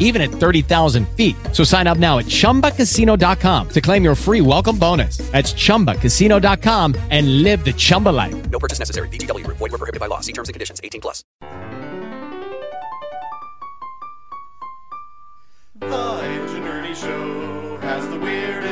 even 0.00 0.20
at 0.20 0.30
30,000 0.30 1.08
feet. 1.10 1.36
So 1.52 1.62
sign 1.62 1.86
up 1.86 1.98
now 1.98 2.18
at 2.18 2.26
chumbacasino.com 2.26 3.68
to 3.68 3.80
claim 3.80 4.02
your 4.02 4.16
free 4.16 4.40
welcome 4.40 4.76
bonus. 4.76 5.18
That's 5.30 5.52
chumbacasino.com 5.52 6.96
and 7.10 7.42
live 7.44 7.64
the 7.64 7.72
Chumba 7.72 8.08
life. 8.08 8.50
No 8.50 8.58
purchase 8.58 8.80
necessary. 8.80 9.08
VGW 9.08 9.44
Group. 9.44 9.58
Void 9.58 9.70
were 9.70 9.78
prohibited 9.78 10.00
by 10.00 10.06
law. 10.06 10.20
See 10.20 10.32
terms 10.32 10.48
and 10.48 10.54
conditions. 10.54 10.80
18 10.82 11.00
plus. 11.00 11.22
The 15.80 16.22
Ingenuity 16.42 16.94
Show 16.94 17.78
has 17.80 18.08
the 18.08 18.20
weirdest 18.20 18.69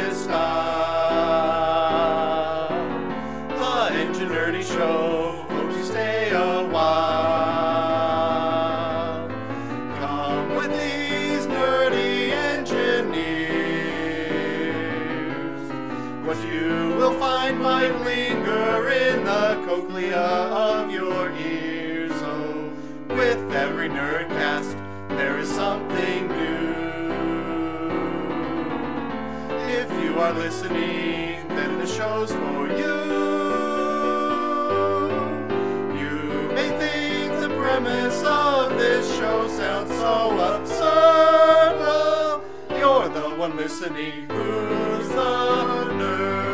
every 23.58 23.88
nerdcast, 23.88 24.70
there 25.08 25.36
is 25.36 25.50
something 25.50 26.28
new. 26.28 27.10
If 29.80 29.90
you 30.00 30.16
are 30.20 30.32
listening, 30.32 31.48
then 31.48 31.78
the 31.78 31.86
show's 31.86 32.30
for 32.30 32.68
you. 32.68 32.98
You 36.00 36.52
may 36.54 36.70
think 36.78 37.40
the 37.40 37.48
premise 37.58 38.22
of 38.22 38.78
this 38.78 39.04
show 39.16 39.48
sounds 39.48 39.90
so 39.90 40.38
absurd. 40.52 41.72
Well, 41.80 42.44
you're 42.78 43.08
the 43.08 43.34
one 43.34 43.56
listening 43.56 44.28
who's 44.30 45.08
the 45.08 45.34
nerd. 45.98 46.47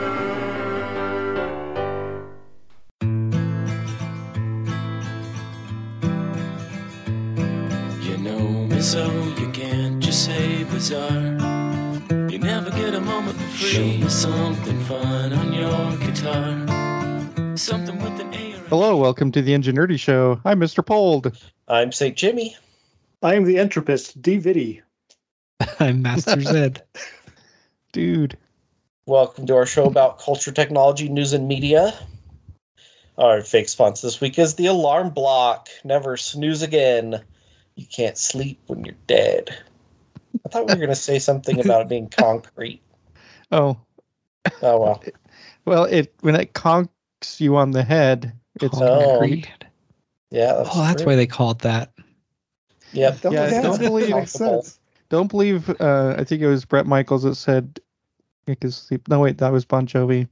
So 8.84 9.10
you 9.38 9.48
can't 9.50 9.98
just 9.98 10.26
say 10.26 10.62
bizarre. 10.64 11.32
You 12.30 12.38
never 12.38 12.68
get 12.68 12.94
a 12.94 13.00
moment 13.00 13.38
for 13.38 13.48
free. 13.56 13.68
Show 13.68 13.80
me 13.82 14.08
something 14.10 14.78
fun 14.80 15.32
on 15.32 15.54
your 15.54 15.96
guitar. 16.06 17.56
Something 17.56 17.96
with 18.02 18.20
an 18.20 18.34
A 18.34 18.50
Hello, 18.68 18.98
welcome 18.98 19.32
to 19.32 19.40
the 19.40 19.54
Ingenuity 19.54 19.96
Show. 19.96 20.38
I'm 20.44 20.60
Mr. 20.60 20.84
Pold. 20.84 21.34
I'm 21.66 21.92
St. 21.92 22.14
Jimmy. 22.14 22.58
I 23.22 23.36
am 23.36 23.44
the 23.44 23.58
entropist, 23.58 24.20
D'Viddy. 24.20 24.82
I'm 25.80 26.02
Master 26.02 26.42
Zed. 26.42 26.82
Dude. 27.92 28.36
Welcome 29.06 29.46
to 29.46 29.56
our 29.56 29.66
show 29.66 29.86
about 29.86 30.18
culture, 30.18 30.52
technology, 30.52 31.08
news, 31.08 31.32
and 31.32 31.48
media. 31.48 31.94
Our 33.16 33.40
fake 33.40 33.70
sponsor 33.70 34.06
this 34.06 34.20
week 34.20 34.38
is 34.38 34.56
the 34.56 34.66
Alarm 34.66 35.08
Block. 35.08 35.70
Never 35.84 36.18
snooze 36.18 36.60
again. 36.60 37.24
You 37.76 37.86
can't 37.86 38.16
sleep 38.18 38.60
when 38.66 38.84
you're 38.84 38.94
dead. 39.06 39.56
I 40.44 40.48
thought 40.48 40.66
we 40.66 40.72
were 40.74 40.78
going 40.78 40.88
to 40.90 40.94
say 40.94 41.18
something 41.18 41.58
about 41.60 41.82
it 41.82 41.88
being 41.88 42.08
concrete. 42.08 42.80
Oh, 43.52 43.76
Oh, 44.62 44.78
well. 44.80 45.02
well, 45.64 45.84
it 45.84 46.12
when 46.20 46.34
it 46.34 46.54
conks 46.54 46.88
you 47.40 47.56
on 47.56 47.70
the 47.70 47.82
head, 47.84 48.32
it's 48.60 48.76
Oh. 48.80 49.16
Concrete. 49.16 49.48
Yeah. 50.30 50.54
That's 50.54 50.70
Oh, 50.72 50.82
that's 50.82 51.02
true. 51.02 51.06
why 51.12 51.16
they 51.16 51.26
call 51.26 51.52
it 51.52 51.58
that. 51.60 51.92
Yep. 52.92 53.20
That 53.20 53.32
Yeah, 53.32 53.62
don't 53.62 53.76
sense. 53.76 53.88
believe- 53.88 54.14
makes 54.14 54.32
sense. 54.32 54.80
don't 55.08 55.28
believe. 55.30 55.68
Uh, 55.80 56.14
I 56.18 56.24
think 56.24 56.42
it 56.42 56.48
was 56.48 56.64
Bret 56.64 56.86
Michaels 56.86 57.22
that 57.24 57.34
said 57.36 57.78
you 58.46 58.56
can 58.56 58.70
sleep. 58.70 59.06
No, 59.08 59.20
wait, 59.20 59.38
that 59.38 59.52
was 59.52 59.64
Bon 59.64 59.86
Jovi. 59.86 60.28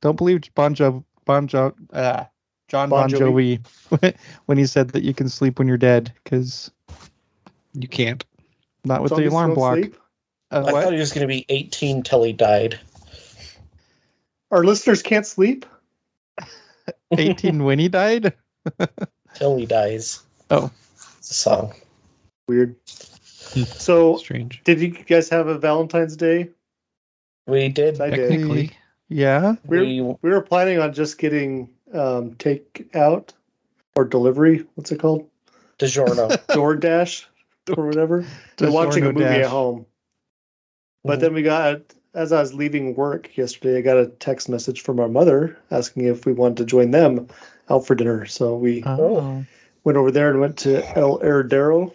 Don't 0.00 0.16
believe 0.16 0.42
Bon 0.54 0.74
Jovi. 0.74 1.04
Bon 1.24 1.46
Jovi. 1.48 1.74
ah, 1.92 2.28
John 2.68 2.90
Bon, 2.90 3.10
Bon 3.10 3.18
Jovi 3.20 3.64
when 4.46 4.58
he 4.58 4.66
said 4.66 4.90
that 4.90 5.02
you 5.02 5.14
can 5.14 5.28
sleep 5.28 5.58
when 5.58 5.66
you're 5.68 5.76
dead 5.78 6.12
because 6.22 6.70
You 7.74 7.88
can't. 7.88 8.24
not 8.84 9.02
with 9.02 9.16
the 9.16 9.26
alarm 9.26 9.50
don't 9.50 9.54
block. 9.56 9.74
sleep? 9.78 9.96
Uh, 10.50 10.64
I 10.66 10.72
what? 10.72 10.84
thought 10.84 10.92
he 10.92 10.98
was 10.98 11.12
going 11.12 11.22
to 11.22 11.26
be 11.26 11.44
18 11.48 12.02
till 12.02 12.22
he 12.22 12.32
died. 12.32 12.78
Our 14.50 14.64
listeners 14.64 15.02
can't 15.02 15.26
sleep. 15.26 15.66
18 17.18 17.64
when 17.64 17.78
he 17.78 17.88
died. 17.88 18.32
Till 19.34 19.56
he 19.56 19.66
dies. 19.66 20.22
Oh. 20.50 20.70
It's 21.18 21.30
a 21.30 21.34
song. 21.34 21.74
Weird. 22.48 22.74
So, 22.86 24.16
Strange. 24.16 24.62
did 24.64 24.80
you 24.80 24.88
guys 24.90 25.28
have 25.28 25.48
a 25.48 25.58
Valentine's 25.58 26.16
Day? 26.16 26.48
We 27.46 27.68
did. 27.68 28.00
I 28.00 28.10
did. 28.10 28.72
Yeah. 29.08 29.54
We, 29.66 30.00
We, 30.00 30.16
we 30.22 30.30
were 30.30 30.40
planning 30.42 30.78
on 30.80 30.92
just 30.92 31.18
getting 31.18 31.68
um, 31.92 32.34
take 32.34 32.88
out 32.94 33.32
or 33.96 34.04
delivery. 34.04 34.64
What's 34.74 34.92
it 34.92 35.00
called? 35.00 35.28
DiGiorno. 35.78 36.38
DoorDash 36.48 37.24
or 37.76 37.86
whatever. 37.86 38.24
and 38.60 38.72
watching 38.72 39.04
a 39.04 39.12
movie 39.12 39.24
Dash. 39.24 39.44
at 39.44 39.50
home. 39.50 39.86
But 41.04 41.18
Mhm. 41.18 41.22
then 41.22 41.34
we 41.34 41.42
got, 41.42 41.80
as 42.14 42.32
I 42.32 42.40
was 42.40 42.54
leaving 42.54 42.94
work 42.94 43.36
yesterday, 43.36 43.78
I 43.78 43.82
got 43.82 43.96
a 43.98 44.06
text 44.06 44.48
message 44.48 44.82
from 44.82 44.98
our 45.00 45.08
mother 45.08 45.56
asking 45.70 46.04
if 46.06 46.26
we 46.26 46.32
wanted 46.32 46.56
to 46.58 46.64
join 46.64 46.90
them 46.90 47.28
out 47.70 47.86
for 47.86 47.94
dinner. 47.94 48.26
So 48.26 48.56
we 48.56 48.82
Oh. 48.84 49.44
went 49.84 49.96
over 49.98 50.10
there 50.10 50.30
and 50.30 50.40
went 50.40 50.56
to 50.58 50.82
El 50.98 51.18
Heredero. 51.20 51.92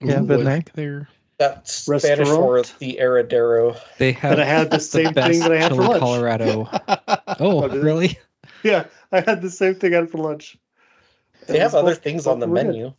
Yeah, 0.00 0.20
Ooh, 0.20 0.26
been 0.26 0.40
I 0.40 0.44
there. 0.44 0.52
think 0.56 0.72
They're, 0.74 1.08
That's 1.38 1.72
Spanish 1.72 2.28
for 2.28 2.62
the 2.78 2.98
Heredero. 3.00 3.76
they 3.98 4.12
have 4.12 4.32
And 4.32 4.40
I 4.40 4.44
had 4.44 4.70
the 4.70 4.76
the 4.76 4.80
same 4.80 5.12
best 5.14 5.30
thing 5.30 5.40
that 5.42 5.52
I 5.52 5.58
had 5.58 5.74
for 5.74 5.82
lunch. 5.84 6.00
Colorado. 6.00 6.68
Oh, 7.38 7.62
Oh, 7.64 7.68
really? 7.68 8.18
Yeah, 8.62 8.86
I 9.12 9.20
had 9.20 9.42
the 9.42 9.50
same 9.50 9.74
thing 9.76 9.92
I 9.94 9.98
had 9.98 10.10
for 10.10 10.18
lunch. 10.18 10.58
They 11.46 11.56
It 11.56 11.62
have 11.62 11.74
other 11.74 11.92
both- 11.92 12.02
things 12.02 12.26
on 12.26 12.40
the 12.40 12.46
both 12.46 12.56
good. 12.56 12.66
menu. 12.66 12.92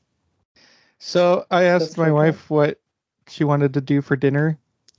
So 1.00 1.46
I 1.52 1.64
asked 1.64 1.82
That's 1.90 1.98
my 1.98 2.06
okay. 2.06 2.12
wife 2.14 2.50
what 2.50 2.80
she 3.28 3.44
wanted 3.44 3.74
to 3.76 3.82
do 3.82 4.02
for 4.02 4.16
dinner, 4.16 4.58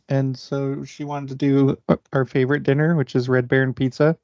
and 0.08 0.36
so 0.38 0.84
she 0.84 1.04
wanted 1.04 1.30
to 1.30 1.34
do 1.34 1.78
uh, 1.88 1.96
our 2.12 2.24
favorite 2.24 2.62
dinner, 2.62 2.94
which 2.94 3.16
is 3.16 3.28
Red 3.28 3.48
Baron 3.48 3.74
Pizza. 3.74 4.16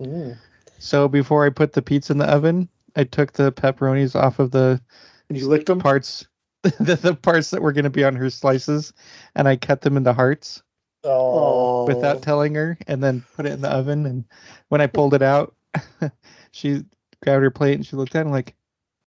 Mm. 0.00 0.36
So 0.78 1.08
before 1.08 1.46
I 1.46 1.50
put 1.50 1.72
the 1.72 1.80
pizza 1.82 2.12
in 2.12 2.18
the 2.18 2.26
oven, 2.28 2.68
I 2.96 3.04
took 3.04 3.32
the 3.32 3.50
pepperonis 3.52 4.14
off 4.14 4.40
of 4.40 4.50
the 4.50 4.80
And 5.28 5.38
you 5.38 5.48
licked 5.48 5.66
them? 5.66 5.78
parts, 5.78 6.26
the, 6.62 6.96
the 7.00 7.14
parts 7.14 7.50
that 7.50 7.62
were 7.62 7.72
going 7.72 7.84
to 7.84 7.90
be 7.90 8.04
on 8.04 8.16
her 8.16 8.28
slices, 8.30 8.92
and 9.34 9.48
I 9.48 9.56
cut 9.56 9.80
them 9.80 9.96
into 9.96 10.12
hearts 10.12 10.62
Oh, 11.04 11.86
without 11.86 12.20
telling 12.22 12.54
her, 12.56 12.76
and 12.86 13.02
then 13.02 13.24
put 13.36 13.46
it 13.46 13.52
in 13.52 13.62
the 13.62 13.70
oven. 13.70 14.04
And 14.06 14.24
when 14.68 14.80
I 14.80 14.86
pulled 14.86 15.14
it 15.14 15.22
out, 15.22 15.54
she 16.52 16.84
grabbed 17.22 17.42
her 17.42 17.50
plate 17.50 17.74
and 17.74 17.86
she 17.86 17.96
looked 17.96 18.14
at 18.14 18.20
it 18.20 18.22
and 18.22 18.30
like, 18.32 18.54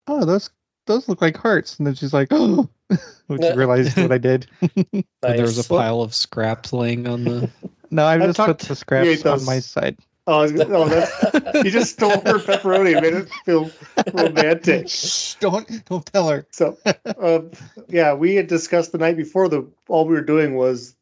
"Oh, 0.06 0.24
those 0.24 0.50
those 0.86 1.08
look 1.08 1.20
like 1.20 1.36
hearts." 1.36 1.78
And 1.78 1.86
then 1.86 1.94
she's 1.94 2.12
like, 2.12 2.28
"Oh," 2.30 2.68
when 3.26 3.40
she 3.40 3.52
realized 3.52 3.96
what 3.96 4.12
I 4.12 4.18
did. 4.18 4.46
And 5.20 5.36
there 5.36 5.46
was 5.46 5.58
a 5.58 5.68
pile 5.68 6.00
of 6.00 6.14
scraps 6.14 6.72
laying 6.72 7.06
on 7.06 7.24
the. 7.24 7.50
No, 7.90 8.04
I 8.04 8.14
I 8.14 8.18
just 8.18 8.38
put 8.38 8.58
the 8.60 8.76
scraps 8.76 9.26
on 9.26 9.44
my 9.44 9.58
side. 9.60 9.98
Oh, 10.28 10.42
I 10.42 10.44
oh 10.44 10.88
that's, 10.88 11.64
you 11.64 11.70
just 11.70 11.92
stole 11.94 12.10
her 12.10 12.38
pepperoni 12.38 12.92
and 12.92 13.00
made 13.00 13.14
it 13.14 13.30
feel 13.46 13.70
romantic. 14.12 14.86
Shh, 14.90 15.34
don't 15.40 15.66
don't 15.86 16.04
tell 16.04 16.28
her. 16.28 16.46
So, 16.50 16.76
um, 17.18 17.50
yeah, 17.88 18.12
we 18.12 18.34
had 18.34 18.46
discussed 18.46 18.92
the 18.92 18.98
night 18.98 19.16
before. 19.16 19.48
The 19.48 19.66
all 19.88 20.06
we 20.06 20.14
were 20.14 20.20
doing 20.20 20.54
was 20.54 20.94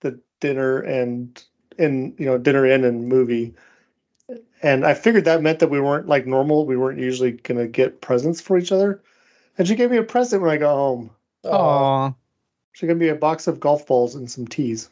the 0.00 0.20
dinner 0.40 0.80
and 0.80 1.42
and 1.78 2.14
you 2.18 2.26
know 2.26 2.36
dinner 2.36 2.66
in 2.66 2.84
and 2.84 3.08
movie, 3.08 3.54
and 4.62 4.84
I 4.86 4.94
figured 4.94 5.24
that 5.24 5.42
meant 5.42 5.58
that 5.60 5.70
we 5.70 5.80
weren't 5.80 6.08
like 6.08 6.26
normal. 6.26 6.66
We 6.66 6.76
weren't 6.76 6.98
usually 6.98 7.32
gonna 7.32 7.66
get 7.66 8.00
presents 8.00 8.40
for 8.40 8.56
each 8.58 8.72
other, 8.72 9.02
and 9.58 9.66
she 9.66 9.74
gave 9.74 9.90
me 9.90 9.96
a 9.98 10.02
present 10.02 10.42
when 10.42 10.50
I 10.50 10.56
got 10.56 10.74
home. 10.74 11.10
Oh, 11.44 11.50
Aw, 11.52 12.12
She 12.72 12.86
gave 12.86 12.96
me 12.96 13.08
a 13.08 13.14
box 13.14 13.46
of 13.46 13.60
golf 13.60 13.86
balls 13.86 14.14
and 14.14 14.30
some 14.30 14.46
teas. 14.46 14.90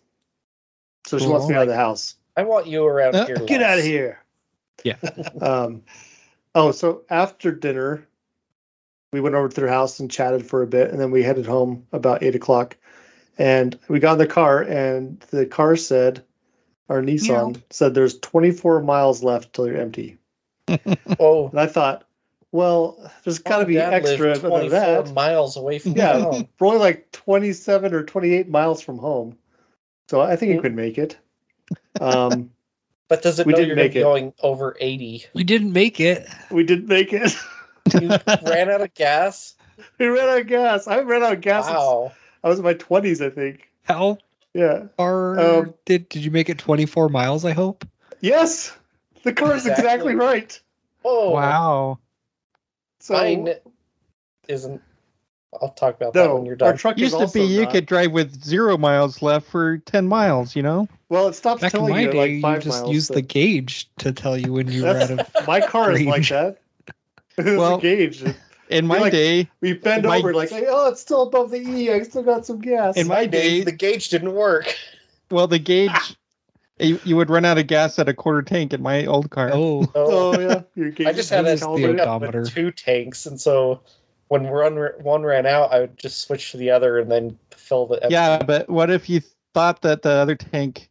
So 1.06 1.18
she 1.18 1.26
wants 1.26 1.46
me 1.46 1.54
Cool. 1.54 1.58
out 1.60 1.62
of 1.62 1.68
the 1.68 1.76
house. 1.76 2.16
I 2.36 2.42
want 2.44 2.66
you 2.66 2.84
around 2.84 3.14
Uh, 3.14 3.26
here. 3.26 3.36
Get 3.36 3.62
out 3.62 3.78
of 3.78 3.84
here. 3.84 4.18
Yeah. 4.84 4.96
Um, 5.40 5.82
oh, 6.54 6.70
so 6.72 7.02
after 7.10 7.52
dinner, 7.52 8.06
we 9.12 9.20
went 9.20 9.34
over 9.34 9.48
to 9.48 9.54
their 9.54 9.68
house 9.68 10.00
and 10.00 10.10
chatted 10.10 10.46
for 10.46 10.62
a 10.62 10.66
bit, 10.66 10.90
and 10.90 11.00
then 11.00 11.10
we 11.10 11.22
headed 11.22 11.46
home 11.46 11.86
about 11.92 12.22
eight 12.22 12.34
o'clock. 12.34 12.76
And 13.38 13.78
we 13.88 13.98
got 14.00 14.12
in 14.12 14.18
the 14.18 14.26
car, 14.26 14.62
and 14.62 15.20
the 15.30 15.46
car 15.46 15.76
said, 15.76 16.24
our 16.88 17.00
Nissan 17.02 17.60
said, 17.70 17.94
"There's 17.94 18.18
24 18.18 18.82
miles 18.82 19.22
left 19.22 19.52
till 19.52 19.66
you're 19.66 19.76
empty." 19.80 20.18
Oh, 21.20 21.48
And 21.48 21.60
I 21.60 21.66
thought, 21.66 22.04
Well, 22.52 23.10
there's 23.24 23.38
got 23.38 23.58
to 23.58 23.66
be 23.66 23.76
and 23.76 23.90
Dad 23.90 23.94
extra 24.04 24.38
than 24.38 24.50
24 24.50 24.70
that. 24.70 25.12
miles 25.14 25.56
away 25.56 25.78
from 25.78 25.94
Yeah, 25.94 26.12
town. 26.18 26.48
we're 26.58 26.68
only 26.68 26.78
like 26.80 27.10
27 27.12 27.92
or 27.94 28.02
28 28.04 28.48
miles 28.48 28.80
from 28.80 28.98
home, 28.98 29.36
so 30.08 30.20
I 30.20 30.36
think 30.36 30.52
you 30.52 30.58
Mm. 30.58 30.62
could 30.62 30.74
make 30.76 30.98
it. 30.98 31.18
Um, 32.00 32.50
But 33.08 33.22
does 33.22 33.38
it 33.38 33.46
We 33.46 33.52
know 33.52 33.58
didn't 33.58 33.68
you're 33.68 33.76
gonna 33.76 33.88
make 33.88 33.96
it. 33.96 34.00
going 34.02 34.32
over 34.42 34.76
80? 34.80 35.26
We 35.34 35.44
didn't 35.44 35.72
make 35.72 36.00
it. 36.00 36.26
we 36.50 36.64
didn't 36.64 36.88
make 36.88 37.12
it. 37.12 37.36
You 38.00 38.08
ran 38.42 38.70
out 38.70 38.80
of 38.80 38.94
gas? 38.94 39.54
we 39.98 40.06
ran 40.06 40.28
out 40.28 40.40
of 40.40 40.46
gas. 40.46 40.86
I 40.88 41.00
ran 41.00 41.22
out 41.22 41.34
of 41.34 41.40
gas. 41.42 41.66
since 41.66 41.76
Wow. 41.76 42.12
I 42.42 42.48
was 42.48 42.58
in 42.58 42.64
my 42.64 42.72
20s, 42.74 43.24
I 43.24 43.28
think. 43.30 43.70
How 43.82 44.18
Yeah. 44.54 44.84
far 44.96 45.38
Um, 45.38 45.74
did 45.84 46.08
did 46.08 46.24
you 46.24 46.30
make 46.30 46.48
it? 46.48 46.58
Twenty 46.58 46.86
four 46.86 47.08
miles, 47.08 47.44
I 47.44 47.52
hope. 47.52 47.84
Yes, 48.20 48.76
the 49.24 49.32
car 49.32 49.54
is 49.54 49.66
exactly, 49.66 50.12
Exactly. 50.12 50.14
right. 50.14 50.60
Oh, 51.04 51.30
Wow. 51.30 51.98
So 53.00 53.14
Mine 53.14 53.54
isn't. 54.48 54.80
I'll 55.60 55.70
talk 55.70 55.96
about 55.96 56.14
that 56.14 56.32
when 56.32 56.46
you're 56.46 56.54
our 56.54 56.70
done. 56.72 56.76
truck 56.78 56.98
Used 56.98 57.12
is 57.12 57.18
to 57.18 57.24
also 57.24 57.38
be 57.46 57.52
you 57.52 57.62
not. 57.62 57.72
could 57.72 57.86
drive 57.86 58.12
with 58.12 58.42
zero 58.42 58.76
miles 58.78 59.22
left 59.22 59.46
for 59.46 59.78
10 59.78 60.08
miles, 60.08 60.56
you 60.56 60.62
know? 60.62 60.88
Well, 61.08 61.28
it 61.28 61.34
stops 61.34 61.60
Back 61.60 61.74
in 61.74 61.78
telling 61.80 61.92
my 61.94 62.02
you 62.02 62.10
day, 62.10 62.18
like 62.18 62.30
you 62.32 62.40
five 62.40 62.62
just 62.62 62.82
miles. 62.82 62.94
used 62.94 63.08
so- 63.08 63.14
the 63.14 63.22
gauge 63.22 63.88
to 63.98 64.12
tell 64.12 64.36
you 64.36 64.52
when 64.52 64.66
you 64.68 64.82
were 64.82 64.88
out 64.96 65.10
of. 65.10 65.46
my 65.46 65.60
car 65.60 65.92
is 65.92 66.04
like 66.06 66.26
that. 66.28 66.58
It's 67.36 67.58
Well, 67.58 67.78
a 67.78 67.80
gauge. 67.80 68.22
In 68.68 68.86
my 68.86 68.98
like- 68.98 69.12
day, 69.12 69.50
We 69.60 69.74
bend 69.74 70.04
my- 70.04 70.18
over 70.18 70.32
like, 70.34 70.50
oh, 70.52 70.88
it's 70.88 71.00
still 71.00 71.22
above 71.22 71.50
the 71.50 71.58
E. 71.60 71.90
I 71.92 72.02
still 72.02 72.22
got 72.22 72.46
some 72.46 72.60
gas. 72.60 72.96
in 72.96 73.06
my 73.06 73.26
Day, 73.26 73.58
day, 73.58 73.64
the 73.64 73.72
gauge 73.72 74.08
didn't 74.08 74.32
work. 74.34 74.74
well, 75.30 75.46
the 75.46 75.58
gauge, 75.58 76.16
you, 76.78 76.98
you 77.04 77.16
would 77.16 77.30
run 77.30 77.44
out 77.44 77.58
of 77.58 77.66
gas 77.66 77.98
at 77.98 78.08
a 78.08 78.14
quarter 78.14 78.42
tank 78.42 78.72
in 78.72 78.82
my 78.82 79.06
old 79.06 79.30
car. 79.30 79.50
Oh, 79.52 79.86
oh 79.94 80.38
yeah, 80.40 80.62
your 80.74 80.90
gauge. 80.90 81.06
I 81.06 81.12
just 81.12 81.30
had 81.30 81.46
is 81.46 81.62
a 81.62 81.66
the 81.66 81.86
odometer. 81.88 82.44
two 82.44 82.70
tanks, 82.70 83.26
and 83.26 83.40
so 83.40 83.80
when 84.28 84.48
one 84.48 84.76
one 85.02 85.22
ran 85.22 85.46
out, 85.46 85.72
I 85.72 85.80
would 85.80 85.98
just 85.98 86.22
switch 86.22 86.50
to 86.52 86.56
the 86.56 86.70
other 86.70 86.98
and 86.98 87.10
then 87.10 87.38
fill 87.50 87.86
the. 87.86 87.96
empty. 88.02 88.14
Yeah, 88.14 88.42
but 88.42 88.68
what 88.68 88.90
if 88.90 89.08
you 89.08 89.20
thought 89.52 89.82
that 89.82 90.02
the 90.02 90.10
other 90.10 90.34
tank 90.34 90.90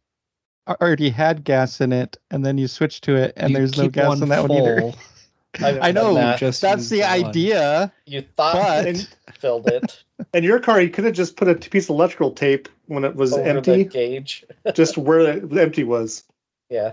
already 0.80 1.10
had 1.10 1.44
gas 1.44 1.80
in 1.80 1.92
it, 1.92 2.16
and 2.30 2.46
then 2.46 2.56
you 2.56 2.68
switch 2.68 3.00
to 3.02 3.16
it, 3.16 3.34
and 3.36 3.50
you 3.50 3.56
there's 3.58 3.76
no 3.76 3.88
gas 3.88 4.20
in 4.20 4.28
that 4.30 4.48
one 4.48 4.52
either? 4.52 4.92
full. 5.56 5.66
I've 5.66 5.82
I 5.82 5.92
know. 5.92 6.14
that. 6.14 6.38
Just 6.38 6.60
That's 6.60 6.82
use 6.82 6.90
the 6.90 7.00
one. 7.00 7.10
idea. 7.26 7.92
You 8.06 8.22
thought 8.36 8.54
But- 8.54 8.96
you 8.96 9.02
filled 9.38 9.68
it 9.68 10.02
And 10.32 10.44
your 10.44 10.60
car, 10.60 10.80
you 10.80 10.90
could 10.90 11.04
have 11.04 11.14
just 11.14 11.36
put 11.36 11.48
a 11.48 11.54
piece 11.54 11.84
of 11.86 11.90
electrical 11.90 12.30
tape 12.30 12.68
when 12.86 13.04
it 13.04 13.16
was 13.16 13.32
over 13.32 13.42
the 13.42 13.48
empty, 13.50 13.84
gauge. 13.84 14.44
just 14.74 14.96
where 14.96 15.40
the 15.40 15.60
empty 15.62 15.82
was. 15.84 16.22
Yeah. 16.70 16.92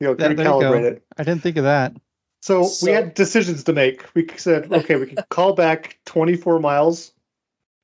You 0.00 0.08
know, 0.08 0.14
There- 0.14 0.34
there 0.34 0.46
recalibrate 0.46 0.84
it. 0.84 1.02
I 1.18 1.22
didn't 1.24 1.42
think 1.42 1.56
of 1.56 1.64
that. 1.64 1.94
So, 2.42 2.64
So- 2.64 2.86
we 2.86 2.92
had 2.92 3.14
decisions 3.14 3.62
to 3.64 3.72
make. 3.72 4.04
We 4.14 4.26
said, 4.36 4.72
okay, 4.72 4.96
we 4.96 5.06
could 5.06 5.28
call 5.28 5.52
back 5.54 5.98
24 6.06 6.58
miles 6.58 7.12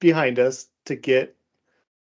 behind 0.00 0.38
us 0.38 0.66
to 0.86 0.96
get 0.96 1.34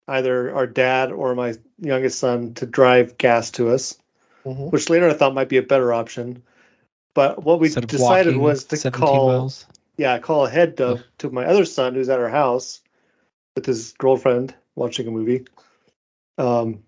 either 0.07 0.53
our 0.55 0.67
dad 0.67 1.11
or 1.11 1.35
my 1.35 1.55
youngest 1.79 2.19
son 2.19 2.53
to 2.53 2.65
drive 2.65 3.17
gas 3.17 3.49
to 3.51 3.69
us, 3.69 3.97
Mhm. 4.45 4.71
which 4.71 4.89
later 4.89 5.09
I 5.09 5.13
thought 5.13 5.33
might 5.33 5.49
be 5.49 5.57
a 5.57 5.61
better 5.63 5.91
option. 5.93 6.41
But 7.15 7.43
what 7.43 7.59
we 7.59 7.67
Instead 7.67 7.87
decided 7.87 8.37
was 8.37 8.65
to 8.65 8.91
call, 8.91 9.29
miles. 9.29 9.65
yeah, 9.97 10.19
call 10.19 10.45
ahead 10.45 10.77
to, 10.77 11.03
to 11.19 11.29
my 11.31 11.45
other 11.45 11.65
son 11.65 11.95
who's 11.95 12.09
at 12.09 12.19
our 12.19 12.29
house 12.29 12.81
with 13.55 13.65
his 13.65 13.93
girlfriend 13.93 14.53
watching 14.75 15.07
a 15.07 15.11
movie. 15.11 15.47
Um, 16.37 16.83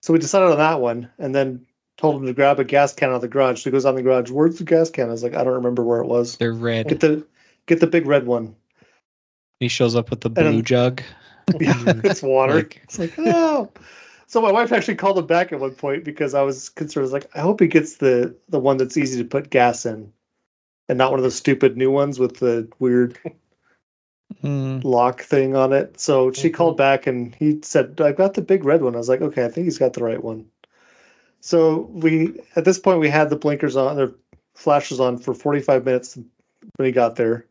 so 0.00 0.12
we 0.12 0.20
decided 0.20 0.50
on 0.50 0.58
that 0.58 0.80
one, 0.80 1.10
and 1.18 1.34
then 1.34 1.66
told 1.98 2.16
him 2.20 2.26
to 2.26 2.32
grab 2.32 2.60
a 2.60 2.64
gas 2.64 2.94
can 2.94 3.10
out 3.10 3.16
of 3.16 3.20
the 3.20 3.28
garage. 3.28 3.60
So 3.60 3.64
he 3.64 3.72
goes 3.72 3.84
on 3.84 3.96
the 3.96 4.02
garage. 4.02 4.30
Where's 4.30 4.58
the 4.58 4.64
gas 4.64 4.90
can? 4.90 5.08
I 5.08 5.12
was 5.12 5.22
like, 5.24 5.34
I 5.34 5.42
don't 5.44 5.54
remember 5.54 5.82
where 5.82 6.00
it 6.00 6.06
was. 6.06 6.36
They're 6.36 6.52
red. 6.54 6.88
Get 6.88 7.00
the 7.00 7.26
get 7.66 7.80
the 7.80 7.86
big 7.88 8.06
red 8.06 8.26
one. 8.26 8.54
He 9.58 9.66
shows 9.68 9.94
up 9.96 10.10
with 10.10 10.20
the 10.22 10.30
blue 10.30 10.44
I'm- 10.44 10.62
jug. 10.62 11.02
Yeah, 11.58 11.74
it's 12.04 12.22
water. 12.22 12.54
Like- 12.58 12.80
it's 12.84 12.98
like 13.00 13.14
oh. 13.18 13.68
So 14.32 14.40
my 14.40 14.50
wife 14.50 14.72
actually 14.72 14.94
called 14.94 15.18
him 15.18 15.26
back 15.26 15.52
at 15.52 15.60
one 15.60 15.74
point 15.74 16.04
because 16.04 16.32
I 16.32 16.40
was 16.40 16.70
concerned. 16.70 17.02
I 17.02 17.04
was 17.04 17.12
like, 17.12 17.26
I 17.36 17.40
hope 17.40 17.60
he 17.60 17.66
gets 17.66 17.96
the 17.98 18.34
the 18.48 18.58
one 18.58 18.78
that's 18.78 18.96
easy 18.96 19.22
to 19.22 19.28
put 19.28 19.50
gas 19.50 19.84
in, 19.84 20.10
and 20.88 20.96
not 20.96 21.10
one 21.10 21.18
of 21.18 21.22
those 21.22 21.34
stupid 21.34 21.76
new 21.76 21.90
ones 21.90 22.18
with 22.18 22.38
the 22.38 22.66
weird 22.78 23.18
Mm. 24.42 24.82
lock 24.84 25.20
thing 25.20 25.54
on 25.54 25.74
it. 25.74 26.00
So 26.00 26.32
she 26.32 26.48
Mhm. 26.48 26.54
called 26.54 26.76
back 26.78 27.06
and 27.06 27.34
he 27.34 27.60
said, 27.62 28.00
"I've 28.00 28.16
got 28.16 28.32
the 28.32 28.40
big 28.40 28.64
red 28.64 28.80
one. 28.80 28.94
I 28.94 28.98
was 28.98 29.08
like, 29.10 29.20
okay, 29.20 29.44
I 29.44 29.48
think 29.48 29.66
he's 29.66 29.78
got 29.78 29.92
the 29.92 30.02
right 30.02 30.24
one. 30.24 30.46
So 31.40 31.90
we, 31.92 32.40
at 32.56 32.64
this 32.64 32.78
point, 32.78 33.00
we 33.00 33.10
had 33.10 33.28
the 33.28 33.36
blinkers 33.36 33.76
on, 33.76 33.96
the 33.96 34.14
flashes 34.54 34.98
on 34.98 35.18
for 35.18 35.34
45 35.34 35.84
minutes 35.84 36.16
when 36.76 36.86
he 36.86 36.90
got 36.92 37.16
there, 37.16 37.44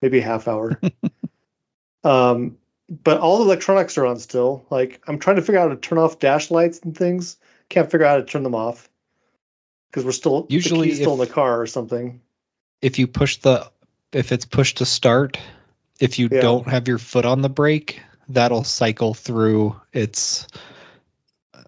maybe 0.00 0.20
a 0.20 0.22
half 0.22 0.46
hour. 0.46 0.80
um, 2.04 2.56
but 2.88 3.20
all 3.20 3.38
the 3.38 3.44
electronics 3.44 3.98
are 3.98 4.06
on 4.06 4.18
still. 4.18 4.64
Like, 4.70 5.02
I'm 5.06 5.18
trying 5.18 5.36
to 5.36 5.42
figure 5.42 5.58
out 5.58 5.68
how 5.68 5.74
to 5.74 5.80
turn 5.80 5.98
off 5.98 6.18
dash 6.18 6.50
lights 6.50 6.80
and 6.80 6.96
things. 6.96 7.36
Can't 7.68 7.90
figure 7.90 8.06
out 8.06 8.10
how 8.10 8.16
to 8.16 8.24
turn 8.24 8.42
them 8.42 8.54
off 8.54 8.88
because 9.90 10.04
we're 10.04 10.12
still 10.12 10.42
the 10.42 10.54
Usually 10.54 10.88
key's 10.88 10.98
still 10.98 11.12
in 11.14 11.18
the 11.18 11.26
car 11.26 11.60
or 11.60 11.66
something. 11.66 12.20
If 12.80 12.98
you 12.98 13.06
push 13.06 13.36
the, 13.38 13.70
if 14.12 14.32
it's 14.32 14.44
pushed 14.44 14.78
to 14.78 14.86
start, 14.86 15.38
if 16.00 16.18
you 16.18 16.28
Yeah. 16.30 16.40
don't 16.40 16.68
have 16.68 16.88
your 16.88 16.98
foot 16.98 17.24
on 17.24 17.42
the 17.42 17.48
brake, 17.48 18.00
that'll 18.28 18.64
cycle 18.64 19.14
through 19.14 19.78
its 19.92 20.46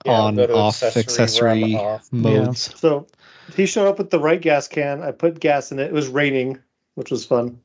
Yeah, 0.06 0.12
on 0.12 0.40
off 0.40 0.82
accessory, 0.82 1.00
accessory, 1.00 1.74
off. 1.74 2.10
modes. 2.12 2.70
So 2.78 3.06
he 3.54 3.66
showed 3.66 3.88
up 3.88 3.98
with 3.98 4.10
the 4.10 4.20
right 4.20 4.40
gas 4.40 4.68
can. 4.68 5.02
I 5.02 5.10
put 5.10 5.40
gas 5.40 5.72
in 5.72 5.78
it. 5.78 5.88
It 5.88 5.92
was 5.92 6.08
raining, 6.08 6.58
which 6.94 7.10
was 7.10 7.26
fun. 7.26 7.60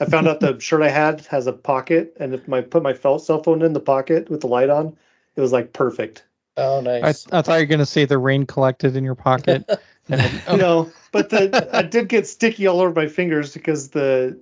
I 0.00 0.04
found 0.06 0.26
out 0.28 0.40
the 0.40 0.58
shirt 0.60 0.82
I 0.82 0.88
had 0.90 1.20
has 1.26 1.46
a 1.46 1.52
pocket, 1.52 2.16
and 2.18 2.34
if 2.34 2.50
I 2.52 2.60
put 2.62 2.82
my 2.82 2.92
fel- 2.92 3.18
cell 3.18 3.42
phone 3.42 3.62
in 3.62 3.72
the 3.72 3.80
pocket 3.80 4.28
with 4.30 4.40
the 4.40 4.48
light 4.48 4.70
on, 4.70 4.96
it 5.36 5.40
was 5.40 5.52
like 5.52 5.72
perfect. 5.72 6.24
Oh, 6.56 6.78
I, 6.78 7.00
nice. 7.00 7.26
I 7.32 7.42
thought 7.42 7.54
you 7.54 7.62
were 7.62 7.66
going 7.66 7.78
to 7.80 7.86
say 7.86 8.04
the 8.04 8.18
rain 8.18 8.46
collected 8.46 8.96
in 8.96 9.04
your 9.04 9.14
pocket. 9.16 9.64
and 10.08 10.20
then- 10.20 10.42
oh. 10.48 10.86
You 10.86 10.92
but 11.12 11.30
the 11.30 11.68
I 11.72 11.82
did 11.96 12.08
get 12.08 12.26
sticky 12.26 12.66
all 12.66 12.80
over 12.80 12.92
my 12.92 13.06
fingers 13.06 13.54
because 13.54 13.90
the 13.90 14.38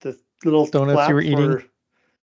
the 0.00 0.18
little 0.44 0.66
Donuts 0.66 0.94
flap 0.96 1.08
you 1.08 1.14
were 1.14 1.22
eating? 1.22 1.62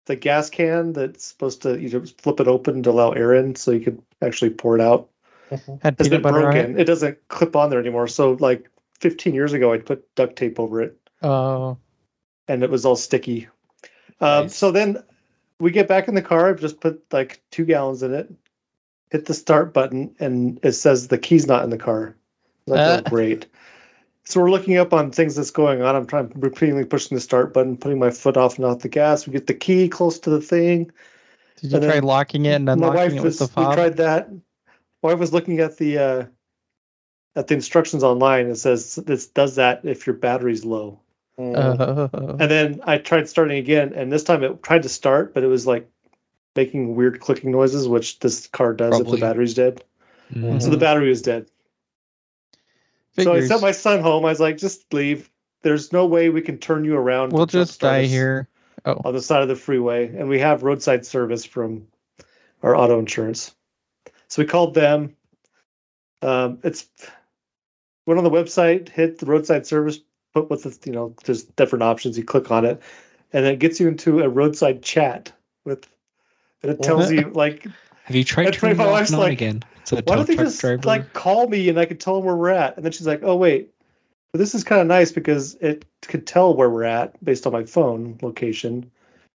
the 0.05 0.15
gas 0.17 0.49
can 0.49 0.91
that's 0.91 1.23
supposed 1.25 1.61
to 1.61 1.79
you 1.79 1.89
know 1.89 2.05
flip 2.17 2.39
it 2.39 2.47
open 2.47 2.83
to 2.83 2.89
allow 2.89 3.11
air 3.11 3.33
in, 3.33 3.55
so 3.55 3.71
you 3.71 3.79
could 3.79 4.01
actually 4.21 4.49
pour 4.49 4.75
it 4.75 4.81
out. 4.81 5.07
Mm-hmm. 5.51 5.75
had 5.81 5.93
It's 5.99 6.09
been 6.09 6.21
peanut 6.21 6.23
butter 6.23 6.47
on 6.47 6.53
broken. 6.53 6.71
it. 6.75 6.81
It 6.81 6.85
doesn't 6.85 7.27
clip 7.27 7.55
on 7.55 7.69
there 7.69 7.79
anymore. 7.79 8.07
So 8.07 8.33
like 8.39 8.69
15 8.99 9.33
years 9.33 9.53
ago, 9.53 9.71
I'd 9.73 9.85
put 9.85 10.13
duct 10.15 10.35
tape 10.35 10.59
over 10.59 10.81
it. 10.81 10.97
Oh, 11.21 11.77
and 12.47 12.63
it 12.63 12.69
was 12.69 12.85
all 12.85 12.95
sticky. 12.95 13.47
Um, 14.21 14.43
Nice. 14.45 14.55
So 14.55 14.71
then 14.71 15.03
we 15.59 15.71
get 15.71 15.87
back 15.87 16.07
in 16.07 16.15
the 16.15 16.21
car. 16.21 16.49
I've 16.49 16.59
just 16.59 16.79
put 16.81 17.01
like 17.11 17.41
two 17.51 17.65
gallons 17.65 18.03
in 18.03 18.13
it. 18.13 18.31
Hit 19.11 19.25
the 19.25 19.33
start 19.33 19.73
button, 19.73 20.15
and 20.19 20.59
it 20.63 20.73
says 20.73 21.07
the 21.07 21.17
key's 21.17 21.47
not 21.47 21.63
in 21.63 21.69
the 21.69 21.77
car. 21.77 22.15
Like, 22.67 22.79
oh, 22.79 22.93
Uh. 22.97 23.01
great. 23.09 23.45
So 24.25 24.41
we're 24.41 24.51
looking 24.51 24.77
up 24.77 24.93
on 24.93 25.11
things 25.11 25.35
that's 25.35 25.51
going 25.51 25.81
on. 25.81 25.95
I'm 25.95 26.07
trying 26.07 26.31
repeatedly 26.35 26.85
pushing 26.85 27.15
the 27.15 27.21
start 27.21 27.53
button, 27.53 27.75
putting 27.75 27.99
my 27.99 28.09
foot 28.09 28.37
off 28.37 28.55
and 28.55 28.65
off 28.65 28.79
the 28.79 28.87
gas. 28.87 29.27
We 29.27 29.33
get 29.33 29.47
the 29.47 29.53
key 29.53 29.89
close 29.89 30.17
to 30.19 30.29
the 30.29 30.39
thing. 30.39 30.89
did 31.57 31.71
you 31.71 31.77
And 31.77 31.85
try 31.85 31.99
locking 31.99 32.45
it 32.45 32.53
and 32.55 32.67
My 32.67 32.73
unlocking 32.73 32.95
wife 32.95 33.11
it 33.11 33.15
with 33.15 33.23
was. 33.39 33.39
the 33.39 33.45
We 33.59 33.75
tried 33.75 33.97
that. 33.97 34.31
My 34.31 35.09
wife 35.09 35.19
was 35.19 35.33
looking 35.33 35.59
at 35.59 35.77
the 35.77 35.97
uh, 35.97 36.25
at 37.35 37.47
the 37.47 37.53
instructions 37.53 38.03
online. 38.03 38.47
It 38.47 38.55
says 38.55 38.95
this 38.95 39.27
does 39.27 39.55
that 39.55 39.81
if 39.83 40.07
your 40.07 40.15
battery's 40.15 40.63
low. 40.63 40.99
Mm. 41.39 41.55
Oh. 41.57 42.37
And 42.39 42.51
then 42.51 42.81
I 42.83 42.97
tried 42.97 43.27
starting 43.27 43.57
again, 43.57 43.93
and 43.93 44.11
this 44.11 44.23
time 44.23 44.43
it 44.43 44.61
tried 44.61 44.83
to 44.83 44.89
start, 44.89 45.33
but 45.33 45.43
it 45.43 45.47
was 45.47 45.65
like 45.65 45.89
making 46.55 46.95
weird 46.95 47.19
clicking 47.19 47.51
noises, 47.51 47.87
which 47.87 48.19
this 48.19 48.47
car 48.47 48.73
does 48.73 48.99
if 48.99 49.07
the 49.07 49.17
battery's 49.17 49.55
dead. 49.55 49.83
Mhm. 50.31 50.61
So 50.61 50.69
the 50.69 50.77
battery 50.77 51.09
was 51.09 51.21
dead. 51.21 51.47
So 53.19 53.33
I 53.33 53.41
sent 53.41 53.61
my 53.61 53.71
son 53.71 54.01
home. 54.01 54.25
I 54.25 54.29
was 54.29 54.39
like, 54.39 54.57
just 54.57 54.91
leave. 54.93 55.29
There's 55.61 55.93
no 55.93 56.05
way 56.05 56.29
we 56.29 56.41
can 56.41 56.57
turn 56.57 56.83
you 56.83 56.95
around. 56.95 57.31
we'll 57.31 57.45
just 57.45 57.79
jumpstart 57.79 57.81
die 57.81 58.03
us 58.03 58.09
here. 58.09 58.47
on 58.85 59.13
the 59.13 59.21
side 59.21 59.41
of 59.41 59.47
the 59.47 59.55
freeway, 59.55 60.07
and 60.15 60.27
we 60.27 60.39
have 60.39 60.63
roadside 60.63 61.05
service 61.05 61.45
from 61.45 61.87
our 62.63 62.75
auto 62.75 62.99
insurance. 62.99 63.55
So 64.27 64.41
we 64.41 64.47
called 64.47 64.73
them. 64.73 65.15
Um, 66.21 66.59
it's 66.63 66.89
went 68.05 68.17
on 68.17 68.23
the 68.23 68.29
website, 68.29 68.89
hit 68.89 69.19
the 69.19 69.25
roadside 69.25 69.65
service, 69.65 69.99
put 70.33 70.49
what 70.49 70.63
the 70.63 70.77
you 70.85 70.91
know, 70.91 71.15
there's 71.25 71.43
different 71.43 71.83
options. 71.83 72.17
You 72.17 72.23
click 72.23 72.51
on 72.51 72.65
it, 72.65 72.81
and 73.31 73.45
it 73.45 73.59
gets 73.59 73.79
you 73.79 73.87
into 73.87 74.21
a 74.21 74.29
roadside 74.29 74.81
chat 74.81 75.31
with, 75.65 75.87
and 76.61 76.71
it 76.71 76.81
tells 76.81 77.11
you 77.11 77.29
like, 77.29 77.63
Have 78.05 78.15
you 78.15 78.23
tried 78.23 78.53
turning 78.53 78.77
my 78.77 78.87
wife's 78.87 79.11
like, 79.11 79.33
again? 79.33 79.63
A 79.91 80.01
why 80.01 80.15
don't 80.15 80.27
they 80.27 80.35
just 80.35 80.59
driver. 80.61 80.87
like 80.87 81.13
call 81.13 81.47
me 81.47 81.69
and 81.69 81.79
I 81.79 81.85
could 81.85 81.99
tell 81.99 82.15
them 82.15 82.25
where 82.25 82.35
we're 82.35 82.49
at? 82.49 82.75
And 82.77 82.85
then 82.85 82.91
she's 82.91 83.05
like, 83.05 83.21
oh 83.23 83.35
wait, 83.35 83.69
but 84.31 84.39
this 84.39 84.55
is 84.55 84.63
kind 84.63 84.81
of 84.81 84.87
nice 84.87 85.11
because 85.11 85.55
it 85.55 85.85
could 86.01 86.25
tell 86.25 86.55
where 86.55 86.69
we're 86.69 86.83
at 86.83 87.23
based 87.23 87.45
on 87.45 87.53
my 87.53 87.63
phone 87.65 88.17
location. 88.21 88.89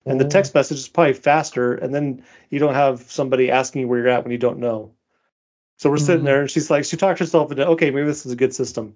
And 0.06 0.20
the 0.20 0.26
Oh. 0.26 0.30
text 0.30 0.54
message 0.54 0.78
is 0.78 0.88
probably 0.88 1.14
faster, 1.14 1.74
and 1.74 1.94
then 1.94 2.24
you 2.52 2.60
don't 2.60 2.76
have 2.76 3.02
somebody 3.12 3.50
asking 3.50 3.82
you 3.82 3.88
where 3.88 3.98
you're 4.00 4.08
at 4.08 4.24
when 4.24 4.32
you 4.32 4.38
don't 4.38 4.60
know. 4.60 4.92
So 5.80 5.90
we're 5.90 5.98
sitting 5.98 6.22
Mhm. 6.22 6.26
there, 6.26 6.42
and 6.42 6.52
she's 6.52 6.70
like, 6.70 6.86
she 6.86 6.96
talked 6.96 7.20
herself 7.20 7.52
into, 7.52 7.68
okay, 7.68 7.90
maybe 7.90 8.06
this 8.06 8.26
is 8.26 8.32
a 8.32 8.36
good 8.36 8.54
system. 8.54 8.96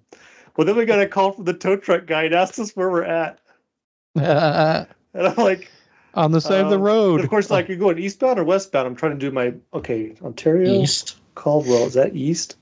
Well, 0.56 0.66
then 0.66 0.76
we 0.76 0.84
got 0.84 1.00
a 1.00 1.06
call 1.06 1.32
from 1.32 1.44
the 1.44 1.54
tow 1.54 1.76
truck 1.76 2.06
guy 2.06 2.24
and 2.24 2.34
asked 2.34 2.58
us 2.58 2.72
where 2.76 2.90
we're 2.90 3.04
at. 3.04 3.38
And 5.12 5.26
I'm 5.26 5.34
like, 5.34 5.68
on 6.14 6.30
the 6.30 6.40
side 6.40 6.64
of 6.64 6.70
the 6.70 6.76
um, 6.76 6.82
road. 6.82 7.20
Of 7.20 7.30
course, 7.30 7.50
like 7.50 7.68
you're 7.68 7.76
going 7.76 7.98
eastbound 7.98 8.38
or 8.38 8.44
westbound. 8.44 8.86
I'm 8.86 8.94
trying 8.94 9.12
to 9.12 9.18
do 9.18 9.32
my 9.32 9.54
okay. 9.74 10.14
Ontario, 10.22 10.70
East. 10.70 11.16
Caldwell. 11.34 11.86
Is 11.86 11.94
that 11.94 12.14
east? 12.14 12.56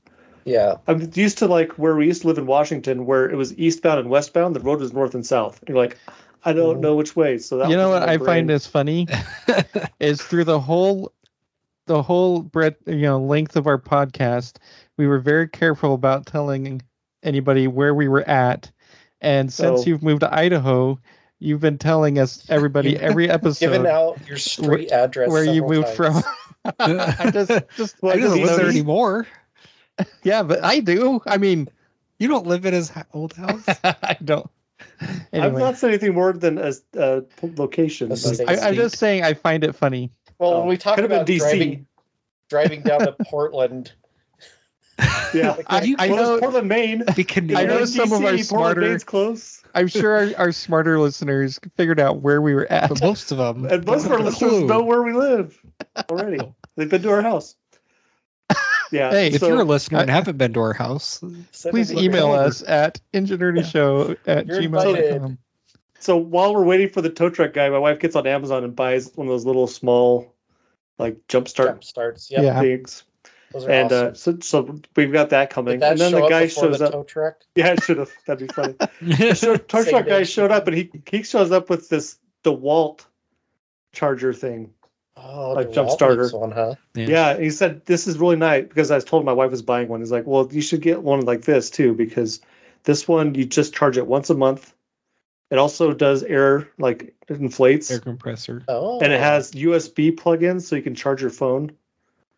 Yeah. 0.45 0.77
I'm 0.87 1.11
used 1.13 1.37
to 1.39 1.47
like 1.47 1.73
where 1.73 1.95
we 1.95 2.07
used 2.07 2.21
to 2.23 2.27
live 2.27 2.37
in 2.37 2.47
Washington, 2.47 3.05
where 3.05 3.29
it 3.29 3.35
was 3.35 3.55
eastbound 3.57 3.99
and 3.99 4.09
westbound. 4.09 4.55
The 4.55 4.61
road 4.61 4.79
was 4.79 4.93
north 4.93 5.13
and 5.13 5.25
south. 5.25 5.59
And 5.59 5.69
you're 5.69 5.77
like, 5.77 5.97
I 6.45 6.53
don't 6.53 6.79
know 6.79 6.95
which 6.95 7.15
way. 7.15 7.37
So 7.37 7.57
that 7.57 7.69
you 7.69 7.75
know 7.75 7.89
what 7.89 8.03
I 8.03 8.17
brain. 8.17 8.25
find 8.25 8.51
is 8.51 8.65
funny 8.65 9.07
is 9.99 10.21
through 10.21 10.45
the 10.45 10.59
whole 10.59 11.13
the 11.85 12.01
whole 12.01 12.41
breadth 12.41 12.77
you 12.87 13.01
know 13.01 13.19
length 13.19 13.55
of 13.55 13.67
our 13.67 13.77
podcast, 13.77 14.57
we 14.97 15.07
were 15.07 15.19
very 15.19 15.47
careful 15.47 15.93
about 15.93 16.25
telling 16.25 16.81
anybody 17.23 17.67
where 17.67 17.93
we 17.93 18.07
were 18.07 18.27
at. 18.27 18.71
And 19.21 19.51
since 19.51 19.81
So- 19.83 19.87
you've 19.89 20.03
moved 20.03 20.21
to 20.21 20.33
Idaho, 20.33 20.99
you've 21.39 21.61
been 21.61 21.77
telling 21.77 22.19
us 22.19 22.45
everybody 22.49 22.97
every 22.97 23.29
episode 23.29 23.65
given 23.65 23.85
out 23.87 24.19
your 24.27 24.37
street 24.37 24.91
address 24.91 25.29
where 25.29 25.43
you 25.43 25.63
moved 25.65 25.95
times. 25.95 26.23
from. 26.23 26.23
I 26.79 27.31
just 27.31 27.51
just 27.77 28.01
Well, 28.01 28.15
I 28.15 28.19
don't 28.19 28.41
live 28.41 28.57
there 28.57 28.69
anymore. 28.69 29.27
yeah, 30.23 30.43
but 30.43 30.63
I 30.63 30.79
do. 30.81 31.21
I 31.25 31.37
mean, 31.37 31.69
You 32.19 32.27
don't 32.27 32.45
live 32.47 32.65
in 32.65 32.73
his 32.73 32.91
old 33.13 33.33
house. 33.33 33.63
I 33.83 34.17
don't. 34.23 34.49
I've 35.33 35.53
not 35.53 35.77
said 35.77 35.89
anything 35.89 36.13
more 36.13 36.33
than 36.33 36.57
a, 36.57 36.73
a 36.97 37.23
location. 37.57 38.09
Like. 38.09 38.41
I, 38.47 38.67
I'm 38.69 38.75
just 38.75 38.97
saying 38.97 39.23
I 39.23 39.33
find 39.33 39.63
it 39.63 39.73
funny. 39.75 40.11
Well, 40.37 40.53
Oh, 40.53 40.59
when 40.59 40.67
we 40.69 40.75
oh. 40.75 40.77
talk 40.77 40.95
could 40.95 41.09
have 41.09 41.09
been 41.09 41.19
about 41.19 41.27
DC. 41.27 41.39
driving, 41.39 41.85
driving 42.49 42.81
down 42.81 42.99
to 43.01 43.15
Portland, 43.25 43.93
yeah. 45.33 45.55
I, 45.67 45.95
I 45.99 46.07
know. 46.07 46.39
Portland, 46.39 46.67
Maine. 46.67 47.03
Be 47.15 47.25
I 47.55 47.65
know 47.65 47.85
some 47.85 48.11
of 48.11 48.13
our 48.13 48.19
Portland, 48.19 48.45
smarter- 48.45 48.81
Maine's 48.81 49.03
close. 49.03 49.63
I'm 49.75 49.87
sure 49.87 50.15
our, 50.15 50.29
our 50.37 50.51
smarter 50.51 50.99
listeners 50.99 51.59
figured 51.77 51.99
out 51.99 52.21
where 52.21 52.41
we 52.41 52.53
were 52.55 52.71
at. 52.71 52.89
but 52.89 53.01
most 53.01 53.31
of 53.31 53.37
them. 53.37 53.65
And 53.65 53.85
most 53.85 54.05
of 54.05 54.11
our 54.11 54.17
don't 54.17 54.25
have 54.25 54.41
a 54.41 54.45
listeners 54.45 54.51
clue. 54.51 54.67
know 54.67 54.83
where 54.83 55.03
we 55.03 55.13
live 55.13 55.61
already. 56.09 56.39
They've 56.75 56.89
been 56.89 57.01
to 57.03 57.11
our 57.11 57.21
house. 57.21 57.55
Yeah. 58.91 59.11
Hey, 59.11 59.27
If 59.27 59.43
you're 59.43 59.61
a 59.61 59.63
listener 59.63 59.99
and 59.99 60.09
haven't 60.09 60.39
been 60.39 60.51
to 60.53 60.59
our 60.61 60.73
house, 60.73 61.23
Please 61.69 61.93
email 61.93 62.31
us 62.31 62.63
at 62.67 62.99
ingenuityshow 63.13 64.17
at 64.25 64.47
You're 64.47 64.63
gmail.com. 64.63 65.37
So 65.99 66.17
while 66.17 66.55
we're 66.55 66.63
waiting 66.63 66.89
for 66.89 67.01
the 67.03 67.09
tow 67.11 67.29
truck 67.29 67.53
guy, 67.53 67.69
my 67.69 67.77
wife 67.77 67.99
gets 67.99 68.15
on 68.15 68.25
Amazon 68.25 68.63
and 68.63 68.75
buys 68.75 69.11
one 69.13 69.27
of 69.27 69.31
those 69.31 69.45
little 69.45 69.67
small, 69.67 70.33
like 70.97 71.17
jump 71.27 71.47
start 71.47 71.69
Jump 71.69 71.83
starts. 71.83 72.31
Yep. 72.31 72.41
Yeah. 72.41 72.59
things. 72.61 73.03
Those 73.51 73.65
are 73.65 73.71
And 73.71 73.91
awesome. 73.91 74.07
uh, 74.09 74.13
so, 74.13 74.37
so 74.41 74.79
we've 74.95 75.11
got 75.11 75.29
that 75.31 75.49
coming. 75.49 75.79
That 75.79 75.91
And 75.93 75.99
then 75.99 76.11
the 76.11 76.27
guy 76.27 76.47
shows 76.47 76.79
the 76.79 76.97
up. 76.97 77.07
truck? 77.07 77.37
Yeah, 77.55 77.73
it 77.73 77.83
should 77.83 77.97
have. 77.97 78.11
That'd 78.25 78.47
be 78.47 78.53
funny. 78.53 78.75
The 79.01 79.35
show- 79.35 79.57
tow 79.57 79.83
truck 79.83 80.05
guy 80.05 80.19
day. 80.19 80.23
showed 80.23 80.51
up 80.51 80.67
and 80.67 80.77
he 80.77 80.91
he 81.09 81.23
shows 81.23 81.51
up 81.51 81.69
with 81.69 81.89
this 81.89 82.17
DeWalt 82.43 83.05
charger 83.93 84.33
thing. 84.33 84.71
Oh, 85.17 85.53
Like 85.53 85.67
the 85.69 85.73
jump 85.73 85.89
starter. 85.89 86.29
one, 86.29 86.51
huh? 86.51 86.75
Yeah. 86.93 87.07
Yeah, 87.07 87.37
he 87.39 87.49
said 87.49 87.85
this 87.85 88.07
is 88.07 88.17
really 88.17 88.35
nice 88.37 88.65
because 88.67 88.91
I 88.91 88.95
was 88.95 89.03
told 89.03 89.25
my 89.25 89.33
wife 89.33 89.51
was 89.51 89.61
buying 89.61 89.87
one. 89.87 89.99
He's 89.99 90.11
like, 90.11 90.25
well, 90.27 90.47
you 90.51 90.61
should 90.61 90.81
get 90.81 91.03
one 91.03 91.21
like 91.21 91.41
this 91.41 91.69
too 91.69 91.93
because 91.93 92.39
this 92.83 93.07
one 93.07 93.35
you 93.35 93.45
just 93.45 93.73
charge 93.73 93.97
it 93.97 94.07
once 94.07 94.29
a 94.29 94.35
month. 94.35 94.73
It 95.51 95.57
also 95.57 95.93
does 95.93 96.21
air 96.23 96.69
like 96.77 97.13
it 97.27 97.37
inflates 97.39 97.89
air 97.91 97.99
compressor. 97.99 98.63
Oh, 98.67 98.99
and 99.01 99.11
it 99.11 99.19
has 99.19 99.51
USB 99.51 100.15
plug-ins 100.15 100.67
so 100.67 100.75
you 100.75 100.83
can 100.83 100.95
charge 100.95 101.21
your 101.21 101.31
phone. 101.31 101.71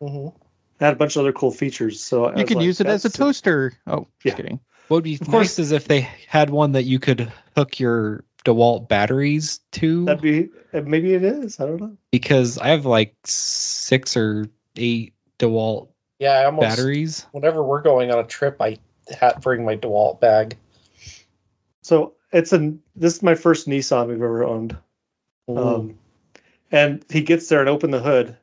hmm 0.00 0.28
It 0.28 0.32
had 0.82 0.92
a 0.94 0.96
bunch 0.96 1.16
of 1.16 1.20
other 1.20 1.32
cool 1.32 1.50
features. 1.50 2.00
So 2.00 2.36
You 2.36 2.44
can 2.44 2.58
like, 2.58 2.66
use 2.66 2.80
it 2.80 2.86
as 2.86 3.04
a 3.04 3.08
that's- 3.08 3.18
toaster. 3.18 3.72
Oh, 3.86 4.06
Yeah. 4.24 4.30
just 4.30 4.36
kidding. 4.36 4.60
What 4.88 4.96
would 4.98 5.04
be 5.04 5.14
Of 5.14 5.20
nice 5.22 5.30
course. 5.30 5.58
is 5.58 5.72
if 5.72 5.88
they 5.88 6.00
had 6.28 6.50
one 6.50 6.72
that 6.72 6.84
you 6.84 6.98
could 6.98 7.32
hook 7.56 7.78
your 7.78 8.24
DeWalt 8.44 8.88
batteries 8.88 9.60
to, 9.72 10.04
That'd 10.04 10.20
be 10.22 10.48
uh, 10.74 10.80
maybe 10.82 11.14
it 11.14 11.22
is. 11.24 11.60
I 11.60 11.66
don't 11.66 11.80
know. 11.80 11.96
because 12.10 12.58
I 12.58 12.68
have 12.68 12.84
like 12.84 13.14
six 13.24 14.16
or 14.16 14.46
eight 14.76 15.14
DeWalt 15.38 15.88
Yeah, 16.18 16.32
I 16.32 16.44
almost. 16.46 16.62
batteries. 16.62 17.26
Whenever 17.32 17.62
we're 17.62 17.80
going 17.82 18.10
on 18.10 18.18
a 18.18 18.24
trip, 18.26 18.60
I 18.60 18.76
ha- 19.18 19.38
bring 19.40 19.64
my 19.64 19.76
DeWalt 19.76 20.20
bag. 20.20 20.56
So 21.82 22.14
it's 22.32 22.52
a 22.52 22.74
this 22.96 23.14
is 23.16 23.22
my 23.22 23.34
first 23.36 23.68
Nissan 23.68 24.08
we've 24.08 24.16
ever 24.16 24.44
owned. 24.44 24.76
Um, 25.48 25.98
and 26.70 27.04
he 27.10 27.20
gets 27.20 27.48
there 27.48 27.60
and 27.60 27.68
open 27.68 27.90
the 27.92 28.00
hood, 28.00 28.36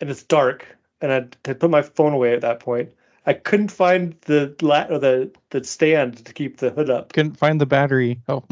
and 0.00 0.10
it's 0.10 0.22
dark. 0.22 0.66
And 1.04 1.12
I 1.12 1.26
had 1.44 1.60
put 1.60 1.68
my 1.68 1.82
phone 1.82 2.14
away 2.14 2.32
at 2.32 2.40
that 2.40 2.60
point. 2.60 2.88
I 3.26 3.34
couldn't 3.34 3.70
find 3.70 4.16
the 4.22 4.56
la- 4.62 4.86
or 4.88 4.98
the 4.98 5.30
the 5.50 5.62
stand 5.62 6.24
to 6.24 6.32
keep 6.32 6.56
the 6.56 6.70
hood 6.70 6.88
up. 6.88 7.12
Couldn't 7.12 7.36
find 7.36 7.60
the 7.60 7.66
battery. 7.66 8.22
Oh, 8.26 8.42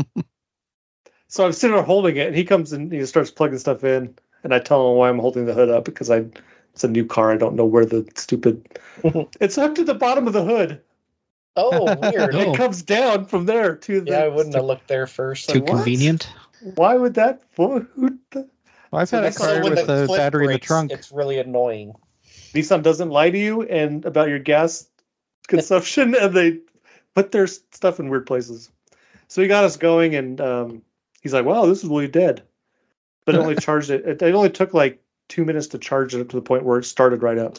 So 1.28 1.47
I'm 1.47 1.52
sitting 1.54 1.75
there 1.75 1.82
holding 1.82 2.18
it, 2.18 2.26
and 2.26 2.37
he 2.37 2.44
comes 2.44 2.75
and 2.75 2.92
he 2.92 3.06
starts 3.06 3.30
plugging 3.30 3.59
stuff 3.59 3.85
in. 3.85 4.14
And 4.44 4.52
I 4.54 4.59
tell 4.59 4.90
him 4.90 4.99
why 4.99 5.09
I'm 5.09 5.18
holding 5.18 5.47
the 5.47 5.54
hood 5.54 5.71
up 5.71 5.87
because 5.87 6.11
I 6.11 6.26
it's 6.75 6.85
a 6.85 6.88
new 6.88 7.06
car. 7.06 7.32
I 7.32 7.38
don't 7.38 7.56
know 7.56 7.64
where 7.64 7.87
the 7.87 8.06
stupid. 8.16 8.78
it's 9.40 9.56
up 9.56 9.75
to 9.76 9.85
the 9.85 9.94
bottom 9.94 10.26
of 10.26 10.35
the 10.35 10.44
hood. 10.44 10.82
oh, 11.56 11.94
weird. 12.12 12.35
It 12.35 12.54
comes 12.54 12.82
down 12.82 13.25
from 13.25 13.47
there 13.47 13.76
to 13.76 14.02
the. 14.02 14.11
Yeah, 14.11 14.25
I 14.25 14.28
wouldn't 14.28 14.54
have 14.54 14.64
looked 14.64 14.88
there 14.88 15.06
first. 15.06 15.49
Too 15.49 15.61
what? 15.61 15.68
convenient. 15.68 16.30
Why 16.75 16.97
would 16.97 17.14
that? 17.14 17.40
Who, 17.56 17.80
who 17.94 18.18
well, 18.35 19.00
I've 19.00 19.11
had 19.11 19.25
a 19.25 19.32
car 19.32 19.62
with 19.62 19.87
the 19.87 20.06
clip 20.06 20.18
battery 20.18 20.44
in 20.44 20.52
the 20.52 20.59
trunk. 20.59 20.92
It's 20.92 21.11
really 21.11 21.38
annoying. 21.38 21.94
Nissan 22.54 22.82
doesn't 22.82 23.11
lie 23.11 23.30
to 23.30 23.38
you 23.38 23.62
and 23.62 24.04
about 24.04 24.28
your 24.28 24.38
gas 24.38 24.88
consumption, 25.49 26.14
and 26.14 26.35
they 26.35 26.59
put 27.14 27.32
their 27.32 27.47
stuff 27.47 28.00
in 28.00 28.09
weird 28.09 28.26
places. 28.26 28.71
So 29.28 29.42
he 29.42 29.49
got 29.49 29.64
us 29.64 29.76
going, 29.76 30.14
and 30.14 30.40
um, 30.40 30.82
he's 31.23 31.32
like, 31.32 31.44
"Wow, 31.44 31.66
this 31.66 31.82
is 31.82 31.88
really 31.88 32.09
dead," 32.09 32.42
but 33.25 33.35
it 33.35 33.38
only 33.38 33.56
charged 33.61 33.90
it. 33.90 34.06
It, 34.06 34.23
it 34.23 34.35
only 34.35 34.50
took 34.50 34.75
like 34.75 35.00
two 35.28 35.44
minutes 35.44 35.68
to 35.68 35.78
charge 35.78 36.14
it 36.14 36.21
up 36.21 36.28
to 36.28 36.37
the 36.37 36.42
point 36.42 36.64
where 36.64 36.78
it 36.78 36.85
started 36.85 37.23
right 37.23 37.38
up. 37.38 37.59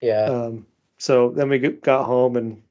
Yeah. 0.00 0.24
Um, 0.24 0.66
so 0.98 1.30
then 1.30 1.48
we 1.48 1.58
get, 1.60 1.82
got 1.82 2.04
home, 2.04 2.36
and 2.36 2.62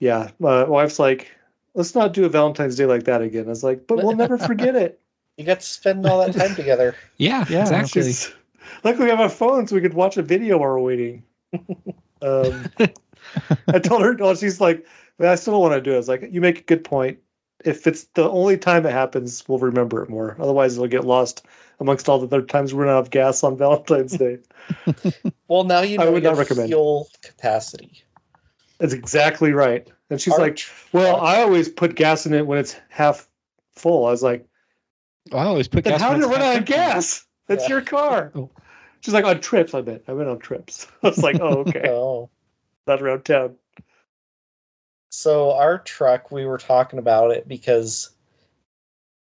yeah, 0.00 0.30
my 0.38 0.64
wife's 0.64 0.98
like, 0.98 1.30
"Let's 1.74 1.94
not 1.94 2.12
do 2.12 2.24
a 2.24 2.28
Valentine's 2.28 2.76
Day 2.76 2.86
like 2.86 3.04
that 3.04 3.22
again." 3.22 3.46
I 3.46 3.50
was 3.50 3.62
like, 3.64 3.86
"But 3.86 3.98
we'll 3.98 4.16
never 4.16 4.38
forget 4.38 4.74
it." 4.74 5.00
you 5.36 5.44
got 5.44 5.60
to 5.60 5.66
spend 5.66 6.04
all 6.06 6.24
that 6.26 6.34
time 6.34 6.54
together. 6.56 6.96
Yeah, 7.16 7.44
Yeah, 7.48 7.62
exactly. 7.62 8.02
She's- 8.02 8.32
Luckily, 8.84 9.04
we 9.04 9.10
have 9.10 9.20
our 9.20 9.28
phone, 9.28 9.66
so 9.66 9.74
we 9.74 9.80
could 9.80 9.94
watch 9.94 10.16
a 10.16 10.22
video 10.22 10.58
while 10.58 10.70
we're 10.70 10.80
waiting. 10.80 11.22
Um, 12.22 12.66
I 13.68 13.78
told 13.78 14.02
her, 14.02 14.12
no, 14.12 14.34
she's 14.34 14.60
like, 14.60 14.86
I 15.20 15.34
still 15.36 15.54
don't 15.54 15.62
want 15.62 15.72
to 15.74 15.80
do 15.80 15.92
it. 15.92 15.94
I 15.94 15.96
was 15.96 16.08
like, 16.08 16.28
you 16.30 16.42
make 16.42 16.58
a 16.58 16.62
good 16.64 16.84
point. 16.84 17.18
If 17.64 17.86
it's 17.86 18.04
the 18.14 18.28
only 18.28 18.58
time 18.58 18.84
it 18.84 18.92
happens, 18.92 19.42
we'll 19.48 19.58
remember 19.58 20.02
it 20.02 20.10
more. 20.10 20.36
Otherwise, 20.38 20.74
it'll 20.74 20.86
get 20.86 21.04
lost 21.06 21.46
amongst 21.78 22.10
all 22.10 22.18
the 22.18 22.26
other 22.26 22.42
times 22.44 22.74
we 22.74 22.82
run 22.84 22.94
out 22.94 23.00
of 23.00 23.10
gas 23.10 23.42
on 23.42 23.56
Valentine's 23.56 24.18
Day. 24.18 24.38
Well, 25.48 25.64
now 25.64 25.80
you 25.80 25.98
I 25.98 26.04
know 26.04 26.12
would 26.12 26.22
your 26.22 26.32
not 26.32 26.38
recommend. 26.38 26.68
fuel 26.68 27.08
capacity. 27.22 28.02
That's 28.78 28.92
exactly 28.92 29.52
right. 29.52 29.88
And 30.10 30.20
she's 30.20 30.34
Our 30.34 30.40
like, 30.40 30.60
well, 30.92 31.16
I 31.20 31.40
always 31.40 31.68
put 31.70 31.94
gas 31.94 32.26
in 32.26 32.34
it 32.34 32.46
when 32.46 32.58
it's 32.58 32.76
half 32.90 33.28
full. 33.72 34.06
I 34.06 34.10
was 34.10 34.22
like, 34.22 34.46
I 35.32 35.44
always 35.44 35.68
put 35.68 35.84
then 35.84 35.92
gas. 35.94 36.00
how 36.00 36.12
did 36.14 36.22
it 36.22 36.26
run 36.26 36.42
out 36.42 36.50
of 36.52 36.56
empty. 36.58 36.72
gas? 36.72 37.24
That's 37.50 37.64
Yeah. 37.64 37.70
your 37.70 37.82
car. 37.82 38.30
Oh. 38.36 38.48
She's 39.00 39.12
like, 39.12 39.24
on 39.24 39.40
trips, 39.40 39.74
I 39.74 39.80
bet. 39.80 40.04
I 40.06 40.12
went 40.12 40.28
on 40.28 40.38
trips. 40.38 40.86
I 41.02 41.08
was 41.08 41.22
like, 41.22 41.40
oh, 41.40 41.64
okay. 41.66 41.82
Oh. 41.88 42.30
Not 42.86 43.02
around 43.02 43.24
town. 43.24 43.56
So 45.10 45.52
our 45.52 45.78
truck, 45.78 46.30
we 46.30 46.46
were 46.46 46.58
talking 46.58 46.98
about 46.98 47.32
it 47.32 47.48
because 47.48 48.10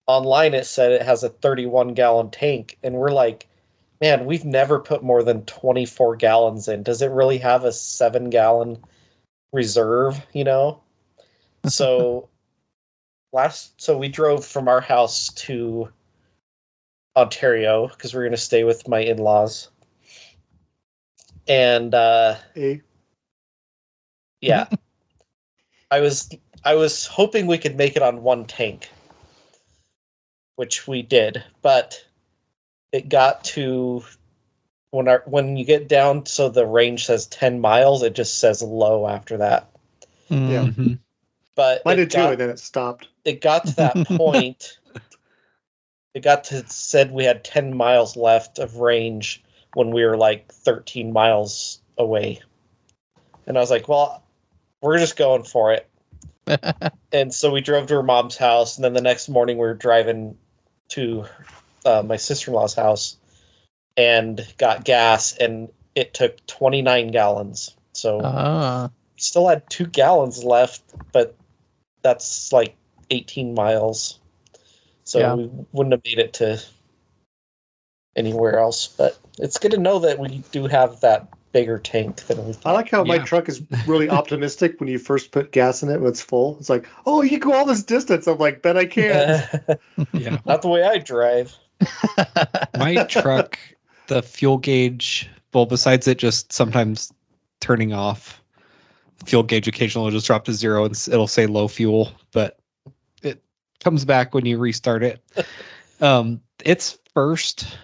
online 0.08 0.54
it 0.54 0.66
said 0.66 0.92
it 0.92 1.02
has 1.02 1.24
a 1.24 1.30
31 1.30 1.94
gallon 1.94 2.32
tank, 2.32 2.78
and 2.84 2.96
we're 2.96 3.12
like, 3.12 3.48
man, 4.02 4.26
we've 4.26 4.46
never 4.46 4.80
put 4.80 5.04
more 5.04 5.24
than 5.24 5.44
24 5.46 6.16
gallons 6.16 6.68
in. 6.68 6.84
Does 6.84 7.02
it 7.02 7.12
really 7.12 7.38
have 7.38 7.66
a 7.66 7.72
seven 7.72 8.30
gallon 8.30 8.82
reserve? 9.52 10.26
You 10.34 10.46
know. 10.46 10.82
So 11.68 12.30
last, 13.34 13.80
so 13.82 13.98
we 13.98 14.08
drove 14.08 14.46
from 14.46 14.68
our 14.68 14.82
house 14.82 15.30
to 15.34 15.90
Ontario 17.16 17.88
because 17.88 18.14
we 18.14 18.20
are 18.20 18.24
going 18.24 18.32
to 18.32 18.38
stay 18.38 18.64
with 18.64 18.88
my 18.88 19.00
in 19.00 19.18
laws, 19.18 19.70
and 21.48 21.94
uh, 21.94 22.36
Hey, 22.54 22.82
yeah. 24.42 24.68
I 25.92 26.00
was 26.02 26.30
I 26.64 26.76
was 26.76 27.06
hoping 27.06 27.48
we 27.48 27.58
could 27.58 27.78
make 27.78 27.96
it 27.96 28.02
on 28.02 28.24
one 28.24 28.46
tank. 28.46 28.90
Which 30.56 30.88
we 30.88 31.02
did, 31.02 31.44
but 31.62 32.04
it 32.92 33.10
got 33.10 33.44
to 33.46 34.04
when 34.92 35.08
our 35.10 35.22
when 35.26 35.58
you 35.58 35.66
get 35.66 35.90
down 35.90 36.26
so 36.26 36.48
the 36.50 36.66
range 36.66 37.06
says 37.06 37.28
10 37.28 37.60
miles, 37.60 38.02
it 38.04 38.16
just 38.16 38.40
says 38.40 38.62
low 38.64 39.08
after 39.08 39.38
that. 39.38 39.70
Yeah. 40.30 40.66
Mhm. 40.66 41.00
But 41.56 41.86
Mine 41.86 42.00
it 42.00 42.10
did 42.10 42.12
too, 42.12 42.22
and 42.22 42.40
then 42.40 42.50
it 42.50 42.60
stopped. 42.60 43.08
it 43.26 43.42
got 43.42 43.66
to 43.68 43.76
that 43.76 44.06
point. 44.18 44.80
It 46.16 46.24
got 46.24 46.46
to 46.46 46.66
said 46.70 47.12
we 47.12 47.26
had 47.26 47.44
10 47.44 47.76
miles 47.76 48.16
left 48.16 48.58
of 48.58 48.78
range 48.78 49.44
when 49.74 49.92
we 49.92 50.06
were 50.06 50.16
like 50.16 50.50
13 50.52 51.12
miles 51.12 51.82
away. 51.98 52.42
And 53.46 53.58
I 53.58 53.62
was 53.62 53.70
like, 53.70 53.90
well, 53.90 54.24
we're 54.82 54.98
just 54.98 55.18
going 55.18 55.44
for 55.44 55.74
it. 55.74 55.90
and 57.12 57.34
so 57.34 57.52
we 57.52 57.60
drove 57.60 57.88
to 57.88 57.96
her 57.96 58.04
mom's 58.04 58.38
house, 58.38 58.78
and 58.78 58.86
then 58.86 58.94
the 58.94 59.02
next 59.02 59.28
morning 59.28 59.58
we 59.58 59.66
were 59.66 59.74
driving 59.74 60.38
to 60.90 61.26
uh, 61.86 62.02
my 62.06 62.16
sister 62.16 62.50
in 62.50 62.56
law's 62.56 62.74
house 62.74 63.18
and 63.98 64.48
got 64.58 64.86
gas, 64.86 65.36
and 65.38 65.70
it 65.96 66.14
took 66.14 66.46
29 66.48 67.10
gallons. 67.10 67.76
So 67.94 68.20
we 69.16 69.22
still 69.22 69.48
had 69.48 69.70
two 69.70 69.86
gallons 69.86 70.44
left, 70.44 70.84
but 71.12 71.36
that's 72.04 72.54
like 72.54 72.76
18 73.10 73.54
miles. 73.54 74.20
So 75.06 75.20
Yeah. 75.20 75.36
we 75.36 75.50
wouldn't 75.72 75.94
have 75.94 76.04
made 76.04 76.20
it 76.20 76.34
to 76.34 76.62
anywhere 78.16 78.60
else. 78.60 78.88
But 78.88 79.18
it's 79.40 79.58
good 79.58 79.72
to 79.72 79.78
know 79.78 80.00
that 80.00 80.20
we 80.20 80.44
do 80.52 80.68
have 80.68 81.00
that 81.02 81.28
bigger 81.52 81.80
tank 81.80 82.18
than 82.28 82.46
we 82.46 82.52
thought. 82.54 82.72
I 82.72 82.74
like 82.74 82.90
how 82.90 83.04
my 83.04 83.18
truck 83.20 83.48
is 83.48 83.62
really 83.88 84.10
optimistic 84.20 84.80
when 84.80 84.90
you 84.90 85.00
first 85.00 85.32
put 85.32 85.52
gas 85.52 85.82
in 85.82 85.90
it 85.90 86.02
when 86.02 86.10
it's 86.10 86.22
full. 86.22 86.58
It's 86.60 86.70
like, 86.70 86.88
oh, 87.06 87.22
you 87.22 87.40
go 87.40 87.54
all 87.54 87.66
this 87.66 87.84
distance. 87.84 88.28
I'm 88.28 88.38
like, 88.38 88.62
bet 88.62 88.78
I 88.78 88.86
can. 88.86 89.42
Yeah. 90.12 90.40
Not 90.46 90.62
the 90.62 90.68
way 90.68 90.84
I 90.84 90.98
drive. 90.98 91.56
My 92.78 93.06
truck, 93.06 93.58
the 94.08 94.22
fuel 94.22 94.58
gauge, 94.58 95.30
well, 95.54 95.66
besides 95.66 96.08
it 96.08 96.18
just 96.18 96.52
sometimes 96.52 97.14
turning 97.62 97.94
off, 97.94 98.42
fuel 99.26 99.44
gauge 99.44 99.68
occasionally 99.68 100.06
will 100.06 100.12
just 100.12 100.28
drop 100.28 100.46
to 100.46 100.54
zero 100.54 100.84
and 100.86 100.94
it'll 101.10 101.28
say 101.28 101.46
low 101.48 101.68
fuel, 101.68 102.12
but 102.32 102.58
it 102.58 102.60
comes 103.86 104.04
back 104.04 104.34
when 104.34 104.46
you 104.46 104.58
restart 104.58 105.04
it. 105.04 105.22
um, 106.01 106.42
it's 106.65 106.98
first, 107.13 107.77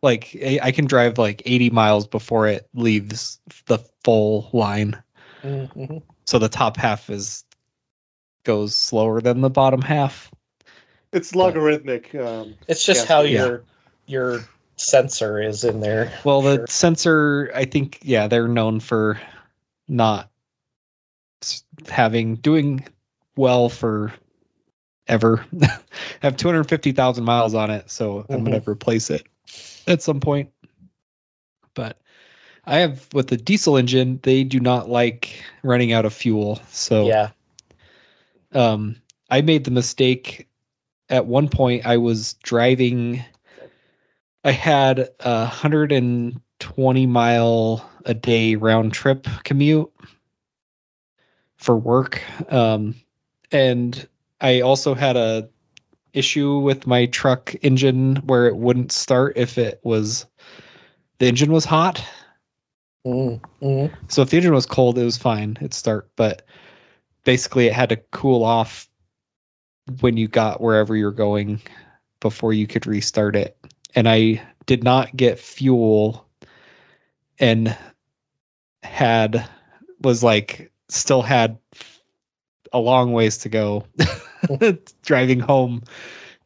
like 0.00 0.30
I 0.40 0.60
I 0.62 0.70
can 0.70 0.86
drive 0.86 1.18
like 1.18 1.42
80 1.44 1.70
miles 1.70 2.06
before 2.06 2.46
it 2.46 2.68
leaves 2.72 3.40
the 3.66 3.78
full 4.04 4.48
line. 4.52 4.96
Mhm. 5.42 6.02
So 6.24 6.38
the 6.38 6.48
top 6.48 6.76
half 6.76 7.10
is 7.10 7.44
goes 8.44 8.76
slower 8.76 9.20
than 9.20 9.40
the 9.40 9.50
bottom 9.50 9.82
half. 9.82 10.30
It's 11.12 11.34
logarithmic. 11.34 12.14
Um, 12.14 12.54
It's 12.68 12.84
just 12.84 13.00
Yes, 13.00 13.08
how 13.08 13.22
yeah. 13.22 13.40
your 13.40 13.64
your 14.06 14.40
sensor 14.76 15.42
is 15.42 15.64
in 15.64 15.80
there. 15.80 16.12
Well, 16.24 16.42
the 16.42 16.56
Sure. 16.56 16.66
sensor, 16.68 17.50
I 17.54 17.64
think, 17.64 17.98
yeah, 18.02 18.28
they're 18.28 18.48
known 18.48 18.80
for 18.80 19.20
not 19.88 20.30
having 21.88 22.36
doing 22.36 22.86
well 23.36 23.68
for 23.68 24.12
ever. 25.06 25.44
have 26.22 26.36
250,000 26.36 27.24
miles 27.24 27.54
on 27.54 27.70
it, 27.70 27.90
so 27.90 28.26
I'm 28.28 28.44
going 28.44 28.60
to 28.60 28.70
replace 28.70 29.10
it 29.10 29.26
at 29.86 30.02
some 30.02 30.20
point. 30.20 30.50
But 31.74 32.00
I 32.66 32.78
have 32.78 33.08
with 33.12 33.28
the 33.28 33.36
diesel 33.36 33.76
engine, 33.76 34.20
they 34.22 34.44
do 34.44 34.60
not 34.60 34.88
like 34.88 35.42
running 35.62 35.92
out 35.92 36.04
of 36.04 36.14
fuel. 36.14 36.60
So 36.70 37.06
Yeah. 37.06 37.30
um, 38.52 38.96
I 39.30 39.40
made 39.42 39.64
the 39.64 39.70
mistake 39.70 40.48
at 41.10 41.26
one 41.26 41.48
point. 41.48 41.84
I 41.84 41.96
was 41.96 42.34
driving. 42.42 43.22
I 44.44 44.52
had 44.52 45.08
a 45.20 45.46
hundred 45.46 45.92
and 45.92 46.40
twenty 46.58 47.06
mile 47.06 47.90
a 48.06 48.14
day 48.14 48.54
round 48.54 48.92
trip 48.92 49.26
commute 49.44 49.90
for 51.56 51.76
work, 51.76 52.22
um, 52.52 52.94
and 53.50 54.06
I 54.44 54.60
also 54.60 54.94
had 54.94 55.16
a 55.16 55.48
issue 56.12 56.58
with 56.58 56.86
my 56.86 57.06
truck 57.06 57.54
engine 57.62 58.16
where 58.16 58.46
it 58.46 58.56
wouldn't 58.56 58.92
start 58.92 59.38
if 59.38 59.56
it 59.56 59.80
was 59.84 60.26
the 61.18 61.26
engine 61.26 61.50
was 61.50 61.64
hot. 61.64 62.04
Mm, 63.06 63.40
mm. 63.62 63.90
So 64.08 64.20
if 64.20 64.28
the 64.28 64.36
engine 64.36 64.52
was 64.52 64.66
cold, 64.66 64.98
it 64.98 65.04
was 65.04 65.16
fine. 65.16 65.56
It'd 65.62 65.72
start, 65.72 66.10
but 66.16 66.42
basically 67.24 67.68
it 67.68 67.72
had 67.72 67.88
to 67.88 67.96
cool 68.12 68.44
off 68.44 68.86
when 70.00 70.18
you 70.18 70.28
got 70.28 70.60
wherever 70.60 70.94
you're 70.94 71.10
going 71.10 71.62
before 72.20 72.52
you 72.52 72.66
could 72.66 72.86
restart 72.86 73.36
it. 73.36 73.56
And 73.94 74.06
I 74.06 74.42
did 74.66 74.84
not 74.84 75.16
get 75.16 75.38
fuel 75.38 76.28
and 77.38 77.74
had 78.82 79.48
was 80.02 80.22
like 80.22 80.70
still 80.90 81.22
had 81.22 81.56
a 82.74 82.78
long 82.78 83.14
ways 83.14 83.38
to 83.38 83.48
go 83.48 83.86
driving 85.02 85.40
home 85.40 85.82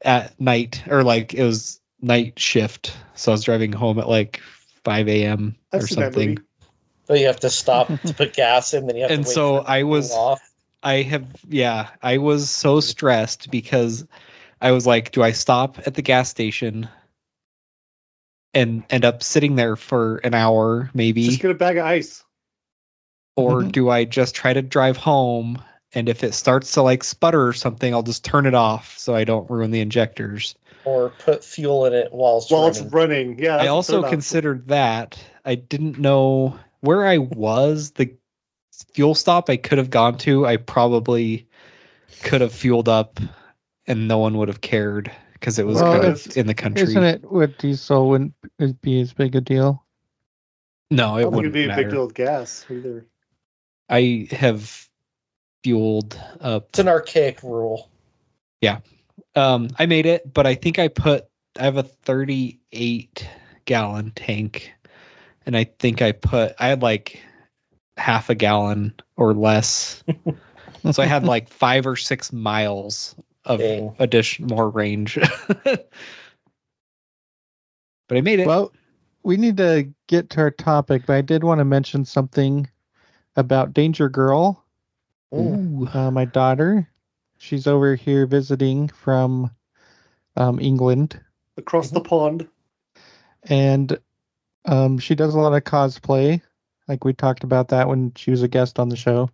at 0.02 0.38
night 0.40 0.82
or 0.88 1.02
like 1.02 1.34
it 1.34 1.42
was 1.42 1.80
night 2.00 2.38
shift. 2.38 2.96
So 3.14 3.32
I 3.32 3.34
was 3.34 3.44
driving 3.44 3.72
home 3.72 3.98
at 3.98 4.08
like 4.08 4.40
5 4.84 5.08
a.m. 5.08 5.56
Or 5.72 5.86
something. 5.86 6.30
movie. 6.30 6.42
But 7.06 7.20
you 7.20 7.26
have 7.26 7.40
to 7.40 7.50
stop 7.50 7.88
to 7.88 8.14
put 8.14 8.34
gas 8.34 8.74
in, 8.74 8.86
then 8.86 8.96
you 8.96 9.02
have 9.02 9.10
And 9.10 9.24
to 9.24 9.28
wait 9.28 9.34
so 9.34 9.62
for 9.62 9.70
I 9.70 9.82
was- 9.82 10.12
off. 10.12 10.40
I 10.84 11.02
have, 11.02 11.26
yeah, 11.48 11.88
I 12.04 12.18
was 12.18 12.48
so 12.48 12.78
stressed 12.78 13.50
because 13.50 14.06
I 14.60 14.70
was 14.70 14.86
like, 14.86 15.10
do 15.10 15.24
I 15.24 15.32
stop 15.32 15.76
at 15.86 15.94
the 15.94 16.02
gas 16.02 16.28
station 16.28 16.88
and 18.54 18.84
end 18.88 19.04
up 19.04 19.20
sitting 19.24 19.56
there 19.56 19.74
for 19.74 20.18
an 20.18 20.34
hour, 20.34 20.88
maybe? 20.94 21.24
Just 21.26 21.40
get 21.40 21.50
a 21.50 21.54
bag 21.54 21.78
of 21.78 21.84
ice. 21.84 22.24
or 23.36 23.62
mm-hmm. 23.62 23.70
do 23.70 23.90
I 23.90 24.04
just 24.04 24.36
try 24.36 24.52
to 24.52 24.62
drive 24.62 24.96
home? 24.96 25.60
And 25.94 26.08
if 26.08 26.22
it 26.22 26.34
starts 26.34 26.72
to 26.72 26.82
like 26.82 27.02
sputter 27.02 27.46
or 27.46 27.52
something, 27.52 27.94
I'll 27.94 28.02
just 28.02 28.24
turn 28.24 28.44
it 28.46 28.54
off 28.54 28.96
so 28.98 29.14
I 29.14 29.24
don't 29.24 29.48
ruin 29.50 29.70
the 29.70 29.80
injectors. 29.80 30.54
or 30.84 31.10
put 31.18 31.42
fuel 31.44 31.84
in 31.86 31.92
it 31.92 32.12
while 32.12 32.38
it's 32.38 32.50
While 32.50 32.64
running. 32.68 32.82
it's 32.84 32.92
running. 32.92 33.38
Yeah. 33.38 33.56
I 33.56 33.66
also 33.68 34.08
considered 34.08 34.68
that. 34.68 35.18
I 35.44 35.54
didn't 35.54 35.98
know 35.98 36.58
where 36.80 37.06
I 37.06 37.18
was. 37.18 37.92
The 37.92 38.14
fuel 38.94 39.14
stop 39.14 39.48
I 39.50 39.56
could 39.56 39.78
have 39.78 39.90
gone 39.90 40.16
to, 40.18 40.46
I 40.46 40.56
probably 40.56 41.46
could 42.22 42.40
have 42.42 42.52
fueled 42.52 42.88
up 42.88 43.18
and 43.86 44.06
no 44.08 44.18
one 44.18 44.36
would 44.38 44.48
have 44.48 44.60
cared 44.60 45.10
because 45.32 45.58
it 45.58 45.66
was 45.66 45.80
Well, 45.80 45.92
kind 46.00 46.04
of 46.12 46.36
in 46.36 46.46
the 46.46 46.54
country. 46.54 46.82
isn't 46.82 47.02
it 47.02 47.30
with 47.32 47.56
diesel 47.58 48.08
wouldn't 48.08 48.34
it 48.58 48.80
be 48.82 49.00
as 49.00 49.12
big 49.12 49.34
a 49.36 49.40
deal? 49.40 49.84
No, 50.90 51.18
it 51.18 51.24
wouldn't 51.30 51.40
it'd 51.40 51.52
be 51.52 51.64
a 51.72 51.76
big 51.76 51.90
deal 51.90 52.06
with 52.06 52.14
gas 52.14 52.66
either. 52.70 53.06
I 53.88 54.26
have 54.30 54.87
fueled 55.62 56.20
up. 56.40 56.68
It's 56.70 56.78
an 56.78 56.88
archaic 56.88 57.42
rule. 57.42 57.90
Yeah. 58.60 58.80
Um, 59.34 59.68
I 59.78 59.86
made 59.86 60.06
it, 60.06 60.32
but 60.32 60.46
I 60.46 60.54
think 60.54 60.78
I 60.78 60.88
put. 60.88 61.26
I 61.58 61.64
have 61.64 61.76
a 61.76 61.82
38 61.82 63.28
gallon 63.64 64.12
tank, 64.12 64.72
and 65.46 65.56
I 65.56 65.64
think 65.64 66.02
I 66.02 66.12
put. 66.12 66.54
I 66.58 66.68
had 66.68 66.82
like 66.82 67.20
half 67.96 68.30
a 68.30 68.34
gallon 68.34 68.94
or 69.16 69.34
less, 69.34 70.02
so 70.90 71.02
I 71.02 71.06
had 71.06 71.24
like 71.24 71.48
five 71.48 71.86
or 71.86 71.96
six 71.96 72.32
miles 72.32 73.14
of 73.44 73.60
Dang. 73.60 73.94
addition 73.98 74.46
more 74.46 74.70
range. 74.70 75.18
but 75.64 75.88
I 78.10 78.20
made 78.20 78.40
it. 78.40 78.46
Well, 78.46 78.72
we 79.22 79.36
need 79.36 79.56
to 79.56 79.88
get 80.06 80.30
to 80.30 80.40
our 80.40 80.50
topic, 80.50 81.02
but 81.06 81.16
I 81.16 81.20
did 81.20 81.44
want 81.44 81.58
to 81.58 81.64
mention 81.64 82.04
something 82.04 82.68
about 83.36 83.74
Danger 83.74 84.08
Girl. 84.08 84.64
Ooh. 85.34 85.88
uh, 85.92 86.10
my 86.10 86.24
daughter. 86.24 86.88
She's 87.38 87.66
over 87.66 87.94
here 87.94 88.26
visiting 88.26 88.88
from 88.88 89.50
um, 90.36 90.58
England, 90.60 91.20
Across 91.56 91.90
the 91.90 92.00
pond. 92.00 92.48
and 93.44 93.98
um, 94.64 94.98
she 94.98 95.14
does 95.14 95.34
a 95.34 95.38
lot 95.38 95.54
of 95.54 95.64
cosplay. 95.64 96.40
Like 96.88 97.04
we 97.04 97.12
talked 97.12 97.44
about 97.44 97.68
that 97.68 97.88
when 97.88 98.12
she 98.16 98.30
was 98.30 98.42
a 98.42 98.48
guest 98.48 98.78
on 98.78 98.88
the 98.88 98.96
show, 98.96 99.30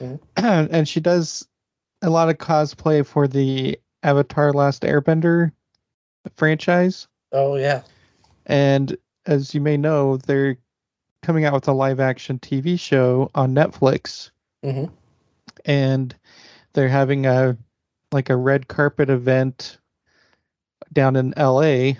Mhm. 0.00 0.20
and 0.36 0.88
she 0.88 1.00
does 1.00 1.46
a 2.02 2.10
lot 2.10 2.28
of 2.28 2.38
cosplay 2.38 3.04
for 3.06 3.26
the 3.28 3.78
Avatar: 4.02 4.52
Last 4.52 4.82
Airbender 4.82 5.52
franchise. 6.36 7.08
Oh 7.32 7.56
yeah. 7.56 7.82
And 8.46 8.96
as 9.26 9.54
you 9.54 9.60
may 9.60 9.76
know, 9.76 10.16
they're 10.16 10.56
coming 11.22 11.44
out 11.44 11.52
with 11.54 11.68
a 11.68 11.72
live 11.72 12.00
action 12.00 12.38
TV 12.38 12.78
show 12.78 13.30
on 13.34 13.54
Netflix. 13.54 14.30
Mhm. 14.64 14.90
And 15.68 16.14
they're 16.72 16.88
having 16.88 17.26
a 17.26 17.56
like 18.10 18.30
a 18.30 18.36
red 18.36 18.66
carpet 18.68 19.10
event 19.10 19.78
down 20.92 21.14
in 21.14 21.34
LA 21.36 21.92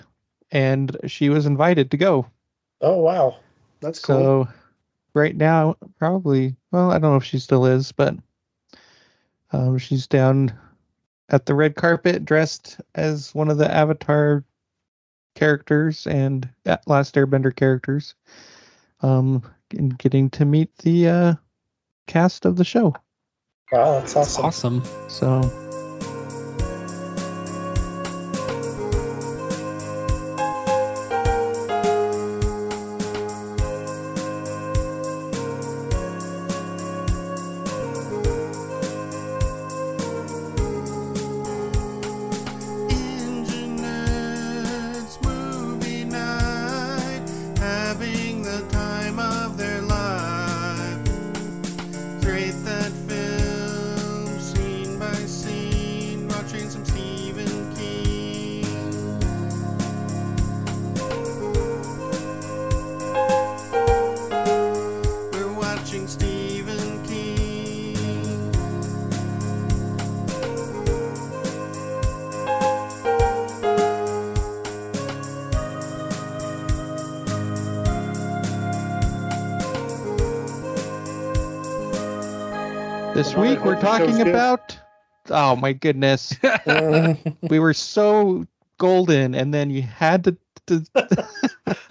and 0.50 0.96
she 1.06 1.28
was 1.28 1.46
invited 1.46 1.90
to 1.90 1.96
go. 1.96 2.26
Oh 2.80 2.96
wow. 2.96 3.36
That's 3.80 4.00
cool. 4.00 4.16
So 4.16 4.48
right 5.14 5.36
now 5.36 5.76
probably 5.98 6.56
well, 6.72 6.90
I 6.90 6.94
don't 6.94 7.12
know 7.12 7.16
if 7.16 7.24
she 7.24 7.38
still 7.38 7.66
is, 7.66 7.92
but 7.92 8.16
um 9.52 9.78
she's 9.78 10.06
down 10.06 10.52
at 11.28 11.46
the 11.46 11.54
red 11.54 11.76
carpet 11.76 12.24
dressed 12.24 12.80
as 12.94 13.34
one 13.34 13.50
of 13.50 13.58
the 13.58 13.70
Avatar 13.72 14.44
characters 15.34 16.06
and 16.06 16.48
Last 16.86 17.14
Airbender 17.14 17.54
characters. 17.54 18.14
Um, 19.00 19.42
and 19.70 19.96
getting 19.98 20.30
to 20.30 20.44
meet 20.44 20.76
the 20.78 21.08
uh, 21.08 21.34
cast 22.06 22.44
of 22.44 22.56
the 22.56 22.64
show. 22.64 22.94
Wow, 23.70 24.00
that's 24.00 24.16
awesome. 24.16 24.44
awesome. 24.44 24.82
So 25.08 25.67
This 83.18 83.34
week 83.34 83.64
we're 83.64 83.80
talking 83.80 84.20
about. 84.20 84.78
Oh 85.28 85.56
my 85.56 85.72
goodness, 85.72 86.36
we 87.50 87.58
were 87.58 87.74
so 87.74 88.46
golden, 88.78 89.34
and 89.34 89.52
then 89.52 89.70
you 89.70 89.82
had 89.82 90.22
to. 90.22 90.36
to 90.68 90.84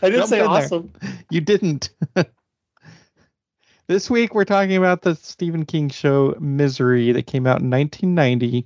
I 0.02 0.10
didn't 0.10 0.28
say 0.28 0.40
in 0.40 0.46
there. 0.46 0.50
awesome. 0.50 0.94
you 1.30 1.42
didn't. 1.42 1.90
this 3.88 4.10
week 4.10 4.36
we're 4.36 4.46
talking 4.46 4.78
about 4.78 5.02
the 5.02 5.16
Stephen 5.16 5.66
King 5.66 5.90
show 5.90 6.34
Misery 6.40 7.12
that 7.12 7.28
came 7.28 7.46
out 7.46 7.60
in 7.60 7.70
1990, 7.70 8.66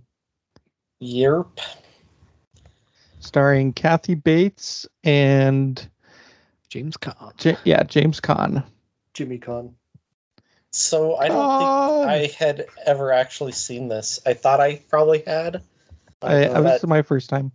Yerp. 1.01 1.57
starring 3.21 3.73
Kathy 3.73 4.13
Bates 4.13 4.85
and 5.03 5.89
James 6.69 6.95
Caan. 6.95 7.35
J- 7.37 7.57
yeah 7.63 7.81
James 7.81 8.21
Caan. 8.21 8.63
Jimmy 9.15 9.39
Con. 9.39 9.73
So 10.71 11.17
I 11.17 11.27
don't 11.27 11.35
God. 11.35 11.57
think 11.57 11.69
um, 11.69 12.09
I 12.09 12.31
had 12.37 12.67
ever 12.85 13.11
actually 13.11 13.51
seen 13.51 13.87
this. 13.89 14.19
I 14.25 14.33
thought 14.33 14.59
I 14.59 14.77
probably 14.89 15.21
had. 15.27 15.61
I, 16.21 16.45
I 16.45 16.47
um, 16.49 16.63
was 16.63 16.81
But 16.81 16.87
my 16.87 17.01
first 17.01 17.29
time. 17.29 17.51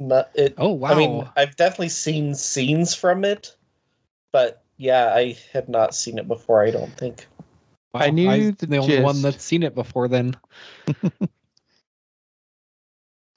not- 0.00 0.30
it, 0.34 0.54
Oh 0.58 0.70
wow! 0.72 0.90
I 0.90 0.94
mean, 0.98 1.28
I've 1.36 1.56
definitely 1.56 1.90
seen 1.90 2.34
scenes 2.34 2.94
from 2.94 3.24
it, 3.24 3.54
but 4.32 4.62
yeah, 4.76 5.12
I 5.14 5.36
had 5.52 5.68
not 5.68 5.94
seen 5.94 6.18
it 6.18 6.26
before. 6.26 6.64
I 6.64 6.70
don't 6.70 6.96
think. 6.96 7.26
Wow, 7.92 8.00
I 8.00 8.10
knew 8.10 8.28
I'm 8.28 8.52
the 8.58 8.66
the 8.66 8.76
only 8.78 9.02
one 9.02 9.22
that's 9.22 9.44
seen 9.44 9.62
it 9.62 9.74
before. 9.74 10.08
Then 10.08 10.34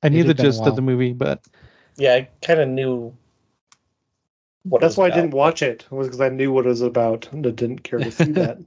I 0.04 0.10
knew 0.10 0.24
the 0.24 0.28
had 0.30 0.38
been 0.38 0.46
a 0.46 0.50
gist 0.50 0.66
of 0.68 0.76
the 0.76 0.82
movie, 0.82 1.13
but 1.13 1.44
Yeah, 1.98 2.13
I 2.16 2.30
kind 2.42 2.60
of 2.62 2.70
knew. 2.70 3.16
What 4.63 4.82
That's 4.82 4.92
was 4.94 4.98
why 4.98 5.06
I 5.08 5.10
didn't 5.12 5.32
watch 5.32 5.62
it. 5.62 5.86
Was 5.92 6.08
because 6.08 6.22
I 6.22 6.30
knew 6.30 6.52
what 6.52 6.66
it 6.66 6.70
was 6.70 6.82
about 6.82 7.32
and 7.32 7.46
I 7.46 7.52
didn't 7.52 7.84
care 7.84 8.00
to 8.00 8.12
see 8.12 8.32
that. 8.34 8.58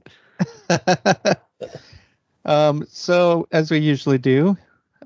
um, 2.45 2.85
so 2.89 3.47
as 3.51 3.71
we 3.71 3.79
usually 3.79 4.17
do, 4.17 4.57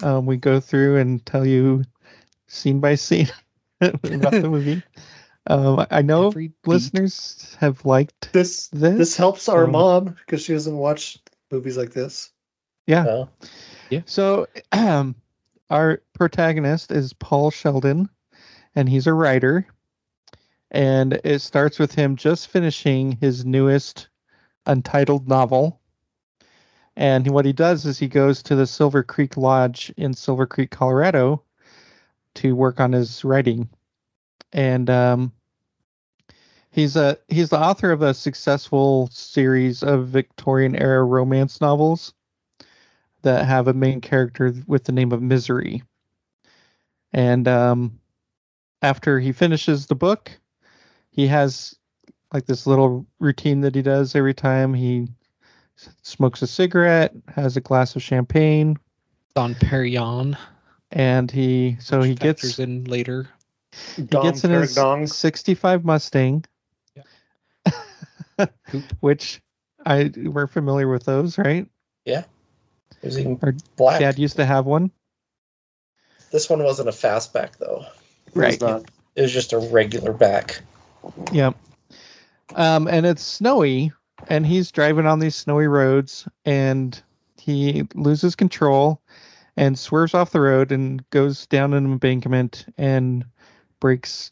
um, 0.04 0.26
we 0.26 0.38
go 0.38 0.60
through 0.60 0.98
and 0.98 1.26
tell 1.26 1.46
you 1.46 1.84
scene 2.48 2.80
by 2.80 2.96
scene 2.96 3.30
about 3.82 4.32
the 4.32 4.50
movie. 4.50 4.82
Um, 5.48 5.86
I 5.92 6.02
know 6.02 6.30
Every 6.30 6.48
beat. 6.48 6.56
listeners 6.66 7.56
have 7.60 7.86
liked 7.86 8.34
This 8.34 8.66
this. 8.70 8.98
this 8.98 9.16
helps 9.16 9.48
our 9.48 9.66
so- 9.66 9.72
mom 9.72 10.06
because 10.26 10.42
she 10.42 10.54
doesn't 10.54 10.76
watch 10.76 11.20
movies 11.52 11.78
like 11.78 11.94
this. 11.94 12.32
Yeah, 12.88 13.26
yeah. 13.92 14.02
So, 14.06 14.48
um, 14.72 15.14
our 15.70 16.02
protagonist 16.14 16.92
is 16.92 17.14
Paul 17.14 17.52
Sheldon, 17.52 18.10
and 18.76 18.90
he's 18.90 19.06
a 19.06 19.14
writer. 19.14 19.68
And 20.72 21.22
it 21.24 21.44
starts 21.44 21.78
with 21.78 21.94
him 21.94 22.16
just 22.16 22.48
finishing 22.48 23.12
his 23.12 23.46
newest 23.46 24.08
untitled 24.66 25.28
novel. 25.28 25.80
And 26.96 27.28
what 27.28 27.46
he 27.46 27.54
does 27.54 27.86
is 27.86 28.00
he 28.00 28.08
goes 28.08 28.42
to 28.44 28.56
the 28.56 28.68
Silver 28.68 29.04
Creek 29.04 29.36
Lodge 29.36 29.92
in 29.98 30.14
Silver 30.14 30.46
Creek, 30.46 30.72
Colorado, 30.72 31.44
to 32.36 32.56
work 32.56 32.80
on 32.80 32.94
his 32.94 33.24
writing. 33.24 33.70
And 34.54 34.90
um, 34.90 35.34
he's 36.72 36.96
a 36.96 37.18
he's 37.28 37.50
the 37.50 37.60
author 37.60 37.92
of 37.92 38.02
a 38.02 38.14
successful 38.14 39.10
series 39.12 39.84
of 39.84 40.08
Victorian 40.08 40.76
era 40.76 41.04
romance 41.04 41.60
novels 41.60 42.14
that 43.24 43.46
have 43.46 43.68
a 43.68 43.74
main 43.74 44.02
character 44.02 44.54
with 44.68 44.84
the 44.84 44.92
name 44.92 45.12
of 45.12 45.22
Misery. 45.22 45.84
And 47.12 47.48
um, 47.48 48.00
after 48.82 49.20
he 49.20 49.32
finishes 49.32 49.88
the 49.88 49.96
book, 49.96 50.32
he 51.10 51.28
has 51.28 51.76
like 52.36 52.46
this 52.48 52.68
little 52.68 53.06
routine 53.20 53.62
that 53.62 53.74
he 53.74 53.82
does 53.82 54.14
every 54.14 54.34
time 54.34 54.74
he 54.74 55.08
smokes 56.02 56.42
a 56.42 56.48
cigarette, 56.48 57.14
has 57.34 57.56
a 57.56 57.62
glass 57.62 57.96
of 57.96 58.04
champagne, 58.04 58.78
Don 59.36 59.56
Perignon. 59.56 60.38
and 60.92 61.32
he 61.32 61.78
so 61.80 62.02
he 62.02 62.14
gets 62.14 62.60
in 62.60 62.84
later. 62.84 63.30
he 63.96 64.02
Dom 64.02 64.22
gets 64.26 64.44
in 64.44 64.52
his 64.52 64.76
Perignon. 64.76 65.08
65 65.08 65.86
Mustang, 65.86 66.44
Coupe. 68.68 68.92
which 69.00 69.42
I 69.86 70.12
we're 70.18 70.48
familiar 70.48 70.90
with 70.90 71.06
those, 71.06 71.38
right? 71.38 71.66
It 72.06 72.26
was 73.02 73.18
even 73.18 73.40
Or 73.42 73.56
black. 73.78 74.02
Dad 74.02 74.20
used 74.20 74.36
to 74.36 74.46
have 74.46 74.66
one, 74.66 74.92
This 76.32 76.50
one 76.50 76.62
wasn't 76.64 76.90
a 76.90 76.92
fastback 76.92 77.58
though. 77.60 77.86
It 78.28 78.36
was 78.36 78.60
not. 78.60 78.84
It 79.16 79.22
was 79.22 79.32
just 79.32 79.54
a 79.54 79.58
regular 79.58 80.12
back. 80.12 80.60
Yep. 81.32 81.56
Um, 82.54 82.88
and 82.88 83.06
it's 83.06 83.24
snowy, 83.24 83.92
and 84.28 84.46
he's 84.46 84.72
driving 84.72 85.08
on 85.08 85.20
these 85.20 85.36
snowy 85.36 85.68
roads, 85.68 86.28
and 86.46 87.02
he 87.40 87.88
loses 87.96 88.36
control 88.36 89.02
and 89.58 89.80
swerves 89.80 90.14
off 90.14 90.32
the 90.32 90.42
road 90.42 90.72
and 90.72 91.08
goes 91.10 91.46
down 91.48 91.74
an 91.74 91.86
embankment 91.86 92.66
and 92.78 93.26
breaks 93.80 94.32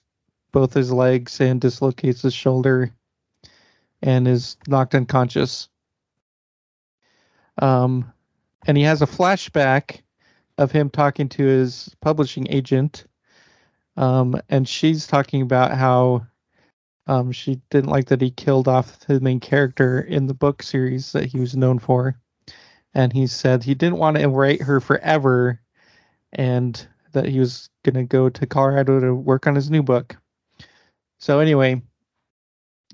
both 0.52 0.73
his 0.73 0.91
legs 0.91 1.39
and 1.41 1.62
dislocates 1.62 2.21
his 2.21 2.34
shoulder 2.34 2.91
and 4.02 4.28
is 4.28 4.58
knocked 4.67 4.95
unconscious. 4.95 5.69
Um, 7.62 8.12
and 8.67 8.78
he 8.78 8.84
has 8.84 9.02
a 9.02 9.08
flashback 9.08 10.02
of 10.58 10.71
him 10.71 10.89
talking 10.89 11.30
to 11.30 11.43
his 11.43 11.95
publishing 12.02 12.47
agent. 12.49 13.06
Um, 13.95 14.39
and 14.49 14.67
she's 14.67 15.08
talking 15.08 15.41
about 15.41 15.71
how 15.71 16.26
um, 17.08 17.32
she 17.32 17.62
didn't 17.70 17.89
like 17.89 18.08
that 18.08 18.22
he 18.22 18.32
killed 18.32 18.68
off 18.68 19.00
the 19.02 19.20
main 19.20 19.39
character 19.39 20.00
in 20.00 20.28
the 20.28 20.34
book 20.34 20.63
series 20.63 21.12
that 21.12 21.26
he 21.26 21.39
was 21.39 21.56
known 21.56 21.80
for. 21.80 22.18
And 22.94 23.12
he 23.12 23.28
said 23.28 23.63
he 23.63 23.74
didn't 23.74 23.98
want 23.98 24.18
to 24.18 24.28
write 24.28 24.62
her 24.62 24.80
forever 24.80 25.60
and 26.32 26.88
that 27.12 27.26
he 27.26 27.39
was 27.39 27.70
going 27.84 27.96
to 27.96 28.04
go 28.04 28.30
to 28.30 28.46
Colorado 28.46 29.00
to 29.00 29.13
work 29.13 29.48
on 29.48 29.56
his 29.56 29.70
new 29.70 29.84
book. 29.84 30.16
So, 31.20 31.39
anyway, 31.39 31.82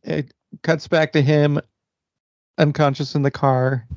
it 0.03 0.33
cuts 0.61 0.87
back 0.87 1.13
to 1.13 1.21
him 1.21 1.59
unconscious 2.57 3.15
in 3.15 3.21
the 3.21 3.31
car, 3.31 3.87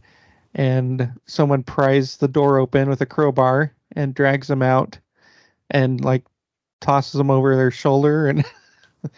and 0.55 1.13
someone 1.27 1.63
pries 1.65 2.17
the 2.17 2.29
door 2.29 2.59
open 2.59 2.89
with 2.89 3.01
a 3.01 3.07
crowbar 3.07 3.75
and 3.95 4.15
drags 4.15 4.49
him 4.49 4.63
out 4.63 4.99
and, 5.71 6.05
like, 6.05 6.25
tosses 6.81 7.21
him 7.21 7.31
over 7.31 7.57
their 7.57 7.71
shoulder 7.71 8.29
and 8.29 8.45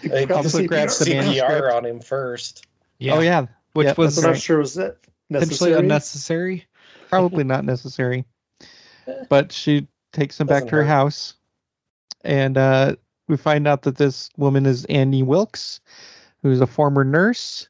They 0.02 0.26
Also 0.26 0.60
did 0.60 0.68
grabs 0.68 0.98
the 0.98 1.04
CPR 1.06 1.14
manuscript. 1.24 1.74
on 1.74 1.84
him 1.86 2.00
first. 2.00 2.66
Yeah, 2.98 3.14
oh 3.14 3.20
yeah 3.20 3.46
which 3.74 3.86
Yep, 3.86 3.98
was 3.98 4.18
I'm 4.24 4.30
not 4.32 4.40
sure 4.40 4.58
was 4.58 4.74
that 4.74 4.96
potentially 5.30 5.72
unnecessary. 5.72 6.64
probably 7.10 7.44
not 7.44 7.64
necessary. 7.72 8.24
Eh. 9.06 9.24
But 9.28 9.52
she 9.52 9.86
takes 10.12 10.40
him 10.40 10.46
back 10.46 10.60
Doesn't 10.62 10.68
to 10.68 10.76
her 10.76 10.82
hurt. 10.82 10.88
house, 10.88 11.34
and 12.22 12.56
uh, 12.56 12.96
we 13.28 13.36
find 13.36 13.66
out 13.66 13.82
that 13.82 13.96
this 13.96 14.30
woman 14.36 14.64
is 14.64 14.84
Annie 14.86 15.22
Wilkes, 15.24 15.80
who's 16.42 16.60
a 16.60 16.66
former 16.66 17.04
nurse, 17.04 17.68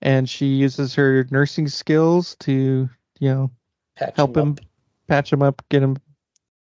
and 0.00 0.28
she 0.30 0.46
uses 0.46 0.94
her 0.94 1.26
nursing 1.30 1.66
skills 1.68 2.36
to, 2.40 2.88
you 3.18 3.28
know, 3.28 3.50
Patch 3.96 4.14
help 4.16 4.36
him 4.36 4.52
up. 4.52 4.60
patch 5.08 5.32
him 5.32 5.42
up, 5.42 5.62
get 5.68 5.82
him 5.82 5.96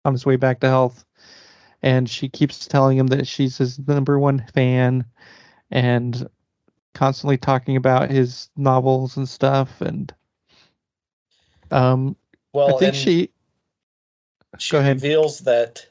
on 0.04 0.14
his 0.14 0.26
way 0.26 0.36
back 0.36 0.60
to 0.62 0.68
health. 0.68 1.05
And 1.86 2.10
she 2.10 2.28
keeps 2.28 2.68
telling 2.68 2.98
him 2.98 3.08
that 3.08 3.28
she's 3.28 3.58
his 3.58 3.80
number 3.88 4.20
one 4.20 4.44
fan 4.54 5.06
and 5.72 6.28
constantly 6.94 7.38
talking 7.38 7.78
about 7.78 8.10
his 8.10 8.50
novels 8.58 9.16
and 9.18 9.30
stuff. 9.30 9.82
And 9.82 10.14
um, 11.72 12.16
Well, 12.54 12.76
I 12.76 12.80
think 12.80 12.96
she, 12.96 13.30
she 14.58 14.74
go 14.74 14.80
ahead. 14.80 14.98
reveals 14.98 15.40
that 15.42 15.86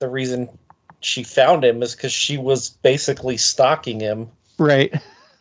the 0.00 0.08
reason 0.08 0.48
she 1.00 1.22
found 1.22 1.64
him 1.64 1.82
is 1.82 1.94
because 1.96 2.12
she 2.12 2.36
was 2.38 2.70
basically 2.70 3.36
stalking 3.36 4.00
him. 4.00 4.28
right, 4.58 4.94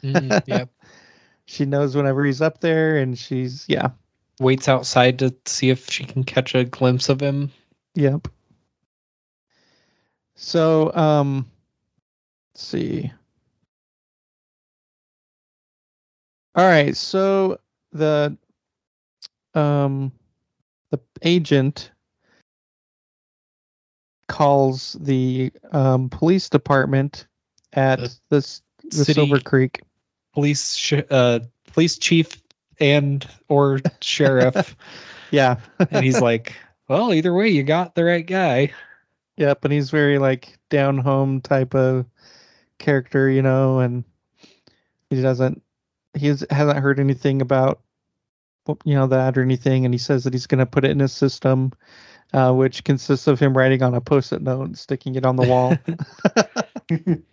Mm, 0.04 0.42
yep. 0.48 0.70
she 1.46 1.66
knows 1.66 1.96
whenever 1.96 2.24
he's 2.26 2.42
up 2.42 2.62
there, 2.62 2.98
and 2.98 3.18
she's, 3.18 3.66
yeah, 3.68 3.90
Waits 4.40 4.68
outside 4.68 5.20
to 5.20 5.36
see 5.46 5.70
if 5.70 5.90
she 5.90 6.04
can 6.06 6.24
catch 6.24 6.56
a 6.56 6.64
glimpse 6.64 7.10
of 7.10 7.22
him. 7.22 7.52
Yep. 7.96 8.28
So, 10.44 10.92
um, 10.96 11.46
let's 12.54 12.66
see. 12.66 13.12
All 16.56 16.66
right, 16.66 16.98
so 16.98 17.60
the 17.92 18.36
um 19.54 20.12
the 20.90 21.00
agent 21.22 21.92
calls 24.28 24.98
the 25.00 25.52
um 25.74 26.10
police 26.10 26.50
department 26.50 27.28
at 27.74 28.00
The 28.00 28.12
this 28.32 28.64
the 28.90 29.06
Silver 29.06 29.40
Creek. 29.40 29.82
Police, 30.34 30.74
sh- 30.76 30.94
uh, 31.12 31.40
police 31.72 32.00
chief, 32.00 32.42
and 32.80 33.28
or 33.48 33.80
sheriff, 34.02 34.76
Yeah. 35.30 35.58
and 35.92 36.04
he's 36.04 36.20
like, 36.20 36.56
"Well, 36.88 37.14
either 37.14 37.34
way, 37.34 37.50
you 37.50 37.62
got 37.62 37.94
the 37.94 38.06
right 38.06 38.26
guy." 38.26 38.72
Yep, 39.42 39.66
and 39.66 39.74
he's 39.74 39.90
very 39.90 40.20
like 40.20 40.56
down 40.70 41.00
home 41.00 41.42
type 41.42 41.74
of 41.74 42.06
character, 42.78 43.28
you 43.28 43.42
know, 43.42 43.80
and 43.80 44.04
he 45.10 45.20
doesn't 45.20 45.64
he 46.16 46.28
has- 46.28 46.46
hasn't 46.52 46.78
heard 46.78 47.00
anything 47.00 47.42
about 47.42 47.82
you 48.86 48.94
know 48.94 49.08
that 49.08 49.40
or 49.40 49.42
anything, 49.42 49.84
and 49.84 49.96
he 49.96 49.98
says 49.98 50.26
that 50.26 50.34
he's 50.34 50.46
going 50.46 50.60
to 50.60 50.68
put 50.68 50.86
it 50.86 50.92
in 50.92 51.00
his 51.00 51.12
system, 51.12 51.72
uh, 52.34 52.54
which 52.54 52.84
consists 52.84 53.26
of 53.26 53.40
him 53.40 53.58
writing 53.58 53.82
on 53.82 53.96
a 53.96 54.00
post-it 54.00 54.44
note 54.44 54.62
and 54.62 54.78
sticking 54.78 55.16
it 55.16 55.26
on 55.26 55.38
the 55.38 55.48
wall. 55.48 55.76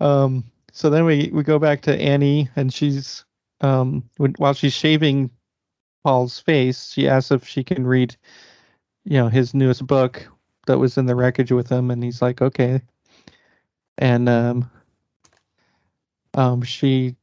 um, 0.00 0.44
so 0.70 0.90
then 0.90 1.06
we 1.06 1.30
we 1.32 1.42
go 1.42 1.58
back 1.58 1.80
to 1.82 1.98
Annie, 1.98 2.50
and 2.56 2.70
she's 2.70 3.24
um, 3.62 4.04
when, 4.18 4.34
while 4.36 4.52
she's 4.52 4.74
shaving 4.74 5.30
Paul's 6.04 6.38
face, 6.40 6.92
she 6.92 7.08
asks 7.08 7.30
if 7.30 7.48
she 7.48 7.64
can 7.64 7.86
read, 7.86 8.14
you 9.06 9.16
know, 9.16 9.28
his 9.28 9.54
newest 9.54 9.86
book 9.86 10.28
that 10.66 10.78
was 10.78 10.98
in 10.98 11.06
the 11.06 11.14
wreckage 11.14 11.52
with 11.52 11.68
him, 11.68 11.90
and 11.90 12.02
he's 12.02 12.22
like, 12.22 12.42
okay. 12.42 12.80
And 13.98 14.28
um, 14.28 14.70
um, 16.34 16.62
she 16.62 17.16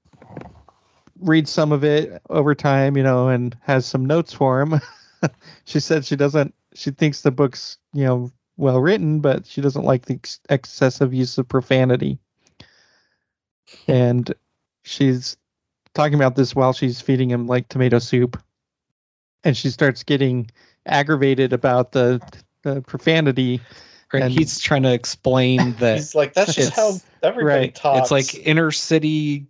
reads 1.19 1.51
some 1.51 1.71
of 1.71 1.83
it 1.83 2.21
over 2.29 2.55
time, 2.55 2.97
you 2.97 3.03
know, 3.03 3.29
and 3.29 3.55
has 3.61 3.85
some 3.85 4.05
notes 4.05 4.33
for 4.33 4.61
him. 4.61 4.79
she 5.65 5.79
said 5.79 6.05
she 6.05 6.15
doesn't. 6.15 6.53
She 6.73 6.91
thinks 6.91 7.21
the 7.21 7.31
book's, 7.31 7.77
you 7.93 8.05
know, 8.05 8.31
well 8.57 8.79
written, 8.79 9.19
but 9.19 9.45
she 9.45 9.61
doesn't 9.61 9.83
like 9.83 10.05
the 10.05 10.15
ex- 10.15 10.39
excessive 10.49 11.13
use 11.13 11.37
of 11.37 11.47
profanity. 11.47 12.17
And 13.87 14.33
she's 14.83 15.37
talking 15.93 16.15
about 16.15 16.35
this 16.35 16.55
while 16.55 16.73
she's 16.73 17.01
feeding 17.01 17.29
him 17.29 17.47
like 17.47 17.67
tomato 17.67 17.99
soup, 17.99 18.41
and 19.43 19.55
she 19.55 19.69
starts 19.69 20.03
getting 20.03 20.49
aggravated 20.85 21.53
about 21.53 21.91
the 21.91 22.21
the 22.63 22.81
profanity. 22.81 23.61
Right, 24.13 24.23
And- 24.23 24.33
he's 24.33 24.59
trying 24.59 24.83
to 24.83 24.91
explain 24.93 25.73
that 25.79 25.95
He's 25.97 26.15
like, 26.15 26.33
that's 26.33 26.53
just 26.53 26.73
how 26.73 26.95
everybody 27.23 27.59
right. 27.59 27.75
talks. 27.75 28.01
it's 28.01 28.11
like 28.11 28.45
inner 28.45 28.71
city 28.71 29.45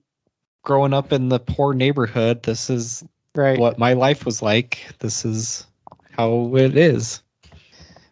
growing 0.63 0.93
up 0.93 1.11
in 1.11 1.29
the 1.29 1.39
poor 1.39 1.73
neighborhood. 1.73 2.43
This 2.43 2.69
is 2.69 3.03
Right. 3.33 3.57
what 3.57 3.79
my 3.79 3.93
life 3.93 4.25
was 4.25 4.41
like. 4.41 4.85
This 4.99 5.23
is 5.25 5.65
how 6.11 6.55
it 6.55 6.77
is. 6.77 7.21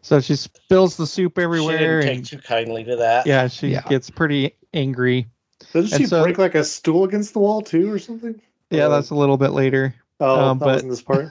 So 0.01 0.19
she 0.21 0.35
spills 0.35 0.95
the 0.97 1.05
soup 1.05 1.33
she 1.37 1.43
everywhere, 1.43 1.99
didn't 1.99 2.01
take 2.03 2.17
and 2.17 2.25
too 2.25 2.37
kindly 2.39 2.83
to 2.85 2.95
that. 2.95 3.27
yeah, 3.27 3.47
she 3.47 3.67
Yeah. 3.67 3.81
gets 3.89 4.09
pretty 4.09 4.55
angry. 4.73 5.27
Doesn't 5.73 5.91
And 5.93 6.01
she 6.01 6.07
so- 6.07 6.23
break 6.23 6.37
like 6.39 6.55
a 6.55 6.63
stool 6.63 7.03
against 7.03 7.33
the 7.33 7.39
wall 7.39 7.61
too, 7.61 7.91
or 7.91 7.99
something? 7.99 8.41
Yeah, 8.71 8.85
Uh, 8.85 8.89
that's 8.89 9.09
a 9.11 9.15
little 9.15 9.37
bit 9.37 9.49
later. 9.51 9.93
Oh, 10.21 10.39
um, 10.39 10.57
that 10.59 10.65
but- 10.65 10.73
wasn't 10.75 10.91
this 10.91 11.01
part. 11.01 11.29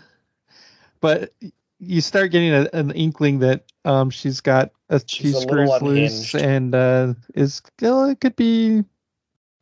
but 1.00 1.32
you 1.80 2.00
start 2.00 2.30
getting 2.32 2.52
a, 2.52 2.68
an 2.72 2.90
inkling 2.92 3.38
that 3.40 3.64
um 3.84 4.10
she's 4.10 4.40
got 4.40 4.70
a 4.90 5.00
She's 5.06 5.30
few 5.30 5.38
a 5.38 5.40
screws 5.42 5.82
loose 5.82 6.34
and 6.34 6.74
uh 6.74 7.14
is 7.34 7.62
well, 7.80 8.06
it 8.08 8.20
could 8.20 8.36
be 8.36 8.84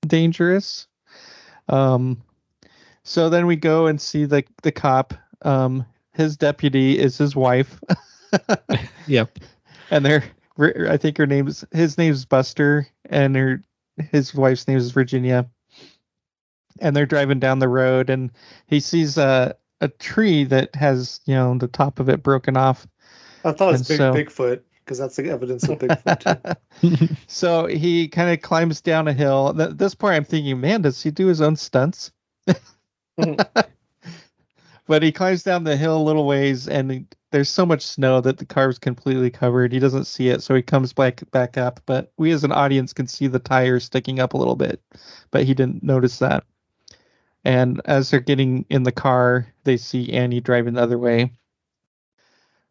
dangerous. 0.07 0.87
Um 1.69 2.23
so 3.05 3.29
then 3.29 3.47
we 3.47 3.57
go 3.57 3.87
and 3.87 4.01
see 4.01 4.25
the 4.25 4.45
the 4.63 4.73
cop. 4.73 5.15
Um 5.43 5.85
his 6.13 6.37
deputy 6.37 6.99
is 6.99 7.19
his 7.19 7.37
wife. 7.37 7.79
Yep. 9.07 9.39
and 9.91 10.05
they're 10.05 10.25
i 10.91 10.97
think 10.97 11.17
her 11.17 11.27
name's 11.27 11.65
his 11.73 11.97
name's 11.97 12.25
buster 12.25 12.87
and 13.09 13.37
her 13.37 13.63
his 14.11 14.35
wife's 14.35 14.67
name 14.67 14.77
is 14.79 14.91
virginia. 14.91 15.49
And 16.81 16.95
they're 16.95 17.07
driving 17.07 17.39
down 17.39 17.59
the 17.61 17.69
road 17.69 18.11
and 18.11 18.31
he 18.67 18.81
sees 18.81 19.17
a 19.17 19.57
a 19.81 19.89
tree 19.89 20.45
that 20.45 20.75
has 20.75 21.21
you 21.27 21.35
know 21.35 21.57
the 21.59 21.69
top 21.69 21.99
of 22.01 22.09
it 22.09 22.23
broken 22.23 22.57
off. 22.57 22.87
I 23.45 23.53
thought 23.53 23.69
it 23.69 23.73
was 23.73 23.89
big 23.89 23.99
so- 23.99 24.13
Bigfoot 24.13 24.61
because 24.85 24.99
that's 24.99 25.17
the 25.17 25.29
evidence 25.31 25.69
of 25.69 25.79
Bigfoot. 25.79 26.57
So 27.27 27.67
he 27.67 28.07
kind 28.09 28.31
of 28.33 28.41
climbs 28.43 28.81
down 28.81 29.09
a 29.09 29.13
hill. 29.13 29.55
At 29.61 29.79
this 29.79 29.95
point 29.95 30.15
i'm 30.15 30.25
thinking 30.25 30.61
man 30.61 30.83
does 30.83 31.03
he 31.03 31.11
do 31.11 31.27
his 31.27 31.41
own 31.41 31.57
stunts? 31.57 32.13
Mm-hmm. 32.49 33.35
But 34.89 35.03
he 35.03 35.11
climbs 35.11 35.43
down 35.43 35.65
the 35.65 35.77
hill 35.77 35.97
a 35.97 36.03
little 36.05 36.27
ways 36.27 36.69
and 36.69 36.91
he- 36.93 37.07
there's 37.33 37.51
so 37.51 37.67
much 37.67 37.83
snow 37.83 38.21
that 38.21 38.39
the 38.39 38.47
car's 38.47 38.79
completely 38.79 39.31
covered. 39.31 39.73
He 39.73 39.81
doesn't 39.81 40.05
see 40.05 40.29
it 40.29 40.45
so 40.45 40.55
he 40.55 40.63
comes 40.63 40.93
back 40.93 41.29
back 41.33 41.59
up. 41.59 41.81
But 41.87 42.13
we 42.19 42.31
as 42.31 42.45
an 42.45 42.53
audience 42.53 42.93
can 42.93 43.09
see 43.09 43.27
the 43.27 43.41
tires 43.41 43.83
sticking 43.85 44.21
up 44.21 44.33
a 44.33 44.37
little 44.37 44.55
bit. 44.55 44.81
But 45.33 45.43
he 45.45 45.55
didn't 45.55 45.83
notice 45.83 46.21
that 46.21 46.45
and 47.47 47.81
as 47.85 48.11
they're 48.11 48.21
getting 48.21 48.65
in 48.71 48.83
the 48.83 48.93
car 48.93 49.47
they 49.65 49.77
see 49.77 50.13
annie 50.13 50.41
driving 50.41 50.75
the 50.75 50.83
other 50.83 50.99
way 50.99 51.31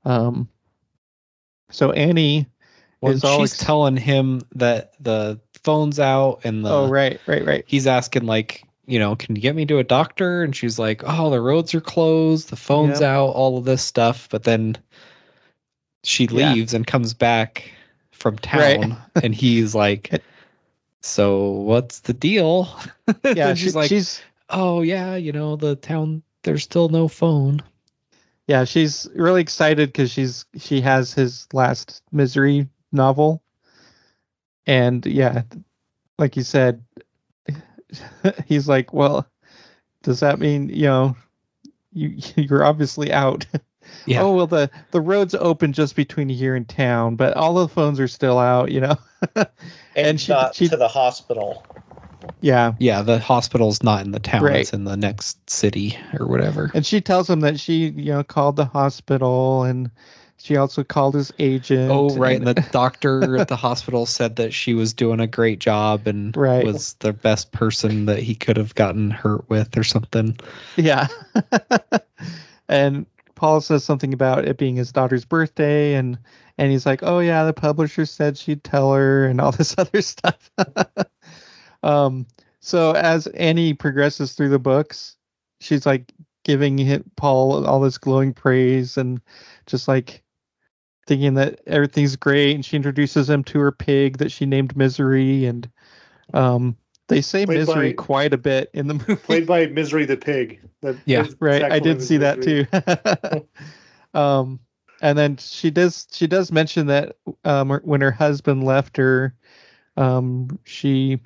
um 0.04 0.48
so 1.72 1.92
annie 1.94 2.48
When 3.00 3.16
is 3.16 3.24
she's 3.24 3.58
telling 3.58 3.98
him 3.98 4.42
that 4.56 4.94
the 5.00 5.40
phone's 5.64 6.00
out 6.00 6.42
and 6.44 6.64
the 6.66 6.70
oh 6.72 6.88
right 6.90 7.20
right 7.26 7.46
right 7.46 7.64
he's 7.68 7.88
asking 7.88 8.26
like, 8.26 8.64
you 8.88 9.00
know, 9.00 9.16
can 9.16 9.36
you 9.36 9.42
get 9.42 9.56
me 9.56 9.66
to 9.66 9.80
a 9.80 9.84
doctor? 9.84 10.44
And 10.44 10.56
she's 10.56 10.78
like, 10.78 11.02
oh, 11.06 11.32
the 11.32 11.42
roads 11.42 11.74
are 11.74 11.82
closed, 11.82 12.50
the 12.50 12.56
phone's 12.56 13.02
out, 13.02 13.30
all 13.30 13.58
of 13.58 13.66
this 13.66 13.84
stuff. 13.84 14.30
But 14.30 14.44
then 14.44 14.78
she 16.04 16.28
Yeah. 16.28 16.54
leaves 16.54 16.74
and 16.74 16.86
comes 16.86 17.14
back 17.16 17.72
from 18.12 18.38
Right. 18.54 18.80
town, 18.80 18.98
and 19.24 19.34
he's 19.34 19.74
like, 19.74 20.22
so 21.02 21.50
what's 21.50 22.02
the 22.02 22.14
deal? 22.14 22.70
yeah 23.24 23.50
And 23.50 23.58
she- 23.58 23.64
she's 23.66 23.76
like, 23.76 23.90
she's 23.90 24.22
oh 24.50 24.82
yeah, 24.82 25.16
you 25.16 25.32
know, 25.32 25.56
the 25.56 25.76
town 25.76 26.22
there's 26.44 26.64
still 26.64 26.90
no 26.90 27.08
phone. 27.08 27.62
yeah 28.48 28.64
she's 28.66 29.08
really 29.16 29.42
excited 29.42 29.90
because 29.90 30.12
she's 30.12 30.46
she 30.58 30.80
has 30.82 31.12
his 31.14 31.48
last 31.54 32.04
misery 32.12 32.68
novel 32.92 33.42
and 34.68 35.04
yeah 35.08 35.42
like 36.20 36.36
you 36.38 36.44
said 36.44 36.84
he's 38.46 38.68
like 38.70 38.94
well 38.94 39.26
does 40.04 40.20
that 40.20 40.38
mean 40.40 40.70
you 40.70 40.84
know 40.86 41.18
you 41.94 42.16
you're 42.36 42.64
obviously 42.64 43.12
out 43.12 43.46
Yeah. 44.08 44.22
oh 44.24 44.34
well 44.36 44.48
the 44.48 44.70
the 44.92 45.02
road's 45.02 45.36
open 45.36 45.72
just 45.74 45.96
between 45.96 46.28
here 46.30 46.56
and 46.56 46.68
town 46.68 47.16
but 47.16 47.36
all 47.38 47.54
the 47.56 47.68
phones 47.68 48.00
are 48.00 48.08
still 48.08 48.38
out 48.40 48.72
you 48.72 48.82
know 48.82 48.98
and, 49.36 49.48
And 49.96 50.22
she- 50.22 50.32
not 50.32 50.54
she- 50.56 50.68
to 50.68 50.78
the 50.78 50.88
hospital. 50.88 51.64
Yeah 52.46 52.74
Yeah, 52.80 53.02
the 53.02 53.18
hospital's 53.20 53.82
not 53.84 54.06
in 54.06 54.12
the 54.12 54.20
town; 54.20 54.44
Right. 54.44 54.58
it's 54.62 54.72
in 54.74 54.84
the 54.86 54.96
next 54.96 55.50
city 55.50 55.98
or 56.20 56.28
whatever. 56.28 56.70
and 56.76 56.86
she 56.86 57.02
tells 57.02 57.30
him 57.30 57.40
that 57.42 57.60
she 57.60 57.88
you 57.90 58.12
know 58.14 58.24
called 58.24 58.56
the 58.56 58.66
hospital 58.66 59.64
and 59.64 59.90
she 60.38 60.58
also 60.58 60.84
called 60.84 61.16
his 61.16 61.32
agent 61.40 61.90
Oh, 61.92 62.10
right. 62.16 62.36
And 62.38 62.48
and- 62.48 62.58
the 62.58 62.62
doctor 62.72 63.38
at 63.38 63.48
the 63.48 63.56
hospital 63.56 64.06
said 64.06 64.36
that 64.36 64.54
she 64.54 64.74
was 64.76 64.94
doing 64.94 65.20
a 65.20 65.28
great 65.28 65.60
job 65.60 66.06
and 66.08 66.36
Right. 66.38 66.64
was 66.66 66.94
the 67.00 67.14
best 67.14 67.52
person 67.52 68.06
that 68.06 68.20
he 68.20 68.36
could 68.36 68.58
have 68.58 68.76
gotten 68.76 69.10
hurt 69.10 69.50
with 69.50 69.76
or 69.78 69.84
something. 69.84 70.38
Yeah. 70.76 71.08
and 72.70 73.06
Paul 73.36 73.62
says 73.62 73.84
something 73.84 74.14
about 74.14 74.46
it 74.46 74.58
being 74.58 74.76
his 74.76 74.92
daughter's 74.92 75.26
birthday 75.26 75.96
and 75.96 76.18
and 76.58 76.72
he's 76.72 76.86
like, 76.86 77.04
"Oh 77.04 77.20
yeah, 77.20 77.44
the 77.44 77.52
publisher 77.54 78.06
said 78.06 78.38
she'd 78.38 78.64
tell 78.64 78.94
her 78.94 79.26
and 79.26 79.42
all 79.42 79.52
this 79.52 79.76
other 79.78 80.02
stuff." 80.02 80.50
um 81.86 82.26
so 82.60 82.94
as 82.94 83.28
Annie 83.28 83.74
progresses 83.76 84.34
through 84.34 84.50
the 84.50 84.58
books, 84.60 85.16
she's 85.62 85.86
like 85.86 86.12
giving 86.44 86.78
him, 86.80 87.04
Paul 87.16 87.66
all 87.66 87.80
this 87.80 87.98
glowing 88.00 88.34
praise 88.34 88.98
and 88.98 89.22
just 89.68 89.88
like 89.88 90.24
thinking 91.08 91.36
that 91.36 91.60
everything's 91.68 92.16
great 92.16 92.56
and 92.56 92.66
she 92.66 92.76
introduces 92.76 93.30
him 93.30 93.44
to 93.44 93.60
her 93.60 93.72
pig 93.72 94.18
that 94.18 94.32
she 94.32 94.46
named 94.48 94.76
Misery 94.76 95.46
and 95.46 95.70
um 96.34 96.76
they 97.08 97.22
say 97.22 97.46
Played 97.46 97.60
misery 97.60 97.94
by- 97.94 98.04
quite 98.04 98.34
a 98.34 98.38
bit 98.38 98.72
in 98.74 98.88
the 98.88 98.94
movie. 99.08 99.16
Played 99.16 99.46
by 99.46 99.68
Misery 99.68 100.06
the 100.06 100.18
pig. 100.18 100.60
The- 100.82 100.98
Yeah. 101.06 101.28
right 101.40 101.64
i 101.64 101.78
did 101.80 102.02
see 102.02 102.18
that 102.18 102.42
too 102.42 102.66
um 104.20 104.60
and 105.04 105.16
then 105.18 105.38
she 105.38 105.70
does 105.70 106.08
she 106.12 106.26
does 106.26 106.52
mention 106.52 106.88
that 106.88 107.18
um 107.44 107.70
when 107.84 108.02
her 108.02 108.12
husband 108.12 108.64
left 108.64 108.98
her 108.98 109.36
um 109.98 110.58
she 110.64 111.20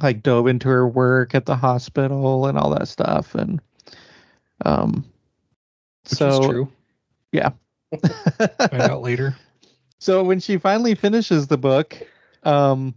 like 0.00 0.22
dove 0.22 0.46
into 0.46 0.68
her 0.68 0.86
work 0.86 1.34
at 1.34 1.46
the 1.46 1.56
hospital 1.56 2.46
and 2.46 2.58
all 2.58 2.70
that 2.70 2.88
stuff 2.88 3.34
and 3.34 3.60
um 4.64 5.04
Which 6.10 6.18
so 6.18 6.28
is 6.28 6.46
true. 6.46 6.72
yeah 7.32 7.50
Find 8.70 8.82
out 8.82 9.02
later. 9.02 9.36
so 9.98 10.22
when 10.24 10.40
she 10.40 10.58
finally 10.58 10.94
finishes 10.94 11.46
the 11.46 11.56
book 11.58 11.96
um 12.42 12.94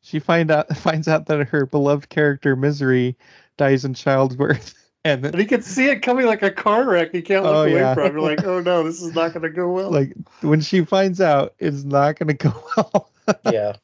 she 0.00 0.18
find 0.18 0.50
out 0.50 0.68
finds 0.76 1.08
out 1.08 1.26
that 1.26 1.48
her 1.48 1.66
beloved 1.66 2.08
character 2.08 2.56
misery 2.56 3.16
dies 3.56 3.84
in 3.84 3.94
childbirth 3.94 4.74
and 5.04 5.24
And 5.26 5.38
he 5.38 5.44
can 5.44 5.62
see 5.62 5.88
it 5.88 6.00
coming 6.00 6.24
like 6.26 6.42
a 6.42 6.50
car 6.50 6.88
wreck. 6.88 7.12
He 7.12 7.20
can't 7.22 7.44
look 7.44 7.54
Oh, 7.54 7.62
away 7.62 7.74
yeah. 7.74 7.94
from 7.94 8.06
it. 8.06 8.12
You're 8.12 8.20
like, 8.22 8.44
oh 8.44 8.60
no, 8.60 8.82
this 8.82 9.02
is 9.02 9.14
not 9.14 9.32
going 9.34 9.42
to 9.42 9.50
go 9.50 9.70
well. 9.70 9.90
like 9.90 10.14
when 10.40 10.60
she 10.62 10.84
finds 10.84 11.20
out 11.20 11.54
it's 11.58 11.84
not 11.84 12.18
going 12.18 12.34
to 12.36 12.48
go 12.50 12.64
well 12.76 13.10
Yeah. 13.52 13.74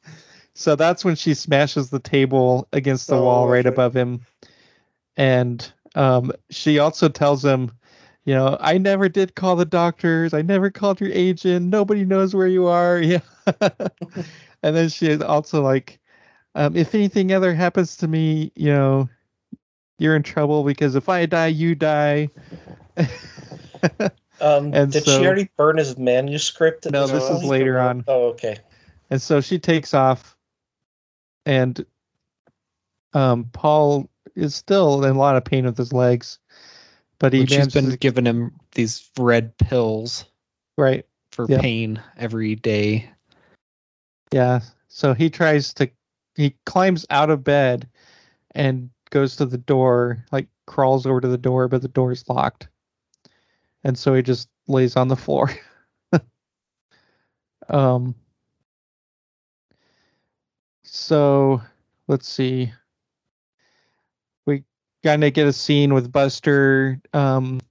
So 0.53 0.75
that's 0.75 1.03
when 1.05 1.15
she 1.15 1.33
smashes 1.33 1.89
the 1.89 1.99
table 1.99 2.67
against 2.73 3.07
the 3.07 3.15
Oh, 3.15 3.23
wall 3.23 3.47
right 3.47 3.65
above 3.65 3.95
him 3.95 4.21
and 5.17 5.71
um 5.95 6.31
she 6.49 6.79
also 6.79 7.09
tells 7.09 7.43
him 7.43 7.71
you 8.25 8.33
know 8.33 8.57
i 8.59 8.77
never 8.77 9.09
did 9.09 9.35
call 9.35 9.55
the 9.55 9.65
doctors 9.65 10.33
i 10.33 10.41
never 10.41 10.69
called 10.69 10.99
your 11.01 11.11
agent 11.11 11.65
nobody 11.67 12.05
knows 12.05 12.33
where 12.35 12.47
you 12.47 12.67
are 12.67 12.99
yeah 13.01 13.19
and 14.63 14.75
then 14.75 14.89
she 14.89 15.07
is 15.07 15.21
also 15.21 15.61
like 15.61 15.99
um 16.55 16.75
if 16.75 16.93
anything 16.95 17.31
ever 17.31 17.53
happens 17.53 17.97
to 17.97 18.07
me 18.07 18.51
you 18.55 18.71
know 18.71 19.09
you're 20.01 20.15
in 20.15 20.23
trouble 20.23 20.63
because 20.63 20.95
if 20.95 21.07
I 21.09 21.27
die, 21.27 21.47
you 21.47 21.75
die. 21.75 22.29
Um, 24.41 24.71
And 24.73 24.91
did 24.91 25.03
so- 25.05 25.19
she 25.19 25.25
already 25.27 25.47
burn 25.55 25.77
his 25.77 25.95
manuscript? 25.99 26.91
No, 26.91 27.05
this 27.05 27.29
is 27.29 27.47
later 27.47 27.79
on. 27.79 28.03
Oh, 28.07 28.29
okay. 28.29 28.57
And 29.11 29.21
so 29.21 29.39
she 29.39 29.59
takes 29.59 29.93
off, 29.93 30.35
and 31.45 31.85
um, 33.13 33.45
Paul 33.53 34.09
is 34.35 34.55
still 34.55 35.03
in 35.03 35.15
a 35.15 35.19
lot 35.19 35.35
of 35.35 35.43
pain 35.43 35.65
with 35.65 35.77
his 35.77 35.93
legs, 35.93 36.39
but 37.19 37.33
he 37.33 37.39
manages 37.41 37.73
been 37.73 37.89
to- 37.91 37.97
giving 37.97 38.25
him 38.25 38.53
these 38.73 39.09
red 39.17 39.57
pills 39.57 40.25
right. 40.77 41.05
for 41.31 41.47
Yep. 41.47 41.61
pain 41.61 42.01
every 42.17 42.55
day. 42.55 43.09
Yeah. 44.31 44.61
So 44.87 45.13
he 45.13 45.29
tries 45.29 45.73
to, 45.75 45.89
he 46.35 46.55
climbs 46.65 47.05
out 47.09 47.29
of 47.29 47.43
bed 47.43 47.89
and 48.55 48.89
goes 49.09 49.35
to 49.37 49.45
the 49.45 49.57
door, 49.57 50.23
like 50.31 50.47
crawls 50.67 51.05
over 51.05 51.19
to 51.21 51.27
the 51.27 51.37
door, 51.37 51.67
but 51.67 51.81
the 51.81 51.87
door's 51.87 52.27
locked. 52.29 52.67
And 53.83 53.97
so 53.97 54.13
he 54.13 54.21
just 54.21 54.47
lays 54.67 54.95
on 54.95 55.07
the 55.07 55.15
floor. 55.15 55.51
um, 57.69 58.15
so 60.93 61.61
let's 62.09 62.27
see. 62.27 62.73
We 64.45 64.65
kind 65.05 65.23
of 65.23 65.31
get 65.31 65.47
a 65.47 65.53
scene 65.53 65.93
with 65.93 66.11
Buster 66.11 66.99
um, 67.13 67.61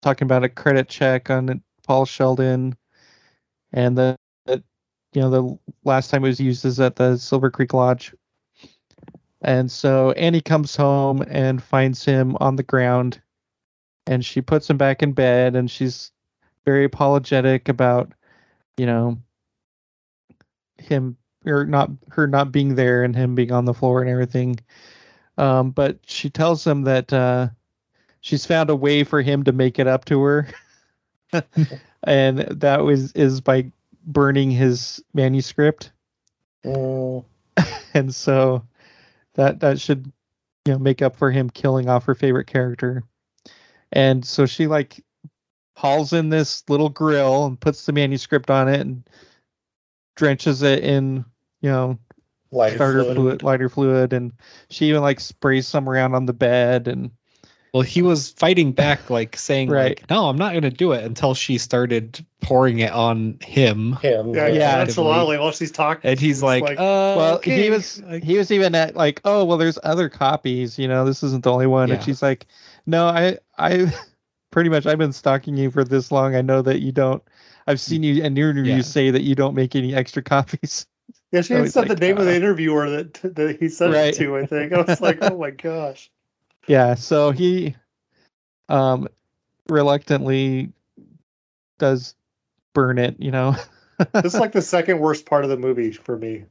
talking 0.00 0.26
about 0.26 0.44
a 0.44 0.48
credit 0.48 0.88
check 0.88 1.28
on 1.28 1.60
Paul 1.84 2.04
Sheldon 2.04 2.76
and 3.72 3.98
the, 3.98 4.16
you 4.46 4.62
know 5.20 5.30
the 5.30 5.58
last 5.84 6.10
time 6.10 6.24
it 6.24 6.28
was 6.28 6.38
used 6.38 6.64
is 6.64 6.78
at 6.78 6.94
the 6.94 7.16
Silver 7.16 7.50
Creek 7.50 7.74
Lodge. 7.74 8.14
And 9.42 9.68
so 9.68 10.12
Annie 10.12 10.40
comes 10.40 10.76
home 10.76 11.24
and 11.28 11.60
finds 11.60 12.04
him 12.04 12.36
on 12.38 12.54
the 12.54 12.62
ground 12.62 13.20
and 14.06 14.24
she 14.24 14.40
puts 14.40 14.70
him 14.70 14.76
back 14.76 15.02
in 15.02 15.14
bed 15.14 15.56
and 15.56 15.68
she's 15.68 16.12
very 16.64 16.84
apologetic 16.84 17.68
about 17.68 18.12
you 18.76 18.86
know 18.86 19.18
him 20.78 21.16
or 21.46 21.64
not 21.64 21.90
her 22.10 22.26
not 22.26 22.52
being 22.52 22.74
there 22.74 23.02
and 23.02 23.14
him 23.16 23.34
being 23.34 23.52
on 23.52 23.64
the 23.64 23.74
floor 23.74 24.00
and 24.00 24.10
everything. 24.10 24.58
Um, 25.38 25.70
but 25.70 25.98
she 26.06 26.28
tells 26.28 26.66
him 26.66 26.82
that 26.82 27.12
uh, 27.12 27.48
she's 28.20 28.44
found 28.44 28.70
a 28.70 28.76
way 28.76 29.04
for 29.04 29.22
him 29.22 29.44
to 29.44 29.52
make 29.52 29.78
it 29.78 29.86
up 29.86 30.04
to 30.06 30.20
her. 30.22 30.48
and 32.04 32.38
that 32.38 32.84
was 32.84 33.12
is 33.12 33.40
by 33.40 33.70
burning 34.06 34.50
his 34.50 35.02
manuscript 35.14 35.92
Mm, 36.64 37.24
and 37.94 38.14
so 38.14 38.64
that 39.34 39.60
that 39.60 39.80
should 39.80 40.12
you 40.66 40.72
know 40.72 40.78
make 40.78 41.02
up 41.02 41.16
for 41.16 41.30
him 41.30 41.48
killing 41.48 41.88
off 41.88 42.04
her 42.04 42.14
favorite 42.14 42.46
character 42.46 43.02
and 43.92 44.24
so 44.24 44.46
she 44.46 44.66
like 44.66 45.02
hauls 45.74 46.12
in 46.12 46.28
this 46.28 46.62
little 46.68 46.90
grill 46.90 47.46
and 47.46 47.58
puts 47.58 47.86
the 47.86 47.92
manuscript 47.92 48.50
on 48.50 48.68
it 48.68 48.80
and 48.80 49.08
drenches 50.20 50.62
it 50.62 50.84
in 50.84 51.24
you 51.62 51.70
know 51.70 51.98
lighter 52.52 52.76
starter 52.76 53.02
fluid. 53.02 53.16
fluid. 53.16 53.42
lighter 53.42 53.68
fluid 53.70 54.12
and 54.12 54.32
she 54.68 54.84
even 54.90 55.00
like 55.00 55.18
sprays 55.18 55.66
some 55.66 55.88
around 55.88 56.14
on 56.14 56.26
the 56.26 56.34
bed 56.34 56.86
and 56.88 57.10
Well, 57.72 57.82
he 57.84 58.02
was 58.02 58.32
fighting 58.32 58.72
back, 58.72 59.08
like 59.18 59.36
saying, 59.36 59.70
Right. 59.70 59.98
like, 60.00 60.10
"No, 60.10 60.28
I'm 60.28 60.36
not 60.36 60.50
going 60.50 60.64
to 60.64 60.70
do 60.70 60.90
it," 60.92 61.04
until 61.04 61.34
she 61.34 61.56
started 61.56 62.24
pouring 62.42 62.80
it 62.80 62.90
on 62.92 63.38
him. 63.42 63.94
Him. 64.02 64.34
Yeah, 64.34 64.48
Yeah. 64.48 64.58
yeah. 64.58 64.76
nonchalantly 64.78 65.38
while 65.38 65.52
she's 65.52 65.70
talking. 65.70 66.10
And 66.10 66.18
he's 66.20 66.38
it's 66.38 66.42
like, 66.42 66.64
"Uh, 66.64 67.14
well 67.16 67.34
okay." 67.36 67.62
he 67.62 67.70
was 67.70 68.02
he 68.22 68.36
was 68.36 68.50
even 68.50 68.74
at 68.74 68.96
like 68.96 69.20
oh 69.24 69.44
well 69.44 69.56
there's 69.56 69.78
other 69.84 70.08
copies 70.08 70.78
you 70.78 70.88
know 70.88 71.04
this 71.04 71.22
isn't 71.22 71.44
the 71.44 71.52
only 71.52 71.68
one 71.68 71.90
and 71.92 72.02
she's 72.02 72.20
like 72.22 72.46
no 72.86 73.06
i 73.06 73.38
i 73.58 73.86
pretty 74.50 74.68
much 74.68 74.84
i've 74.86 74.98
been 74.98 75.12
stalking 75.12 75.56
you 75.56 75.70
for 75.70 75.84
this 75.84 76.10
long 76.10 76.34
i 76.34 76.42
know 76.42 76.60
that 76.62 76.80
you 76.80 76.90
don't 76.90 77.22
i've 77.70 77.80
seen 77.80 78.02
you 78.02 78.22
in 78.22 78.36
your 78.36 78.50
interviews 78.50 78.86
Yeah. 78.86 78.92
say 78.92 79.10
that 79.10 79.22
you 79.22 79.34
don't 79.34 79.54
make 79.54 79.74
any 79.76 79.94
extra 79.94 80.22
copies 80.22 80.86
yeah, 81.32 81.42
she 81.42 81.48
so 81.54 81.56
had 81.56 81.64
he's 81.64 81.72
said 81.72 81.82
the 81.88 81.94
like, 81.94 82.00
name 82.00 82.18
of 82.18 82.24
the 82.26 82.32
uh, 82.32 82.36
interviewer 82.36 82.90
that 82.90 83.14
that 83.36 83.56
he 83.60 83.68
sent 83.68 83.92
Right. 83.92 84.14
it 84.14 84.18
to. 84.18 84.36
I 84.36 84.46
think 84.46 84.72
I 84.72 84.78
was 84.82 85.00
like, 85.00 85.18
oh 85.22 85.38
my 85.38 85.50
gosh. 85.50 86.10
yeah 86.66 86.94
so 86.94 87.30
he 87.30 87.74
um 88.68 89.08
reluctantly 89.68 90.72
does 91.78 92.14
burn 92.74 92.98
it 92.98 93.16
you 93.18 93.30
know 93.30 93.54
This 94.14 94.34
is 94.34 94.38
like 94.40 94.52
the 94.52 94.62
second 94.62 94.98
worst 95.00 95.26
part 95.26 95.44
of 95.44 95.50
the 95.50 95.56
movie 95.56 95.92
for 95.92 96.16
me. 96.18 96.44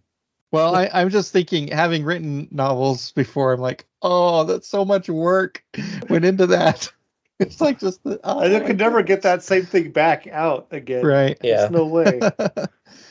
well 0.51 0.75
I, 0.75 0.89
i'm 0.93 1.09
just 1.09 1.31
thinking 1.33 1.67
having 1.69 2.03
written 2.03 2.47
novels 2.51 3.11
before 3.13 3.53
i'm 3.53 3.59
like 3.59 3.85
oh 4.01 4.43
that's 4.45 4.67
so 4.67 4.85
much 4.85 5.09
work 5.09 5.63
went 6.09 6.25
into 6.25 6.47
that 6.47 6.91
it's 7.45 7.61
like 7.61 7.79
just 7.79 8.03
the, 8.03 8.19
oh 8.23 8.41
I 8.41 8.49
my 8.49 8.59
could 8.59 8.77
never 8.77 9.01
get 9.01 9.21
that 9.23 9.43
same 9.43 9.65
thing 9.65 9.91
back 9.91 10.27
out 10.27 10.67
again. 10.71 11.05
right 11.05 11.37
Yeah. 11.41 11.57
There's 11.57 11.71
no 11.71 11.85
way. 11.85 12.19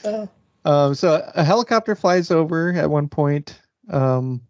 Oh, 0.05 0.29
Um, 0.64 0.95
so 0.95 1.27
a 1.35 1.45
helicopter 1.45 1.95
flies 1.95 2.31
over 2.31 2.73
at 2.75 2.91
one 2.91 3.09
point, 3.09 3.59
um, 3.88 4.43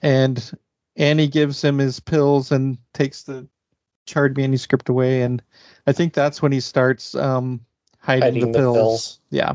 and 0.00 0.52
Annie 0.96 1.26
gives 1.26 1.62
him 1.62 1.78
his 1.78 1.98
pills 1.98 2.52
and 2.52 2.78
takes 2.94 3.22
the 3.24 3.48
charred 4.06 4.36
manuscript 4.36 4.88
away. 4.88 5.22
And 5.22 5.42
I 5.88 5.92
think 5.92 6.12
that's 6.12 6.40
when 6.40 6.52
he 6.52 6.60
starts 6.60 7.16
um, 7.16 7.60
hiding, 7.98 8.22
hiding 8.22 8.40
the, 8.40 8.46
the 8.46 8.58
pills. 8.58 8.76
pills. 8.76 9.20
Yeah. 9.30 9.54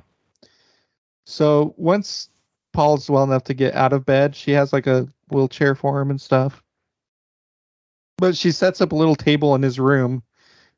So 1.25 1.73
once 1.77 2.29
Paul's 2.73 3.09
well 3.09 3.23
enough 3.23 3.45
to 3.45 3.53
get 3.53 3.73
out 3.73 3.93
of 3.93 4.05
bed, 4.05 4.35
she 4.35 4.51
has 4.51 4.73
like 4.73 4.87
a 4.87 5.07
wheelchair 5.29 5.75
for 5.75 6.01
him 6.01 6.09
and 6.09 6.19
stuff. 6.19 6.61
But 8.21 8.37
she 8.37 8.51
sets 8.51 8.81
up 8.81 8.91
a 8.91 8.95
little 8.95 9.15
table 9.15 9.55
in 9.55 9.63
his 9.63 9.79
room 9.79 10.21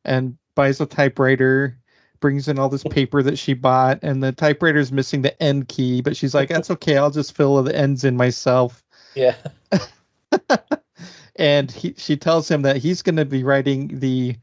and 0.06 0.38
buys 0.56 0.80
a 0.80 0.86
typewriter, 0.86 1.78
brings 2.22 2.48
in 2.48 2.58
all 2.58 2.70
this 2.70 2.86
paper 2.86 3.22
that 3.22 3.38
she 3.38 3.54
bought, 3.54 4.00
and 4.02 4.24
the 4.24 4.32
typewriter's 4.32 4.94
missing 4.94 5.24
the 5.24 5.44
end 5.44 5.68
key, 5.68 6.00
but 6.00 6.16
she's 6.16 6.34
like, 6.34 6.48
That's 6.48 6.72
okay, 6.72 6.96
I'll 6.96 7.12
just 7.12 7.36
fill 7.36 7.62
the 7.62 7.76
ends 7.76 8.06
in 8.06 8.16
myself. 8.16 8.82
Yeah. 9.14 9.36
and 11.36 11.70
he, 11.70 11.94
she 11.98 12.16
tells 12.16 12.50
him 12.50 12.62
that 12.62 12.78
he's 12.78 13.02
going 13.02 13.18
to 13.18 13.26
be 13.26 13.44
writing 13.44 14.00
the 14.00 14.38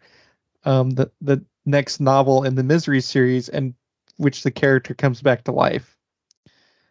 um 0.65 0.91
the 0.91 1.11
the 1.23 1.43
next 1.65 2.01
novel 2.01 2.45
in 2.45 2.55
the 2.55 2.63
misery 2.63 3.01
series 3.01 3.49
and 3.49 3.73
which 4.19 4.43
the 4.43 4.51
character 4.51 4.93
comes 4.93 5.23
back 5.23 5.45
to 5.45 5.53
life 5.53 5.97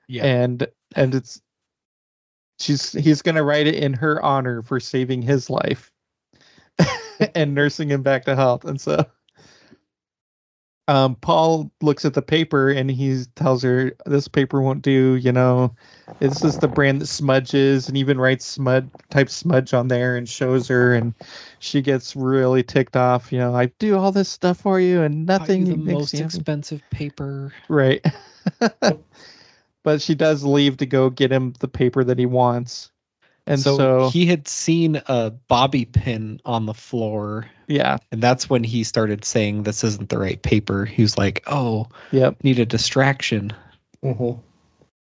yeah. 0.07 0.25
and 0.25 0.67
and 0.95 1.13
it's 1.13 1.39
she's 2.57 2.93
he's 2.93 3.21
going 3.21 3.35
to 3.35 3.43
write 3.43 3.67
it 3.67 3.75
in 3.75 3.93
her 3.93 4.21
honor 4.23 4.63
for 4.63 4.79
saving 4.79 5.21
his 5.21 5.49
life 5.49 5.91
and 7.35 7.53
nursing 7.53 7.89
him 7.89 8.01
back 8.01 8.25
to 8.25 8.35
health 8.35 8.65
and 8.65 8.79
so 8.79 9.05
um 10.87 11.15
paul 11.15 11.71
looks 11.81 12.05
at 12.05 12.13
the 12.13 12.21
paper 12.21 12.69
and 12.69 12.89
he 12.91 13.23
tells 13.35 13.63
her 13.63 13.91
this 14.05 14.27
paper 14.27 14.61
won't 14.61 14.81
do 14.81 15.15
you 15.15 15.31
know 15.31 15.73
this 16.19 16.43
is 16.43 16.59
the 16.59 16.67
brand 16.67 17.01
that 17.01 17.07
smudges 17.07 17.87
and 17.87 17.97
even 17.97 18.19
writes 18.19 18.57
smud 18.57 18.89
type 19.09 19.29
smudge 19.29 19.73
on 19.73 19.87
there 19.87 20.15
and 20.15 20.27
shows 20.27 20.67
her 20.67 20.93
and 20.93 21.13
she 21.59 21.81
gets 21.81 22.15
really 22.15 22.63
ticked 22.63 22.95
off 22.95 23.31
you 23.31 23.39
know 23.39 23.55
i 23.55 23.65
do 23.79 23.97
all 23.97 24.11
this 24.11 24.29
stuff 24.29 24.57
for 24.57 24.79
you 24.79 25.01
and 25.01 25.25
nothing 25.25 25.65
you 25.65 25.73
the 25.73 25.77
most 25.77 26.13
you 26.13 26.19
happy." 26.19 26.25
expensive 26.25 26.81
paper. 26.89 27.53
Right. 27.67 28.05
but 29.83 30.01
she 30.01 30.15
does 30.15 30.43
leave 30.43 30.77
to 30.77 30.85
go 30.85 31.09
get 31.09 31.31
him 31.31 31.53
the 31.59 31.67
paper 31.67 32.03
that 32.03 32.19
he 32.19 32.25
wants. 32.25 32.91
And 33.49 33.59
so, 33.59 33.77
so, 33.77 34.09
he 34.09 34.25
had 34.27 34.47
seen 34.47 35.01
a 35.07 35.31
bobby 35.31 35.85
pin 35.85 36.39
on 36.45 36.65
the 36.67 36.73
floor, 36.73 37.49
yeah, 37.67 37.97
and 38.11 38.21
that's 38.21 38.49
when 38.49 38.63
he 38.63 38.83
started 38.83 39.25
saying, 39.25 39.63
"This 39.63 39.83
isn't 39.83 40.09
the 40.09 40.19
right 40.19 40.41
paper." 40.41 40.85
He 40.85 41.01
was 41.01 41.17
like, 41.17 41.43
"Oh, 41.47 41.87
yep. 42.11 42.37
need 42.43 42.59
a 42.59 42.65
distraction." 42.65 43.51
hmm 44.03 44.33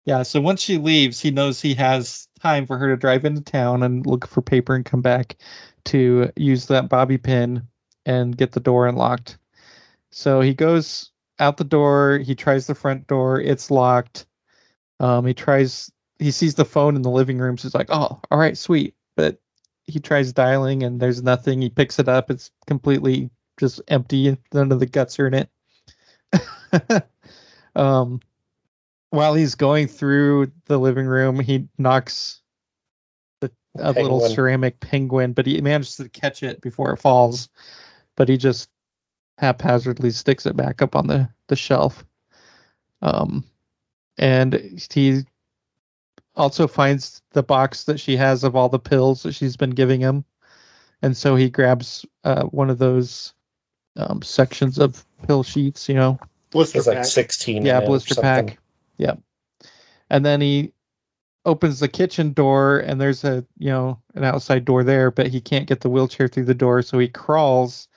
Yeah, 0.05 0.23
so 0.23 0.39
once 0.39 0.61
she 0.61 0.77
leaves, 0.77 1.19
he 1.19 1.31
knows 1.31 1.61
he 1.61 1.73
has 1.75 2.27
time 2.39 2.65
for 2.65 2.77
her 2.77 2.87
to 2.89 2.97
drive 2.97 3.25
into 3.25 3.41
town 3.41 3.83
and 3.83 4.05
look 4.05 4.27
for 4.27 4.41
paper 4.41 4.75
and 4.75 4.85
come 4.85 5.01
back 5.01 5.37
to 5.85 6.31
use 6.35 6.67
that 6.67 6.89
bobby 6.89 7.17
pin 7.17 7.67
and 8.05 8.37
get 8.37 8.51
the 8.53 8.59
door 8.59 8.87
unlocked. 8.87 9.37
So 10.11 10.41
he 10.41 10.53
goes 10.53 11.11
out 11.39 11.57
the 11.57 11.63
door, 11.63 12.19
he 12.19 12.35
tries 12.35 12.67
the 12.67 12.75
front 12.75 13.07
door, 13.07 13.41
it's 13.41 13.71
locked. 13.71 14.25
Um 14.99 15.25
he 15.25 15.33
tries 15.33 15.91
he 16.19 16.31
sees 16.31 16.55
the 16.55 16.65
phone 16.65 16.95
in 16.95 17.01
the 17.01 17.11
living 17.11 17.37
room, 17.37 17.57
so 17.57 17.67
he's 17.67 17.75
like, 17.75 17.89
"Oh, 17.89 18.19
all 18.31 18.37
right, 18.37 18.57
sweet." 18.57 18.95
But 19.15 19.39
he 19.83 19.99
tries 19.99 20.33
dialing 20.33 20.83
and 20.83 20.99
there's 20.99 21.23
nothing. 21.23 21.61
He 21.61 21.69
picks 21.69 21.99
it 21.99 22.09
up, 22.09 22.29
it's 22.29 22.51
completely 22.67 23.29
just 23.59 23.81
empty, 23.87 24.37
none 24.53 24.71
of 24.71 24.79
the 24.79 24.85
guts 24.85 25.19
are 25.19 25.27
in 25.27 25.33
it. 25.33 25.49
um 27.75 28.19
while 29.09 29.33
he's 29.33 29.55
going 29.55 29.87
through 29.87 30.51
the 30.65 30.77
living 30.77 31.05
room, 31.05 31.39
he 31.39 31.67
knocks 31.77 32.41
the, 33.39 33.49
a 33.79 33.93
little 33.93 34.19
ceramic 34.19 34.79
penguin, 34.81 35.31
but 35.31 35.45
he 35.45 35.61
manages 35.61 35.95
to 35.95 36.09
catch 36.09 36.43
it 36.43 36.59
before 36.61 36.91
it 36.91 36.97
falls. 36.97 37.47
But 38.17 38.27
he 38.27 38.37
just 38.37 38.69
haphazardly 39.37 40.11
sticks 40.11 40.45
it 40.45 40.57
back 40.57 40.81
up 40.81 40.95
on 40.95 41.07
the, 41.07 41.29
the 41.47 41.55
shelf. 41.55 42.03
Um, 43.01 43.45
and 44.17 44.81
he 44.91 45.23
also 46.37 46.67
finds 46.67 47.21
the 47.31 47.43
box 47.43 47.83
that 47.85 47.99
she 47.99 48.15
has 48.15 48.43
of 48.45 48.55
all 48.55 48.69
the 48.69 48.79
pills 48.79 49.23
that 49.23 49.33
she's 49.33 49.57
been 49.57 49.71
giving 49.71 49.99
him, 49.99 50.23
and 51.01 51.17
so 51.17 51.35
he 51.35 51.49
grabs 51.49 52.05
uh, 52.23 52.43
one 52.45 52.69
of 52.69 52.77
those 52.77 53.33
um, 53.97 54.21
sections 54.21 54.77
of 54.79 55.03
pill 55.27 55.43
sheets. 55.43 55.89
You 55.89 55.95
know, 55.95 56.19
Blister 56.51 56.77
It's 56.77 56.87
like 56.87 56.97
pack. 56.97 57.05
16. 57.05 57.65
yeah, 57.65 57.77
in 57.77 57.83
it 57.83 57.85
or 57.85 57.87
blister 57.87 58.15
pack. 58.21 58.57
Yeah, 58.97 59.15
And 60.09 60.25
then 60.25 60.39
he 60.41 60.71
opens 61.45 61.79
the 61.79 61.87
kitchen 61.87 62.33
door, 62.33 62.79
and 62.79 62.99
there's 63.01 63.23
a 63.23 63.45
you 63.57 63.69
know 63.69 63.99
an 64.15 64.23
outside 64.23 64.65
door 64.65 64.83
there, 64.83 65.11
but 65.11 65.27
he 65.27 65.41
can't 65.41 65.67
get 65.67 65.81
the 65.81 65.89
wheelchair 65.89 66.27
through 66.27 66.45
the 66.45 66.53
door, 66.53 66.81
so 66.81 66.97
he 66.99 67.07
crawls 67.07 67.87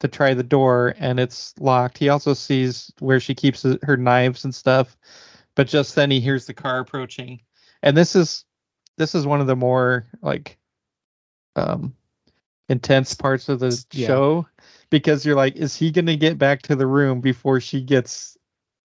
to 0.00 0.08
try 0.08 0.34
the 0.34 0.42
door, 0.42 0.94
and 0.98 1.18
it's 1.18 1.54
locked. 1.58 1.96
He 1.98 2.10
also 2.10 2.34
sees 2.34 2.92
where 2.98 3.18
she 3.18 3.34
keeps 3.34 3.62
her- 3.62 3.78
her 3.82 3.96
knives 3.96 4.44
and 4.44 4.54
stuff, 4.54 4.94
but 5.54 5.66
just 5.68 5.94
then 5.94 6.10
he 6.10 6.20
hears 6.20 6.44
the 6.46 6.52
car 6.54 6.80
approaching, 6.80 7.40
and 7.82 7.96
this 7.96 8.16
is 8.16 8.44
this 8.98 9.14
is 9.14 9.26
one 9.26 9.40
of 9.40 9.46
the 9.46 9.56
more 9.56 10.06
like 10.22 10.58
um 11.56 11.94
intense 12.68 13.14
parts 13.14 13.48
of 13.48 13.60
the 13.60 13.82
Yeah. 13.92 14.06
show 14.06 14.46
because 14.90 15.24
you're 15.24 15.36
like 15.36 15.56
is 15.56 15.76
he 15.76 15.90
going 15.90 16.06
to 16.06 16.16
get 16.16 16.38
back 16.38 16.62
to 16.62 16.76
the 16.76 16.86
room 16.86 17.20
before 17.20 17.60
she 17.60 17.80
gets 17.80 18.36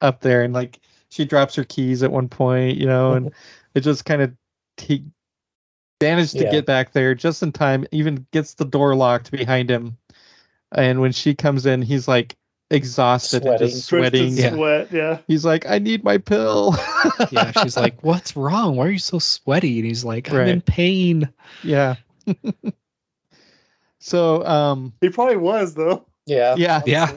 up 0.01 0.21
there 0.21 0.43
and 0.43 0.53
like 0.53 0.79
she 1.09 1.25
drops 1.25 1.55
her 1.55 1.63
keys 1.63 2.03
at 2.03 2.11
one 2.11 2.29
point 2.29 2.77
you 2.77 2.85
know 2.85 3.13
and 3.13 3.31
it 3.75 3.81
just 3.81 4.05
kind 4.05 4.21
of 4.21 4.33
he 4.77 5.05
managed 6.01 6.37
to 6.37 6.43
Yeah. 6.43 6.51
get 6.51 6.65
back 6.65 6.93
there 6.93 7.15
just 7.15 7.43
in 7.43 7.51
time 7.51 7.85
even 7.91 8.25
gets 8.31 8.55
the 8.55 8.65
door 8.65 8.95
locked 8.95 9.31
behind 9.31 9.69
him 9.69 9.97
and 10.71 11.01
when 11.01 11.11
she 11.11 11.35
comes 11.35 11.65
in 11.65 11.81
he's 11.81 12.07
like 12.07 12.35
exhausted 12.71 13.45
and 13.45 13.59
just 13.59 13.85
sweating 13.85 14.33
Yeah. 14.35 14.53
Sweat. 14.53 14.91
Yeah. 14.91 15.17
he's 15.27 15.45
like 15.45 15.65
i 15.67 15.77
need 15.77 16.03
my 16.03 16.17
pill 16.17 16.75
Yeah, 17.31 17.51
she's 17.61 17.77
like, 17.77 18.01
"What's 18.03 18.35
wrong? 18.35 18.75
Why 18.75 18.87
are 18.87 18.89
you 18.91 18.97
so 18.99 19.19
sweaty?" 19.19 19.77
And 19.79 19.87
he's 19.87 20.03
like, 20.03 20.31
"I'm 20.31 20.47
in 20.47 20.61
pain." 20.61 21.29
yeah 21.63 21.95
so 23.99 24.45
um 24.45 24.93
He 25.01 25.09
probably 25.09 25.37
was 25.37 25.73
though. 25.73 26.05
Yeah. 26.25 26.55
yeah 26.57 26.81
Yeah. 26.85 27.11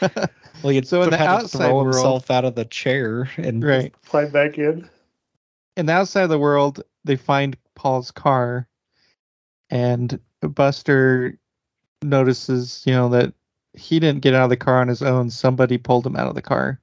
Well, 0.62 0.72
he 0.72 0.82
So 0.82 1.02
in 1.02 1.10
the 1.10 1.16
had 1.18 1.26
to 1.26 1.30
outside 1.32 1.58
throw 1.66 1.74
world- 1.74 1.94
himself 1.94 2.30
out 2.30 2.44
of 2.44 2.54
the 2.54 2.64
chair, 2.64 3.28
and 3.36 3.62
right 3.62 3.92
Climb 4.06 4.30
back 4.30 4.56
in. 4.56 4.88
in 5.76 5.86
the 5.86 5.92
outside 5.92 6.22
of 6.22 6.30
the 6.30 6.38
world, 6.38 6.82
they 7.04 7.16
find 7.16 7.56
Paul's 7.74 8.10
car, 8.10 8.66
and 9.68 10.18
Buster 10.40 11.38
notices, 12.02 12.82
you 12.86 12.92
know, 12.94 13.08
that 13.10 13.34
he 13.76 14.00
didn't 14.00 14.22
get 14.22 14.34
out 14.34 14.44
of 14.44 14.50
the 14.50 14.56
car 14.56 14.80
on 14.80 14.88
his 14.88 15.02
own. 15.02 15.30
Somebody 15.30 15.78
pulled 15.78 16.06
him 16.06 16.16
out 16.16 16.28
of 16.28 16.34
the 16.34 16.42
car. 16.42 16.80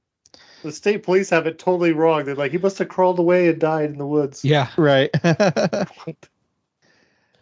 The 0.64 0.72
state 0.72 1.04
police 1.04 1.30
have 1.32 1.48
it 1.48 1.58
totally 1.58 1.92
wrong. 1.92 2.24
They're 2.24 2.36
like, 2.36 2.52
he 2.52 2.58
must 2.58 2.78
have 2.78 2.89
crawled 2.89 3.18
away 3.18 3.48
and 3.48 3.60
died 3.60 3.89
in 3.89 3.98
the 3.98 4.06
woods. 4.06 4.46
yeah, 4.46 4.70
Right. 4.78 5.10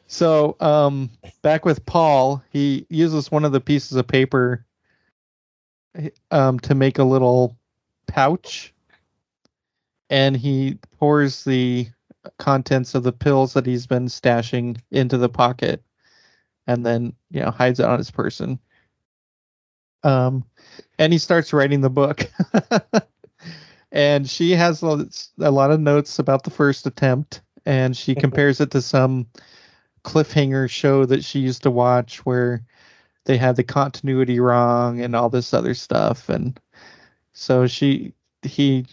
so, 0.08 0.56
um, 0.62 1.10
back 1.42 1.66
with 1.66 1.86
Paul, 1.86 2.42
he 2.52 2.86
uses 2.90 3.30
one 3.30 3.44
of 3.44 3.52
the 3.52 3.60
pieces 3.60 3.98
of 3.98 4.08
paper 4.08 4.66
um, 6.32 6.60
to 6.60 6.76
make 6.76 6.98
a 6.98 7.04
little 7.04 7.58
pouch, 8.08 8.74
and 10.10 10.36
he 10.38 10.78
pours 10.98 11.44
the 11.44 11.88
contents 12.38 12.96
of 12.96 13.04
the 13.04 13.12
pills 13.12 13.54
that 13.54 13.66
he's 13.66 13.88
been 13.88 14.06
stashing 14.06 14.80
into 14.92 15.18
the 15.18 15.30
pocket, 15.30 15.84
and 16.68 16.86
then 16.86 17.14
you 17.32 17.42
know 17.42 17.52
hides 17.52 17.80
it 17.80 17.86
on 17.86 17.98
his 17.98 18.12
person. 18.12 18.60
Um, 20.04 20.46
and 20.98 21.12
he 21.12 21.20
starts 21.20 21.54
writing 21.54 21.82
the 21.82 21.90
book. 21.90 22.30
and 23.92 24.30
she 24.30 24.52
has 24.52 24.82
a 24.82 25.52
lot 25.52 25.72
of 25.72 25.80
notes 25.80 26.20
about 26.20 26.44
the 26.44 26.52
first 26.52 26.86
attempt 26.86 27.42
and 27.66 27.96
she 27.96 28.16
compares 28.16 28.60
it 28.60 28.72
to 28.72 28.82
some 28.82 29.28
cliffhanger 30.04 30.70
show 30.70 31.06
that 31.06 31.24
she 31.24 31.40
used 31.40 31.64
to 31.64 31.72
watch 31.72 32.26
where 32.26 32.64
they 33.26 33.38
had 33.38 33.56
the 33.56 33.64
continuity 33.64 34.40
wrong 34.40 35.02
and 35.02 35.16
all 35.16 35.30
this 35.30 35.54
other 35.54 35.74
stuff. 35.74 36.30
And 36.30 36.60
so 37.34 37.68
she 37.68 38.14
he 38.42 38.86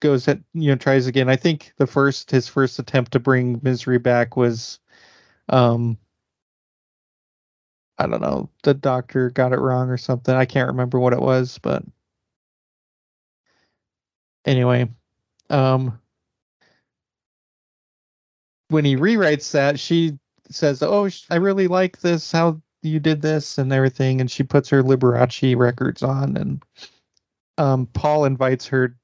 goes 0.00 0.26
at 0.28 0.40
you 0.52 0.68
know 0.68 0.76
tries 0.76 1.06
again. 1.06 1.28
I 1.28 1.36
think 1.36 1.72
the 1.78 1.86
first 1.86 2.30
his 2.30 2.48
first 2.48 2.78
attempt 2.78 3.12
to 3.12 3.20
bring 3.20 3.60
misery 3.62 3.98
back 3.98 4.36
was 4.36 4.78
um 5.48 5.96
i 8.02 8.06
don't 8.06 8.22
know 8.22 8.48
the 8.62 8.74
doctor 8.74 9.30
got 9.30 9.52
it 9.52 9.58
wrong 9.58 9.88
or 9.88 9.96
something 9.96 10.34
i 10.34 10.44
can't 10.44 10.68
remember 10.68 10.98
what 10.98 11.12
it 11.12 11.20
was 11.20 11.58
but 11.58 11.82
anyway 14.44 14.88
um 15.50 15.98
when 18.68 18.84
he 18.84 18.96
rewrites 18.96 19.52
that 19.52 19.78
she 19.78 20.18
says 20.50 20.82
oh 20.82 21.08
i 21.30 21.36
really 21.36 21.68
like 21.68 22.00
this 22.00 22.32
how 22.32 22.60
you 22.82 22.98
did 22.98 23.22
this 23.22 23.58
and 23.58 23.72
everything 23.72 24.20
and 24.20 24.30
she 24.30 24.42
puts 24.42 24.68
her 24.68 24.82
liberace 24.82 25.56
records 25.56 26.02
on 26.02 26.36
and 26.36 26.62
um 27.58 27.86
paul 27.86 28.24
invites 28.24 28.66
her 28.66 28.96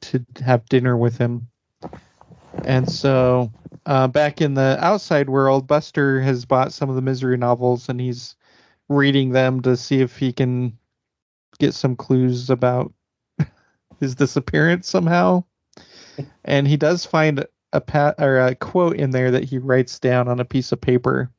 to 0.00 0.24
have 0.44 0.66
dinner 0.66 0.96
with 0.96 1.18
him. 1.18 1.48
And 2.64 2.90
so 2.90 3.52
uh 3.86 4.08
back 4.08 4.40
in 4.40 4.54
the 4.54 4.76
outside 4.80 5.30
world 5.30 5.66
buster 5.66 6.20
has 6.20 6.44
bought 6.44 6.72
some 6.72 6.90
of 6.90 6.96
the 6.96 7.02
misery 7.02 7.36
novels 7.36 7.88
and 7.88 8.00
he's 8.00 8.34
reading 8.90 9.30
them 9.30 9.62
to 9.62 9.76
see 9.76 10.02
if 10.02 10.18
he 10.18 10.32
can 10.32 10.76
get 11.58 11.72
some 11.72 11.96
clues 11.96 12.50
about 12.50 12.92
his 14.00 14.14
disappearance 14.14 14.88
somehow 14.88 15.42
and 16.44 16.68
he 16.68 16.76
does 16.76 17.06
find 17.06 17.46
a 17.72 17.80
pat 17.80 18.16
or 18.18 18.38
a 18.38 18.54
quote 18.54 18.96
in 18.96 19.10
there 19.10 19.30
that 19.30 19.44
he 19.44 19.56
writes 19.56 19.98
down 19.98 20.28
on 20.28 20.40
a 20.40 20.44
piece 20.44 20.72
of 20.72 20.80
paper 20.80 21.30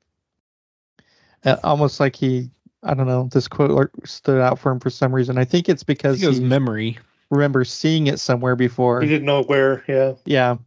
uh, 1.43 1.57
almost 1.63 1.99
like 1.99 2.15
he 2.15 2.49
i 2.83 2.93
don't 2.93 3.07
know 3.07 3.27
this 3.31 3.47
quote 3.47 3.91
stood 4.05 4.41
out 4.41 4.57
for 4.57 4.71
him 4.71 4.79
for 4.79 4.89
some 4.89 5.13
reason 5.13 5.37
i 5.37 5.43
think 5.45 5.67
it's 5.67 5.83
because 5.83 6.15
think 6.15 6.25
it 6.25 6.29
was 6.29 6.39
he 6.39 6.45
memory. 6.45 6.97
Remember 7.31 7.63
seeing 7.63 8.07
it 8.07 8.19
somewhere 8.19 8.57
before 8.57 9.01
He 9.01 9.07
didn't 9.07 9.25
know 9.25 9.43
where. 9.43 9.85
Yeah. 9.87 10.13
yeah. 10.25 10.57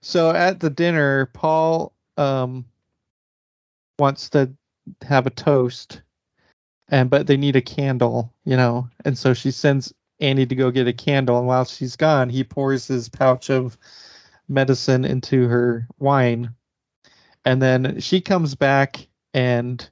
So 0.00 0.30
at 0.30 0.60
the 0.60 0.70
dinner, 0.70 1.26
Paul 1.26 1.92
um 2.16 2.64
wants 3.98 4.30
to 4.30 4.52
have 5.02 5.26
a 5.26 5.30
toast, 5.30 6.02
and 6.88 7.10
but 7.10 7.26
they 7.26 7.36
need 7.36 7.56
a 7.56 7.62
candle, 7.62 8.32
you 8.44 8.56
know, 8.56 8.88
and 9.04 9.16
so 9.16 9.34
she 9.34 9.50
sends 9.50 9.92
Annie 10.20 10.46
to 10.46 10.54
go 10.54 10.70
get 10.70 10.88
a 10.88 10.92
candle, 10.92 11.38
and 11.38 11.46
while 11.46 11.64
she's 11.64 11.96
gone, 11.96 12.28
he 12.28 12.44
pours 12.44 12.86
his 12.86 13.08
pouch 13.08 13.50
of 13.50 13.76
medicine 14.48 15.04
into 15.04 15.48
her 15.48 15.86
wine, 15.98 16.54
and 17.44 17.62
then 17.62 18.00
she 18.00 18.20
comes 18.20 18.54
back 18.54 19.06
and 19.34 19.88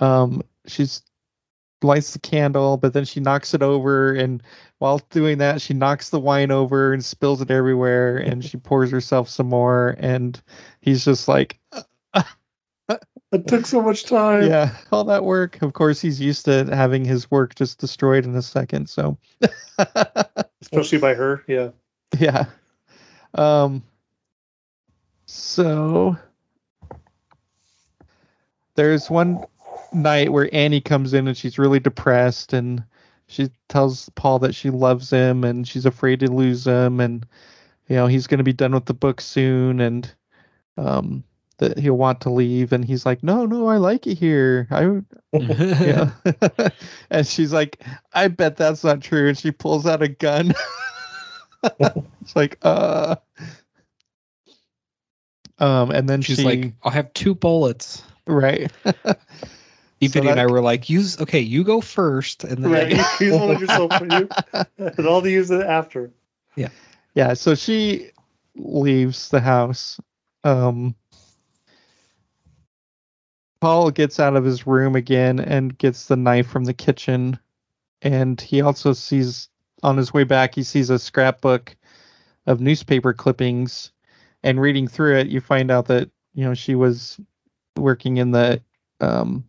um 0.00 0.42
she's 0.66 1.02
lights 1.82 2.12
the 2.12 2.18
candle, 2.18 2.76
but 2.76 2.92
then 2.92 3.04
she 3.04 3.20
knocks 3.20 3.54
it 3.54 3.62
over 3.62 4.14
and 4.14 4.42
while 4.78 4.98
doing 5.10 5.38
that, 5.38 5.62
she 5.62 5.72
knocks 5.74 6.10
the 6.10 6.20
wine 6.20 6.50
over 6.50 6.92
and 6.92 7.04
spills 7.04 7.40
it 7.40 7.50
everywhere, 7.50 8.18
and 8.18 8.44
she 8.44 8.58
pours 8.58 8.90
herself 8.90 9.28
some 9.28 9.48
more. 9.48 9.96
And 9.98 10.40
he's 10.80 11.04
just 11.04 11.28
like, 11.28 11.58
It 13.40 13.46
took 13.46 13.66
so 13.66 13.82
much 13.82 14.04
time. 14.04 14.48
"Yeah, 14.48 14.74
all 14.92 15.04
that 15.04 15.24
work." 15.24 15.60
Of 15.62 15.72
course, 15.72 16.00
he's 16.00 16.20
used 16.20 16.44
to 16.46 16.64
having 16.74 17.04
his 17.04 17.30
work 17.30 17.54
just 17.54 17.78
destroyed 17.78 18.24
in 18.24 18.34
a 18.34 18.42
second. 18.42 18.88
So, 18.88 19.18
Especially 20.62 20.98
by 20.98 21.14
her. 21.14 21.44
Yeah. 21.46 21.70
yeah. 22.18 22.46
Um. 23.34 23.82
So 25.26 26.16
there's 28.76 29.10
one 29.10 29.44
night 29.92 30.32
where 30.32 30.48
Annie 30.52 30.80
comes 30.80 31.14
in 31.14 31.26
and 31.26 31.36
she's 31.36 31.58
really 31.58 31.80
depressed 31.80 32.52
and 32.52 32.84
she 33.26 33.50
tells 33.68 34.08
Paul 34.10 34.38
that 34.40 34.54
she 34.54 34.70
loves 34.70 35.10
him 35.10 35.42
and 35.42 35.66
she's 35.66 35.86
afraid 35.86 36.20
to 36.20 36.30
lose 36.30 36.66
him 36.66 37.00
and 37.00 37.26
you 37.88 37.96
know 37.96 38.06
he's 38.06 38.26
going 38.26 38.38
to 38.38 38.44
be 38.44 38.52
done 38.52 38.72
with 38.72 38.84
the 38.84 38.94
book 38.94 39.20
soon 39.20 39.80
and 39.80 40.14
um 40.76 41.24
that 41.58 41.78
he'll 41.78 41.96
want 41.96 42.20
to 42.22 42.30
leave 42.30 42.72
and 42.72 42.84
he's 42.84 43.06
like 43.06 43.22
no 43.22 43.46
no 43.46 43.66
I 43.66 43.76
like 43.76 44.06
it 44.06 44.18
here 44.18 44.66
I 44.70 45.00
yeah 45.84 46.10
and 47.10 47.26
she's 47.26 47.52
like 47.52 47.82
I 48.12 48.28
bet 48.28 48.56
that's 48.56 48.84
not 48.84 49.00
true 49.00 49.28
and 49.28 49.38
she 49.38 49.50
pulls 49.50 49.86
out 49.86 50.02
a 50.02 50.08
gun 50.08 50.54
it's 51.80 52.36
like 52.36 52.58
uh 52.62 53.16
um 55.58 55.90
and 55.90 56.08
then 56.08 56.22
She's 56.22 56.38
she 56.38 56.44
like, 56.44 56.74
"I'll 56.82 56.92
have 56.92 57.12
two 57.14 57.34
bullets." 57.34 58.02
right 58.26 58.70
Evie 60.00 60.28
and 60.28 60.38
I 60.38 60.46
were 60.46 60.60
like, 60.60 60.90
"Use 60.90 61.18
okay, 61.20 61.40
you 61.40 61.64
go 61.64 61.80
first, 61.80 62.44
and 62.44 62.62
then 62.62 62.70
Right. 62.70 63.20
Use 63.20 63.32
one 63.32 63.50
of 63.50 63.60
yourself 63.60 63.96
for 63.96 64.06
you. 64.06 64.28
And 64.78 65.06
all 65.06 65.22
to 65.22 65.30
use 65.30 65.50
it 65.50 65.62
after. 65.62 66.12
Yeah, 66.54 66.68
yeah 67.14 67.34
so 67.34 67.54
she 67.54 68.10
leaves 68.56 69.30
the 69.30 69.40
house 69.40 69.98
um 70.44 70.94
paul 73.60 73.90
gets 73.90 74.20
out 74.20 74.36
of 74.36 74.44
his 74.44 74.66
room 74.66 74.96
again 74.96 75.38
and 75.40 75.76
gets 75.78 76.06
the 76.06 76.16
knife 76.16 76.46
from 76.46 76.64
the 76.64 76.74
kitchen. 76.74 77.38
And 78.02 78.40
he 78.40 78.60
also 78.60 78.92
sees 78.92 79.48
on 79.82 79.96
his 79.96 80.12
way 80.12 80.24
back 80.24 80.54
he 80.54 80.62
sees 80.62 80.90
a 80.90 80.98
scrapbook 80.98 81.76
of 82.46 82.60
newspaper 82.60 83.12
clippings. 83.12 83.90
And 84.42 84.60
reading 84.60 84.86
through 84.86 85.16
it, 85.16 85.28
you 85.28 85.40
find 85.40 85.70
out 85.70 85.86
that 85.86 86.10
you 86.34 86.44
know 86.44 86.54
she 86.54 86.74
was 86.74 87.18
working 87.76 88.18
in 88.18 88.30
the 88.30 88.62
um, 89.00 89.44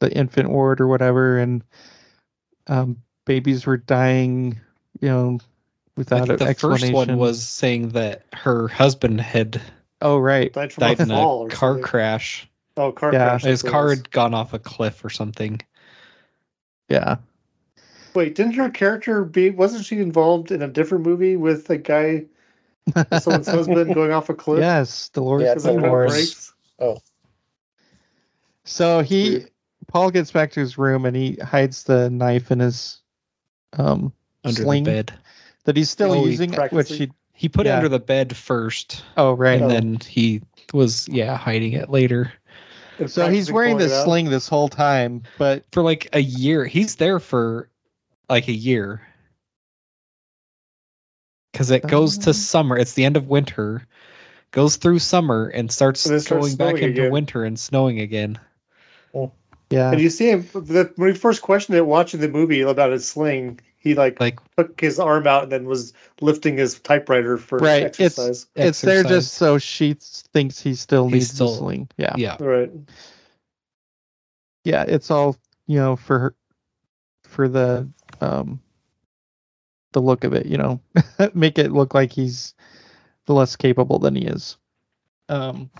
the 0.00 0.12
infant 0.12 0.50
ward 0.50 0.80
or 0.80 0.88
whatever, 0.88 1.38
and 1.38 1.62
um, 2.66 2.96
babies 3.24 3.66
were 3.66 3.76
dying, 3.76 4.58
you 5.00 5.08
know, 5.08 5.38
I 5.40 5.96
without 5.96 6.26
think 6.26 6.40
an 6.40 6.46
the 6.48 6.54
first 6.54 6.92
one 6.92 7.18
was 7.18 7.46
saying 7.46 7.90
that 7.90 8.24
her 8.32 8.66
husband 8.68 9.20
had 9.20 9.60
oh 10.00 10.18
right, 10.18 10.52
Died 10.52 10.72
from 10.72 10.80
died 10.82 10.98
a 10.98 11.02
in 11.04 11.08
fall 11.10 11.46
a 11.46 11.50
car 11.50 11.72
something. 11.74 11.84
crash. 11.84 12.49
Oh, 12.76 12.92
car 12.92 13.12
Yeah. 13.12 13.24
crash. 13.24 13.42
His 13.42 13.62
that's 13.62 13.64
what 13.64 13.70
it 13.70 13.72
car 13.72 13.90
had 13.90 14.10
gone 14.10 14.34
off 14.34 14.52
a 14.54 14.58
cliff 14.58 15.04
or 15.04 15.10
something. 15.10 15.60
yeah. 16.88 17.16
Wait, 18.14 18.34
didn't 18.34 18.54
her 18.54 18.70
character 18.70 19.24
be? 19.24 19.50
Wasn't 19.50 19.84
she 19.84 19.98
involved 20.00 20.50
in 20.50 20.62
a 20.62 20.68
different 20.68 21.04
movie 21.06 21.36
with 21.36 21.70
a 21.70 21.76
guy, 21.78 22.24
someone's 23.12 23.46
husband 23.50 23.94
going 23.94 24.10
off 24.12 24.28
a 24.30 24.34
cliff? 24.34 24.60
Yes, 24.60 25.08
Dolores 25.10 25.44
Yeah, 25.44 25.52
of 25.52 25.54
it's 25.56 25.64
the 25.64 25.70
a 25.70 25.74
The 25.74 25.80
car 25.80 25.90
North. 25.90 26.06
breaks. 26.08 26.52
So 28.64 29.02
he 29.02 29.30
Weird. 29.30 29.50
Paul 29.88 30.10
gets 30.10 30.30
back 30.30 30.52
to 30.52 30.60
his 30.60 30.78
room 30.78 31.04
and 31.04 31.16
he 31.16 31.34
hides 31.36 31.84
the 31.84 32.10
knife 32.10 32.50
in 32.50 32.60
his 32.60 33.00
um 33.78 34.12
Under 34.44 34.62
sling 34.62 34.84
the 34.84 34.90
bed. 34.90 35.12
that 35.64 35.76
he's 35.76 35.90
still 35.90 36.14
Oh, 36.16 36.24
he's 36.24 36.32
using, 36.32 36.50
which 36.52 36.56
practicing. 36.56 36.96
he 37.08 37.10
He 37.32 37.48
put 37.48 37.66
it 37.66 37.70
under 37.70 37.88
the 37.88 37.98
bed 37.98 38.36
first, 38.36 39.04
oh 39.16 39.32
right. 39.32 39.60
and 39.60 39.70
then 39.70 39.98
he 40.06 40.42
was 40.72 41.08
yeah 41.08 41.36
hiding 41.36 41.72
it 41.72 41.90
later 41.90 42.22
And 42.22 42.32
So 43.06 43.28
he's 43.30 43.50
wearing 43.50 43.78
this 43.78 43.92
out. 43.92 44.04
sling 44.04 44.30
this 44.30 44.48
whole 44.48 44.68
time, 44.68 45.22
but 45.38 45.64
for 45.72 45.82
like 45.82 46.08
a 46.12 46.20
year. 46.22 46.64
He's 46.66 46.96
there 46.96 47.18
for 47.18 47.68
like 48.28 48.48
a 48.48 48.52
year 48.52 49.00
because 51.52 51.70
it 51.70 51.86
goes 51.86 52.18
to 52.18 52.34
summer. 52.34 52.76
It's 52.76 52.92
the 52.94 53.04
end 53.04 53.16
of 53.16 53.28
winter, 53.28 53.86
goes 54.52 54.76
through 54.76 54.98
summer, 55.00 55.48
and 55.48 55.70
starts 55.70 56.06
And 56.06 56.24
going 56.26 56.56
back 56.56 56.76
snowing 56.76 56.82
into 56.82 57.00
again. 57.02 57.12
winter 57.12 57.44
and 57.44 57.58
snowing 57.58 58.00
again. 58.00 58.38
yeah. 59.70 59.92
And 59.92 60.00
you 60.00 60.10
see 60.10 60.30
him 60.30 60.42
the, 60.52 60.92
when 60.96 61.12
we 61.12 61.14
first 61.16 61.42
questioned 61.42 61.76
it 61.76 61.86
watching 61.86 62.20
the 62.20 62.28
movie 62.28 62.60
about 62.60 62.92
his 62.92 63.06
sling. 63.08 63.60
He 63.80 63.94
like 63.94 64.20
Like 64.20 64.38
took 64.56 64.78
his 64.80 64.98
arm 65.00 65.26
out 65.26 65.44
and 65.44 65.52
then 65.52 65.64
was 65.64 65.92
lifting 66.20 66.56
his 66.58 66.78
typewriter 66.80 67.36
for 67.38 67.58
Right, 67.58 67.82
it's- 67.84 67.98
exercise. 67.98 68.46
it's 68.54 68.80
there 68.82 68.98
exercise. 69.00 69.24
just 69.24 69.34
so 69.34 69.56
she 69.58 69.96
thinks 69.98 70.60
he 70.60 70.74
still 70.74 71.06
He's 71.06 71.12
needs 71.14 71.30
still- 71.30 71.50
the 71.52 71.56
sling. 71.58 71.88
Yeah. 71.96 72.14
yeah. 72.16 72.36
Right. 72.42 72.70
Yeah, 74.64 74.84
it's 74.86 75.10
all, 75.10 75.36
you 75.66 75.78
know, 75.78 75.96
for 75.96 76.18
her 76.18 76.34
for 77.24 77.48
the 77.48 77.88
um 78.20 78.60
the 79.92 80.00
look 80.02 80.24
of 80.24 80.34
it, 80.34 80.44
you 80.46 80.58
know. 80.58 80.80
Make 81.34 81.58
it 81.58 81.72
look 81.72 81.94
like 81.94 82.12
he's 82.12 82.54
the 83.26 83.32
less 83.32 83.56
capable 83.56 83.98
than 83.98 84.14
he 84.14 84.26
is. 84.26 84.58
Um 85.30 85.70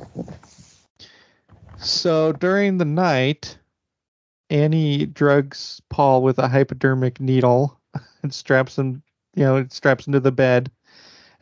so 1.77 2.33
during 2.33 2.79
the 2.79 2.85
night 2.85 3.59
Annie 4.49 5.07
drugs 5.07 5.81
Paul 5.91 6.23
with 6.23 6.39
a 6.39 6.49
hypodermic 6.49 7.21
needle 7.21 7.79
and 8.23 8.33
straps 8.33 8.79
him, 8.79 9.03
you 9.35 9.45
know, 9.45 9.57
it 9.57 9.73
straps 9.73 10.07
him 10.07 10.13
to 10.13 10.21
the 10.21 10.33
bed 10.33 10.71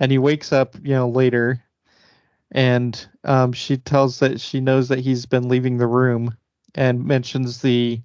and 0.01 0.13
he 0.13 0.19
wakes 0.19 0.53
up, 0.53 0.77
you 0.83 0.95
know, 0.95 1.09
later 1.09 1.63
and 2.51 3.07
um, 3.25 3.53
she 3.53 3.77
tells 3.77 4.21
that 4.21 4.41
she 4.41 4.61
knows 4.61 4.89
that 4.89 5.01
he's 5.01 5.27
been 5.27 5.49
leaving 5.49 5.79
the 5.79 5.87
room 5.87 6.37
and 6.75 7.05
mentions 7.05 7.61
the 7.61 8.01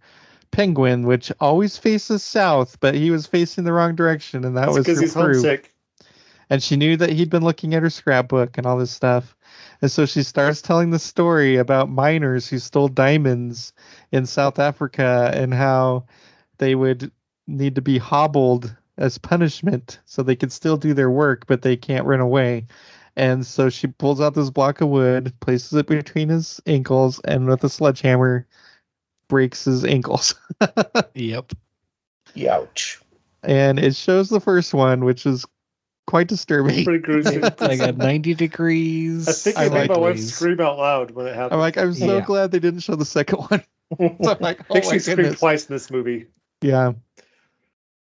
penguin, 0.52 1.06
which 1.06 1.32
always 1.40 1.78
faces 1.78 2.24
south, 2.24 2.80
but 2.80 2.96
he 2.96 3.10
was 3.10 3.26
facing 3.26 3.64
the 3.64 3.74
wrong 3.74 3.96
direction, 3.96 4.44
and 4.44 4.58
that 4.58 4.70
was 4.70 4.80
because 4.80 5.00
he's 5.00 5.14
proof. 5.14 5.38
homesick. 5.38 5.74
And 6.50 6.62
she 6.62 6.76
knew 6.76 6.98
that 6.98 7.10
he'd 7.10 7.30
been 7.30 7.44
looking 7.44 7.74
at 7.74 7.82
her 7.82 7.90
scrapbook 7.90 8.58
and 8.58 8.68
all 8.68 8.78
this 8.78 8.92
stuff. 8.92 9.36
And 9.82 9.90
so 9.90 10.06
she 10.06 10.24
starts 10.24 10.62
telling 10.62 10.92
the 10.92 11.00
story 11.00 11.56
about 11.56 11.90
miners 11.90 12.48
who 12.48 12.60
stole 12.60 12.90
diamonds 12.90 13.74
in 14.12 14.26
South 14.26 14.60
Africa 14.60 15.32
and 15.34 15.54
how 15.54 16.06
they 16.58 16.76
would 16.76 17.12
need 17.48 17.76
to 17.76 17.82
be 17.82 17.98
hobbled 17.98 18.76
as 18.98 19.18
punishment 19.18 20.00
so 20.06 20.22
they 20.24 20.36
can 20.36 20.50
still 20.50 20.78
do 20.78 20.94
their 20.94 21.10
work, 21.10 21.46
but 21.48 21.62
they 21.62 21.76
can't 21.76 22.06
run 22.06 22.20
away. 22.20 22.66
And 23.16 23.46
so 23.46 23.70
she 23.70 23.88
pulls 23.88 24.22
out 24.22 24.34
this 24.34 24.50
block 24.50 24.82
of 24.82 24.90
wood, 24.90 25.34
places 25.40 25.74
it 25.74 25.88
between 25.88 26.30
his 26.30 26.62
ankles, 26.66 27.20
and 27.26 27.48
with 27.48 27.64
a 27.64 27.70
sledgehammer 27.70 28.48
breaks 29.28 29.66
his 29.66 29.86
ankles. 29.86 30.36
Yep. 31.16 31.54
Ouch. 32.50 33.00
and 33.44 33.78
it 33.80 33.96
shows 33.96 34.30
the 34.30 34.40
first 34.40 34.74
one, 34.74 35.04
which 35.06 35.26
is 35.26 35.46
quite 36.08 36.28
disturbing. 36.28 36.84
Pretty 36.86 37.00
gruesome. 37.00 37.42
like 37.60 37.80
a 37.80 37.92
90 37.92 38.34
degrees. 38.34 39.28
I 39.28 39.34
think 39.34 39.58
I, 39.58 39.66
I 39.66 39.70
made 39.70 39.76
like 39.82 39.90
my 39.90 39.98
wife 39.98 40.20
scream 40.20 40.60
out 40.62 40.78
loud 40.78 41.12
when 41.12 41.28
it 41.28 41.36
happened. 41.36 41.54
I'm 41.54 41.60
like, 41.60 41.78
I'm 41.78 41.94
so 41.94 42.18
Yeah. 42.18 42.22
glad 42.22 42.52
they 42.52 42.60
didn't 42.60 42.82
show 42.82 42.96
the 42.96 43.06
second 43.06 43.40
one. 43.40 43.64
So 44.00 44.32
I'm 44.32 44.38
like, 44.40 44.60
oh 44.70 44.76
I 44.76 44.80
oh 44.80 44.82
think 44.82 44.86
my 44.86 44.92
she 44.94 45.00
screamed 45.00 45.38
twice 45.38 45.68
in 45.70 45.76
this 45.76 45.92
movie. 45.92 46.26
Yeah. 46.62 46.94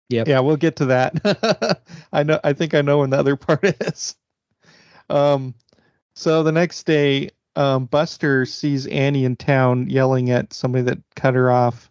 Yep. 0.10 0.28
Yeah, 0.28 0.40
we'll 0.42 0.58
get 0.58 0.76
to 0.78 0.86
that. 0.88 1.82
I 2.14 2.24
know 2.24 2.40
I 2.44 2.54
think 2.54 2.74
I 2.74 2.82
know 2.82 3.00
when 3.00 3.10
the 3.10 3.18
other 3.20 3.36
part 3.38 3.64
is. 3.64 4.16
Um 5.10 5.56
so 6.16 6.44
the 6.44 6.52
next 6.52 6.84
day, 6.84 7.30
um 7.56 7.86
Buster 7.86 8.46
sees 8.46 8.86
Annie 8.88 9.26
in 9.26 9.36
town 9.36 9.90
yelling 9.90 10.30
at 10.30 10.54
somebody 10.54 10.84
that 10.86 11.00
cut 11.16 11.36
her 11.36 11.52
off 11.52 11.90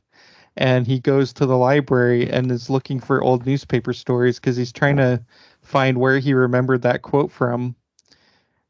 and 0.57 0.87
he 0.87 1.01
goes 1.01 1.33
to 1.33 1.47
the 1.47 1.57
library 1.57 2.31
and 2.31 2.51
is 2.51 2.69
looking 2.69 3.01
for 3.01 3.23
old 3.23 3.47
newspaper 3.47 3.93
stories 3.93 4.39
because 4.39 4.57
he's 4.57 4.73
trying 4.73 4.97
to 4.99 5.25
find 5.63 5.99
where 5.99 6.19
he 6.19 6.35
remembered 6.35 6.83
that 6.83 7.03
quote 7.03 7.33
from. 7.33 7.75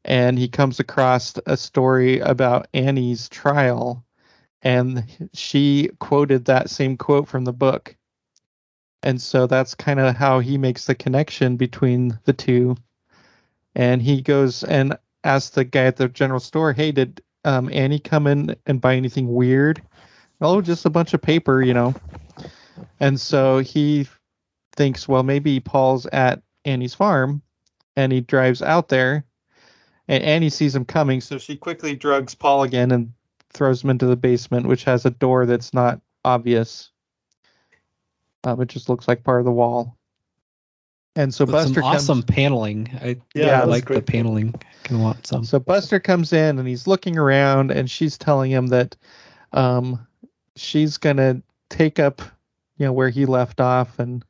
And 0.05 0.37
he 0.37 0.47
comes 0.47 0.79
across 0.79 1.33
a 1.45 1.55
story 1.57 2.19
about 2.19 2.67
Annie's 2.73 3.29
trial 3.29 4.05
and 4.61 5.05
she 5.33 5.89
quoted 5.99 6.45
that 6.45 6.69
same 6.69 6.97
quote 6.97 7.27
from 7.27 7.45
the 7.45 7.53
book. 7.53 7.95
And 9.03 9.21
so 9.21 9.47
that's 9.47 9.75
kind 9.75 9.99
of 9.99 10.15
how 10.15 10.39
he 10.39 10.57
makes 10.57 10.85
the 10.85 10.95
connection 10.95 11.57
between 11.57 12.17
the 12.23 12.33
two. 12.33 12.77
And 13.75 14.01
he 14.01 14.21
goes 14.21 14.63
and 14.63 14.97
asks 15.23 15.51
the 15.51 15.65
guy 15.65 15.85
at 15.85 15.97
the 15.97 16.07
general 16.07 16.39
store, 16.39 16.73
"Hey, 16.73 16.91
did 16.91 17.21
um, 17.43 17.69
Annie 17.71 17.99
come 17.99 18.27
in 18.27 18.55
and 18.65 18.81
buy 18.81 18.95
anything 18.95 19.33
weird?" 19.33 19.81
Oh, 20.41 20.61
just 20.61 20.85
a 20.85 20.89
bunch 20.89 21.13
of 21.13 21.21
paper, 21.21 21.61
you 21.61 21.73
know. 21.73 21.93
And 22.99 23.19
so 23.19 23.59
he 23.59 24.07
thinks, 24.75 25.07
well, 25.07 25.23
maybe 25.23 25.59
Paul's 25.59 26.05
at 26.07 26.41
Annie's 26.65 26.93
farm, 26.93 27.41
and 27.95 28.11
he 28.11 28.21
drives 28.21 28.61
out 28.61 28.89
there, 28.89 29.25
and 30.07 30.23
Annie 30.23 30.49
sees 30.49 30.75
him 30.75 30.85
coming, 30.85 31.21
so 31.21 31.37
she 31.37 31.55
quickly 31.55 31.95
drugs 31.95 32.35
Paul 32.35 32.63
again 32.63 32.91
and 32.91 33.13
throws 33.51 33.83
him 33.83 33.89
into 33.89 34.05
the 34.05 34.15
basement, 34.15 34.65
which 34.65 34.83
has 34.85 35.05
a 35.05 35.11
door 35.11 35.45
that's 35.45 35.73
not 35.73 36.01
obvious. 36.25 36.91
Um, 38.43 38.61
it 38.61 38.67
just 38.69 38.89
looks 38.89 39.07
like 39.07 39.23
part 39.23 39.39
of 39.39 39.45
the 39.45 39.51
wall. 39.51 39.97
And 41.15 41.33
so 41.33 41.45
But 41.45 41.53
Buster 41.53 41.81
some 41.81 42.21
comes. 42.21 42.25
paneling. 42.25 42.89
I 43.01 43.07
Yeah, 43.35 43.45
yeah, 43.45 43.51
I 43.53 43.59
that's 43.59 43.69
like 43.69 43.83
the 43.83 43.93
great. 43.93 44.05
paneling. 44.05 44.53
Can 44.83 44.99
want 44.99 45.25
some. 45.27 45.43
So 45.43 45.59
Buster 45.59 45.99
comes 45.99 46.33
in 46.33 46.59
and 46.59 46.67
he's 46.67 46.87
looking 46.87 47.17
around, 47.17 47.71
and 47.71 47.89
she's 47.89 48.17
telling 48.17 48.51
him 48.51 48.67
that 48.67 48.95
um, 49.53 50.05
she's 50.55 50.97
gonna 50.97 51.41
take 51.69 51.99
up, 51.99 52.21
you 52.77 52.85
know, 52.85 52.93
where 52.93 53.09
he 53.09 53.25
left 53.25 53.61
off, 53.61 53.99
and 53.99 54.25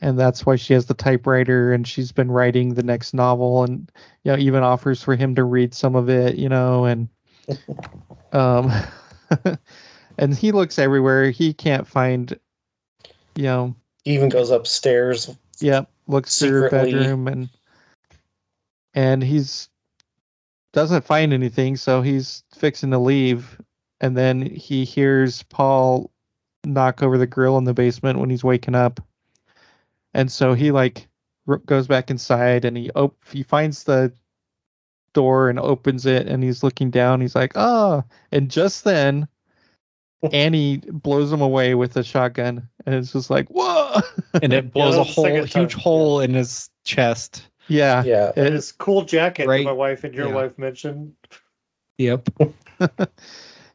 and 0.00 0.18
that's 0.18 0.46
why 0.46 0.56
she 0.56 0.72
has 0.72 0.86
the 0.86 0.94
typewriter, 0.94 1.72
and 1.72 1.86
she's 1.86 2.12
been 2.12 2.30
writing 2.30 2.72
the 2.74 2.82
next 2.82 3.12
novel, 3.12 3.64
and 3.64 3.92
you 4.24 4.32
know, 4.32 4.38
even 4.38 4.62
offers 4.62 5.02
for 5.02 5.14
him 5.14 5.34
to 5.34 5.44
read 5.44 5.74
some 5.74 5.94
of 5.94 6.08
it, 6.08 6.36
you 6.36 6.48
know, 6.48 6.86
and 6.86 7.08
um, 8.32 8.72
and 10.18 10.34
he 10.34 10.52
looks 10.52 10.78
everywhere. 10.78 11.30
He 11.30 11.52
can't 11.52 11.86
find, 11.86 12.38
you 13.36 13.44
know, 13.44 13.74
even 14.04 14.28
goes 14.28 14.50
upstairs. 14.50 15.36
Yep, 15.60 15.90
looks 16.06 16.38
through 16.38 16.62
her 16.62 16.70
bedroom 16.70 17.28
and 17.28 17.48
and 18.94 19.22
he's 19.22 19.68
doesn't 20.72 21.04
find 21.04 21.32
anything, 21.32 21.76
so 21.76 22.00
he's 22.00 22.44
fixing 22.56 22.90
to 22.92 22.98
leave, 22.98 23.60
and 24.00 24.16
then 24.16 24.40
he 24.42 24.84
hears 24.84 25.42
Paul 25.44 26.10
knock 26.64 27.02
over 27.02 27.18
the 27.18 27.26
grill 27.26 27.58
in 27.58 27.64
the 27.64 27.74
basement 27.74 28.18
when 28.18 28.30
he's 28.30 28.44
waking 28.44 28.74
up, 28.74 29.00
and 30.14 30.30
so 30.30 30.54
he 30.54 30.70
like 30.70 31.08
r- 31.48 31.58
goes 31.58 31.86
back 31.86 32.10
inside 32.10 32.64
and 32.64 32.76
he 32.76 32.90
op- 32.92 33.16
he 33.30 33.42
finds 33.42 33.84
the 33.84 34.12
door 35.12 35.48
and 35.50 35.58
opens 35.58 36.06
it 36.06 36.28
and 36.28 36.42
he's 36.42 36.62
looking 36.62 36.90
down. 36.90 37.20
He's 37.20 37.34
like, 37.34 37.52
oh, 37.56 38.04
and 38.32 38.50
just 38.50 38.84
then. 38.84 39.28
Annie 40.32 40.78
blows 40.78 41.32
him 41.32 41.40
away 41.40 41.74
with 41.74 41.96
a 41.96 42.04
shotgun, 42.04 42.68
and 42.86 42.94
it's 42.94 43.12
just 43.12 43.30
like, 43.30 43.48
whoa! 43.48 44.00
And 44.42 44.52
it 44.52 44.72
blows 44.72 44.94
that 44.94 44.98
a 45.00 45.00
was 45.00 45.08
the 45.08 45.12
hole, 45.14 45.24
second 45.24 45.46
huge 45.48 45.72
time, 45.72 45.80
hole 45.80 46.20
in 46.20 46.34
his 46.34 46.68
chest. 46.84 47.48
yeah, 47.68 48.02
Yeah. 48.04 48.32
And 48.36 48.54
his 48.54 48.72
cool 48.72 49.02
jacket 49.04 49.46
Right. 49.48 49.58
that 49.58 49.64
my 49.64 49.72
wife 49.72 50.04
and 50.04 50.14
your 50.14 50.28
Yeah. 50.28 50.34
wife 50.34 50.58
mentioned. 50.58 51.14
Yep. 51.98 52.28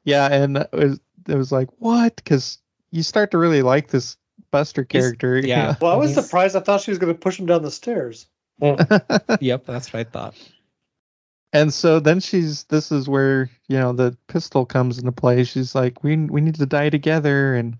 yeah, 0.04 0.28
and 0.32 0.58
it 0.58 0.70
was, 0.72 1.00
it 1.28 1.36
was 1.36 1.52
like 1.52 1.70
what? 1.80 2.16
Because 2.18 2.58
you 2.92 3.04
start 3.04 3.32
to 3.32 3.38
really 3.38 3.62
like 3.62 3.90
this 3.90 4.18
Buster 4.52 4.84
character. 4.86 5.38
you 5.38 5.48
yeah. 5.50 5.76
Well, 5.82 5.92
I 5.92 5.98
was 5.98 6.14
surprised. 6.14 6.56
I 6.56 6.62
thought 6.62 6.80
she 6.82 6.92
was 6.92 6.98
going 6.98 7.14
to 7.14 7.20
push 7.20 7.38
him 7.40 7.46
down 7.46 7.62
the 7.64 7.72
stairs. 7.72 8.28
Mm. 8.62 9.38
Yep. 9.42 9.66
That's 9.66 9.92
what 9.92 10.00
I 10.00 10.04
thought. 10.10 10.36
And 11.54 11.74
so 11.74 12.00
then 12.00 12.20
she's 12.20 12.66
this 12.66 12.92
is 12.92 13.08
where 13.08 13.50
you 13.68 13.78
know 13.78 13.94
the 13.94 14.16
pistol 14.28 14.66
comes 14.66 15.00
into 15.00 15.12
play 15.12 15.44
she's 15.44 15.74
like 15.74 16.04
we 16.04 16.18
we 16.18 16.42
need 16.42 16.56
to 16.56 16.66
die 16.66 16.90
together 16.90 17.56
and 17.56 17.78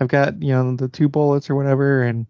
i've 0.00 0.08
got 0.08 0.40
you 0.42 0.52
know 0.52 0.74
the 0.74 0.88
two 0.88 1.08
bullets 1.08 1.50
or 1.50 1.54
whatever 1.54 2.02
and 2.02 2.26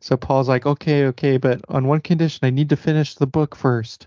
so 0.00 0.16
paul's 0.16 0.48
like 0.48 0.66
okay 0.66 1.06
okay 1.06 1.36
but 1.36 1.60
on 1.68 1.86
one 1.86 2.00
condition 2.00 2.46
i 2.46 2.50
need 2.50 2.68
to 2.68 2.76
finish 2.76 3.14
the 3.16 3.26
book 3.26 3.54
first 3.56 4.06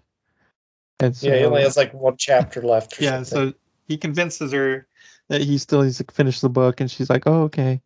and 1.00 1.16
so 1.16 1.28
yeah, 1.28 1.38
he 1.38 1.46
only 1.46 1.64
has 1.64 1.78
like 1.78 1.94
one 1.94 2.16
chapter 2.18 2.62
left. 2.62 3.02
Yeah 3.02 3.24
something. 3.24 3.52
so 3.52 3.58
he 3.88 3.98
convinces 3.98 4.52
her 4.54 4.88
that 5.30 5.42
he 5.42 5.58
still 5.58 5.82
needs 5.82 5.98
to 5.98 6.06
finish 6.12 6.40
the 6.40 6.50
book 6.50 6.80
and 6.80 6.90
she's 6.90 7.10
like 7.10 7.24
oh 7.26 7.44
okay 7.44 7.82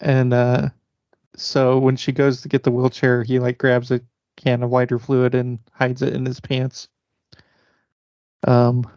and 0.00 0.34
uh 0.34 0.68
so 1.36 1.78
when 1.78 1.96
she 1.96 2.12
goes 2.12 2.42
to 2.42 2.48
get 2.48 2.64
the 2.64 2.70
wheelchair 2.70 3.22
he 3.22 3.38
like 3.38 3.58
grabs 3.58 3.90
a 3.90 4.00
can 4.36 4.62
of 4.62 4.70
lighter 4.70 4.98
fluid 4.98 5.34
and 5.34 5.58
hides 5.72 6.02
it 6.02 6.14
in 6.14 6.24
his 6.24 6.40
pants 6.40 6.88
um 8.46 8.88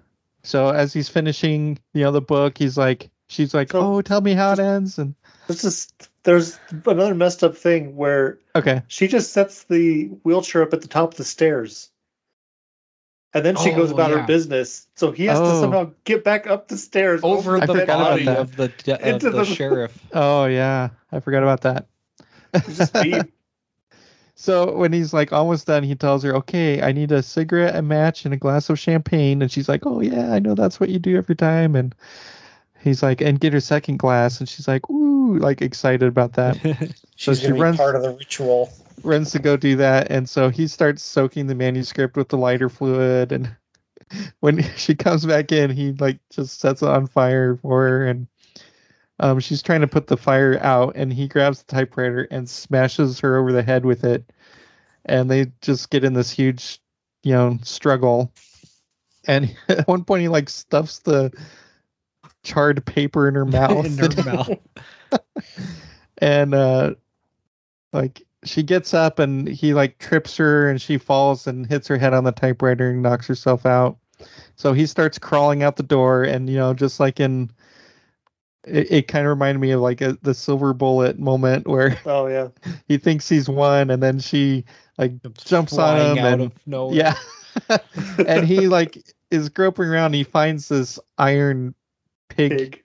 so 0.44 0.70
as 0.70 0.94
he's 0.94 1.10
finishing 1.10 1.78
you 1.94 2.04
know 2.04 2.12
the 2.12 2.22
book 2.22 2.58
he's 2.58 2.78
like 2.78 3.10
she's 3.30 3.54
like 3.54 3.72
So- 3.72 3.82
oh 3.98 4.02
tell 4.02 4.22
me 4.22 4.34
how 4.34 4.52
it 4.54 4.60
ends 4.60 4.98
and 5.00 5.16
This 5.48 5.64
is 5.64 5.92
there's 6.24 6.60
another 6.86 7.16
messed 7.16 7.44
up 7.44 7.58
thing 7.58 7.96
where 7.96 8.38
okay 8.56 8.84
she 8.88 9.08
just 9.08 9.34
sets 9.34 9.64
the 9.64 10.06
wheelchair 10.24 10.62
up 10.62 10.74
at 10.74 10.82
the 10.82 10.88
top 10.88 11.12
of 11.14 11.18
the 11.18 11.24
stairs. 11.24 11.90
And 13.34 13.46
then 13.46 13.56
she 13.56 13.72
goes 13.72 13.92
Oh, 13.92 13.94
about 13.94 14.12
yeah. 14.12 14.18
her 14.20 14.28
business. 14.28 14.88
So 14.96 15.12
he 15.12 15.24
has 15.28 15.40
to 15.40 15.46
Oh. 15.46 15.62
somehow 15.62 15.92
get 16.04 16.22
back 16.26 16.48
up 16.48 16.68
the 16.68 16.78
stairs 16.78 17.22
Over 17.24 17.62
I 17.62 17.66
the 17.66 17.86
body 17.86 18.28
of 18.28 18.58
the 18.58 18.68
de- 18.68 18.96
of 19.02 19.08
Into 19.08 19.30
the, 19.30 19.38
the- 19.40 19.46
sheriff. 19.46 19.98
oh 20.14 20.46
yeah 20.46 20.90
i 21.14 21.20
forgot 21.22 21.42
about 21.42 21.62
that 21.62 21.88
just 22.76 22.94
deep. 22.96 23.24
So 24.42 24.76
when 24.76 24.92
he's 24.92 25.14
like 25.14 25.32
almost 25.32 25.68
done, 25.68 25.84
he 25.84 25.94
tells 25.94 26.24
her, 26.24 26.36
"Okay, 26.38 26.82
I 26.82 26.92
need 26.94 27.12
a 27.12 27.22
cigarette, 27.22 27.76
a 27.76 27.84
match, 27.84 28.26
and 28.26 28.34
a 28.34 28.38
glass 28.38 28.72
of 28.72 28.80
champagne." 28.80 29.40
And 29.40 29.52
she's 29.52 29.70
like, 29.70 29.86
"Oh 29.86 30.02
yeah, 30.02 30.34
I 30.34 30.40
know 30.40 30.56
that's 30.56 30.80
what 30.80 30.90
you 30.90 30.98
do 30.98 31.16
every 31.16 31.36
time." 31.36 31.76
And 31.76 31.94
he's 32.80 33.04
like, 33.04 33.22
"And 33.22 33.40
get 33.40 33.54
her 33.54 33.60
second 33.60 33.98
glass." 34.00 34.40
And 34.40 34.50
she's 34.50 34.68
like, 34.68 34.90
"Ooh," 34.90 35.38
like 35.38 35.62
excited 35.62 36.08
about 36.08 36.34
that. 36.34 36.58
so 37.18 37.36
she 37.36 37.52
runs 37.52 37.78
part 37.78 37.96
of 37.96 38.02
the 38.02 38.10
ritual. 38.10 38.74
runs 39.04 39.32
to 39.34 39.40
go 39.40 39.58
do 39.58 39.76
that, 39.76 40.10
and 40.10 40.28
so 40.28 40.50
he 40.50 40.68
starts 40.68 41.04
soaking 41.04 41.46
the 41.46 41.54
manuscript 41.54 42.18
with 42.18 42.30
the 42.30 42.38
lighter 42.38 42.68
fluid. 42.70 43.32
And 43.32 43.56
when 44.40 44.64
she 44.76 44.96
comes 44.96 45.24
back 45.24 45.52
in, 45.52 45.70
he 45.70 45.92
like 45.94 46.18
just 46.32 46.60
sets 46.60 46.82
it 46.82 46.90
on 46.90 47.06
fire 47.06 47.58
for 47.58 47.88
her, 47.88 48.08
and 48.08 48.26
um, 49.22 49.40
she's 49.40 49.62
trying 49.62 49.82
to 49.82 49.88
put 49.88 50.08
the 50.08 50.18
fire 50.18 50.60
out, 50.62 50.94
and 50.96 51.14
he 51.14 51.28
grabs 51.28 51.62
the 51.62 51.72
typewriter 51.72 52.28
and 52.32 52.50
smashes 52.50 53.20
her 53.20 53.38
over 53.38 53.54
the 53.54 53.62
head 53.62 53.86
with 53.86 54.04
it, 54.04 54.34
and 55.06 55.30
they 55.30 55.52
just 55.62 55.92
get 55.92 56.04
in 56.04 56.14
this 56.14 56.32
huge, 56.32 56.82
you 57.24 57.32
know, 57.32 57.60
struggle. 57.62 58.34
And 59.28 59.56
at 59.70 59.88
one 59.88 60.04
point, 60.04 60.24
he 60.24 60.28
like 60.28 60.50
stuffs 60.50 61.00
the 61.00 61.32
charred 62.42 62.84
paper 62.84 63.28
in 63.28 63.36
her 63.36 63.46
mouth, 63.46 63.86
in 63.86 63.98
her 64.00 64.24
mouth. 64.26 64.50
and 66.18 66.56
uh, 66.56 66.96
like 67.94 68.24
she 68.44 68.64
gets 68.64 68.96
up, 68.96 69.20
and 69.20 69.48
he 69.48 69.76
like 69.76 70.00
trips 70.00 70.36
her, 70.38 70.68
and 70.68 70.82
she 70.82 70.98
falls 70.98 71.46
and 71.46 71.68
hits 71.68 71.88
her 71.88 71.98
head 71.98 72.16
on 72.16 72.24
the 72.24 72.32
typewriter 72.32 72.90
and 72.90 73.04
knocks 73.04 73.28
herself 73.28 73.68
out. 73.68 74.00
So 74.56 74.74
he 74.74 74.88
starts 74.88 75.20
crawling 75.20 75.62
out 75.62 75.76
the 75.76 75.84
door, 75.84 76.24
and 76.24 76.50
you 76.50 76.58
know, 76.58 76.74
just 76.74 77.00
like 77.00 77.20
in 77.20 77.52
it, 78.66 78.92
it 78.92 79.08
kind 79.08 79.26
of 79.26 79.30
reminded 79.32 79.60
me 79.60 79.72
of 79.72 79.82
like 79.82 80.02
a, 80.02 80.18
the 80.22 80.34
silver 80.34 80.74
bullet 80.74 81.20
moment 81.20 81.68
where 81.68 81.98
Oh 82.06 82.28
yeah. 82.28 82.50
he 82.88 82.98
thinks 82.98 83.28
he's 83.28 83.50
won 83.50 83.90
and 83.90 84.02
then 84.02 84.20
she 84.20 84.66
like 84.98 85.14
jumps 85.34 85.78
on 85.78 86.18
him 86.18 86.24
out 86.24 86.34
and 86.34 86.42
of 86.44 86.52
nowhere. 86.66 86.96
yeah 87.70 87.78
and 88.28 88.46
he 88.46 88.68
like 88.68 88.98
is 89.30 89.50
groping 89.50 89.86
around 89.86 90.08
and 90.08 90.16
he 90.16 90.24
finds 90.24 90.68
this 90.70 91.00
iron 91.18 91.74
pig, 92.30 92.50
Big. 92.52 92.84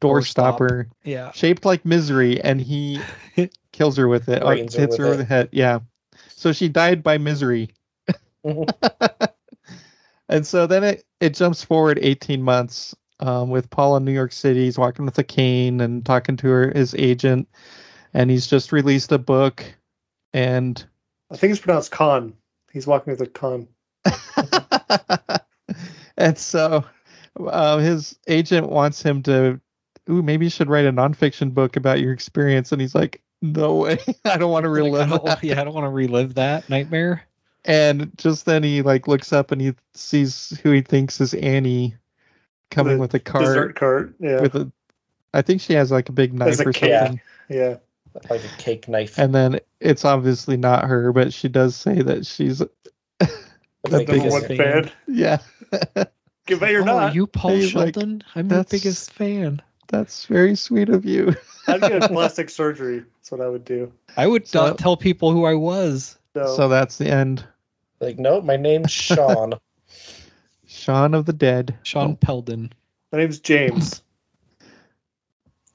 door 0.00 0.16
Door 0.16 0.22
stop. 0.22 0.54
stopper 0.56 0.88
yeah. 1.04 1.30
shaped 1.32 1.64
like 1.64 1.84
misery 1.84 2.40
and 2.42 2.60
he 2.60 3.00
kills 3.72 3.96
her 3.96 4.08
with 4.08 4.28
it 4.28 4.42
or 4.42 4.46
Brains 4.54 4.74
her 4.74 4.80
hits 4.80 4.92
with 4.92 5.00
her 5.00 5.06
over 5.06 5.16
the 5.16 5.24
head 5.24 5.48
yeah 5.52 5.78
so 6.28 6.52
she 6.52 6.68
died 6.68 7.02
by 7.02 7.16
misery 7.16 7.70
mm-hmm. 8.44 9.24
and 10.28 10.46
so 10.46 10.66
then 10.66 10.82
it, 10.84 11.04
it 11.20 11.34
jumps 11.34 11.62
forward 11.62 11.98
18 12.02 12.42
months 12.42 12.94
um, 13.20 13.50
with 13.50 13.70
Paul 13.70 13.96
in 13.96 14.04
New 14.04 14.12
York 14.12 14.32
City. 14.32 14.64
He's 14.64 14.78
walking 14.78 15.04
with 15.04 15.18
a 15.18 15.24
cane 15.24 15.80
and 15.80 16.04
talking 16.04 16.36
to 16.38 16.48
her, 16.48 16.70
his 16.74 16.94
agent, 16.96 17.48
and 18.14 18.30
he's 18.30 18.46
just 18.46 18.72
released 18.72 19.12
a 19.12 19.18
book. 19.18 19.64
And 20.32 20.84
I 21.30 21.36
think 21.36 21.52
it's 21.52 21.60
pronounced 21.60 21.92
con. 21.92 22.34
He's 22.72 22.86
walking 22.86 23.12
with 23.12 23.20
a 23.22 23.26
con. 23.26 23.68
and 26.16 26.38
so 26.38 26.84
uh, 27.40 27.78
his 27.78 28.18
agent 28.28 28.68
wants 28.68 29.02
him 29.02 29.22
to, 29.24 29.60
ooh, 30.10 30.22
maybe 30.22 30.46
you 30.46 30.50
should 30.50 30.68
write 30.68 30.84
a 30.86 30.92
nonfiction 30.92 31.52
book 31.54 31.76
about 31.76 32.00
your 32.00 32.12
experience. 32.12 32.72
And 32.72 32.80
he's 32.80 32.94
like, 32.94 33.22
no 33.42 33.74
way, 33.76 33.98
I 34.24 34.36
don't 34.36 34.50
want 34.50 34.64
to 34.64 34.70
Like, 34.76 35.00
I 35.00 35.06
relive 35.06 35.08
don't, 35.08 35.24
that. 35.24 35.44
yeah, 35.44 35.60
I 35.60 35.64
don't 35.64 35.74
want 35.74 35.84
to 35.84 35.90
relive 35.90 36.34
that 36.34 36.68
nightmare. 36.68 37.22
And 37.64 38.16
just 38.16 38.44
then 38.46 38.62
he 38.62 38.82
like 38.82 39.08
looks 39.08 39.32
up 39.32 39.50
and 39.50 39.60
he 39.60 39.74
sees 39.94 40.58
who 40.62 40.70
he 40.70 40.82
thinks 40.82 41.20
is 41.20 41.34
Annie 41.34 41.96
coming 42.70 42.94
The 42.94 43.00
with 43.00 43.14
a 43.14 43.20
cart 43.20 43.44
Dessert 43.44 43.76
cart. 43.76 44.14
Yeah. 44.20 44.40
with 44.40 44.54
a. 44.54 44.70
I 45.34 45.42
think 45.42 45.60
she 45.60 45.74
has 45.74 45.90
like 45.90 46.08
a 46.08 46.12
big 46.12 46.32
knife 46.32 46.60
a 46.60 46.68
or 46.68 46.72
cat. 46.72 47.06
something. 47.08 47.20
yeah. 47.48 47.76
like 48.30 48.42
a 48.44 48.56
cake 48.58 48.88
knife. 48.88 49.18
And 49.18 49.34
then 49.34 49.60
it's 49.80 50.04
obviously 50.04 50.56
not 50.56 50.84
her, 50.86 51.12
but 51.12 51.32
she 51.32 51.48
does 51.48 51.76
say 51.76 52.00
that 52.02 52.24
she's 52.26 52.58
The 52.58 52.68
the 53.84 54.04
biggest 54.04 54.30
one 54.30 54.42
fan. 54.42 54.56
fan. 54.56 54.92
yeah. 55.06 55.38
Give 56.46 56.62
it 56.62 56.74
or 56.76 56.82
oh, 56.82 56.84
not. 56.84 57.10
are 57.10 57.14
you 57.14 57.26
Paul 57.26 57.50
He's 57.52 57.74
like, 57.74 57.94
Sheldon? 57.94 58.22
I'm 58.34 58.48
the 58.48 58.64
biggest 58.70 59.12
fan. 59.12 59.60
That's 59.88 60.26
very 60.26 60.54
sweet 60.54 60.88
of 60.88 61.04
you. 61.04 61.34
I'd 61.66 61.80
get 61.80 62.02
plastic 62.10 62.50
surgery. 62.50 63.04
That's 63.18 63.30
what 63.32 63.40
I 63.40 63.48
would 63.48 63.64
do. 63.64 63.92
I 64.16 64.26
would 64.28 64.46
So- 64.46 64.66
not 64.68 64.78
tell 64.78 64.96
people 64.96 65.32
who 65.32 65.44
I 65.44 65.54
was. 65.54 66.16
So, 66.34 66.54
So 66.56 66.68
that's 66.68 66.98
the 66.98 67.08
end. 67.08 67.44
Like, 68.00 68.18
no, 68.18 68.40
my 68.40 68.56
name's 68.56 68.90
Sean. 68.92 69.54
Shaun 70.86 71.14
of 71.14 71.26
the 71.26 71.32
Dead. 71.32 71.76
Sean 71.82 72.12
oh. 72.12 72.24
Peldon. 72.24 72.70
my 73.10 73.18
name's 73.18 73.40
James. 73.40 74.02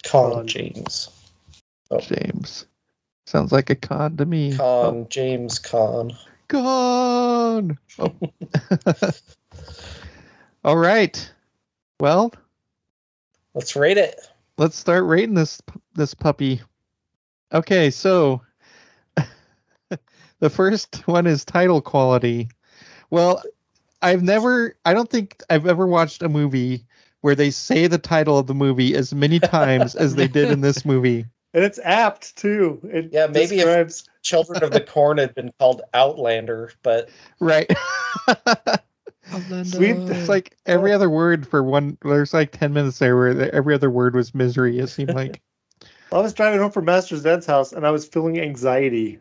Con 0.05 0.31
Con. 0.31 0.47
James. 0.47 1.09
Oh. 1.91 1.99
James. 1.99 2.65
Sounds 3.25 3.51
like 3.51 3.69
a 3.69 3.75
con 3.75 4.15
to 4.15 4.25
me. 4.25 4.55
Con 4.55 4.95
oh. 4.95 5.07
James 5.09 5.59
Con. 5.59 6.13
Con. 6.47 7.77
Oh. 7.99 8.13
All 10.63 10.77
right. 10.77 11.31
Well, 11.99 12.31
Let's 13.53 13.75
rate 13.75 13.97
it. 13.97 14.17
let's 14.57 14.77
start 14.77 15.03
rating 15.03 15.35
this 15.35 15.61
this 15.93 16.13
puppy. 16.13 16.61
Okay, 17.51 17.91
so 17.91 18.41
the 20.39 20.49
first 20.49 21.05
one 21.05 21.27
is 21.27 21.43
title 21.43 21.81
quality. 21.81 22.47
Well, 23.09 23.43
I've 24.01 24.23
never 24.23 24.75
I 24.85 24.93
don't 24.93 25.09
think 25.09 25.41
I've 25.49 25.67
ever 25.67 25.85
watched 25.87 26.21
a 26.23 26.29
movie 26.29 26.83
where 27.21 27.35
they 27.35 27.51
say 27.51 27.87
the 27.87 27.97
title 27.99 28.37
of 28.39 28.47
the 28.47 28.53
movie 28.55 28.95
as 28.95 29.13
many 29.13 29.39
times 29.39 29.95
as 29.95 30.15
they 30.15 30.27
did 30.27 30.49
in 30.51 30.61
this 30.61 30.85
movie. 30.85 31.25
And 31.53 31.63
it's 31.65 31.79
apt 31.83 32.35
too. 32.37 32.79
It 32.85 33.09
Yeah, 33.11 33.27
maybe 33.27 33.59
if- 33.59 34.03
Children 34.23 34.63
of 34.63 34.71
the 34.71 34.81
Corn 34.87 35.17
had 35.17 35.33
been 35.35 35.51
called 35.59 35.81
Outlander, 35.93 36.71
but 36.83 37.09
Right. 37.39 37.69
Sweet. 39.63 39.95
it's 39.97 40.27
like 40.29 40.57
every 40.65 40.91
other 40.91 41.09
word 41.09 41.47
for 41.47 41.63
one 41.63 41.97
there's 42.03 42.33
like 42.33 42.51
10 42.51 42.73
minutes 42.73 42.99
there 42.99 43.15
where 43.15 43.33
the- 43.33 43.53
every 43.53 43.73
other 43.73 43.89
word 43.89 44.15
was 44.15 44.33
misery 44.35 44.79
it 44.79 44.87
seemed 44.87 45.13
like. 45.13 45.41
I 46.11 46.17
was 46.19 46.33
driving 46.33 46.59
home 46.59 46.71
from 46.71 46.85
Master's 46.85 47.23
Dad's 47.23 47.45
house 47.45 47.71
and 47.71 47.85
I 47.87 47.91
was 47.91 48.05
feeling 48.05 48.39
anxiety. 48.39 49.19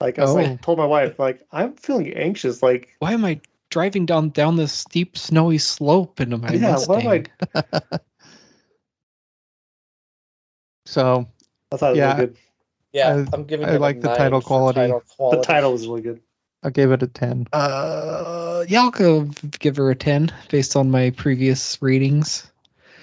Like 0.00 0.18
I 0.18 0.22
was 0.22 0.30
Oh. 0.32 0.34
like 0.34 0.60
told 0.62 0.78
my 0.78 0.86
wife, 0.86 1.18
like, 1.18 1.40
I'm 1.50 1.72
feeling 1.74 2.12
anxious. 2.14 2.62
Like, 2.62 2.94
Why 3.00 3.12
am 3.12 3.24
I 3.24 3.40
driving 3.74 4.06
down 4.06 4.30
down 4.30 4.54
this 4.54 4.72
steep 4.72 5.18
snowy 5.18 5.58
slope 5.58 6.20
into 6.20 6.38
my 6.38 6.52
yeah, 6.54 6.78
what 6.78 7.04
am 7.04 7.08
Mustang? 7.08 7.26
I 7.54 7.98
So, 10.86 11.26
I 11.72 11.76
thought 11.76 11.90
it 11.90 11.90
was 11.90 11.98
Yeah. 11.98 12.14
really 12.14 12.26
good. 12.26 12.36
yeah, 12.92 13.08
I- 13.16 13.34
I'm 13.34 13.44
giving 13.44 13.66
I 13.66 13.72
it 13.72 13.76
a 13.76 13.78
like 13.80 14.00
the 14.00 14.06
nine 14.08 14.16
title 14.16 14.40
quality. 14.40 14.80
title 14.80 15.02
The 15.30 15.42
title 15.42 15.72
was 15.72 15.88
really 15.88 16.02
good. 16.02 16.20
I 16.62 16.70
gave 16.70 16.92
it 16.92 17.02
a 17.02 17.08
10. 17.08 17.48
Uh, 17.52 18.64
yeah, 18.68 18.82
I'll 18.82 18.90
go 18.92 19.24
give 19.58 19.76
her 19.76 19.90
a 19.90 19.96
ten 19.96 20.30
based 20.50 20.76
on 20.76 20.90
my 20.90 21.10
previous 21.10 21.82
readings, 21.82 22.50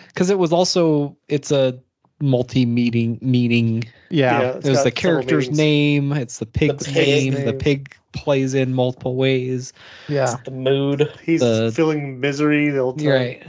because 0.08 0.30
it 0.30 0.40
was 0.40 0.54
also 0.54 1.18
it's 1.28 1.52
a 1.52 1.78
multi-meeting 2.22 3.20
meeting. 3.22 3.84
Yeah. 4.10 4.42
Yeah, 4.42 4.52
it's 4.52 4.66
There's 4.66 4.84
the 4.84 4.92
character's 4.92 5.50
name. 5.50 6.12
It's 6.14 6.40
the 6.40 6.46
pig's 6.46 6.88
pig 6.88 7.34
name. 7.34 7.46
The 7.46 7.54
pig 7.54 7.96
plays 8.14 8.54
in 8.54 8.74
multiple 8.74 9.16
ways. 9.16 9.74
Yeah. 10.08 10.36
The 10.46 10.52
mood. 10.52 11.12
He's 11.24 11.42
The- 11.42 11.72
feeling 11.76 12.20
misery 12.20 12.70
the 12.70 12.82
whole 12.82 12.94
time. 12.94 13.06
You're 13.06 13.16
right. 13.16 13.44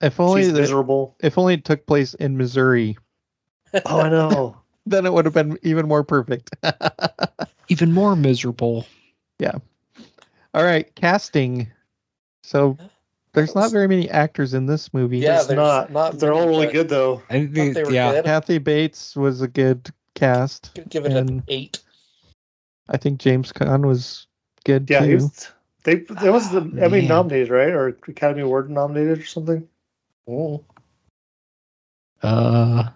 If 0.00 0.18
only 0.18 0.42
She's 0.42 0.52
the, 0.52 0.60
miserable. 0.60 1.14
if 1.20 1.36
only 1.36 1.54
it 1.54 1.64
took 1.64 1.86
place 1.86 2.14
in 2.14 2.36
Missouri, 2.38 2.96
Oh, 3.84 4.00
I 4.00 4.08
know. 4.08 4.56
then 4.86 5.04
it 5.06 5.12
would 5.12 5.26
have 5.26 5.34
been 5.34 5.58
even 5.62 5.86
more 5.86 6.02
perfect. 6.04 6.50
Even 7.68 7.92
more 7.92 8.16
miserable. 8.16 8.84
Yeah. 9.38 9.58
All 10.54 10.64
right, 10.64 10.92
casting. 10.96 11.68
So 12.42 12.76
there's 13.32 13.54
not 13.54 13.70
very 13.70 13.86
many 13.88 14.08
actors 14.10 14.54
in 14.54 14.66
this 14.66 14.92
movie. 14.92 15.18
Yeah, 15.18 15.38
It's 15.38 15.46
there's 15.46 15.56
not. 15.56 15.92
not 15.92 16.18
They're 16.18 16.32
all 16.32 16.48
really 16.48 16.66
good 16.66 16.88
though. 16.88 17.22
I 17.30 17.46
think, 17.46 17.74
they 17.74 17.84
were 17.84 17.92
yeah, 17.92 18.12
good. 18.12 18.24
Kathy 18.24 18.58
Bates 18.58 19.14
was 19.16 19.40
a 19.42 19.48
good 19.48 19.88
cast. 20.14 20.78
Give 20.88 21.06
it 21.06 21.12
an 21.12 21.42
eight. 21.48 21.80
I 22.88 22.96
think 22.96 23.20
James 23.20 23.52
Caan 23.52 23.86
was 23.86 24.26
good 24.64 24.90
Yeah, 24.90 25.02
he 25.04 25.10
too. 25.10 25.14
was, 25.14 25.52
they 25.84 25.92
it 25.92 26.32
was 26.32 26.50
the 26.50 26.60
Emmy 26.80 27.00
Man. 27.00 27.08
nominated, 27.08 27.50
right? 27.50 27.68
Or 27.70 27.88
Academy 27.88 28.42
Award 28.42 28.68
nominated 28.70 29.20
or 29.20 29.24
something. 29.24 29.68
Oh. 30.28 30.64
uh, 32.22 32.88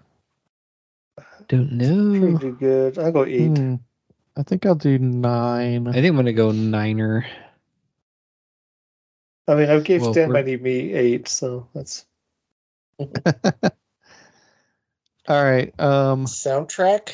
don't 1.47 1.71
know. 1.71 2.37
Pretty 2.37 2.55
good. 2.57 2.99
I'll 2.99 3.11
go 3.11 3.25
eight. 3.25 3.57
Hmm. 3.57 3.75
I 4.37 4.43
think 4.43 4.65
I'll 4.65 4.75
do 4.75 4.99
nine. 4.99 5.87
I 5.87 5.93
think 5.93 6.07
I'm 6.07 6.15
gonna 6.17 6.33
go 6.33 6.51
niner. 6.51 7.25
I 9.47 9.55
mean, 9.55 9.69
I 9.69 9.79
gave 9.79 10.01
Well, 10.01 10.13
Stand 10.13 10.33
by 10.33 10.41
we're- 10.41 10.57
Me 10.57 10.93
eight, 10.93 11.27
so 11.27 11.67
that's 11.73 12.05
All 15.27 15.43
right. 15.43 15.73
Um. 15.79 16.25
Soundtrack. 16.25 17.13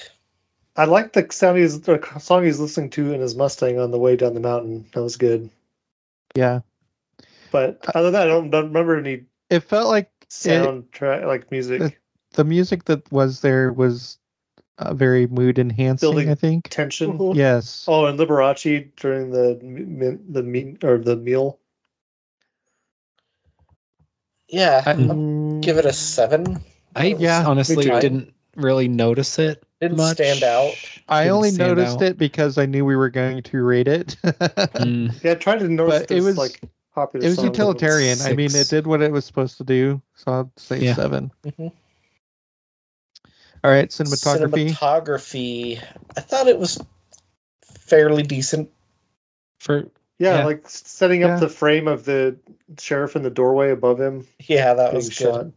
I 0.76 0.86
like 0.86 1.14
the 1.14 1.28
sound 1.32 1.58
he's 1.58 1.82
the 1.82 2.02
song 2.20 2.44
he's 2.46 2.60
listening 2.60 2.90
to 2.92 3.14
in 3.14 3.20
his 3.22 3.36
Mustang 3.36 3.78
on 3.80 3.92
the 3.92 4.00
way 4.00 4.16
down 4.16 4.34
the 4.34 4.40
mountain. 4.40 4.86
That 4.94 5.04
was 5.04 5.18
good. 5.18 5.50
Yeah. 6.36 6.62
But 7.52 7.84
other 7.94 8.04
than 8.10 8.14
that, 8.14 8.28
I 8.28 8.30
don't, 8.30 8.50
don't 8.50 8.68
remember 8.68 8.98
any 8.98 9.24
It 9.50 9.62
felt 9.62 9.90
like 9.90 10.10
soundtrack 10.30 11.26
like 11.26 11.52
music. 11.52 11.82
it- 11.82 11.98
the 12.34 12.46
music 12.46 12.86
that 12.86 13.12
was 13.12 13.42
there 13.42 13.74
was 13.74 14.18
uh, 14.78 14.94
very 14.94 15.28
mood 15.28 15.60
enhancing. 15.60 16.08
Building 16.10 16.30
I 16.30 16.36
think. 16.36 16.70
Tension. 16.70 17.34
Yes. 17.36 17.84
Oh, 17.90 18.06
and 18.06 18.18
Liberace 18.18 18.90
during 18.96 19.32
the 19.32 19.60
the 20.30 20.42
meet 20.44 20.82
or 20.86 20.98
the 20.98 21.18
meal. 21.18 21.60
Yeah, 24.52 24.84
I- 24.86 24.92
I'll 24.92 25.60
give 25.62 25.78
it 25.78 25.86
a 25.86 25.94
seven. 25.94 26.62
I 26.96 27.16
Yeah, 27.18 27.46
honestly 27.48 27.86
didn't 27.86 28.34
really 28.58 28.88
notice 28.90 29.40
it. 29.40 29.64
Didn't 29.80 29.98
much. 29.98 30.18
stand 30.18 30.44
out. 30.44 30.74
I 31.08 31.24
Didn't 31.24 31.36
only 31.38 31.52
noticed 31.52 31.98
out. 31.98 32.02
it 32.04 32.18
because 32.18 32.58
I 32.58 32.66
knew 32.66 32.84
we 32.86 32.96
were 32.96 33.10
going 33.10 33.42
to 33.44 33.64
rate 33.64 33.88
it. 33.88 34.18
Mm, 34.24 35.24
Yeah, 35.24 35.32
I 35.32 35.36
tried 35.36 35.60
to 35.60 35.68
notice 35.70 36.02
But 36.02 36.12
it 36.12 36.22
was- 36.22 36.38
like 36.38 36.60
popular. 36.94 37.26
it 37.26 37.30
was 37.30 37.38
song, 37.38 37.46
but 37.48 37.54
utilitarian. 37.58 38.20
I 38.22 38.34
mean, 38.34 38.54
it 38.54 38.68
did 38.70 38.86
what 38.88 39.02
it 39.02 39.12
was 39.12 39.24
supposed 39.26 39.58
to 39.58 39.64
do. 39.64 40.02
So 40.16 40.32
I'll 40.32 40.52
say 40.58 40.80
Yeah. 40.80 40.96
7 40.96 41.32
Mhm. 41.46 41.72
All 43.64 43.72
right, 43.72 43.90
cinematography. 43.90 44.72
Cinematography. 44.76 45.84
I 46.18 46.22
thought 46.22 46.48
it 46.48 46.60
was 46.60 46.80
fairly 47.64 48.24
decent. 48.24 48.70
for 49.60 49.86
Yeah, 50.20 50.40
Yeah. 50.40 50.46
like 50.46 50.68
setting 50.68 51.24
up 51.24 51.30
Yeah. 51.32 51.40
the 51.40 51.50
frame 51.50 51.88
of 51.88 52.06
the 52.06 52.36
sheriff 52.80 53.16
in 53.16 53.24
the 53.24 53.30
doorway 53.30 53.72
above 53.72 54.00
him 54.00 54.28
Yeah, 54.40 54.74
that 54.74 54.94
was 54.94 55.10
good. 55.10 55.54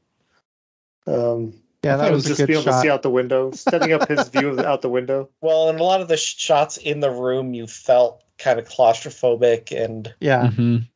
shot. 1.06 1.12
Um, 1.14 1.54
yeah, 1.82 1.94
I 1.94 1.96
that 1.96 2.02
thought 2.04 2.10
it 2.12 2.14
was 2.14 2.24
a 2.26 2.28
just 2.28 2.38
good 2.40 2.46
being 2.48 2.60
able 2.62 2.72
to 2.72 2.80
see 2.80 2.88
out 2.90 3.02
the 3.02 3.10
window, 3.10 3.50
setting 3.52 3.92
up 3.92 4.08
his 4.08 4.28
view 4.28 4.48
of 4.48 4.56
the, 4.56 4.66
out 4.66 4.80
the 4.82 4.88
window. 4.88 5.28
Well, 5.42 5.68
and 5.68 5.78
a 5.78 5.82
lot 5.84 6.00
of 6.00 6.08
the 6.08 6.16
sh- 6.16 6.36
shots 6.38 6.76
in 6.78 7.00
the 7.00 7.10
room, 7.10 7.52
you 7.52 7.66
felt 7.66 8.24
kind 8.38 8.58
of 8.58 8.66
claustrophobic, 8.68 9.70
and 9.70 10.12
Yeah, 10.20 10.48
Mhm. 10.48 10.88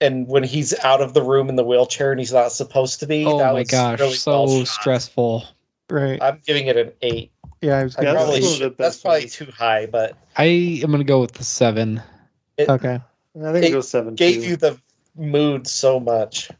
and 0.00 0.28
when 0.28 0.44
he's 0.44 0.72
out 0.84 1.00
of 1.00 1.14
the 1.14 1.22
room 1.22 1.48
in 1.48 1.56
the 1.56 1.64
wheelchair 1.64 2.10
and 2.12 2.20
he's 2.20 2.32
not 2.32 2.52
supposed 2.52 3.00
to 3.00 3.06
be. 3.06 3.24
Oh 3.24 3.38
that 3.38 3.52
my 3.52 3.60
was 3.60 3.68
gosh, 3.70 3.98
really 4.00 4.14
so 4.14 4.44
well 4.44 4.66
stressful. 4.66 5.44
right. 5.90 6.22
I'm 6.22 6.40
giving 6.46 6.66
it 6.66 6.76
an 6.76 6.92
eight. 7.02 7.32
Yeah, 7.60 7.78
I 7.78 7.84
was 7.84 7.96
I 7.96 8.02
Yeah, 8.02 8.12
gonna 8.14 8.18
that's 8.18 8.30
probably 8.38 8.56
should- 8.58 8.78
that's 8.78 9.00
probably 9.00 9.28
too 9.28 9.50
high, 9.50 9.86
but 9.86 10.16
I 10.36 10.44
am 10.84 10.90
gonna 10.90 11.04
go 11.04 11.20
with 11.20 11.32
the 11.32 11.44
seven. 11.44 12.02
it 12.56 12.68
Okay. 12.68 13.00
I 13.36 13.52
think 13.52 13.64
it 13.64 13.68
It 13.68 13.72
goes 13.72 13.88
seven. 13.88 14.14
gave 14.14 14.42
too. 14.42 14.50
you 14.50 14.56
the 14.56 14.78
mood 15.16 15.66
so 15.66 15.98
much. 15.98 16.50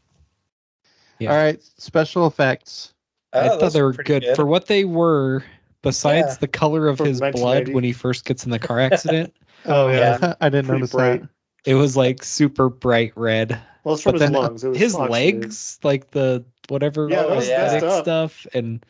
Yeah. 1.19 1.31
All 1.31 1.37
right, 1.37 1.61
special 1.77 2.27
effects. 2.27 2.93
Oh, 3.33 3.39
I 3.39 3.49
Oh, 3.49 3.59
thought 3.59 3.73
they 3.73 3.81
were 3.81 3.93
pretty 3.93 4.19
good. 4.19 4.35
for 4.35 4.45
what 4.45 4.65
they 4.67 4.85
were. 4.85 5.43
Besides 5.81 6.29
Yeah. 6.29 6.35
the 6.39 6.47
color 6.47 6.87
of 6.87 6.97
From 6.97 7.07
his 7.07 7.21
blood 7.21 7.67
when 7.69 7.83
he 7.83 7.93
first 7.93 8.25
gets 8.25 8.43
in 8.43 8.51
the 8.51 8.59
car 8.59 8.79
accident, 8.79 9.33
Oh 9.65 9.87
yeah, 9.89 10.17
Yeah. 10.19 10.33
I 10.41 10.49
didn't 10.49 10.67
Pretty 10.67 10.79
notice 10.81 10.91
bright. 10.91 11.21
that. 11.21 11.29
it 11.65 11.75
was 11.75 11.95
like 11.95 12.23
super 12.23 12.69
bright 12.69 13.13
red. 13.15 13.59
well, 13.83 13.93
it's 13.93 14.03
from 14.03 14.13
But 14.13 14.21
his 14.21 14.31
lungs. 14.31 14.63
It 14.63 14.69
was 14.69 14.79
his 14.79 14.95
oxygenated. 14.95 15.43
legs, 15.43 15.79
like 15.83 16.11
the 16.11 16.43
whatever 16.69 17.07
Yeah, 17.07 17.25
was 17.25 17.47
aesthetic 17.47 17.83
messed 17.83 17.83
up. 17.83 18.03
stuff, 18.03 18.47
and 18.55 18.85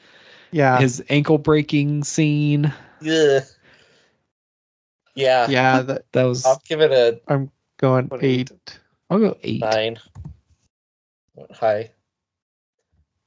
Yeah, 0.51 0.79
his 0.79 1.03
ankle 1.09 1.37
breaking 1.37 2.03
scene. 2.05 2.73
Yeah, 3.01 3.41
Yeah, 5.15 5.49
yeah. 5.49 5.81
That, 5.81 6.05
That 6.13 6.23
was. 6.23 6.45
I'll 6.45 6.61
give 6.67 6.79
it 6.81 6.91
a 6.91 7.19
going 7.77 8.07
What, 8.07 8.23
eight. 8.23 8.51
eight? 8.51 8.79
I'll 9.09 9.19
go 9.19 9.37
eight. 9.43 9.61
nine. 9.61 9.97
Went 11.35 11.51
High 11.51 11.91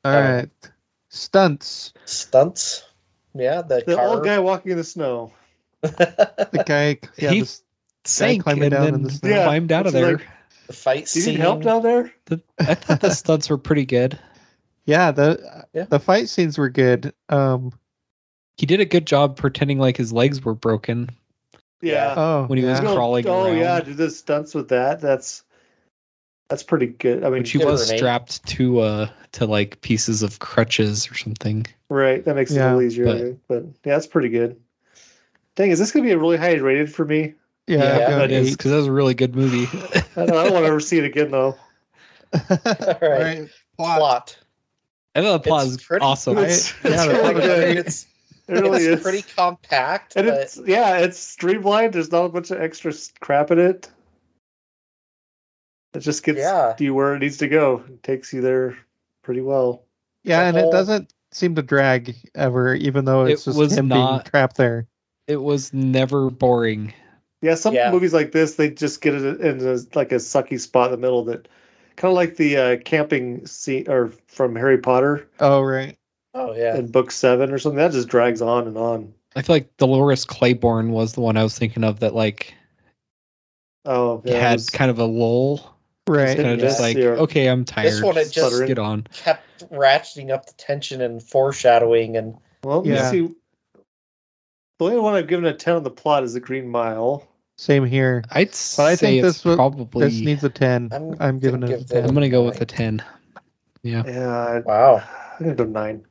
All 0.05 0.14
Um, 0.14 0.22
right, 0.34 0.51
stunts. 1.09 1.92
stunts. 2.05 2.84
Yeah, 3.34 3.62
the, 3.62 3.82
The 3.86 3.94
car. 3.96 4.09
old 4.09 4.24
guy 4.24 4.38
walking 4.38 4.72
in 4.72 4.78
the 4.78 4.84
snow. 4.84 5.32
The 5.82 6.64
guy, 6.66 6.99
yeah, 7.18 7.30
He 7.30 7.40
this, 7.40 7.62
Sank 8.05 8.42
climbing 8.42 8.64
and 8.64 8.72
down 8.72 8.94
in 8.94 9.03
the 9.03 9.11
snow. 9.11 9.28
Yeah, 9.30 9.44
climbed 9.44 9.70
out 9.72 9.86
of 9.86 9.92
there. 9.92 10.12
like- 10.18 10.26
the 10.66 10.72
fight 10.74 11.07
Do 11.07 11.18
you 11.18 11.24
scene. 11.24 11.34
need 11.34 11.40
help 11.40 11.62
down 11.62 11.82
there? 11.82 12.12
The- 12.26 12.42
I 12.59 12.74
thought 12.74 13.01
the 13.01 13.11
stunts 13.14 13.49
were 13.49 13.57
pretty 13.59 13.84
good. 13.86 14.18
yeah, 14.86 15.11
the 15.12 15.66
Yeah. 15.72 15.84
the 15.84 15.99
fight 16.01 16.28
scenes 16.28 16.59
were 16.59 16.68
good. 16.70 17.12
Um, 17.28 17.72
He 18.57 18.66
did 18.66 18.80
a 18.80 18.84
good 18.84 19.07
job 19.07 19.36
pretending 19.36 19.78
like 19.78 19.96
his 19.96 20.12
legs 20.12 20.44
were 20.44 20.55
broken. 20.55 21.11
Yeah. 21.81 22.14
oh, 22.16 22.45
When 22.47 22.59
he 22.59 22.64
was 22.64 22.79
yeah. 22.79 22.85
No, 22.85 22.95
crawling 22.95 23.26
oh 23.29 23.47
yeah, 23.53 23.76
around. 23.76 23.85
do 23.87 23.95
the 23.95 24.11
stunts 24.11 24.55
with 24.55 24.68
that. 24.70 25.01
That's 25.01 25.45
that's 26.49 26.62
pretty 26.62 26.87
good. 26.87 27.24
I 27.24 27.31
mean, 27.31 27.45
she 27.45 27.59
was 27.59 27.89
her 27.89 27.95
eight. 27.95 27.99
strapped 27.99 28.45
to 28.47 28.81
uh 28.81 29.11
to 29.33 29.47
like 29.47 29.81
pieces 29.83 30.22
of 30.22 30.39
crutches 30.39 31.11
or 31.11 31.14
something. 31.14 31.66
right. 31.89 32.24
That 32.24 32.35
makes 32.37 32.51
it 32.51 32.55
a 32.57 32.59
Yeah, 32.59 32.66
little 32.66 32.83
easier. 32.83 33.05
but- 33.05 33.16
I 33.22 33.37
But, 33.49 33.62
yeah, 33.85 33.95
that's 33.95 34.07
pretty 34.07 34.29
good. 34.31 34.59
Dang, 35.57 35.70
is 35.70 35.79
this 35.79 35.93
gonna 35.93 36.05
be 36.05 36.12
a 36.12 36.18
really 36.18 36.37
high 36.37 36.55
rated 36.55 36.93
for 36.93 37.05
me? 37.05 37.35
yeah, 37.66 37.99
Yeah, 37.99 38.22
it 38.22 38.31
is 38.31 38.53
because 38.57 38.70
that 38.70 38.76
was 38.79 38.87
a 38.87 38.93
really 38.93 39.14
good 39.14 39.35
movie. 39.37 39.66
I 40.16 40.24
don't, 40.26 40.31
I 40.37 40.45
don't 40.45 40.53
want 40.55 40.64
to 40.64 40.68
ever 40.68 40.81
see 40.81 40.99
it 40.99 41.05
again 41.05 41.31
though. 41.31 41.57
All 42.51 42.99
right. 43.03 43.49
Plot. 43.76 44.37
I 45.14 45.22
thought 45.22 45.43
the 45.43 45.49
plot 45.49 45.64
It's 45.66 45.76
is 45.76 45.85
pretty 45.85 46.05
awesome. 46.05 46.39
It's, 46.39 46.72
yeah, 46.85 46.91
it's 46.93 47.03
the 47.03 47.09
really 47.09 47.20
plot 47.20 47.37
is 47.37 47.45
good. 47.47 47.76
It's, 47.79 48.07
It 48.49 48.53
really 48.55 48.84
it's 48.84 48.96
is. 48.99 49.03
pretty 49.03 49.22
compact, 49.22 50.14
and 50.16 50.26
but 50.26 50.40
it's 50.40 50.59
yeah, 50.66 50.96
it's 50.99 51.18
streamlined. 51.18 51.92
There's 51.92 52.11
not 52.11 52.24
a 52.24 52.28
bunch 52.30 52.51
of 52.51 52.61
extra 52.61 52.92
crap 53.20 53.51
in 53.51 53.59
it. 53.59 53.90
It 55.94 56.01
just 56.01 56.22
gets 56.24 56.38
Yeah. 56.38 56.74
you 56.78 56.94
where 56.94 57.14
it 57.14 57.18
needs 57.20 57.38
to 57.38 57.49
go. 57.49 57.82
It 57.88 58.03
takes 58.03 58.32
you 58.32 58.40
there 58.40 58.76
pretty 59.22 59.40
well. 59.40 59.84
yeah, 60.24 60.40
the 60.42 60.46
and 60.49 60.57
whole- 60.59 60.68
it 60.68 60.72
doesn't 60.72 61.12
seem 61.30 61.55
to 61.55 61.62
drag 61.62 62.14
ever, 62.34 62.74
even 62.74 63.05
though 63.05 63.24
It 63.26 63.32
it's 63.32 63.44
just 63.44 63.59
was 63.59 63.76
him 63.76 63.88
being 63.88 64.20
trapped 64.24 64.57
there. 64.57 64.86
It 65.26 65.36
was 65.42 65.72
never 65.74 66.30
boring. 66.30 66.92
Yeah, 67.42 67.55
some 67.55 67.74
Yeah. 67.74 67.90
movies 67.92 68.12
like 68.14 68.32
this, 68.32 68.55
they 68.57 68.70
just 68.70 69.01
get 69.03 69.14
it 69.14 69.40
in 69.40 69.61
a, 69.66 69.78
like 69.94 70.11
a 70.12 70.16
sucky 70.16 70.59
spot 70.59 70.86
in 70.86 70.92
the 70.92 70.96
middle 71.07 71.22
that 71.24 71.49
kind 71.96 72.11
of 72.11 72.16
like 72.16 72.36
the 72.36 72.57
uh, 72.57 72.76
camping 72.84 73.46
scene 73.46 73.88
or 73.88 74.09
from 74.26 74.57
Harry 74.57 74.78
Potter 74.78 75.28
Oh 75.40 75.61
right. 75.62 75.97
Oh 76.35 76.55
yeah. 76.55 76.76
in 76.76 76.91
book 76.91 77.11
seven 77.11 77.51
or 77.53 77.59
something. 77.59 77.79
That 77.79 77.93
just 77.93 78.09
drags 78.09 78.41
on 78.43 78.66
and 78.66 78.76
on. 78.76 79.12
I 79.37 79.43
feel 79.43 79.57
like 79.57 79.76
Dolores 79.76 80.24
Claiborne 80.24 80.91
was 80.93 81.12
the 81.12 81.20
one 81.20 81.37
I 81.37 81.43
was 81.43 81.59
thinking 81.59 81.85
of 81.85 82.01
that 82.01 82.14
like 82.14 82.55
Oh, 83.85 84.20
yeah, 84.24 84.35
it 84.35 84.41
had 84.41 84.53
was- 84.55 84.70
kind 84.70 84.91
of 84.91 84.99
a 84.99 85.05
lull. 85.05 85.74
Right. 86.09 86.37
Kind 86.37 86.49
of 86.49 86.59
just 86.59 86.81
like, 86.81 86.97
you're- 86.97 87.18
okay, 87.18 87.49
I'm 87.49 87.64
tired. 87.66 87.87
This 87.93 88.01
one, 88.03 88.12
it 88.16 88.20
Let's 88.20 88.31
just- 88.31 88.66
get 88.66 88.79
on. 88.79 89.07
Kept 89.12 89.68
ratcheting 89.70 90.31
up 90.31 90.47
the 90.47 90.55
tension 90.55 91.01
and 91.03 91.22
foreshadowing 91.22 92.16
and 92.16 92.35
well, 92.64 92.79
let 92.79 92.87
me 92.87 92.95
Yeah. 92.95 93.11
see. 93.11 93.29
The 94.79 94.85
only 94.85 94.99
one 94.99 95.14
I've 95.14 95.26
given 95.26 95.45
a 95.45 95.53
ten 95.55 95.76
on 95.76 95.83
the 95.83 95.91
plot 95.91 96.24
is 96.24 96.33
the 96.35 96.41
Green 96.41 96.68
Mile. 96.68 97.26
Same 97.57 97.85
here. 97.85 98.22
I'd 98.31 98.49
But 98.49 98.81
I 98.81 98.95
say 98.95 98.97
think 98.97 99.24
it's 99.24 99.37
this 99.39 99.45
would- 99.45 99.57
probably. 99.57 100.09
This 100.09 100.20
needs 100.20 100.45
a 100.45 100.49
ten. 100.49 100.89
I'm 100.93 101.14
I'm, 101.20 101.39
giving 101.39 101.61
gonna 101.61 101.72
it 101.72 101.74
a 101.74 101.79
give 101.79 101.89
that- 101.89 102.05
I'm 102.05 102.14
gonna 102.14 102.29
go 102.31 102.45
with 102.45 102.61
a 102.61 102.66
ten. 102.66 103.03
Yeah. 103.83 104.03
Yeah, 104.07 104.29
I- 104.39 104.61
wow. 104.61 105.03
I'm 105.39 105.45
gonna 105.45 105.55
go 105.57 105.64
nine. 105.64 106.05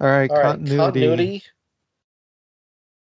All 0.00 0.08
right, 0.08 0.30
All 0.30 0.36
right, 0.36 0.44
continuity. 0.44 0.76
continuity. 1.00 1.42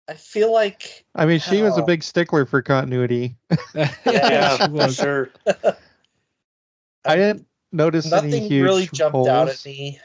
I 0.08 0.14
feel 0.14 0.52
like 0.52 1.04
I 1.14 1.26
mean, 1.26 1.38
she 1.38 1.62
was 1.62 1.76
a 1.76 1.82
Oh. 1.82 1.86
big 1.86 2.02
stickler 2.02 2.46
for 2.46 2.62
continuity. 2.62 3.36
Yeah, 3.74 3.90
Yeah, 4.06 4.56
she 4.56 4.62
for 4.64 4.70
was. 4.70 4.96
sure. 4.96 5.30
I 7.04 7.16
didn't 7.16 7.46
notice 7.72 8.10
any 8.12 8.48
huge 8.48 8.64
really 8.64 8.86
jumped 8.86 9.14
holes. 9.14 9.28
out 9.28 9.48
at 9.48 9.64
me. 9.64 10.00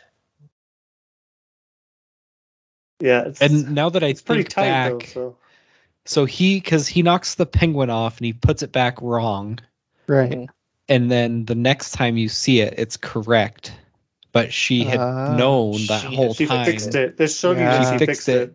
Yeah, 2.99 3.31
And 3.41 3.73
now 3.75 3.89
that 3.89 4.03
I 4.03 4.07
it's 4.07 4.21
pretty 4.21 4.43
think 4.43 4.49
tight 4.49 4.61
back, 4.65 4.91
though. 4.91 4.99
So 4.99 5.37
so 6.05 6.25
he 6.25 6.59
because 6.59 6.87
he 6.87 7.01
knocks 7.01 7.35
the 7.35 7.45
penguin 7.45 7.89
off 7.89 8.17
and 8.17 8.25
he 8.25 8.33
puts 8.33 8.61
it 8.63 8.71
back 8.71 9.01
wrong, 9.01 9.59
Right. 10.07 10.31
Mm-hmm. 10.31 10.45
and 10.89 11.11
then 11.11 11.45
the 11.45 11.55
next 11.55 11.91
time 11.91 12.17
you 12.17 12.29
see 12.29 12.59
it, 12.61 12.73
it's 12.77 12.97
correct. 12.97 13.73
But 14.33 14.51
she 14.51 14.83
had 14.83 14.99
Ah. 14.99 15.35
known 15.35 15.73
that 15.87 16.01
She- 16.01 16.15
whole 16.15 16.33
she 16.33 16.45
time. 16.47 16.65
fixed 16.65 16.95
it. 16.95 17.17
They're 17.17 17.27
showing 17.27 17.59
Yeah. 17.59 17.79
you 17.79 17.85
She 17.85 17.91
she 17.93 17.97
fixed 17.99 18.25
fixed 18.25 18.29
it. 18.29 18.41
it. 18.49 18.53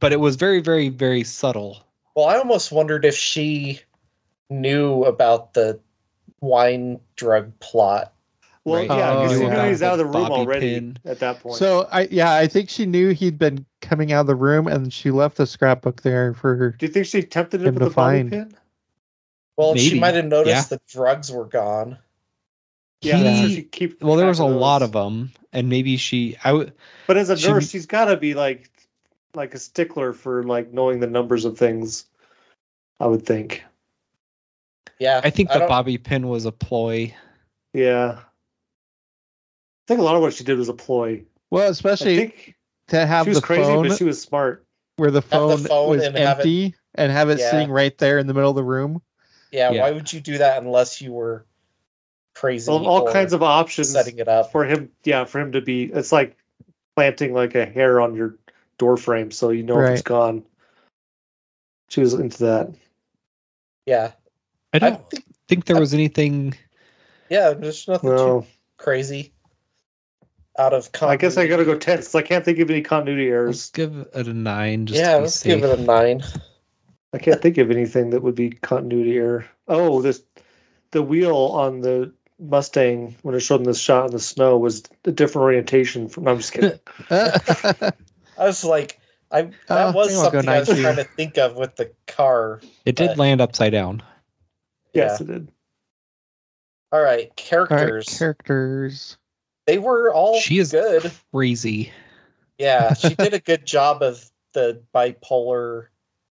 But 0.00 0.12
it 0.12 0.18
was 0.20 0.34
very, 0.36 0.60
very, 0.60 0.88
very 0.88 1.22
subtle. 1.22 1.78
Well, 2.16 2.26
I 2.26 2.36
almost 2.38 2.72
wondered 2.72 3.04
if 3.04 3.16
she 3.16 3.80
knew 4.50 5.04
about 5.04 5.54
the 5.54 5.78
wine 6.40 6.98
drug 7.16 7.52
plot. 7.60 8.12
Well, 8.64 8.76
Right. 8.86 8.88
yeah, 8.88 9.10
Oh, 9.12 9.22
because 9.22 9.38
he 9.38 9.44
yeah. 9.44 9.62
knew 9.62 9.68
he's 9.68 9.82
out 9.82 9.92
of 9.92 9.98
the 9.98 10.04
room 10.04 10.28
Bobby 10.28 10.34
already 10.34 10.74
pin. 10.74 10.98
at 11.04 11.18
that 11.20 11.40
point. 11.40 11.56
So 11.56 11.88
I 11.90 12.02
yeah, 12.10 12.32
I 12.34 12.46
think 12.46 12.68
she 12.70 12.86
knew 12.86 13.10
he'd 13.10 13.38
been 13.38 13.66
coming 13.80 14.12
out 14.12 14.22
of 14.22 14.26
the 14.28 14.34
room 14.36 14.66
and 14.66 14.92
she 14.92 15.10
left 15.10 15.36
the 15.36 15.46
scrapbook 15.46 16.02
there 16.02 16.32
for 16.34 16.54
her. 16.56 16.70
do 16.70 16.86
you 16.86 16.92
think 16.92 17.06
she 17.06 17.22
tempted 17.22 17.60
him 17.60 17.68
Him 17.68 17.74
with 17.74 17.82
to 17.82 17.88
the 17.90 17.94
bobby 17.94 18.18
find. 18.18 18.30
pin? 18.30 18.54
Well, 19.56 19.74
she 19.76 19.98
might 20.00 20.14
have 20.14 20.24
noticed 20.26 20.70
yeah. 20.70 20.76
the 20.78 20.80
drugs 20.88 21.30
were 21.30 21.44
gone. 21.44 21.98
Yeah, 23.02 23.16
He- 23.18 23.22
that's 23.24 23.54
she 23.54 23.62
keep. 23.62 24.02
Well, 24.02 24.16
there 24.16 24.26
was 24.28 24.38
a 24.38 24.44
lot 24.44 24.82
of 24.82 24.92
them, 24.92 25.32
and 25.52 25.68
maybe 25.68 25.96
she. 25.96 26.36
I 26.44 26.52
would. 26.52 26.72
But 27.06 27.16
as 27.16 27.30
a 27.30 27.36
She- 27.36 27.48
nurse, 27.48 27.68
she's 27.68 27.86
got 27.86 28.06
to 28.06 28.16
be 28.16 28.34
like, 28.34 28.70
like 29.34 29.54
a 29.54 29.58
stickler 29.58 30.12
for 30.12 30.42
like 30.44 30.72
knowing 30.72 31.00
the 31.00 31.06
numbers 31.06 31.44
of 31.44 31.58
things. 31.58 32.04
I 33.00 33.06
would 33.06 33.26
think. 33.26 33.64
Yeah, 35.00 35.20
I 35.24 35.30
think 35.30 35.50
I 35.50 35.58
the 35.58 35.66
bobby 35.66 35.98
pin 35.98 36.28
was 36.28 36.44
a 36.44 36.52
ploy. 36.52 37.12
Yeah. 37.74 38.18
I 38.20 39.88
think 39.88 39.98
a 39.98 40.04
lot 40.04 40.14
of 40.14 40.22
what 40.22 40.32
she 40.34 40.44
did 40.44 40.56
was 40.58 40.68
a 40.68 40.74
ploy. 40.74 41.24
Well, 41.50 41.64
I 41.66 41.70
especially 41.70 42.16
think 42.16 42.54
to 42.88 43.04
have 43.04 43.24
she 43.24 43.30
was 43.30 43.40
the 43.40 43.46
crazy, 43.46 43.64
phone 43.64 43.88
but 43.88 43.98
she 43.98 44.04
was 44.04 44.20
smart. 44.22 44.64
where 44.96 45.10
the 45.10 45.22
phone, 45.22 45.50
the 45.50 45.56
phone, 45.56 45.66
phone 45.68 45.90
was 45.90 46.04
and 46.04 46.16
have 46.16 46.38
it- 46.38 46.40
empty 46.42 46.74
and 46.94 47.10
have 47.10 47.30
it 47.30 47.40
Yeah. 47.40 47.50
sitting 47.50 47.70
right 47.70 47.96
there 47.98 48.18
in 48.18 48.28
the 48.28 48.34
middle 48.34 48.50
of 48.50 48.56
the 48.56 48.62
room. 48.62 49.02
Yeah, 49.50 49.72
Yeah. 49.72 49.80
why 49.82 49.90
would 49.90 50.12
you 50.12 50.20
do 50.20 50.38
that 50.38 50.62
unless 50.62 51.00
you 51.00 51.12
were 51.12 51.44
crazy? 52.34 52.70
All, 52.70 52.86
all 52.86 53.12
kinds 53.12 53.32
of 53.32 53.42
options 53.42 53.90
setting 53.90 54.18
it 54.18 54.28
up. 54.28 54.52
for 54.52 54.64
him. 54.64 54.90
Yeah, 55.04 55.24
for 55.24 55.40
him 55.40 55.52
to 55.52 55.60
be. 55.60 55.84
It's 55.84 56.12
like 56.12 56.36
planting 56.96 57.32
like 57.34 57.54
a 57.54 57.66
hair 57.66 58.00
on 58.00 58.14
your 58.14 58.36
door 58.78 58.96
frame, 58.96 59.30
so 59.30 59.50
you 59.50 59.62
know 59.62 59.78
if 59.80 59.90
it's 59.92 60.00
Right. 60.00 60.04
gone. 60.04 60.44
She 61.88 62.00
was 62.00 62.14
into 62.14 62.38
that. 62.44 62.72
Yeah, 63.86 64.12
I 64.72 64.76
I 64.76 64.78
don't 64.78 65.10
think. 65.10 65.24
think 65.48 65.64
there 65.66 65.78
was 65.78 65.92
anything. 65.92 66.54
Yeah, 67.28 67.50
there's 67.50 67.86
nothing 67.88 68.10
too 68.10 68.46
crazy. 68.78 69.32
Out 70.58 70.74
of 70.74 70.90
I 71.00 71.16
guess 71.16 71.36
I 71.38 71.46
gotta 71.46 71.64
continuity. 71.64 71.72
go 71.72 71.78
ten. 71.78 71.96
'cause 71.98 72.14
I 72.14 72.22
can't 72.22 72.44
think 72.44 72.58
of 72.58 72.70
any 72.70 72.82
continuity 72.82 73.28
Let's 73.30 73.32
errors. 73.32 73.70
give 73.70 73.96
it 74.14 74.28
a 74.28 74.34
nine. 74.34 74.86
Just 74.86 75.00
Yeah, 75.00 75.16
let's 75.16 75.34
safe. 75.34 75.60
give 75.60 75.64
it 75.70 75.78
a 75.78 75.82
nine. 75.82 76.22
I 77.14 77.18
can't 77.18 77.40
think 77.42 77.58
of 77.58 77.70
anything 77.70 78.10
that 78.10 78.22
would 78.22 78.34
be 78.34 78.50
continuity 78.50 79.16
error. 79.16 79.46
Oh, 79.68 80.00
this 80.02 80.22
the 80.92 81.02
wheel 81.02 81.36
on 81.36 81.80
the 81.80 82.12
Mustang 82.42 83.14
when 83.22 83.34
I 83.34 83.38
showed 83.38 83.58
them 83.58 83.64
this 83.64 83.80
shot 83.80 84.06
in 84.06 84.10
the 84.12 84.18
snow 84.18 84.58
was 84.58 84.82
a 85.04 85.12
different 85.12 85.44
orientation 85.44 86.08
from. 86.08 86.24
No, 86.24 86.32
I'm 86.32 86.38
just 86.38 86.52
kidding. 86.52 86.78
I 87.10 87.92
was 88.38 88.64
like, 88.64 88.98
I 89.30 89.42
that 89.68 89.88
I 89.88 89.90
was 89.90 90.14
I'll 90.14 90.24
something 90.30 90.48
I 90.48 90.58
was 90.60 90.68
nine, 90.68 90.82
trying 90.82 90.96
to 90.96 91.04
think 91.04 91.38
of 91.38 91.56
with 91.56 91.76
the 91.76 91.90
car. 92.06 92.60
It 92.84 92.96
did 92.96 93.16
land 93.18 93.40
upside 93.40 93.72
down. 93.72 94.02
yes, 94.92 95.20
Yeah. 95.20 95.24
it 95.24 95.26
did. 95.28 95.48
All 96.90 97.00
right, 97.00 97.08
All 97.08 97.26
right, 97.26 97.36
characters. 97.36 98.18
characters. 98.18 99.16
they 99.66 99.78
were 99.78 100.12
all 100.12 100.38
she 100.38 100.58
is 100.58 100.72
good. 100.72 101.10
crazy. 101.32 101.90
Yeah, 102.58 102.92
she 102.94 103.14
did 103.18 103.32
a 103.32 103.40
good 103.40 103.64
job 103.66 104.02
of 104.02 104.30
the 104.52 104.82
bipolar. 104.94 105.86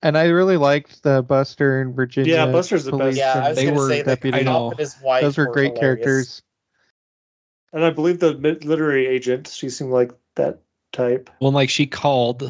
And 0.03 0.18
I 0.18 0.24
really 0.26 0.57
liked 0.57 1.03
the 1.05 1.22
Buster 1.22 1.80
and 1.80 1.94
Virginia. 1.94 2.34
Yeah, 2.34 2.46
Buster's 2.46 2.84
the 2.84 2.92
best. 2.96 3.16
Yeah, 3.16 3.34
I 3.44 3.48
was 3.50 3.57
They 3.59 3.64
gonna 3.66 3.76
were 3.78 3.88
say 3.88 4.03
the 4.03 4.16
deputy. 4.16 4.38
cop 4.38 4.40
I 4.40 4.44
know. 4.44 4.70
and 4.70 4.78
his 4.78 5.00
wife. 5.00 5.22
Those 5.22 5.38
were 5.38 5.46
great 5.46 5.72
hilarious. 5.74 5.80
characters. 5.80 6.42
And 7.72 7.84
I 7.84 7.90
believe 7.90 8.18
the 8.18 8.32
literary 8.32 9.07
agent. 9.07 9.48
She 9.48 9.68
seemed 9.70 9.92
like 9.92 10.12
that 10.34 10.61
type. 10.92 11.30
Well, 11.40 11.53
like 11.53 11.70
she 11.70 11.86
called 11.86 12.42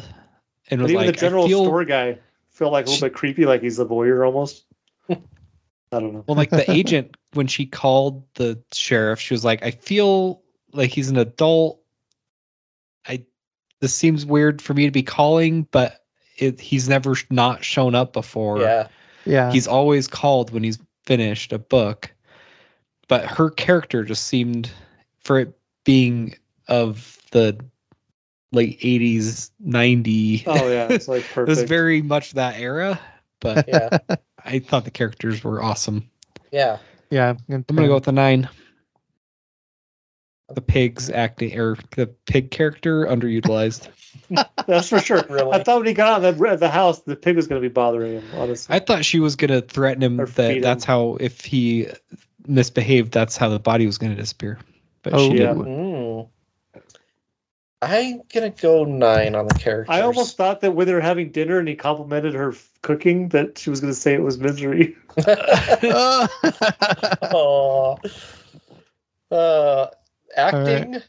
and 0.69 0.79
But 0.79 0.83
was 0.83 0.91
even 0.91 1.05
like, 1.05 1.15
the 1.15 1.21
general 1.21 1.47
feel, 1.47 1.63
store 1.63 1.85
guy 1.85 2.17
felt 2.49 2.71
like 2.71 2.87
a 2.87 2.89
little 2.89 3.07
bit 3.07 3.13
creepy, 3.15 3.45
like 3.45 3.61
he's 3.61 3.79
a 3.79 3.85
voyeur 3.85 4.25
almost. 4.25 4.65
I 5.09 5.15
don't 5.91 6.13
know. 6.13 6.23
Well, 6.27 6.35
like 6.35 6.49
the 6.49 6.69
agent, 6.71 7.15
when 7.33 7.47
she 7.47 7.65
called 7.65 8.23
the 8.35 8.59
sheriff, 8.73 9.19
she 9.19 9.33
was 9.33 9.45
like, 9.45 9.63
I 9.63 9.71
feel 9.71 10.41
like 10.73 10.89
he's 10.89 11.09
an 11.09 11.17
adult. 11.17 11.81
I 13.07 13.23
this 13.79 13.93
seems 13.93 14.25
weird 14.25 14.61
for 14.61 14.73
me 14.73 14.85
to 14.85 14.91
be 14.91 15.03
calling, 15.03 15.67
but 15.71 16.02
it, 16.43 16.59
he's 16.59 16.87
never 16.89 17.15
not 17.29 17.63
shown 17.63 17.95
up 17.95 18.13
before. 18.13 18.59
Yeah, 18.61 18.87
Yeah. 19.25 19.51
He's 19.51 19.67
always 19.67 20.07
called 20.07 20.51
when 20.51 20.63
he's 20.63 20.79
finished 21.05 21.51
a 21.53 21.59
book. 21.59 22.11
But 23.07 23.25
her 23.25 23.49
character 23.49 24.03
just 24.03 24.27
seemed, 24.27 24.71
for 25.23 25.39
it 25.39 25.53
being 25.83 26.35
of 26.67 27.19
the 27.31 27.59
late 28.51 28.79
80s, 28.79 29.51
90, 29.59 30.43
Oh 30.47 30.69
yeah, 30.69 30.87
it's 30.89 31.07
like 31.07 31.23
perfect 31.31 31.31
it 31.31 31.33
perfect. 31.35 31.49
was 31.49 31.63
very 31.63 32.01
much 32.01 32.31
that 32.33 32.57
era. 32.59 32.99
But 33.39 33.67
yeah, 33.67 33.97
I 34.45 34.59
thought 34.59 34.85
the 34.85 34.91
characters 34.91 35.43
were 35.43 35.61
awesome. 35.61 36.09
yeah. 36.51 36.77
yeah. 37.09 37.33
I'm 37.49 37.63
gonna 37.67 37.87
go 37.87 37.95
with 37.95 38.05
the 38.05 38.11
nine. 38.13 38.47
The 40.55 40.61
pigs 40.61 41.09
acting 41.09 41.57
or 41.59 41.77
the 41.95 42.07
pig 42.25 42.51
character 42.51 43.05
underutilized. 43.05 43.89
That's 44.67 44.89
for 44.89 44.99
sure. 44.99 45.23
Really? 45.29 45.51
I 45.51 45.63
thought 45.63 45.77
when 45.77 45.87
he 45.87 45.93
got 45.93 46.21
out 46.21 46.25
of 46.25 46.37
the, 46.37 46.55
the 46.57 46.69
house, 46.69 47.01
the 47.01 47.15
pig 47.15 47.35
was 47.35 47.47
going 47.47 47.61
to 47.61 47.67
be 47.67 47.71
bothering 47.71 48.13
him. 48.21 48.23
Honestly, 48.35 48.75
I 48.75 48.79
thought 48.79 49.03
she 49.05 49.19
was 49.19 49.35
gonna 49.35 49.61
threaten 49.61 50.01
him 50.03 50.19
Or 50.21 50.25
that 50.25 50.33
feed 50.47 50.57
him. 50.57 50.61
that's 50.63 50.83
how 50.85 51.17
if 51.19 51.41
he 51.45 51.87
misbehaved, 52.47 53.11
that's 53.11 53.37
how 53.37 53.49
the 53.49 53.59
body 53.59 53.85
was 53.85 53.97
gonna 53.97 54.15
disappear. 54.15 54.59
But 55.01 55.13
Oh, 55.13 55.29
she 55.29 55.37
yeah. 55.39 55.53
didn't. 55.53 55.65
Mm. 55.65 56.29
I'm 57.81 58.21
gonna 58.33 58.49
go 58.51 58.85
nine 58.85 59.35
on 59.35 59.47
the 59.47 59.53
character. 59.55 59.91
I 59.91 60.01
almost 60.01 60.37
thought 60.37 60.61
that 60.61 60.71
when 60.71 60.87
they 60.87 60.93
were 60.93 61.01
having 61.01 61.31
dinner 61.31 61.59
and 61.59 61.67
he 61.67 61.75
complimented 61.75 62.33
her 62.33 62.51
f- 62.53 62.69
cooking, 62.81 63.27
that 63.29 63.57
she 63.57 63.69
was 63.69 63.81
going 63.81 63.91
to 63.91 63.99
say 63.99 64.13
it 64.13 64.21
was 64.21 64.37
misery. 64.39 64.95
oh. 67.33 67.97
Uh, 69.29 69.87
acting. 70.37 71.01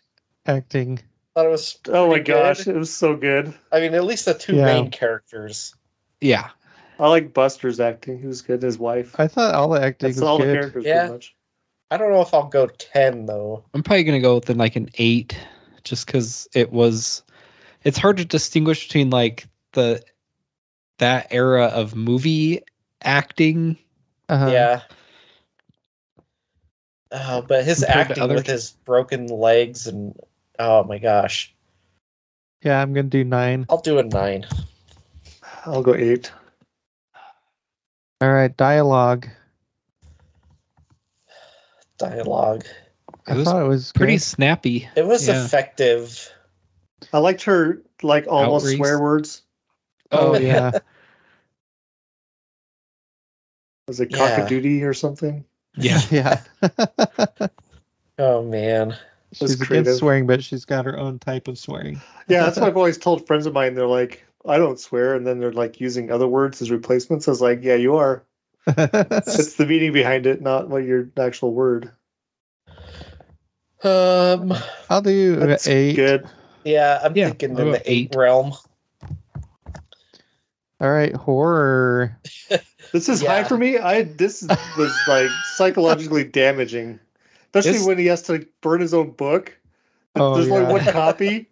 Acting. 0.46 1.00
Thought 1.34 1.46
it 1.46 1.50
was. 1.50 1.78
Oh 1.88 2.08
my 2.08 2.16
good. 2.18 2.26
gosh, 2.26 2.66
it 2.66 2.76
was 2.76 2.94
so 2.94 3.16
good. 3.16 3.52
I 3.72 3.80
mean, 3.80 3.94
at 3.94 4.04
least 4.04 4.24
the 4.26 4.34
two 4.34 4.56
Yeah. 4.56 4.66
main 4.66 4.90
characters. 4.90 5.74
Yeah. 6.20 6.50
I 6.98 7.08
like 7.08 7.34
Buster's 7.34 7.80
acting. 7.80 8.20
He 8.20 8.26
was 8.26 8.40
good. 8.40 8.62
His 8.62 8.78
wife. 8.78 9.18
I 9.18 9.26
thought 9.26 9.54
all 9.54 9.68
the 9.68 9.82
acting 9.82 10.08
That's 10.10 10.20
was 10.20 10.22
all 10.22 10.38
the 10.38 10.44
good. 10.44 10.58
characters 10.58 10.84
Yeah. 10.84 11.08
much. 11.08 11.34
I 11.90 11.96
don't 11.96 12.12
know 12.12 12.20
if 12.22 12.32
I'll 12.32 12.46
go 12.48 12.66
ten 12.66 13.26
though. 13.26 13.64
I'm 13.74 13.82
probably 13.82 14.04
gonna 14.04 14.20
go 14.20 14.36
with 14.36 14.48
like 14.50 14.76
an 14.76 14.88
eight, 14.98 15.36
just 15.82 16.06
because 16.06 16.48
it 16.54 16.72
was. 16.72 17.22
It's 17.82 17.98
hard 17.98 18.16
to 18.18 18.24
distinguish 18.24 18.86
between 18.86 19.10
like 19.10 19.46
the 19.72 20.02
that 20.98 21.26
era 21.30 21.66
of 21.66 21.94
movie 21.96 22.60
acting. 23.02 23.76
Uh-huh. 24.28 24.50
yeah. 24.50 24.80
Uh, 27.10 27.40
but 27.42 27.64
his 27.64 27.82
acting 27.84 28.28
with 28.28 28.46
his 28.46 28.72
broken 28.84 29.26
legs 29.28 29.86
and 29.86 30.18
oh 30.58 30.82
my 30.84 30.98
gosh, 30.98 31.54
Yeah, 32.62 32.80
I'm 32.80 32.92
gonna 32.92 33.08
do 33.08 33.24
nine. 33.24 33.66
I'll 33.68 33.78
do 33.80 33.98
a 33.98 34.02
nine. 34.02 34.46
I'll 35.66 35.82
go 35.82 35.94
eight. 35.94 36.32
All 38.20 38.32
right, 38.32 38.56
dialogue. 38.56 39.28
Dialogue. 41.98 42.64
It 43.28 43.32
I 43.32 43.34
was 43.34 43.44
thought 43.44 43.62
it 43.62 43.68
was 43.68 43.92
Pretty 43.92 44.14
good. 44.14 44.22
snappy. 44.22 44.88
It 44.96 45.06
was 45.06 45.28
Yeah. 45.28 45.44
effective. 45.44 46.30
I 47.12 47.18
liked 47.18 47.42
her 47.44 47.82
like 48.02 48.26
almost 48.26 48.64
Outrace. 48.66 48.76
swear 48.76 48.98
words. 49.00 49.42
Oh 50.10 50.38
yeah. 50.38 50.70
Was 53.86 54.00
it 54.00 54.12
cock 54.12 54.30
Yeah. 54.30 54.46
cockadoodie 54.48 54.82
or 54.82 54.94
something? 54.94 55.44
Yeah. 55.76 56.00
yeah. 56.10 56.40
Oh 58.16 58.44
man. 58.44 58.96
she's 59.32 59.54
against 59.54 59.68
creative. 59.68 59.94
swearing, 59.96 60.26
but 60.28 60.44
she's 60.44 60.64
got 60.64 60.84
her 60.84 60.96
own 60.96 61.18
type 61.18 61.48
of 61.48 61.58
swearing. 61.58 62.00
Yeah, 62.28 62.44
that's 62.44 62.56
what 62.58 62.68
I've 62.68 62.76
always 62.76 62.96
told 62.96 63.26
friends 63.26 63.44
of 63.44 63.52
mine. 63.52 63.74
They're 63.74 63.86
like, 63.88 64.24
I 64.46 64.56
don't 64.56 64.78
swear, 64.78 65.14
and 65.14 65.26
then 65.26 65.40
they're 65.40 65.52
like 65.52 65.80
using 65.80 66.10
other 66.12 66.28
words 66.28 66.62
as 66.62 66.70
replacements. 66.70 67.26
I 67.26 67.32
was 67.32 67.40
like, 67.40 67.62
Yeah, 67.62 67.74
you 67.74 67.96
are. 67.96 68.22
It's 68.66 69.54
the 69.56 69.66
meaning 69.66 69.92
behind 69.92 70.26
it, 70.26 70.40
not 70.40 70.68
what 70.68 70.84
your 70.84 71.08
actual 71.18 71.52
word. 71.52 71.90
Um. 73.82 74.54
I'll 74.88 75.02
do 75.02 75.36
That's 75.36 75.66
eight. 75.66 75.96
good. 75.96 76.28
Yeah, 76.64 77.00
I'm 77.02 77.14
Yeah, 77.16 77.26
thinking 77.30 77.50
in 77.58 77.72
the 77.72 77.82
eight 77.84 78.10
eight. 78.12 78.16
realm. 78.16 78.52
All 80.80 80.90
right, 80.90 81.14
horror. 81.14 82.18
This 82.94 83.08
is 83.08 83.20
Yeah. 83.20 83.30
high 83.42 83.42
for 83.44 83.58
me. 83.58 83.76
I 83.76 84.02
this 84.04 84.46
was 84.78 84.94
like 85.08 85.28
psychologically 85.56 86.22
damaging, 86.42 87.00
especially 87.46 87.70
It's- 87.70 87.86
when 87.86 87.98
he 87.98 88.06
has 88.06 88.22
to 88.22 88.46
burn 88.60 88.80
his 88.80 88.94
own 88.94 89.10
book. 89.10 89.52
Oh, 90.14 90.36
There's 90.36 90.48
only 90.48 90.72
one 90.72 90.84
copy. 90.84 91.48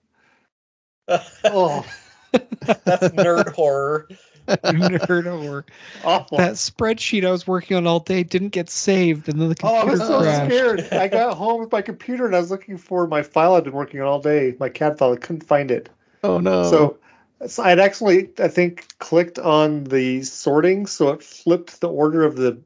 Oh, 1.45 1.85
That's 2.31 3.09
nerd 3.09 3.53
horror. 3.55 4.07
Nerd 4.49 5.27
over. 5.27 5.67
awful. 6.05 6.39
That 6.39 6.53
spreadsheet 6.53 7.27
I 7.27 7.33
was 7.33 7.47
working 7.49 7.77
on 7.77 7.89
all 7.89 7.99
day 7.99 8.23
didn't 8.23 8.51
get 8.51 8.71
saved, 8.71 9.29
and 9.29 9.41
then 9.41 9.49
the 9.49 9.57
computer. 9.57 9.75
Oh, 9.75 9.79
I 9.79 9.81
computer 9.83 9.99
was 9.99 10.09
so 10.09 10.21
crashed. 10.21 10.55
scared. 10.55 10.93
I 10.93 11.09
got 11.09 11.37
home 11.37 11.61
with 11.61 11.73
my 11.73 11.83
computer 11.83 12.25
and 12.25 12.37
I 12.37 12.39
was 12.39 12.53
looking 12.53 12.79
for 12.79 13.09
my 13.09 13.21
file 13.21 13.57
I'd 13.57 13.65
been 13.65 13.73
working 13.73 14.01
on 14.01 14.07
all 14.07 14.21
day, 14.21 14.55
my 14.61 14.69
CAD 14.69 14.97
file. 14.97 15.13
I 15.13 15.17
couldn't 15.17 15.43
find 15.45 15.73
it. 15.73 15.89
Oh 16.23 16.39
no. 16.39 16.71
So 16.71 16.99
So 17.47 17.63
I'd 17.63 17.81
actually, 17.81 18.31
I 18.39 18.49
think, 18.49 18.87
clicked 18.99 19.39
on 19.39 19.85
the 19.85 20.23
sorting, 20.23 20.87
so 20.87 21.09
it 21.11 21.23
flipped 21.23 21.81
the 21.81 21.89
order 21.89 22.25
of 22.25 22.37
the 22.37 22.61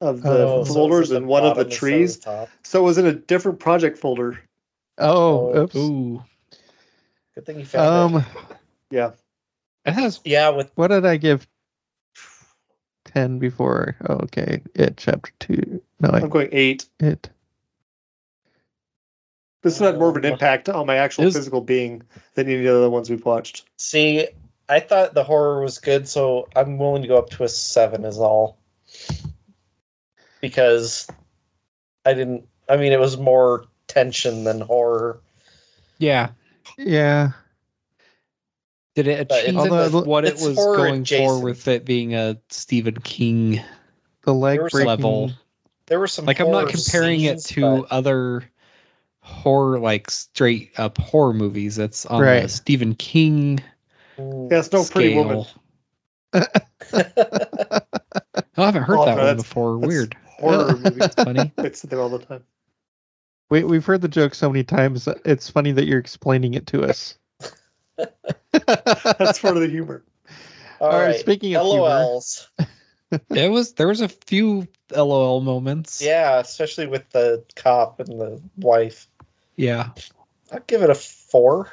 of 0.00 0.22
the 0.22 0.28
Oh, 0.30 0.64
folders 0.64 1.12
at 1.12 1.18
in 1.18 1.26
one 1.28 1.44
of 1.44 1.56
the 1.56 1.64
trees. 1.64 2.16
top. 2.18 2.48
So 2.64 2.80
it 2.80 2.84
was 2.84 2.98
in 2.98 3.06
a 3.06 3.12
different 3.12 3.60
project 3.60 3.98
folder. 3.98 4.40
Oh, 4.98 5.52
Oh, 5.52 5.58
oops. 5.62 5.76
Ooh, 5.76 6.22
Good 7.34 7.46
thing 7.46 7.58
you 7.60 7.64
found 7.64 8.14
Um, 8.14 8.20
it. 8.20 8.56
Yeah, 8.90 9.12
it 9.84 9.92
has 9.92 10.20
Yeah, 10.24 10.50
with 10.50 10.70
what 10.74 10.88
did 10.88 11.06
I 11.06 11.16
give? 11.16 11.46
Ten 13.04 13.38
before. 13.38 13.96
Oh, 14.08 14.14
okay, 14.24 14.62
it 14.74 14.96
chapter 14.96 15.32
two. 15.38 15.82
No, 16.00 16.10
I, 16.10 16.20
I'm 16.20 16.28
going 16.28 16.48
eight. 16.52 16.86
it. 17.00 17.28
This 19.62 19.78
had 19.78 19.98
more 19.98 20.08
of 20.10 20.16
an 20.16 20.24
impact 20.24 20.68
on 20.68 20.86
my 20.86 20.96
actual 20.96 21.24
is- 21.24 21.34
physical 21.34 21.60
being 21.60 22.02
than 22.34 22.46
any 22.46 22.56
of 22.56 22.62
the 22.64 22.76
other 22.76 22.90
ones 22.90 23.08
we've 23.08 23.24
watched. 23.24 23.64
see, 23.78 24.26
I 24.68 24.80
thought 24.80 25.14
the 25.14 25.24
horror 25.24 25.62
was 25.62 25.78
good, 25.78 26.08
so 26.08 26.48
I'm 26.56 26.78
willing 26.78 27.02
to 27.02 27.08
go 27.08 27.16
up 27.18 27.30
to 27.30 27.44
a 27.44 27.48
seven. 27.48 28.04
Is 28.04 28.18
all 28.18 28.56
because 30.40 31.06
I 32.06 32.14
didn't. 32.14 32.46
I 32.68 32.76
mean, 32.76 32.92
it 32.92 33.00
was 33.00 33.16
more 33.18 33.66
tension 33.88 34.44
than 34.44 34.60
horror. 34.60 35.20
yeah. 35.98 36.30
Yeah, 36.78 37.32
Did 38.94 39.06
it 39.08 39.30
achieve 39.30 39.48
it's- 39.50 39.56
Although 39.56 40.02
what 40.04 40.24
it 40.24 40.34
was 40.34 40.54
horror 40.56 40.76
going 40.78 41.04
for 41.04 41.38
with 41.40 41.68
it 41.68 41.84
being 41.84 42.14
a 42.14 42.38
Stephen 42.48 42.94
King 43.02 43.60
the 44.22 44.32
leg 44.32 44.58
There 44.58 44.68
breaking. 44.70 44.86
level? 44.88 45.32
There 45.86 46.00
were 46.00 46.06
some 46.06 46.24
Like 46.24 46.40
I'm 46.40 46.50
not 46.50 46.68
comparing 46.70 47.20
scenes, 47.20 47.44
it 47.50 47.54
to 47.54 47.60
but- 47.82 47.92
other 47.92 48.44
horror, 49.22 49.78
like 49.78 50.10
straight 50.10 50.72
up 50.78 50.98
horror 50.98 51.32
movies. 51.32 51.76
That's 51.76 52.04
on 52.06 52.20
the 52.22 52.48
Stephen 52.48 52.94
King. 52.94 53.60
Yeah, 54.18 54.58
it's 54.58 54.72
no 54.72 54.84
pretty 54.84 55.14
woman. 55.14 55.44
scale. 55.44 56.46
Oh, 58.54 58.62
I 58.64 58.66
haven't 58.66 58.82
heard 58.82 58.98
Oh, 58.98 59.06
that 59.06 59.16
no, 59.16 59.24
one 59.24 59.36
before. 59.36 59.78
that's 59.78 59.88
Weird. 59.88 60.16
Horror 60.26 60.76
movie. 60.84 61.00
Funny. 61.16 61.52
It's 61.58 61.82
there 61.82 62.00
all 62.00 62.10
the 62.10 62.18
time. 62.18 62.44
We 63.50 63.64
we've 63.64 63.84
heard 63.84 64.02
the 64.02 64.08
joke 64.08 64.34
so 64.34 64.50
many 64.50 64.62
times. 64.64 65.08
It's 65.24 65.48
funny 65.48 65.72
that 65.72 65.86
you're 65.86 65.98
explaining 65.98 66.54
it 66.54 66.66
to 66.68 66.82
us. 66.84 67.16
That's 67.96 69.38
part 69.38 69.56
of 69.56 69.62
the 69.62 69.68
humor. 69.70 70.04
All 70.80 70.90
All 70.90 70.98
right, 70.98 71.06
right, 71.08 71.20
speaking 71.20 71.54
of 71.54 71.64
humor. 71.66 71.80
LOLs. 71.88 72.48
There 73.28 73.50
was 73.50 73.72
there 73.74 73.88
was 73.88 74.00
a 74.00 74.08
few 74.08 74.66
LOL 74.94 75.40
moments. 75.42 76.00
Yeah, 76.02 76.38
especially 76.38 76.86
with 76.86 77.08
the 77.10 77.44
cop 77.56 78.00
and 78.00 78.20
the 78.20 78.40
wife. 78.56 79.08
Yeah. 79.56 79.90
I'd 80.50 80.66
give 80.66 80.82
it 80.82 80.90
a 80.90 80.94
four. 80.94 81.70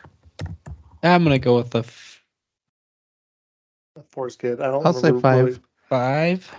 I'm 1.03 1.23
gonna 1.23 1.39
go 1.39 1.55
with 1.57 1.71
the 1.71 1.79
f- 1.79 2.23
Four's 4.11 4.35
good. 4.37 4.61
I 4.61 4.67
don't. 4.67 4.85
I'll 4.85 4.93
say 4.93 5.11
five. 5.19 5.45
really- 5.45 5.59
five. 5.89 6.49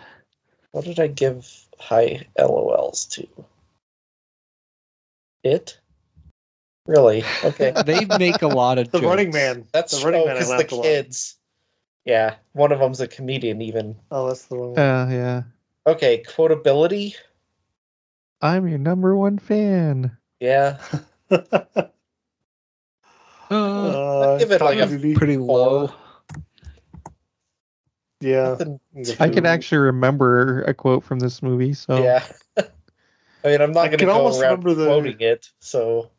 What 0.72 0.84
did 0.84 1.00
I 1.00 1.08
give 1.08 1.50
high 1.78 2.26
LOLs 2.38 3.08
to? 3.12 3.26
It? 5.42 5.78
Really? 6.86 7.24
Okay. 7.44 7.72
They 7.86 8.04
make 8.04 8.42
a 8.42 8.48
lot 8.48 8.78
of 8.78 8.86
The 8.92 8.98
jokes. 8.98 9.08
Running 9.08 9.30
Man. 9.32 9.66
That's 9.72 9.98
the 9.98 10.04
Running 10.04 10.22
oh, 10.22 10.26
Man. 10.26 10.36
I 10.36 10.38
because 10.40 10.48
the 10.50 10.56
laughed 10.56 10.72
a 10.72 10.76
lot. 10.76 10.82
kids. 10.82 11.36
Yeah, 12.04 12.34
one 12.52 12.72
of 12.72 12.78
them's 12.78 13.00
a 13.00 13.08
comedian. 13.08 13.60
Even 13.62 13.96
Oh, 14.10 14.28
that's 14.28 14.46
the 14.46 14.56
wrong. 14.56 14.78
Uh, 14.78 15.08
yeah. 15.10 15.42
okay, 15.86 16.22
quotability. 16.26 17.14
I'm 18.40 18.66
your 18.68 18.78
number 18.78 19.14
one 19.16 19.38
fan. 19.38 20.16
Yeah, 20.40 20.78
Uh, 23.50 23.54
Uh, 23.54 24.38
give 24.38 24.52
it 24.52 24.60
like 24.60 24.78
a 24.78 24.82
Tommy 24.86 24.98
Lee. 24.98 25.14
pretty 25.14 25.36
low. 25.36 25.92
Yeah. 28.20 28.56
I 29.20 29.28
can 29.28 29.44
actually 29.44 29.78
remember 29.78 30.62
a 30.62 30.74
quote 30.74 31.02
from 31.02 31.18
this 31.18 31.42
movie. 31.42 31.72
So 31.72 32.00
yeah. 32.02 32.22
I 32.58 32.62
mean, 33.48 33.60
I'm 33.60 33.72
not 33.72 33.86
I 33.86 33.88
going 33.88 33.90
to 33.92 33.96
can 33.98 34.06
go 34.08 34.12
almost 34.12 34.40
around 34.40 34.62
remember 34.64 34.74
the- 34.74 34.86
quoting 34.86 35.16
it. 35.20 35.50
So, 35.58 36.10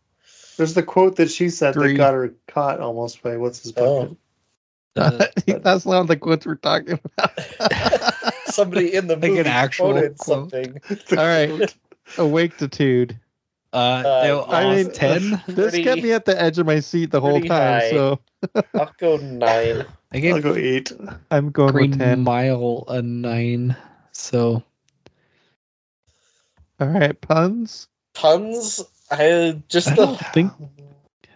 There's 0.57 0.74
the 0.74 0.84
quote 0.84 1.16
that 1.18 1.30
she 1.32 1.49
said 1.49 1.74
Three. 1.74 1.93
that 1.93 1.97
got 1.97 2.14
her 2.14 2.34
caught 2.49 2.80
almost 2.82 3.22
by 3.24 3.38
what's 3.38 3.64
his 3.64 3.74
Oh. 3.78 4.18
bucket. 4.97 5.38
Uh, 5.47 5.57
that's 5.59 5.86
not 5.86 6.07
the 6.07 6.18
quotes 6.18 6.45
we're 6.45 6.55
talking 6.55 6.99
about. 7.18 8.14
somebody 8.47 8.93
in 8.93 9.07
the 9.07 9.16
Like 9.16 9.24
an 9.24 9.38
movie 9.38 9.49
actual 9.49 9.91
quoted 9.93 10.18
quote. 10.18 10.51
something. 10.51 10.82
All 11.12 11.26
right. 11.26 11.74
Awaketitude. 12.18 13.12
uh, 13.12 13.16
Uh, 13.74 14.01
no, 14.03 14.41
I 14.41 14.65
uh, 14.65 14.76
mean, 14.76 14.91
ten. 14.91 15.41
This 15.47 15.72
Pretty- 15.72 15.84
kept 15.84 16.01
me 16.01 16.11
at 16.11 16.26
the 16.26 16.39
edge 16.39 16.59
of 16.59 16.65
my 16.65 16.80
seat 16.80 17.11
the 17.11 17.22
whole 17.22 17.39
time. 17.39 17.47
high. 17.47 17.89
So 17.91 18.19
I'll 18.74 18.93
go 18.97 19.17
nine. 19.17 19.86
I 20.13 20.30
I'll 20.30 20.41
go 20.41 20.55
eight. 20.55 20.91
I'm 21.32 21.51
going 21.51 21.72
Green 21.72 21.91
with 21.91 21.99
10. 21.99 22.22
Mile 22.24 22.84
a 22.89 23.01
nine. 23.01 23.76
So 24.11 24.61
All 26.82 26.88
right. 26.88 27.19
Puns. 27.22 27.88
Puns. 28.13 28.84
I 29.09 29.61
just 29.69 29.89
I 29.89 29.95
don't 29.95 30.19
think 30.34 30.51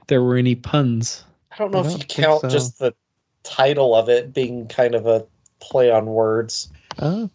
there 0.08 0.22
were 0.24 0.36
any 0.36 0.56
puns. 0.56 1.24
I 1.52 1.58
don't 1.58 1.72
know 1.72 1.80
I 1.80 1.86
if 1.86 1.92
don't 1.92 2.00
you 2.18 2.24
count 2.24 2.42
so. 2.42 2.50
just 2.50 2.80
the 2.80 2.94
title 3.44 3.96
of 3.96 4.10
it 4.10 4.34
being 4.34 4.68
kind 4.68 4.94
of 4.96 5.06
a 5.06 5.26
play 5.60 5.90
on 5.92 6.08
words 6.08 6.70
Oh, 7.00 7.30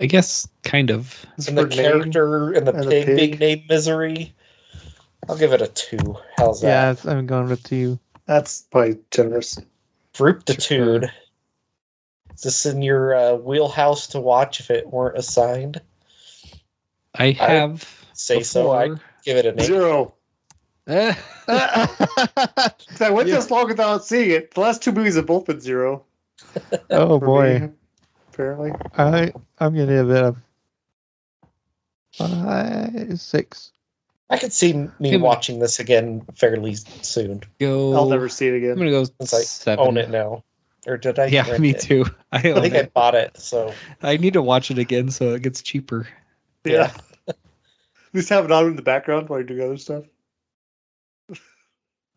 I 0.00 0.06
guess 0.06 0.48
kind 0.62 0.90
of. 0.90 1.26
and 1.46 1.58
the 1.58 1.66
name 1.66 1.76
character 1.76 2.52
and 2.52 2.66
the 2.66 2.72
and 2.74 2.84
the 2.84 2.90
pig, 2.90 3.06
being 3.06 3.30
pig. 3.32 3.40
named 3.40 3.62
Misery. 3.68 4.34
I'll 5.28 5.36
give 5.36 5.52
it 5.52 5.60
a 5.60 5.68
two. 5.68 6.16
How's 6.36 6.62
yeah. 6.62 6.92
that? 6.94 7.04
Yeah, 7.04 7.10
I'm 7.12 7.26
going 7.26 7.48
with 7.48 7.62
two. 7.62 7.98
That's 8.26 8.62
probably 8.70 8.98
generous. 9.10 9.58
Fruititude. 10.14 11.10
Is 12.34 12.42
this 12.42 12.66
in 12.66 12.80
your 12.82 13.14
uh, 13.14 13.34
wheelhouse 13.34 14.06
to 14.08 14.20
watch 14.20 14.60
if 14.60 14.70
it 14.70 14.88
weren't 14.88 15.18
assigned? 15.18 15.80
I 17.16 17.32
have 17.32 17.86
Say 18.14 18.42
so. 18.42 18.70
I 18.72 18.88
give 19.24 19.36
it 19.36 19.46
an 19.46 19.60
eight. 19.60 19.66
Zero. 19.66 20.14
I 20.86 21.10
went 23.10 23.28
Yeah. 23.28 23.36
this 23.36 23.50
long 23.50 23.66
without 23.68 24.04
seeing 24.04 24.30
it. 24.30 24.54
The 24.54 24.60
last 24.60 24.82
two 24.82 24.92
movies 24.92 25.16
have 25.16 25.26
both 25.26 25.44
been 25.46 25.60
zero. 25.60 26.04
oh 26.90 27.18
boy. 27.20 27.58
me, 27.60 27.68
apparently. 28.32 28.72
I 28.96 29.32
I'm 29.58 29.74
gonna 29.74 29.86
give 29.86 30.10
it 30.10 30.22
a 30.22 30.36
five, 32.12 33.20
six. 33.20 33.72
I 34.30 34.38
could 34.38 34.52
see 34.52 34.74
me 34.74 34.88
Give 35.10 35.14
it- 35.20 35.24
watching 35.24 35.58
this 35.58 35.80
again 35.80 36.24
fairly 36.36 36.74
soon. 37.02 37.42
go. 37.58 37.94
I'll 37.94 38.08
never 38.08 38.28
see 38.28 38.46
it 38.48 38.54
again. 38.56 38.72
I'm 38.72 38.78
again. 38.82 38.92
gonna 38.92 39.04
go 39.06 39.12
Since 39.20 39.34
I 39.34 39.40
seven. 39.42 39.86
own 39.86 39.96
it 39.96 40.10
now. 40.10 40.44
Or 40.86 40.96
did 40.96 41.18
I? 41.18 41.26
Yeah, 41.26 41.48
rent 41.48 41.60
me 41.60 41.70
it? 41.70 41.80
too. 41.80 42.04
I 42.32 42.48
I 42.48 42.52
own 42.52 42.62
think 42.62 42.74
I 42.74 42.78
it. 42.78 42.94
bought 42.94 43.14
it. 43.14 43.36
So 43.36 43.72
I 44.02 44.16
need 44.16 44.32
to 44.34 44.42
watch 44.42 44.70
it 44.70 44.78
again 44.78 45.10
so 45.10 45.34
it 45.34 45.42
gets 45.42 45.60
cheaper. 45.62 46.06
Yeah. 46.64 46.92
At 47.28 47.36
least 48.14 48.28
have 48.30 48.44
it 48.44 48.52
on 48.52 48.66
in 48.66 48.76
the 48.76 48.82
background 48.82 49.28
while 49.28 49.40
you 49.40 49.46
do 49.46 49.62
other 49.64 49.76
stuff. 49.76 50.04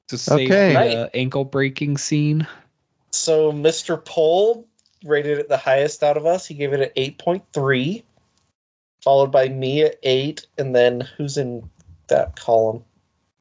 To 0.10 0.18
save 0.18 0.50
Okay. 0.52 0.70
the 0.70 0.76
Right. 0.76 0.98
uh, 0.98 1.10
ankle 1.14 1.46
breaking 1.46 1.98
scene. 1.98 2.46
So 3.12 3.52
Mr. 3.52 4.04
Pold 4.04 4.66
rated 5.06 5.40
it 5.40 5.50
the 5.50 5.58
highest 5.58 6.04
out 6.04 6.18
of 6.18 6.26
us. 6.26 6.46
He 6.46 6.54
gave 6.54 6.74
it 6.74 6.82
an 6.82 6.90
8.3, 6.96 8.04
followed 9.02 9.32
by 9.32 9.50
me 9.50 9.84
at 9.84 9.96
8, 10.04 10.46
and 10.58 10.76
then 10.76 11.02
who's 11.18 11.38
in 11.38 11.68
that 12.08 12.36
column? 12.36 12.84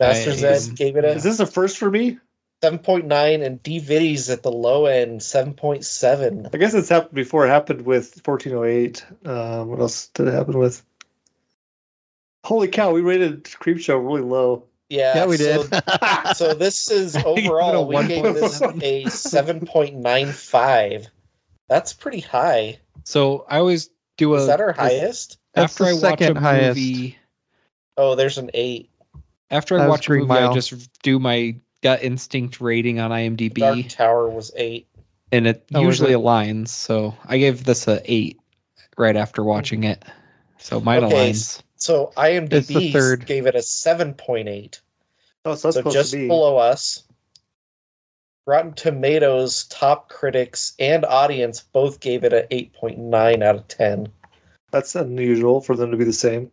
Master 0.00 0.30
I- 0.30 0.34
Zed 0.34 0.76
gave 0.76 0.96
it 0.96 1.04
a 1.04 1.10
Is 1.12 1.24
this 1.24 1.40
a 1.40 1.46
first 1.46 1.76
for 1.78 1.90
me? 1.90 2.18
7.9, 2.62 3.44
and 3.44 3.60
D'Viddy's 3.64 4.30
at 4.30 4.44
the 4.44 4.52
low 4.52 4.86
end, 4.86 5.20
7.7. 5.20 6.48
I 6.54 6.58
guess 6.58 6.74
it's 6.74 6.88
happened 6.88 7.14
before. 7.14 7.44
It 7.44 7.48
happened 7.50 7.82
with 7.82 8.20
1408. 8.24 9.04
Um, 9.24 9.68
what 9.68 9.80
else 9.80 10.06
did 10.08 10.28
it 10.28 10.34
happen 10.34 10.56
with? 10.58 10.84
Holy 12.44 12.68
cow, 12.68 12.92
we 12.92 13.00
rated 13.00 13.44
Creepshow 13.44 14.04
really 14.04 14.22
low. 14.22 14.64
Yeah, 14.88 15.16
Yeah, 15.16 15.26
we 15.26 15.36
so, 15.38 15.66
did. 15.66 15.82
so 16.36 16.54
this 16.54 16.88
is 16.90 17.16
I 17.16 17.22
gave 17.22 17.38
it 17.38 17.46
a 17.46 17.50
overall, 17.52 17.86
we 17.88 18.06
gave 18.06 18.22
this 18.34 18.60
a 18.60 19.04
7.95. 19.06 21.06
That's 21.72 21.94
pretty 21.94 22.20
high. 22.20 22.78
So 23.04 23.46
I 23.48 23.56
always 23.56 23.88
do 24.18 24.34
a. 24.34 24.40
Is 24.40 24.46
that 24.46 24.60
our 24.60 24.74
this- 24.74 24.76
highest? 24.76 25.38
That's 25.54 25.72
After 25.80 25.84
the 25.84 25.90
I 26.06 26.10
watch 26.10 26.20
a 26.20 26.38
highest. 26.38 26.76
movie, 26.78 27.18
Oh, 27.96 28.14
there's 28.14 28.36
an 28.36 28.50
8. 28.52 28.90
after 29.50 29.76
I 29.76 29.78
That 29.78 29.84
was 29.86 29.90
watch 29.90 30.08
a 30.08 30.12
movie, 30.12 30.26
Mile. 30.26 30.50
I 30.50 30.54
just 30.54 31.02
do 31.02 31.18
my 31.18 31.54
gut 31.82 32.02
instinct 32.02 32.60
rating 32.60 33.00
on 33.00 33.10
IMDb, 33.10 33.54
Dark 33.54 33.88
Tower 33.88 34.28
was 34.28 34.50
8. 34.54 34.86
and 35.30 35.46
it 35.46 35.64
Oh, 35.74 35.80
usually 35.80 36.12
it? 36.12 36.18
aligns. 36.18 36.68
So 36.68 37.14
I 37.26 37.38
gave 37.38 37.64
this 37.64 37.88
a 37.88 38.02
eight 38.04 38.38
right 38.98 39.16
after 39.16 39.42
watching 39.42 39.84
it. 39.84 40.02
So 40.58 40.78
mine 40.80 41.04
Okay, 41.04 41.30
aligns. 41.30 41.62
So 41.76 42.12
It's 42.18 42.66
the 42.68 42.74
IMDb 42.74 42.92
third. 42.92 43.24
gave 43.26 43.46
it 43.46 43.54
a 43.54 43.62
7.8. 43.62 44.80
Oh, 45.46 45.54
so 45.54 45.68
that's 45.72 45.82
so 45.84 45.90
just 45.90 46.12
be. 46.12 46.28
below 46.28 46.56
us. 46.58 47.02
Rotten 48.47 48.72
Tomatoes 48.74 49.64
top 49.64 50.09
critics 50.09 50.74
and 50.78 51.05
audience 51.05 51.61
both 51.61 52.01
gave 52.01 52.24
it 52.24 52.32
a 52.32 52.47
8.9 52.51 53.43
out 53.43 53.55
of 53.55 53.68
10. 53.68 54.09
That's 54.72 54.97
unusual 54.97 55.61
for 55.61 55.76
them 55.76 55.90
to 55.93 55.97
be 55.97 56.05
the 56.05 56.12
same. 56.12 56.51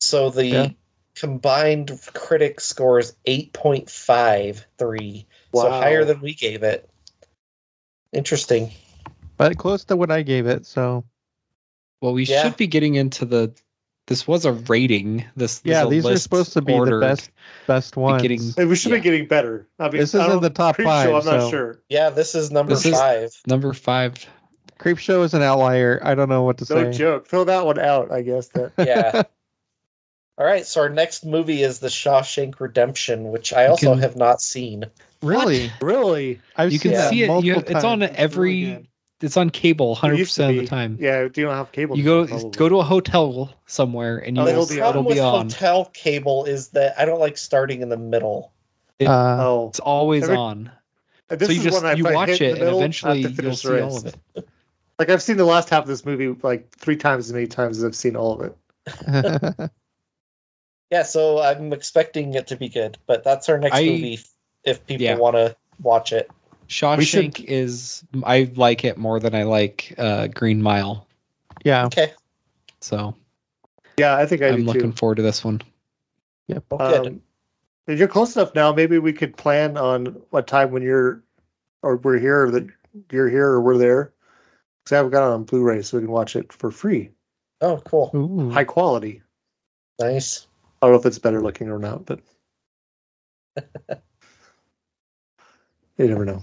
So 0.00 0.28
the 0.28 0.46
Yeah. 0.46 0.70
combined 1.14 1.98
critic 2.12 2.60
score 2.60 2.98
is 2.98 3.16
8.53 3.26 5.26
So 5.54 5.70
higher 5.70 6.04
than 6.04 6.20
we 6.20 6.34
gave 6.34 6.62
it. 6.62 6.90
Interesting. 8.12 8.70
but 9.36 9.58
close 9.58 9.84
to 9.84 9.96
what 9.96 10.12
I 10.12 10.22
gave 10.22 10.46
it. 10.46 10.66
So 10.66 11.04
Well, 12.00 12.12
we 12.12 12.24
Yeah. 12.24 12.42
should 12.42 12.56
be 12.58 12.66
getting 12.66 12.96
into 12.96 13.24
the. 13.24 13.50
This 14.06 14.28
was 14.28 14.44
a 14.44 14.52
rating. 14.52 15.24
This, 15.34 15.60
this 15.60 15.70
yeah, 15.72 15.84
a 15.84 15.88
these 15.88 16.04
are 16.04 16.16
supposed 16.18 16.52
to 16.52 16.60
be 16.62 16.72
the 16.78 16.98
best 17.00 17.30
best 17.66 17.96
ones. 17.96 18.20
Beginning- 18.22 18.52
Hey, 18.56 18.66
we 18.66 18.76
should 18.76 18.90
Yeah. 18.92 18.98
be 18.98 19.02
getting 19.02 19.26
better. 19.26 19.66
I 19.78 19.84
mean, 19.88 20.00
This 20.00 20.14
isn't 20.14 20.42
the 20.42 20.50
top 20.50 20.74
Creep 20.76 20.86
five, 20.86 21.06
Show, 21.08 21.16
I'm 21.16 21.24
not 21.24 21.50
sure. 21.50 21.80
Yeah, 21.88 22.10
this 22.10 22.34
is 22.34 22.50
number 22.50 22.74
This 22.74 22.84
is- 22.84 22.92
five. 22.94 23.32
Number 23.46 23.72
five. 23.72 24.14
Creep 24.78 24.98
Show 24.98 25.22
is 25.22 25.32
an 25.32 25.40
outlier. 25.42 26.00
I 26.04 26.14
don't 26.14 26.28
know 26.28 26.42
what 26.42 26.58
to 26.58 26.66
No 26.74 26.80
say. 26.80 26.84
No 26.84 26.92
joke. 26.92 27.26
Throw 27.28 27.44
that 27.44 27.64
one 27.64 27.78
out. 27.78 28.12
I 28.12 28.20
guess 28.22 28.48
that. 28.48 28.72
Yeah. 28.78 29.22
All 30.36 30.44
right, 30.44 30.66
so 30.66 30.80
our 30.80 30.88
next 30.88 31.24
movie 31.24 31.62
is 31.62 31.78
The 31.78 31.86
Shawshank 31.86 32.58
Redemption, 32.58 33.30
which 33.30 33.52
I 33.52 33.66
also 33.68 33.92
can- 33.92 34.00
have 34.02 34.16
not 34.16 34.42
seen. 34.42 34.84
really, 35.22 35.70
really. 35.80 36.40
I've 36.56 36.72
You 36.72 36.78
can 36.80 36.90
seen 36.90 37.08
see 37.08 37.22
it. 37.22 37.44
You, 37.44 37.54
it's 37.66 37.84
on 37.84 38.00
times. 38.00 38.12
every. 38.16 38.64
good. 38.64 38.86
It's 39.20 39.36
on 39.36 39.48
cable, 39.50 39.88
100 39.90 40.18
percent 40.18 40.50
of 40.56 40.62
the 40.62 40.66
time. 40.66 40.98
Yeah, 41.00 41.22
you 41.22 41.28
don't 41.30 41.54
have 41.54 41.72
cable. 41.72 41.96
You 41.96 42.04
go 42.04 42.26
probably. 42.26 42.50
go 42.50 42.68
to 42.68 42.80
a 42.80 42.82
hotel 42.82 43.54
somewhere, 43.66 44.18
and 44.18 44.36
you 44.36 44.42
Oh, 44.42 44.46
the 44.46 44.52
will, 44.54 44.62
it'll 44.62 44.74
be 44.74 44.80
on. 44.80 44.88
it'll 44.90 44.92
problem 44.92 45.04
with 45.06 45.14
be 45.16 45.20
on. 45.20 45.42
hotel 45.48 45.84
cable 45.94 46.44
is 46.44 46.68
that 46.70 46.98
I 46.98 47.04
don't 47.04 47.20
like 47.20 47.36
starting 47.38 47.80
in 47.80 47.88
the 47.88 47.96
middle. 47.96 48.52
It- 48.98 49.06
Uh, 49.08 49.36
Oh, 49.40 49.68
It's 49.68 49.80
always 49.80 50.24
Every- 50.24 50.36
on. 50.36 50.70
this 51.28 51.46
so 51.48 51.52
you 51.52 51.58
is 51.58 51.64
just 51.64 51.82
one 51.82 51.86
I 51.90 51.94
you 51.94 52.04
watch 52.04 52.28
it, 52.30 52.38
the 52.38 52.50
and 52.50 52.58
middle, 52.58 52.66
I 52.68 52.72
have 52.72 52.76
eventually 52.80 53.20
you'll 53.20 53.54
see 53.56 53.68
the 53.68 53.82
all 53.82 53.96
of 53.96 54.04
rest. 54.04 54.16
it. 54.34 54.48
Like 54.98 55.08
I've 55.10 55.22
seen 55.22 55.36
the 55.36 55.44
last 55.44 55.70
half 55.70 55.82
of 55.84 55.88
this 55.88 56.04
movie 56.04 56.28
like 56.42 56.70
three 56.76 56.96
times 56.96 57.26
as 57.26 57.32
many 57.32 57.46
times 57.46 57.78
as 57.78 57.84
I've 57.84 57.96
seen 57.96 58.16
all 58.16 58.32
of 58.40 58.40
it. 58.42 59.70
Yeah, 60.90 61.02
so 61.02 61.40
I'm 61.40 61.72
expecting 61.72 62.34
it 62.34 62.46
to 62.48 62.56
be 62.56 62.68
good, 62.68 62.98
but 63.06 63.24
that's 63.24 63.48
our 63.48 63.58
next 63.58 63.74
I- 63.76 63.84
movie 63.86 64.20
if 64.64 64.84
people 64.86 65.04
yeah. 65.04 65.16
want 65.16 65.34
to 65.34 65.56
watch 65.82 66.12
it. 66.12 66.30
Shawshank 66.68 67.44
is 67.44 68.04
I 68.24 68.50
like 68.56 68.84
it 68.84 68.98
more 68.98 69.20
than 69.20 69.34
I 69.34 69.42
like 69.44 69.94
uh, 69.98 70.28
Green 70.28 70.62
Mile. 70.62 71.06
yeah. 71.64 71.86
Okay. 71.86 72.12
So 72.80 73.14
Yeah, 73.98 74.16
I 74.16 74.26
think 74.26 74.42
I 74.42 74.48
I'm 74.48 74.64
looking 74.64 74.92
too. 74.92 74.96
forward 74.96 75.16
to 75.16 75.22
this 75.22 75.44
one. 75.44 75.62
Well, 76.48 76.62
good. 76.78 77.06
Um, 77.06 77.22
if 77.86 77.98
you're 77.98 78.08
close 78.08 78.36
enough 78.36 78.54
now, 78.54 78.72
maybe 78.72 78.98
we 78.98 79.12
could 79.12 79.36
plan 79.36 79.76
on 79.76 80.06
what 80.30 80.46
time 80.46 80.70
when 80.70 80.82
you're, 80.82 81.22
or 81.82 81.96
we're 81.96 82.18
here, 82.18 82.50
that 82.50 82.66
you're 83.10 83.28
here, 83.28 83.48
or 83.48 83.60
we're 83.60 83.78
there. 83.78 84.12
Because 84.82 84.92
I 84.92 84.96
haven't 84.96 85.12
got 85.12 85.26
it 85.26 85.32
on 85.34 85.44
Blu-ray, 85.44 85.82
so 85.82 85.98
we 85.98 86.04
can 86.04 86.12
watch 86.12 86.36
it 86.36 86.52
for 86.52 86.70
free, 86.70 87.10
oh, 87.60 87.80
cool. 87.84 88.10
Ooh. 88.14 88.50
high 88.50 88.64
quality. 88.64 89.22
Nice. 89.98 90.46
I 90.80 90.86
don't 90.86 90.92
know 90.94 91.00
if 91.00 91.06
it's 91.06 91.18
better 91.18 91.40
looking 91.40 91.70
or 91.70 91.78
not, 91.78 92.04
but 92.04 92.20
you 95.96 96.08
never 96.08 96.24
know. 96.24 96.42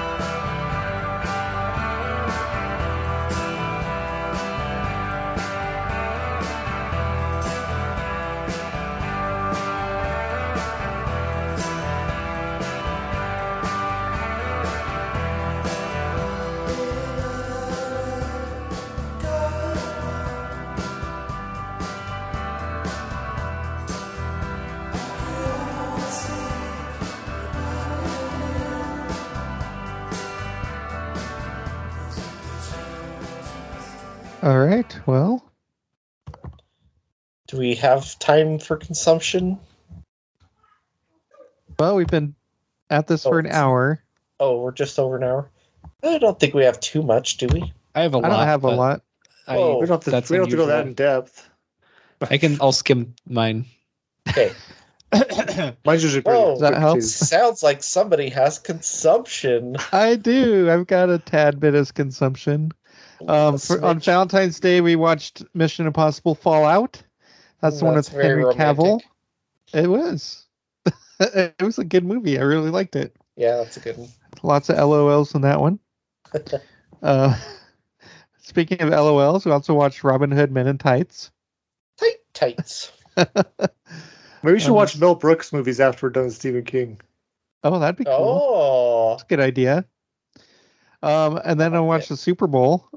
All 34.41 34.59
right. 34.59 34.99
Well, 35.05 35.43
Do 37.47 37.57
we 37.57 37.75
have 37.75 38.17
time 38.19 38.57
for 38.59 38.77
consumption? 38.77 39.59
well, 41.77 41.95
we've 41.95 42.07
been 42.07 42.33
at 42.89 43.07
this 43.07 43.23
for 43.23 43.39
an 43.39 43.47
Oh. 43.47 43.51
hour. 43.55 44.03
Oh, 44.39 44.61
we're 44.61 44.71
just 44.71 44.97
over 44.97 45.17
an 45.17 45.23
hour. 45.23 45.49
I 46.03 46.17
don't 46.17 46.39
think 46.39 46.53
we 46.53 46.63
have 46.63 46.79
too 46.79 47.01
much, 47.03 47.37
do 47.37 47.47
we? 47.47 47.73
I 47.93 48.01
have 48.03 48.13
a 48.15 48.19
I 48.19 48.21
lot. 48.21 48.29
don't 48.29 48.47
have 48.47 48.63
a 48.63 48.69
lot. 48.71 49.01
I, 49.47 49.57
Whoa. 49.57 49.79
We 49.79 49.85
don't 49.85 49.95
have 49.97 50.03
to. 50.05 50.11
That's 50.11 50.29
we 50.29 50.37
don't 50.37 50.45
have 50.45 50.51
to 50.51 50.55
go 50.57 50.65
that 50.67 50.87
in 50.87 50.93
depth. 50.93 51.49
I 52.29 52.37
can. 52.37 52.57
I'll 52.61 52.71
skim 52.71 53.13
mine. 53.27 53.65
Okay. 54.29 54.53
Mine's 55.85 56.03
usually 56.03 56.21
pretty. 56.21 56.39
Whoa. 56.39 56.51
Does 56.51 56.61
that 56.61 56.69
quick, 56.73 56.79
help? 56.79 57.01
Sounds 57.01 57.61
like 57.63 57.83
somebody 57.83 58.29
has 58.29 58.57
consumption. 58.59 59.75
I 59.91 60.15
do. 60.15 60.71
I've 60.71 60.87
got 60.87 61.09
a 61.09 61.17
tad 61.19 61.59
bit 61.59 61.75
of 61.75 61.93
consumption. 61.95 62.71
Um, 63.27 63.57
for, 63.57 63.83
on. 63.83 63.99
Valentine's 63.99 64.59
Day, 64.59 64.81
we 64.81 64.95
watched 64.95 65.43
Mission 65.53 65.85
Impossible 65.87 66.35
Fallout. 66.35 67.01
That's 67.61 67.79
the 67.79 67.85
one 67.85 67.95
with 67.95 68.05
That's 68.07 68.15
very 68.15 68.41
Henry 68.41 68.55
Cavill. 68.55 69.01
It 69.73 69.87
was. 69.87 70.45
it 71.19 71.61
was 71.61 71.77
a 71.77 71.83
good 71.83 72.03
movie. 72.03 72.39
I 72.39 72.41
really 72.41 72.71
liked 72.71 72.95
it. 72.95 73.15
Yeah, 73.35 73.57
that's 73.57 73.77
a 73.77 73.79
good 73.79 73.97
one. 73.97 74.09
Lots 74.43 74.69
of 74.69 74.77
LOLs 74.77 75.35
in 75.35 75.41
that 75.41 75.59
one. 75.61 75.79
uh, 77.03 77.39
speaking 78.41 78.81
of 78.81 78.89
LOLs, 78.89 79.45
we 79.45 79.51
also 79.51 79.73
watched 79.73 80.03
Robin 80.03 80.31
Hood 80.31 80.51
Men 80.51 80.67
in 80.67 80.77
Tights. 80.77 81.31
Tight 81.97 82.17
tights. 82.33 82.91
Maybe 83.17 84.53
we 84.53 84.59
should 84.59 84.69
Um, 84.69 84.75
watch 84.75 84.97
Mel 84.97 85.15
Brooks 85.15 85.53
movies 85.53 85.79
after 85.79 86.07
we're 86.07 86.11
done 86.11 86.25
with 86.25 86.33
Stephen 86.33 86.63
King. 86.63 86.99
Oh, 87.63 87.77
that'd 87.77 87.95
be 87.97 88.05
cool. 88.05 88.15
Oh, 88.17 89.09
That's 89.11 89.23
a 89.23 89.27
good 89.27 89.39
idea. 89.39 89.85
Um, 91.03 91.39
and 91.45 91.59
then 91.59 91.73
I 91.75 91.79
watched 91.79 92.05
it. 92.05 92.09
the 92.09 92.17
Super 92.17 92.47
Bowl. 92.47 92.87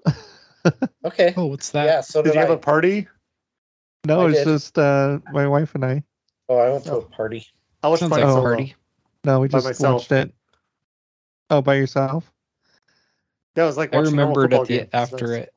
okay. 1.04 1.32
Oh, 1.36 1.46
what's 1.46 1.70
that? 1.70 1.86
Yeah, 1.86 2.00
so 2.00 2.20
Did 2.22 2.30
did, 2.30 2.34
you 2.34 2.40
have 2.40 2.50
a 2.50 2.56
party? 2.58 3.08
No, 4.06 4.26
it's 4.26 4.44
just 4.44 4.78
uh, 4.78 5.18
my 5.32 5.46
wife 5.48 5.74
and 5.74 5.84
I. 5.84 6.02
Oh, 6.48 6.58
I 6.58 6.70
went 6.70 6.84
to 6.84 6.96
a 6.96 7.02
party. 7.02 7.46
I 7.82 7.88
watched 7.88 8.00
Sounds 8.00 8.12
like 8.12 8.22
a 8.22 8.26
Oh. 8.26 8.30
Solo. 8.34 8.42
party. 8.42 8.74
No, 9.24 9.40
we 9.40 9.48
just 9.48 9.80
watched 9.80 10.12
it. 10.12 10.34
Oh, 11.50 11.62
by 11.62 11.74
yourself? 11.76 12.30
That 13.54 13.64
was 13.64 13.76
like 13.78 13.94
I 13.94 13.98
watching 13.98 14.10
remembered 14.12 14.50
football 14.50 14.62
at 14.62 14.68
the 14.68 14.78
game. 14.78 14.88
after 14.92 15.16
That's- 15.28 15.44
it. 15.44 15.50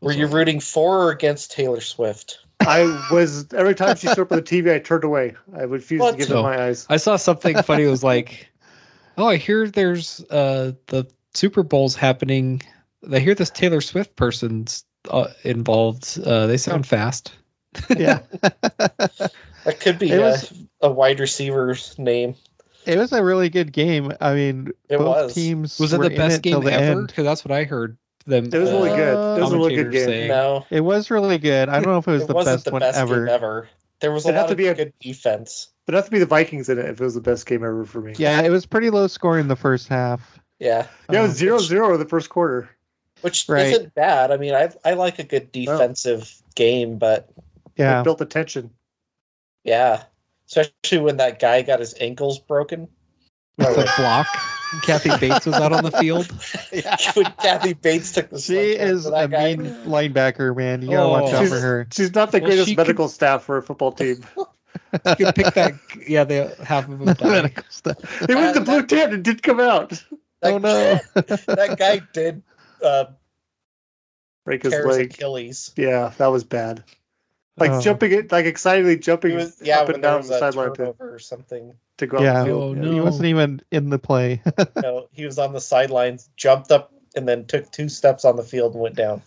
Were 0.00 0.12
you 0.12 0.26
rooting 0.26 0.60
for 0.60 1.04
or 1.04 1.10
against 1.12 1.50
Taylor 1.52 1.80
Swift? 1.80 2.40
I 2.60 2.82
was 3.10 3.50
every 3.54 3.74
time 3.74 3.96
she 3.96 4.06
showed 4.08 4.20
up 4.20 4.32
on 4.32 4.36
the 4.36 4.42
TV, 4.42 4.70
I 4.74 4.78
turned 4.78 5.04
away. 5.04 5.34
I 5.56 5.62
refused 5.62 6.02
What? 6.02 6.12
to 6.12 6.16
give 6.18 6.28
No. 6.28 6.36
them 6.36 6.44
my 6.44 6.62
eyes. 6.64 6.86
I 6.90 6.98
saw 6.98 7.16
something 7.16 7.56
funny. 7.62 7.84
It 7.84 7.88
was 7.88 8.04
like, 8.04 8.48
oh, 9.16 9.28
I 9.28 9.36
hear 9.36 9.66
there's 9.70 10.22
uh 10.30 10.72
the 10.88 11.06
Super 11.34 11.62
Bowl's 11.62 11.94
happening. 11.96 12.62
I 13.12 13.18
hear 13.18 13.34
this 13.34 13.50
Taylor 13.50 13.80
Swift 13.80 14.16
person's 14.16 14.84
uh, 15.10 15.28
involved. 15.42 16.18
Uh, 16.24 16.46
they 16.46 16.56
sound 16.56 16.86
fast. 16.86 17.32
Yeah. 17.96 18.20
That 19.64 19.80
could 19.80 19.98
be 19.98 20.12
a, 20.12 20.20
was- 20.20 20.52
a 20.82 20.90
wide 20.90 21.20
receiver's 21.20 21.98
name. 21.98 22.34
it 22.84 22.98
was 22.98 23.12
a 23.12 23.24
really 23.24 23.48
good 23.48 23.72
game. 23.72 24.12
I 24.20 24.34
mean, 24.34 24.68
It 24.90 24.98
both 24.98 25.16
was. 25.24 25.34
teams 25.34 25.80
Was 25.80 25.94
it 25.94 26.02
the 26.02 26.10
best 26.10 26.42
till 26.42 26.60
game 26.60 26.68
the 26.68 26.72
ever? 26.74 27.00
end. 27.00 27.06
Because 27.06 27.24
that's 27.24 27.44
what 27.46 27.52
I 27.52 27.64
heard 27.64 27.96
them. 28.26 28.44
It 28.52 28.58
was 28.58 28.70
really 28.70 28.90
good. 28.90 29.38
It 29.38 29.40
was 29.40 29.52
a 29.52 29.56
really 29.56 29.74
good 29.74 29.90
game. 29.90 30.04
saying. 30.04 30.28
No, 30.28 30.66
It 30.68 30.82
was 30.82 31.10
really 31.10 31.38
good. 31.38 31.70
I 31.70 31.80
don't 31.80 31.86
know 31.86 31.96
if 31.96 32.06
it 32.06 32.10
was 32.10 32.22
it 32.24 32.28
the 32.28 32.34
wasn't 32.34 32.56
best 32.56 32.64
the 32.66 32.70
one 32.72 32.80
best 32.80 32.98
ever. 32.98 33.24
game 33.24 33.34
ever. 33.34 33.68
There 34.00 34.12
was 34.12 34.26
a 34.26 34.28
It'd 34.28 34.36
have 34.36 34.42
lot 34.42 34.46
to 34.48 34.52
of 34.52 34.58
be 34.58 34.66
a- 34.66 34.74
good 34.74 34.92
defense. 35.00 35.68
But 35.86 35.94
it 35.94 35.96
have 35.96 36.04
to 36.06 36.10
be 36.10 36.18
the 36.18 36.26
Vikings 36.26 36.68
in 36.68 36.78
it 36.78 36.84
if 36.84 37.00
it 37.00 37.04
was 37.04 37.14
the 37.14 37.20
best 37.22 37.46
game 37.46 37.64
ever 37.64 37.86
for 37.86 38.02
me. 38.02 38.12
Yeah, 38.18 38.42
it 38.42 38.50
was 38.50 38.66
pretty 38.66 38.90
low 38.90 39.06
scoring 39.06 39.40
in 39.42 39.48
the 39.48 39.56
first 39.56 39.88
half. 39.88 40.38
Yeah, 40.64 40.86
Yeah, 41.10 41.18
it 41.18 41.22
was 41.22 41.30
Um, 41.32 41.36
zero 41.36 41.58
zero 41.58 41.96
the 41.98 42.06
first 42.06 42.30
quarter. 42.30 42.70
which 43.20 43.46
Right. 43.48 43.66
isn't 43.66 43.94
bad. 43.94 44.30
I 44.30 44.36
mean, 44.38 44.54
I 44.54 44.70
I 44.84 44.94
like 44.94 45.18
a 45.18 45.22
good 45.24 45.52
defensive 45.52 46.32
game, 46.54 46.98
but 46.98 47.28
Yeah. 47.76 48.00
It 48.00 48.04
built 48.04 48.18
the 48.18 48.26
tension. 48.26 48.70
yeah, 49.64 50.04
especially 50.48 50.98
when 50.98 51.16
that 51.18 51.38
guy 51.38 51.62
got 51.62 51.80
his 51.80 51.94
ankles 52.00 52.38
broken. 52.38 52.88
With 53.58 53.76
the 53.76 53.90
block. 53.96 54.26
Kathy 54.82 55.10
Bates 55.20 55.46
was 55.46 55.54
out 55.54 55.72
on 55.72 55.84
the 55.84 55.92
field. 55.92 56.26
when 57.14 57.24
Kathy 57.40 57.74
Bates 57.74 58.10
took 58.12 58.30
the 58.30 58.40
She 58.40 58.56
is 58.72 59.06
a 59.06 59.28
guy. 59.28 59.54
mean 59.54 59.66
linebacker, 59.84 60.56
man. 60.56 60.82
You 60.82 60.90
gotta 60.90 61.08
watch 61.08 61.32
Oh. 61.32 61.36
out 61.42 61.48
for 61.48 61.60
her. 61.60 61.86
She's 61.92 62.12
not 62.14 62.32
the 62.32 62.38
Well, 62.40 62.48
greatest 62.48 62.68
she 62.68 62.74
could- 62.74 62.80
medical 62.82 63.08
staff 63.08 63.44
for 63.44 63.58
a 63.58 63.62
football 63.62 63.92
team. 63.92 64.24
You 65.18 65.26
could 65.26 65.34
pick 65.36 65.54
that. 65.54 65.72
Yeah, 66.08 66.24
they 66.24 66.50
half 66.64 66.88
of 66.88 66.98
them. 66.98 67.14
died. 67.14 67.22
Medical 67.22 67.64
stuff. 67.68 68.22
It 68.28 68.34
was 68.34 68.54
the 68.54 68.60
blue 68.60 68.84
tent. 68.86 69.12
It 69.12 69.22
did 69.22 69.42
come 69.42 69.58
out. 69.60 70.02
That, 70.44 70.52
Oh 70.52 70.58
no. 70.58 70.98
that 71.54 71.76
guy 71.78 72.00
did 72.12 72.42
uh, 72.82 73.06
Break 74.44 74.62
his 74.62 74.72
leg. 74.74 75.06
Achilles. 75.06 75.72
Yeah, 75.76 76.12
that 76.18 76.26
was 76.26 76.44
bad. 76.44 76.84
Like 77.56 77.70
Oh. 77.70 77.80
jumping 77.80 78.12
it, 78.12 78.30
like 78.32 78.46
excitedly 78.46 78.98
jumping 78.98 79.36
was, 79.36 79.60
yeah, 79.62 79.78
up 79.80 79.88
and 79.88 80.02
down 80.02 80.26
the 80.26 80.34
a 80.34 80.38
sideline 80.38 80.74
to, 80.74 80.94
or 80.98 81.18
something. 81.18 81.72
to 81.98 82.06
go 82.06 82.20
Yeah. 82.20 82.40
out 82.42 82.48
Oh, 82.48 82.74
field. 82.74 82.76
no. 82.78 82.92
He 82.92 83.00
wasn't 83.00 83.26
even 83.26 83.62
in 83.70 83.88
the 83.90 83.98
play. 83.98 84.42
No, 84.82 85.08
he 85.12 85.24
was 85.24 85.38
on 85.38 85.52
the 85.52 85.60
sidelines, 85.60 86.28
jumped 86.36 86.70
up, 86.72 86.92
and 87.16 87.26
then 87.28 87.46
took 87.46 87.70
two 87.70 87.88
steps 87.88 88.24
on 88.24 88.36
the 88.36 88.42
field 88.42 88.74
and 88.74 88.82
went 88.82 88.96
down. 88.96 89.22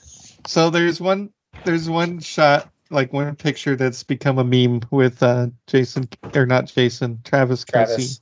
So 0.45 0.69
there's 0.69 1.02
one 1.02 1.31
there's 1.65 1.89
one 1.89 2.19
shot 2.19 2.69
like 2.91 3.11
one 3.11 3.35
picture 3.35 3.76
that's 3.76 4.03
become 4.03 4.38
a 4.38 4.44
meme 4.44 4.81
with 4.91 5.23
uh 5.23 5.48
Jason 5.65 6.07
or 6.35 6.45
not 6.45 6.65
Jason, 6.68 7.19
Travis 7.23 7.65
Kelce 7.65 8.19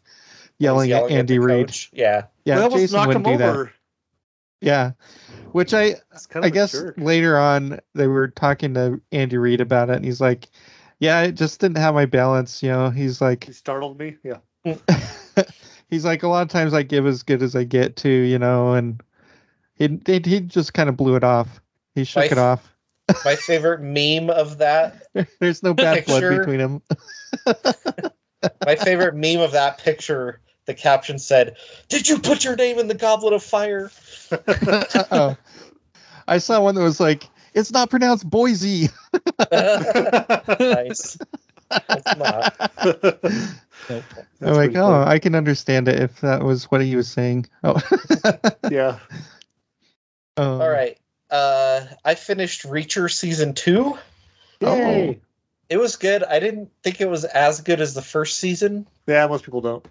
Travis 0.61 0.87
yelling, 0.87 0.91
at 0.91 1.11
Andy 1.11 1.33
the 1.37 1.39
Reid. 1.39 1.75
Yeah. 1.91 2.25
Yeah, 2.45 2.55
Well, 2.55 2.57
they 2.57 2.63
almost 2.63 2.81
Jason 2.81 2.95
knocked 2.97 3.13
him 3.15 3.23
wouldn't 3.23 3.39
do 3.39 3.43
that. 3.45 3.49
over. 3.49 3.73
Yeah. 4.61 4.91
Which 5.51 5.73
I 5.73 5.95
It's 6.13 6.25
kind 6.27 6.43
of 6.43 6.45
I 6.45 6.47
a 6.47 6.51
guess 6.51 6.71
jerk. 6.71 6.95
later 6.97 7.37
on 7.37 7.79
they 7.93 8.07
were 8.07 8.27
talking 8.29 8.73
to 8.75 9.01
Andy 9.11 9.37
Reid 9.37 9.61
about 9.61 9.89
it 9.89 9.95
and 9.97 10.05
he's 10.05 10.21
like, 10.21 10.47
Yeah, 10.99 11.19
I 11.19 11.31
just 11.31 11.59
didn't 11.59 11.77
have 11.77 11.93
my 11.93 12.05
balance, 12.05 12.61
you 12.63 12.69
know. 12.69 12.89
He's 12.89 13.21
like 13.21 13.43
he 13.45 13.51
startled 13.53 13.99
me. 13.99 14.17
Yeah. 14.23 14.37
he's 15.89 16.05
like 16.05 16.23
a 16.23 16.27
lot 16.27 16.41
of 16.41 16.49
times 16.49 16.73
I 16.73 16.83
give 16.83 17.05
as 17.05 17.21
good 17.23 17.41
as 17.43 17.55
I 17.55 17.63
get 17.63 17.95
to, 17.97 18.09
you 18.09 18.39
know, 18.39 18.73
and 18.73 19.01
he 19.75 19.99
he, 20.05 20.21
he 20.25 20.39
just 20.41 20.73
kind 20.73 20.89
of 20.89 20.97
blew 20.97 21.15
it 21.15 21.23
off. 21.23 21.61
He 21.95 22.03
shook 22.03 22.23
Life- 22.23 22.31
it 22.33 22.37
off. 22.37 22.71
My 23.23 23.35
favorite 23.35 23.81
meme 23.81 24.31
of 24.31 24.57
that 24.57 25.03
There's 25.39 25.61
no 25.61 25.75
bad 25.75 26.05
blood 26.05 26.21
between 26.39 26.57
them. 26.57 26.81
My 28.65 28.75
favorite 28.75 29.15
meme 29.15 29.41
of 29.41 29.51
that 29.51 29.77
picture, 29.77 30.39
the 30.65 30.73
caption 30.73 31.19
said, 31.19 31.55
Did 31.89 32.07
you 32.09 32.19
put 32.19 32.43
your 32.43 32.55
name 32.55 32.79
in 32.79 32.87
the 32.87 32.93
goblet 32.93 33.33
of 33.33 33.43
fire? 33.43 33.91
oh. 35.11 35.35
I 36.27 36.37
saw 36.39 36.61
one 36.61 36.75
that 36.75 36.81
was 36.81 36.99
like, 36.99 37.29
it's 37.53 37.71
not 37.71 37.89
pronounced 37.89 38.29
Boise. 38.29 38.89
nice. 39.51 41.17
It's 41.71 42.17
not. 42.17 42.71
Nope. 43.89 44.03
I'm 44.41 44.53
like, 44.55 44.75
oh, 44.75 45.03
I 45.03 45.19
can 45.19 45.35
understand 45.35 45.87
it 45.87 45.99
if 45.99 46.21
that 46.21 46.43
was 46.43 46.65
what 46.65 46.81
he 46.81 46.95
was 46.95 47.07
saying. 47.07 47.45
Oh, 47.63 47.79
yeah. 48.71 48.99
oh. 50.37 50.61
All 50.61 50.69
right. 50.69 50.97
Uh 51.29 51.85
I 52.03 52.15
finished 52.15 52.63
Reacher 52.63 53.11
season 53.11 53.53
two. 53.53 53.97
Yay. 54.61 55.19
It 55.69 55.77
was 55.77 55.95
good. 55.95 56.23
I 56.23 56.39
didn't 56.39 56.69
think 56.83 57.01
it 57.01 57.09
was 57.09 57.25
as 57.25 57.61
good 57.61 57.81
as 57.81 57.93
the 57.93 58.01
first 58.01 58.37
season, 58.39 58.87
Yeah, 59.07 59.25
most 59.27 59.43
people 59.43 59.61
don't. 59.61 59.85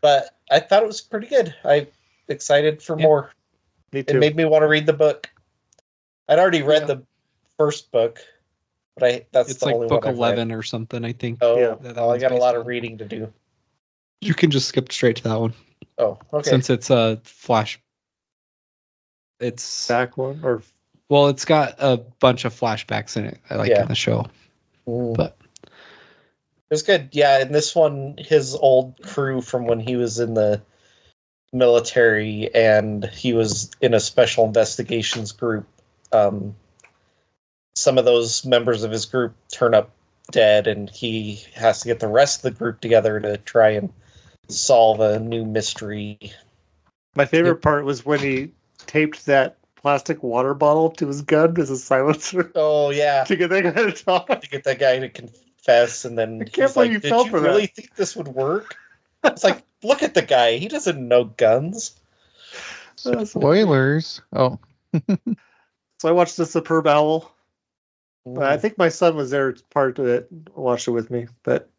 But 0.00 0.38
I 0.50 0.60
thought 0.60 0.82
it 0.82 0.86
was 0.86 1.00
pretty 1.00 1.26
good. 1.26 1.54
I'm 1.64 1.86
excited 2.28 2.82
for 2.82 2.98
Yeah. 2.98 3.04
more. 3.04 3.32
Me 3.92 4.02
too. 4.02 4.16
It 4.16 4.20
made 4.20 4.36
me 4.36 4.44
want 4.44 4.62
to 4.62 4.68
read 4.68 4.86
the 4.86 4.92
book. 4.92 5.28
I'd 6.28 6.38
already 6.38 6.62
read 6.62 6.82
Yeah. 6.82 6.94
the 6.94 7.02
first 7.58 7.90
book, 7.90 8.20
but 8.96 9.04
I 9.04 9.26
that's 9.32 9.50
It's 9.50 9.60
the 9.60 9.66
like 9.66 9.74
only 9.74 9.88
book 9.88 10.04
one 10.04 10.14
eleven 10.14 10.52
or 10.52 10.62
something. 10.62 11.04
I 11.04 11.12
think. 11.12 11.38
Oh, 11.40 11.58
Yeah. 11.58 11.74
that 11.80 11.96
well, 11.96 12.12
I 12.12 12.18
got 12.18 12.28
a 12.28 12.34
based 12.34 12.40
lot 12.40 12.56
of 12.56 12.66
reading 12.66 12.96
to 12.98 13.04
do. 13.04 13.32
You 14.20 14.34
can 14.34 14.50
just 14.50 14.68
skip 14.68 14.92
straight 14.92 15.16
to 15.16 15.22
that 15.24 15.40
one 15.40 15.54
Oh, 15.98 16.18
okay. 16.32 16.48
since 16.48 16.70
it's 16.70 16.90
a 16.90 17.20
flash. 17.24 17.80
It's 19.40 19.88
Back 19.88 20.16
one 20.16 20.40
or 20.44 20.62
well, 21.08 21.26
it's 21.28 21.44
got 21.44 21.74
a 21.78 21.96
bunch 21.96 22.44
of 22.44 22.54
flashbacks 22.54 23.16
in 23.16 23.24
it. 23.24 23.38
I 23.50 23.56
like 23.56 23.70
Yeah. 23.70 23.82
in 23.82 23.88
the 23.88 23.94
show, 23.96 24.26
Mm. 24.86 25.16
but 25.16 25.36
It 26.70 26.74
was 26.74 26.82
good. 26.84 27.08
Yeah, 27.10 27.40
in 27.40 27.50
this 27.50 27.74
one, 27.74 28.14
his 28.18 28.54
old 28.54 28.94
crew 29.02 29.40
from 29.40 29.66
when 29.66 29.80
he 29.80 29.96
was 29.96 30.20
in 30.20 30.34
the 30.34 30.62
military 31.52 32.48
and 32.54 33.06
he 33.06 33.32
was 33.32 33.72
in 33.80 33.92
a 33.92 33.98
special 33.98 34.44
investigations 34.44 35.32
group. 35.32 35.66
Um, 36.12 36.54
some 37.74 37.98
of 37.98 38.04
those 38.04 38.44
members 38.44 38.84
of 38.84 38.92
his 38.92 39.04
group 39.04 39.34
turn 39.52 39.74
up 39.74 39.90
dead, 40.30 40.68
and 40.68 40.88
he 40.90 41.42
has 41.54 41.80
to 41.80 41.88
get 41.88 41.98
the 41.98 42.06
rest 42.06 42.38
of 42.38 42.42
the 42.42 42.58
group 42.58 42.80
together 42.80 43.18
to 43.18 43.36
try 43.38 43.70
and 43.70 43.92
solve 44.48 45.00
a 45.00 45.18
new 45.18 45.44
mystery. 45.44 46.18
my 47.16 47.24
favorite 47.24 47.62
part 47.62 47.84
was 47.84 48.04
when 48.04 48.20
he 48.20 48.52
taped 48.86 49.26
that 49.26 49.56
plastic 49.74 50.22
water 50.22 50.54
bottle 50.54 50.90
to 50.90 51.06
his 51.08 51.22
gun 51.22 51.58
as 51.58 51.70
a 51.70 51.76
silencer 51.76 52.52
Oh 52.54 52.90
yeah, 52.90 53.24
to 53.26 53.34
get 53.34 53.50
that 53.50 53.62
guy 53.62 53.90
to 53.90 53.92
talk. 53.92 54.28
to 54.28 54.48
get 54.48 54.62
that 54.64 54.78
guy 54.78 54.98
to 54.98 55.08
confess, 55.60 56.04
and 56.04 56.16
then 56.16 56.40
I 56.40 56.44
can't 56.44 56.56
he's 56.56 56.74
believe 56.74 56.92
like, 56.92 57.04
you 57.04 57.10
"Did 57.10 57.24
you 57.24 57.30
for 57.30 57.40
that." 57.40 57.48
really 57.48 57.66
think 57.66 57.94
this 57.96 58.16
would 58.16 58.28
work?" 58.28 58.76
It's 59.24 59.44
like, 59.44 59.62
look 59.82 60.02
at 60.02 60.14
the 60.14 60.22
guy; 60.22 60.56
he 60.56 60.68
doesn't 60.68 61.06
know 61.06 61.24
guns. 61.24 62.00
Spoilers. 62.96 64.20
Oh, 64.32 64.58
So 65.98 66.08
I 66.08 66.12
watched 66.12 66.36
the 66.38 66.46
Superb 66.46 66.86
Owl. 66.86 67.34
Mm. 68.26 68.42
I 68.42 68.56
think 68.56 68.78
my 68.78 68.88
son 68.88 69.16
was 69.16 69.30
there 69.30 69.54
part 69.70 69.98
of 69.98 70.06
it, 70.06 70.28
watched 70.54 70.88
it 70.88 70.92
with 70.92 71.10
me. 71.10 71.26
But 71.42 71.70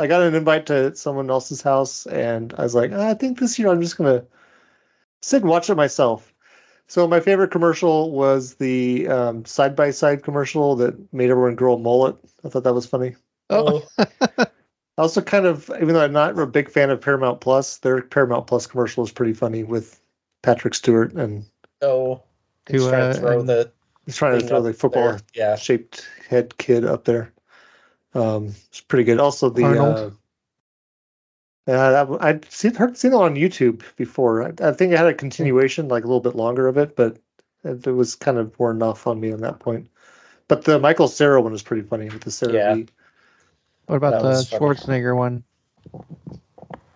I 0.00 0.06
got 0.06 0.22
an 0.22 0.34
invite 0.34 0.66
to 0.66 0.94
someone 0.94 1.30
else's 1.30 1.62
house, 1.62 2.06
and 2.06 2.54
I 2.58 2.62
was 2.62 2.74
like, 2.74 2.90
"Ah, 2.94 3.08
I 3.08 3.14
think 3.14 3.38
this 3.38 3.58
year 3.58 3.68
I'm 3.68 3.80
just 3.80 3.96
gonna 3.96 4.24
sit 5.22 5.42
and 5.42 5.50
watch 5.50 5.70
it 5.70 5.76
myself. 5.76 6.32
So 6.88 7.06
my 7.06 7.20
favorite 7.20 7.52
commercial 7.52 8.10
was 8.10 8.54
the 8.54 9.08
um, 9.08 9.44
side 9.44 9.76
by 9.76 9.92
side 9.92 10.22
commercial 10.24 10.74
that 10.76 11.12
made 11.12 11.30
everyone 11.30 11.54
grow 11.54 11.74
a 11.74 11.78
mullet. 11.78 12.16
I 12.44 12.48
thought 12.48 12.64
that 12.64 12.74
was 12.74 12.86
funny. 12.86 13.14
Oh, 13.50 13.82
also 14.98 15.20
kind 15.20 15.46
of, 15.46 15.70
even 15.76 15.94
though 15.94 16.02
I'm 16.04 16.12
not 16.12 16.38
a 16.38 16.46
big 16.46 16.70
fan 16.70 16.90
of 16.90 17.00
Paramount 17.00 17.40
Plus, 17.40 17.78
their 17.78 18.02
Paramount 18.02 18.46
Plus 18.46 18.66
commercial 18.66 19.02
is 19.04 19.12
pretty 19.12 19.32
funny 19.32 19.64
with 19.64 20.00
Patrick 20.42 20.74
Stewart 20.74 21.12
and 21.14 21.44
Oh, 21.82 22.22
he's 22.68 22.82
To, 22.84 22.90
trying 22.90 23.02
uh, 23.02 23.12
to 23.14 23.18
throw 23.20 23.40
and- 23.40 23.48
the 23.48 23.72
he's 24.06 24.16
trying 24.16 24.38
to 24.40 24.46
throw 24.46 24.60
the 24.62 24.72
football. 24.74 25.16
Yeah, 25.34 25.56
shaped 25.56 26.06
head 26.28 26.56
kid 26.58 26.84
up 26.84 27.04
there. 27.04 27.32
Um, 28.14 28.54
it's 28.68 28.80
pretty 28.80 29.04
good. 29.04 29.18
Also, 29.20 29.48
the 29.50 29.64
Arnold. 29.64 29.96
uh, 29.96 30.10
yeah, 31.66 31.90
that, 31.90 32.00
w- 32.00 32.18
I'd 32.20 32.50
seen 32.50 32.74
heard 32.74 32.96
seen 32.98 33.12
it 33.12 33.16
on 33.16 33.36
YouTube 33.36 33.82
before. 33.96 34.42
I, 34.42 34.48
I 34.68 34.72
think 34.72 34.92
it 34.92 34.98
had 34.98 35.06
a 35.06 35.14
continuation, 35.14 35.88
like 35.88 36.04
a 36.04 36.06
little 36.06 36.20
bit 36.20 36.34
longer 36.34 36.66
of 36.66 36.76
it, 36.76 36.96
but 36.96 37.18
it, 37.64 37.86
it 37.86 37.92
was 37.92 38.14
kind 38.16 38.38
of 38.38 38.58
worn 38.58 38.82
off 38.82 39.06
on 39.06 39.20
me 39.20 39.32
on 39.32 39.40
that 39.42 39.60
point. 39.60 39.88
But 40.48 40.64
the 40.64 40.78
Michael 40.80 41.06
Cera 41.06 41.40
one 41.40 41.52
was 41.52 41.62
pretty 41.62 41.82
funny 41.86 42.08
with 42.08 42.22
the 42.22 42.30
Sarah 42.32 42.52
Yeah. 42.52 42.74
Lee. 42.74 42.86
What 43.90 43.96
about 43.96 44.10
That 44.12 44.22
the 44.22 44.28
was 44.28 44.48
funny. 44.48 44.74
Schwarzenegger 44.76 45.16
one? 45.16 45.42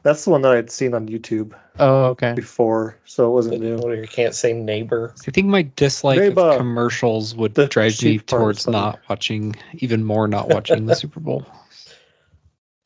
That's 0.04 0.24
the 0.24 0.30
one 0.30 0.42
that 0.42 0.52
I'd 0.52 0.70
seen 0.70 0.94
on 0.94 1.08
YouTube 1.08 1.54
Oh, 1.80 2.04
okay. 2.10 2.34
before, 2.34 2.96
so 3.04 3.26
it 3.26 3.30
wasn't 3.30 3.60
new. 3.60 3.76
What, 3.78 3.96
you 3.98 4.06
can't 4.06 4.34
say 4.34 4.52
neighbor. 4.52 5.12
I 5.26 5.30
think 5.32 5.48
my 5.48 5.68
dislike 5.74 6.20
Neighbor. 6.20 6.40
of 6.40 6.58
commercials 6.58 7.34
would 7.34 7.54
The 7.54 7.66
drive 7.66 8.00
me 8.02 8.18
towards 8.18 8.68
not 8.68 9.00
watching, 9.08 9.56
even 9.74 10.04
more 10.04 10.28
not 10.28 10.48
watching 10.48 10.86
the 10.86 10.94
Super 10.94 11.18
Bowl. 11.18 11.44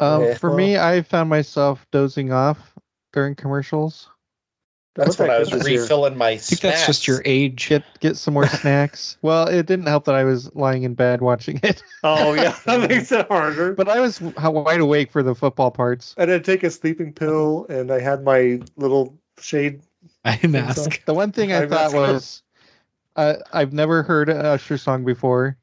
Um, 0.00 0.22
Okay, 0.22 0.34
for 0.36 0.54
me, 0.54 0.78
I 0.78 1.02
found 1.02 1.28
myself 1.28 1.86
dozing 1.90 2.32
off 2.32 2.72
during 3.12 3.34
commercials. 3.34 4.08
That's 4.98 5.16
What 5.16 5.28
when 5.28 5.30
I 5.30 5.38
was 5.38 5.52
refilling 5.64 6.16
my. 6.16 6.30
I 6.30 6.36
think 6.38 6.60
that's 6.60 6.84
just 6.84 7.06
your 7.06 7.22
age. 7.24 7.68
Get 7.68 7.84
get 8.00 8.16
some 8.16 8.34
more 8.34 8.48
snacks. 8.60 9.16
Well, 9.22 9.46
it 9.46 9.66
didn't 9.66 9.86
help 9.86 10.06
that 10.06 10.16
I 10.16 10.24
was 10.24 10.52
lying 10.56 10.82
in 10.82 10.94
bed 10.94 11.20
watching 11.20 11.60
it, 11.62 11.84
Oh 12.02 12.34
yeah, 12.34 12.56
that 12.66 12.80
makes 12.90 13.12
it 13.12 13.28
harder. 13.28 13.74
but 13.74 13.88
I 13.88 14.00
was 14.00 14.20
wide 14.20 14.80
awake 14.80 15.12
for 15.12 15.22
the 15.22 15.36
football 15.36 15.70
parts. 15.70 16.16
I 16.18 16.26
did 16.26 16.44
take 16.44 16.64
a 16.64 16.70
sleeping 16.70 17.12
pill, 17.12 17.64
and 17.68 17.92
I 17.92 18.00
had 18.00 18.24
my 18.24 18.60
little 18.76 19.16
shade. 19.40 19.82
I 20.24 20.44
mask. 20.48 21.04
The 21.04 21.14
one 21.14 21.30
thing 21.30 21.52
I 21.52 21.62
I 21.62 21.66
thought 21.68 21.92
was, 21.92 22.42
uh, 23.14 23.34
I've 23.52 23.72
never 23.72 24.02
heard 24.02 24.28
an 24.28 24.44
Usher 24.44 24.78
song 24.78 25.04
before, 25.04 25.56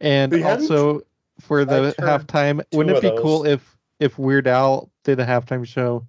and 0.00 0.32
hadn't? 0.32 0.62
also 0.62 1.02
for 1.38 1.64
the 1.64 1.94
halftime, 2.00 2.60
wouldn't 2.72 2.96
it 2.96 3.02
be 3.02 3.22
cool 3.22 3.46
if 3.46 3.76
if 4.00 4.18
Weird 4.18 4.48
Al 4.48 4.90
did 5.04 5.20
a 5.20 5.26
halftime 5.26 5.64
show? 5.64 6.06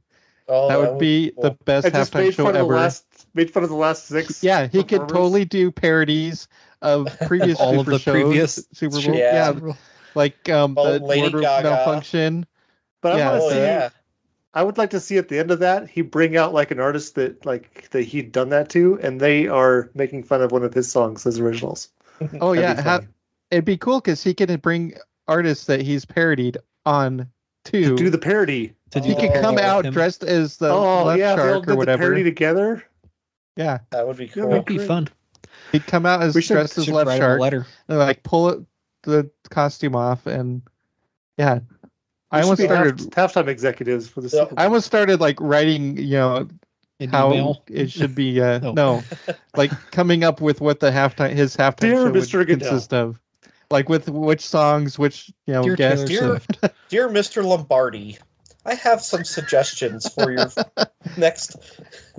Oh, 0.51 0.67
that 0.67 0.77
would 0.79 0.99
be 0.99 1.31
the 1.41 1.51
best 1.65 1.87
I 1.87 1.89
just 1.89 2.11
halftime 2.11 2.25
made 2.25 2.33
show 2.33 2.43
fun 2.45 2.55
of 2.55 2.61
ever. 2.61 2.73
the 2.73 2.79
last, 2.79 3.27
made 3.33 3.49
fun 3.51 3.63
of 3.63 3.69
the 3.69 3.75
last 3.75 4.07
six. 4.07 4.43
Yeah, 4.43 4.67
he 4.67 4.83
could 4.83 5.07
totally 5.07 5.45
do 5.45 5.71
parodies 5.71 6.47
of 6.81 7.07
previous 7.27 7.59
All 7.59 7.79
of 7.79 7.85
Super 7.85 7.91
the 7.91 7.99
shows, 7.99 8.13
previous 8.13 8.67
Super 8.73 9.01
Bowl. 9.01 9.15
Yeah, 9.15 9.53
Yeah. 9.53 9.73
like 10.13 10.49
um, 10.49 10.75
Oh, 10.77 10.99
the 10.99 11.05
Lady 11.05 11.21
wardrobe 11.21 11.43
Gaga. 11.43 11.69
malfunction. 11.69 12.45
But 13.01 13.17
Yeah, 13.17 13.29
I 13.29 13.31
want 13.31 13.43
Oh 13.43 13.49
to 13.49 13.55
see. 13.55 13.61
yeah. 13.61 13.89
I 14.53 14.63
would 14.63 14.77
like 14.77 14.89
to 14.89 14.99
see 14.99 15.17
at 15.17 15.29
the 15.29 15.39
end 15.39 15.49
of 15.49 15.59
that 15.59 15.89
he 15.89 16.01
bring 16.01 16.35
out 16.35 16.53
like 16.53 16.71
an 16.71 16.79
artist 16.81 17.15
that 17.15 17.45
like 17.45 17.89
that 17.91 18.01
he'd 18.03 18.33
done 18.33 18.49
that 18.49 18.69
to, 18.71 18.99
and 19.01 19.19
they 19.21 19.47
are 19.47 19.89
making 19.93 20.23
fun 20.23 20.41
of 20.41 20.51
one 20.51 20.63
of 20.63 20.73
his 20.73 20.91
songs 20.91 21.25
as 21.25 21.39
originals. 21.39 21.87
Oh 22.41 22.51
yeah, 22.51 22.73
be 22.73 22.81
ha- 22.81 22.99
it'd 23.49 23.63
be 23.63 23.77
cool 23.77 24.01
because 24.01 24.21
he 24.21 24.33
could 24.33 24.61
bring 24.61 24.93
artists 25.29 25.65
that 25.67 25.81
he's 25.81 26.03
parodied 26.03 26.57
on 26.85 27.29
to 27.65 27.71
too. 27.71 27.97
do 27.97 28.09
the 28.09 28.17
parody. 28.17 28.73
To 28.91 28.99
he 28.99 29.13
do 29.13 29.19
could 29.21 29.33
come 29.41 29.57
out 29.57 29.85
him. 29.85 29.93
dressed 29.93 30.23
as 30.23 30.57
the 30.57 30.69
oh 30.69 31.05
left 31.05 31.19
yeah, 31.19 31.35
they 31.35 31.41
all 31.41 31.47
shark 31.47 31.63
did 31.63 31.69
or 31.69 31.71
the 31.73 31.77
whatever. 31.77 32.03
parody 32.03 32.23
together. 32.23 32.83
Yeah, 33.55 33.79
That 33.91 34.07
would 34.07 34.17
be 34.17 34.27
cool. 34.27 34.49
That'd 34.49 34.65
be 34.65 34.77
fun. 34.79 35.07
he'd 35.71 35.85
come 35.85 36.05
out 36.05 36.21
as 36.21 36.35
We 36.35 36.41
should- 36.41 36.55
dressed 36.55 36.77
as 36.77 36.85
Should 36.85 36.93
left 36.93 37.07
write 37.07 37.17
him 37.17 37.23
a 37.23 37.25
shark 37.27 37.39
letter. 37.41 37.67
and 37.87 37.97
like 37.99 38.23
pull 38.23 38.49
it, 38.49 38.59
the 39.03 39.29
costume 39.49 39.95
off 39.95 40.25
and 40.27 40.61
yeah. 41.37 41.59
I 42.31 42.37
We 42.39 42.41
should 42.41 42.43
almost 42.43 42.61
started. 42.63 43.13
half, 43.15 43.33
halftime 43.33 43.47
executives 43.47 44.07
for 44.09 44.21
the 44.21 44.29
Yep. 44.35 44.53
I 44.57 44.65
almost 44.65 44.85
started 44.85 45.19
like 45.19 45.39
writing, 45.41 45.97
you 45.97 46.11
know, 46.17 46.47
An 47.01 47.09
how 47.09 47.31
email. 47.31 47.63
it 47.67 47.91
should 47.91 48.15
be. 48.15 48.39
Uh, 48.41 48.59
Oh. 48.63 48.71
No, 48.73 49.03
like 49.57 49.71
coming 49.91 50.23
up 50.23 50.39
with 50.41 50.61
what 50.61 50.79
the 50.79 50.91
halftime 50.91 51.31
his 51.31 51.55
halftime 51.57 51.79
Dear 51.79 51.95
show 51.95 52.11
Mr. 52.11 52.37
would 52.39 52.47
Goodell. 52.47 52.69
consist 52.69 52.93
of, 52.93 53.19
like 53.71 53.89
with 53.89 54.09
which 54.09 54.41
songs, 54.41 54.99
which 54.99 55.31
you 55.47 55.53
know 55.53 55.63
Dear 55.63 55.75
guests. 55.75 56.09
Taylor 56.09 56.39
Dear- 56.39 56.39
Swift. 56.59 56.75
Dear 56.89 57.09
Mr. 57.19 57.43
Lombardi, 57.43 58.17
I 58.65 58.75
have 58.75 59.01
some 59.01 59.23
suggestions 59.23 60.11
for 60.13 60.31
your 60.31 60.49
next 61.17 61.55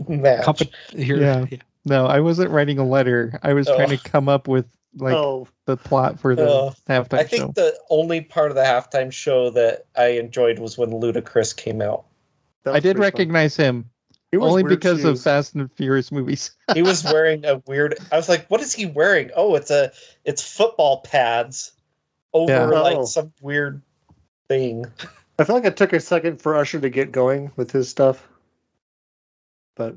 match. 0.09 0.45
Compa- 0.45 0.73
here, 0.95 1.19
Yeah. 1.21 1.45
yeah. 1.51 1.59
No, 1.85 2.07
I 2.07 2.21
wasn't 2.21 2.51
writing 2.51 2.79
a 2.79 2.85
letter. 2.87 3.39
I 3.43 3.53
was 3.55 3.67
trying 3.67 3.89
to 3.89 3.97
Oh. 3.97 4.01
come 4.05 4.29
up 4.29 4.47
with 4.49 4.67
like 4.99 5.15
oh, 5.15 5.49
the 5.65 5.77
plot 5.77 6.21
for 6.21 6.35
the 6.37 6.49
Uh, 6.49 6.71
halftime 6.89 7.19
I 7.19 7.25
think 7.25 7.43
show. 7.43 7.53
the 7.57 7.77
only 7.91 8.21
part 8.21 8.51
of 8.51 8.57
the 8.57 8.63
halftime 8.63 9.11
show 9.11 9.51
that 9.51 9.87
I 9.97 10.09
enjoyed 10.09 10.59
was 10.59 10.77
when 10.79 10.91
Ludacris 10.91 11.57
came 11.57 11.81
out. 11.83 12.05
I 12.67 12.75
did 12.75 12.83
pretty 12.83 12.93
fun. 12.95 13.01
recognize 13.01 13.57
him 13.57 13.77
He 13.77 13.79
was 13.79 13.87
only 14.39 14.63
weird 14.63 14.79
because 14.81 15.05
of. 15.05 15.21
Fast 15.21 15.55
and 15.55 15.71
Furious 15.73 16.11
movies. 16.13 16.53
He 16.75 16.83
was 16.83 17.05
wearing 17.13 17.45
a 17.45 17.63
weird. 17.67 17.97
I 18.11 18.17
was 18.17 18.29
like, 18.29 18.47
"What 18.49 18.61
is 18.61 18.73
he 18.75 18.87
wearing?" 18.87 19.31
Oh, 19.37 19.55
it's 19.55 19.71
a 19.71 19.93
it's 20.25 20.43
football 20.43 21.01
pads 21.03 21.73
over 22.33 22.53
Yeah. 22.53 22.65
like 22.67 22.97
Oh. 22.97 23.05
some 23.05 23.33
weird 23.41 23.83
thing. 24.49 24.87
I 25.39 25.45
feel 25.45 25.57
like 25.57 25.65
it 25.65 25.77
took 25.77 25.93
a 25.93 26.01
second 26.01 26.41
for 26.41 26.55
Usher 26.57 26.81
to 26.81 26.89
get 26.91 27.13
going 27.13 27.51
with 27.57 27.71
his 27.71 27.89
stuff, 27.89 28.27
but 29.75 29.97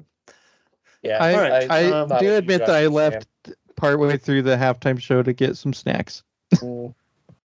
Yeah, 1.04 1.24
I, 1.24 1.34
Alright, 1.34 1.72
I 1.72 1.86
um, 1.92 2.10
not 2.10 2.22
a 2.22 2.26
do 2.26 2.36
admit 2.36 2.60
that 2.62 2.70
I 2.72 2.82
Usher 2.86 2.90
left 2.90 3.28
partway 3.76 4.18
through 4.18 4.42
the 4.42 4.56
halftime 4.56 5.00
show 5.00 5.22
to 5.22 5.34
get 5.34 5.56
some 5.58 5.74
snacks. 5.74 6.24
Mm. 6.56 6.94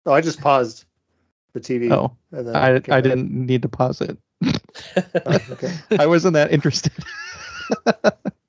oh, 0.05 0.11
I 0.13 0.21
just 0.21 0.39
paused 0.39 0.85
the 1.53 1.59
TV. 1.59 1.91
Oh, 1.91 2.15
and 2.31 2.47
then 2.47 2.55
I 2.55 2.79
came 2.79 2.93
I 2.93 3.01
back. 3.01 3.03
didn't 3.03 3.31
need 3.31 3.61
to 3.63 3.69
pause 3.69 4.01
it. 4.01 4.17
Oh, 5.25 5.39
okay. 5.51 5.73
I 5.99 6.07
wasn't 6.07 6.33
that 6.33 6.51
interested. 6.51 6.93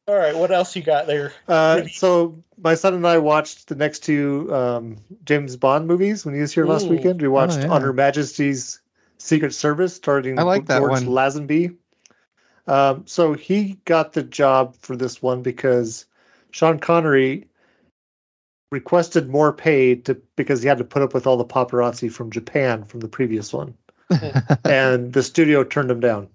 All 0.08 0.16
right, 0.16 0.36
what 0.36 0.50
else 0.50 0.74
you 0.74 0.82
got 0.82 1.06
there? 1.06 1.32
Uh, 1.46 1.82
so 1.86 2.42
my 2.58 2.74
son 2.74 2.94
and 2.94 3.06
I 3.06 3.18
watched 3.18 3.68
the 3.68 3.76
next 3.76 4.00
two 4.00 4.52
um, 4.52 4.96
James 5.24 5.56
Bond 5.56 5.86
movies 5.86 6.24
when 6.24 6.34
he 6.34 6.40
was 6.40 6.52
here 6.52 6.66
last 6.66 6.88
weekend. 6.88 7.22
We 7.22 7.28
watched 7.28 7.60
yeah. 7.60 7.68
On 7.68 7.80
Her 7.80 7.92
Majesty's 7.92 8.80
Secret 9.18 9.54
Service, 9.54 9.94
starting 9.94 10.38
I 10.38 10.42
like 10.42 10.66
that 10.66 10.78
George 10.78 10.90
one. 10.90 11.06
Lazenby. 11.06 11.76
Um, 12.66 13.04
so 13.06 13.34
he 13.34 13.78
got 13.84 14.12
the 14.12 14.22
job 14.22 14.74
for 14.76 14.96
this 14.96 15.22
one 15.22 15.42
because 15.42 16.06
Sean 16.50 16.78
Connery 16.78 17.46
requested 18.72 19.28
more 19.28 19.52
pay 19.52 19.94
to 19.94 20.14
because 20.36 20.62
he 20.62 20.68
had 20.68 20.78
to 20.78 20.84
put 20.84 21.02
up 21.02 21.14
with 21.14 21.26
all 21.26 21.36
the 21.36 21.44
paparazzi 21.44 22.10
from 22.10 22.30
Japan 22.30 22.84
from 22.84 23.00
the 23.00 23.08
previous 23.08 23.52
one, 23.52 23.74
and 24.64 25.12
the 25.12 25.22
studio 25.22 25.64
turned 25.64 25.90
him 25.90 26.00
down. 26.00 26.28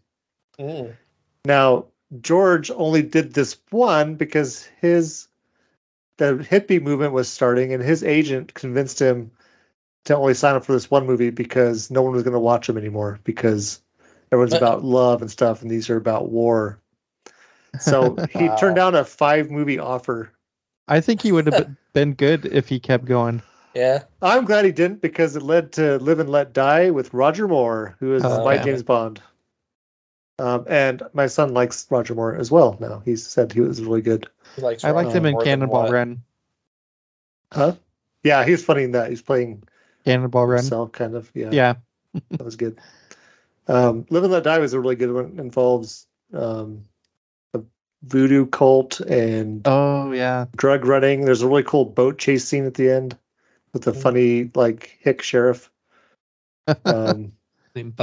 Mm. 0.59 0.95
Now, 1.45 1.85
George 2.21 2.71
only 2.71 3.01
did 3.01 3.33
this 3.33 3.57
one 3.71 4.15
because 4.15 4.65
his 4.81 5.27
the 6.17 6.35
hippie 6.35 6.81
movement 6.81 7.11
was 7.13 7.27
starting 7.27 7.73
and 7.73 7.83
his 7.83 8.03
agent 8.03 8.53
convinced 8.53 8.99
him 9.01 9.31
to 10.05 10.15
only 10.15 10.33
sign 10.33 10.55
up 10.55 10.63
for 10.63 10.71
this 10.71 10.89
one 10.89 11.05
movie 11.05 11.29
because 11.29 11.91
no 11.91 12.01
one 12.01 12.13
was 12.13 12.23
going 12.23 12.33
to 12.33 12.39
watch 12.39 12.69
him 12.69 12.77
anymore 12.77 13.19
because 13.23 13.81
everyone's 14.31 14.53
Uh. 14.53 14.57
about 14.57 14.83
love 14.83 15.21
and 15.21 15.29
stuff 15.29 15.61
and 15.61 15.69
these 15.69 15.89
are 15.89 15.97
about 15.97 16.29
war. 16.29 16.79
So 17.79 18.17
he 18.31 18.47
Wow. 18.47 18.55
turned 18.55 18.75
down 18.77 18.95
a 18.95 19.03
five 19.03 19.51
movie 19.51 19.79
offer. 19.79 20.31
I 20.87 21.01
think 21.01 21.21
he 21.21 21.31
would 21.31 21.47
have 21.47 21.75
been 21.93 22.13
good 22.13 22.45
if 22.45 22.69
he 22.69 22.79
kept 22.79 23.05
going. 23.05 23.41
Yeah, 23.75 24.03
I'm 24.21 24.45
glad 24.45 24.63
he 24.63 24.71
didn't 24.71 25.01
because 25.01 25.35
it 25.35 25.43
led 25.43 25.73
to 25.73 25.97
Live 25.99 26.19
and 26.19 26.29
Let 26.29 26.53
Die 26.53 26.89
with 26.91 27.13
Roger 27.13 27.45
Moore, 27.47 27.97
who 27.99 28.15
is 28.15 28.23
Oh, 28.23 28.43
my 28.45 28.55
yeah. 28.55 28.63
James 28.63 28.83
Bond. 28.83 29.21
Um, 30.39 30.65
and 30.67 31.03
my 31.13 31.27
son 31.27 31.53
likes 31.53 31.85
Roger 31.89 32.15
Moore 32.15 32.35
as 32.35 32.49
well 32.49 32.77
now. 32.79 33.01
He 33.03 33.17
said 33.17 33.51
he 33.51 33.59
was 33.59 33.81
really 33.81 34.01
good. 34.01 34.29
I 34.83 34.91
liked 34.91 35.13
him 35.13 35.25
in 35.25 35.37
Cannonball? 35.41 35.91
Run. 35.91 36.21
Huh? 37.51 37.73
Yeah, 38.23 38.43
he's 38.45 38.59
was 38.59 38.65
funny 38.65 38.83
in 38.83 38.91
that. 38.93 39.09
He's 39.09 39.21
playing 39.21 39.63
Cannonball 40.05 40.47
Run. 40.47 40.59
himself, 40.59 40.93
kind 40.93 41.15
of. 41.15 41.29
Yeah, 41.33 41.49
Yeah. 41.51 41.73
that 42.31 42.43
was 42.43 42.55
good. 42.55 42.79
Um, 43.67 44.05
Live 44.09 44.23
and 44.23 44.31
Let 44.31 44.43
Die 44.43 44.59
was 44.59 44.73
a 44.73 44.79
really 44.79 44.95
good 44.95 45.11
one. 45.11 45.33
It 45.37 45.39
involves 45.39 46.07
um, 46.33 46.85
a 47.53 47.61
voodoo 48.03 48.45
cult 48.45 49.01
and 49.01 49.61
Oh 49.67 50.11
yeah. 50.11 50.45
drug 50.55 50.85
running. 50.85 51.25
There's 51.25 51.41
a 51.41 51.47
really 51.47 51.63
cool 51.63 51.83
boat 51.85 52.17
chase 52.17 52.45
scene 52.45 52.65
at 52.65 52.75
the 52.75 52.89
end 52.89 53.17
with 53.75 53.83
the 53.83 53.93
funny 53.93 54.49
like 54.55 54.97
hick 55.01 55.21
sheriff. 55.21 55.69
Um, 56.85 57.31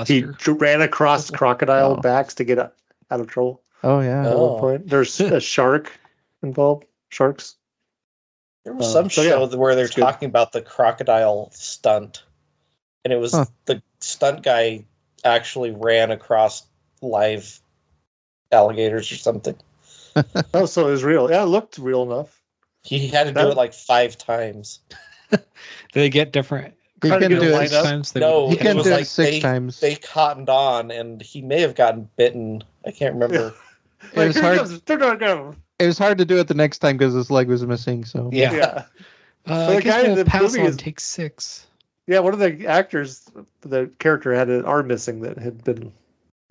he 0.06 0.24
ran 0.46 0.82
across 0.82 1.30
crocodile 1.30 1.92
Oh. 1.92 2.00
backs 2.00 2.34
to 2.34 2.44
get 2.44 2.58
out 2.60 2.74
out 3.10 3.18
of 3.20 3.26
trouble 3.26 3.62
Oh 3.82 3.98
yeah. 4.00 4.20
at 4.28 4.32
Oh. 4.36 4.52
one 4.52 4.60
point. 4.60 4.88
There's 4.88 5.18
a 5.20 5.40
shark 5.40 5.90
involved. 6.44 6.84
Sharks. 7.08 7.56
There 8.64 8.74
was 8.74 8.86
Uh, 8.86 8.92
some 8.92 9.10
so, 9.10 9.22
yeah, 9.22 9.30
show 9.30 9.56
where 9.56 9.74
they're 9.74 9.86
it's 9.86 9.94
good. 9.96 10.02
talking 10.02 10.28
about 10.28 10.52
the 10.52 10.62
crocodile 10.62 11.50
stunt, 11.52 12.22
and 13.04 13.12
it 13.12 13.16
was 13.16 13.32
Huh. 13.32 13.46
the 13.64 13.82
stunt 14.00 14.42
guy 14.44 14.84
actually 15.24 15.72
ran 15.72 16.10
across 16.12 16.66
live 17.00 17.58
alligators 18.52 19.10
or 19.10 19.16
something. 19.16 19.56
Oh, 20.54 20.66
so 20.66 20.86
it 20.86 20.90
was 20.90 21.02
real. 21.02 21.30
Yeah, 21.30 21.42
it 21.42 21.46
looked 21.46 21.78
real 21.78 22.02
enough. 22.02 22.40
He 22.84 23.08
had 23.08 23.26
to 23.26 23.32
do 23.32 23.48
it 23.48 23.56
like 23.56 23.72
five 23.74 24.18
times. 24.18 24.80
Do 25.32 25.38
they 25.94 26.10
get 26.10 26.32
different? 26.32 26.74
He 27.02 27.08
can 27.08 27.30
do 27.30 27.42
it. 27.42 27.70
Times 27.70 28.14
No, 28.14 28.48
He 28.48 28.56
can 28.56 28.76
was 28.76 28.86
do 28.86 28.92
like 28.92 29.02
it 29.02 29.06
six 29.06 29.30
they- 29.30 29.40
times. 29.40 29.80
They 29.80 29.96
cottoned 29.96 30.48
on, 30.48 30.90
and 30.92 31.20
he 31.20 31.42
may 31.42 31.60
have 31.60 31.74
gotten 31.74 32.08
bitten. 32.16 32.62
I 32.86 32.90
can't 32.92 33.14
remember. 33.14 33.54
It 34.14 34.26
was 34.26 34.36
hard- 34.38 34.58
comes, 34.58 34.80
they're 34.82 34.96
gonna 34.96 35.16
go. 35.16 35.54
It 35.78 35.86
was 35.86 35.96
hard 35.96 36.18
to 36.18 36.24
do 36.24 36.36
it 36.38 36.48
the 36.48 36.54
next 36.54 36.80
time 36.80 36.96
because 36.96 37.14
his 37.14 37.30
leg 37.30 37.46
was 37.48 37.64
missing. 37.64 38.04
So 38.04 38.30
Yeah. 38.32 38.52
Yeah. 38.52 38.84
Uh, 39.46 39.66
So 39.68 39.74
the 39.76 39.82
guy 39.82 40.00
in 40.02 40.06
we'll 40.08 40.16
the 40.16 40.24
pass 40.24 40.42
movie 40.42 40.60
on 40.60 40.66
is- 40.66 40.76
take 40.76 41.00
six. 41.00 41.66
Yeah, 42.06 42.18
one 42.20 42.32
of 42.32 42.38
the 42.40 42.64
actors, 42.66 43.28
the 43.62 43.90
character 43.98 44.32
had 44.34 44.48
an 44.48 44.64
arm 44.64 44.86
missing 44.88 45.20
that 45.22 45.36
had 45.38 45.62
been 45.64 45.92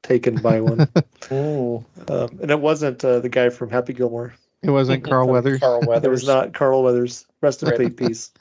taken 0.01 0.35
by 0.41 0.59
one. 0.61 0.89
Ooh, 1.31 1.85
um, 2.09 2.39
and 2.41 2.51
it 2.51 2.59
wasn't 2.59 3.03
uh, 3.05 3.19
the 3.19 3.29
guy 3.29 3.49
from 3.49 3.69
Happy 3.69 3.93
Gilmore. 3.93 4.33
it 4.61 4.69
wasn't 4.71 5.03
Carl 5.05 5.25
from 5.25 5.33
Weathers. 5.33 5.59
Carl 5.59 5.81
It 5.91 6.07
was 6.09 6.25
not 6.27 6.53
Carl 6.53 6.83
Weathers. 6.83 7.25
Rest 7.41 7.63
in 7.63 7.69
Right. 7.69 7.95
peace. 7.95 8.31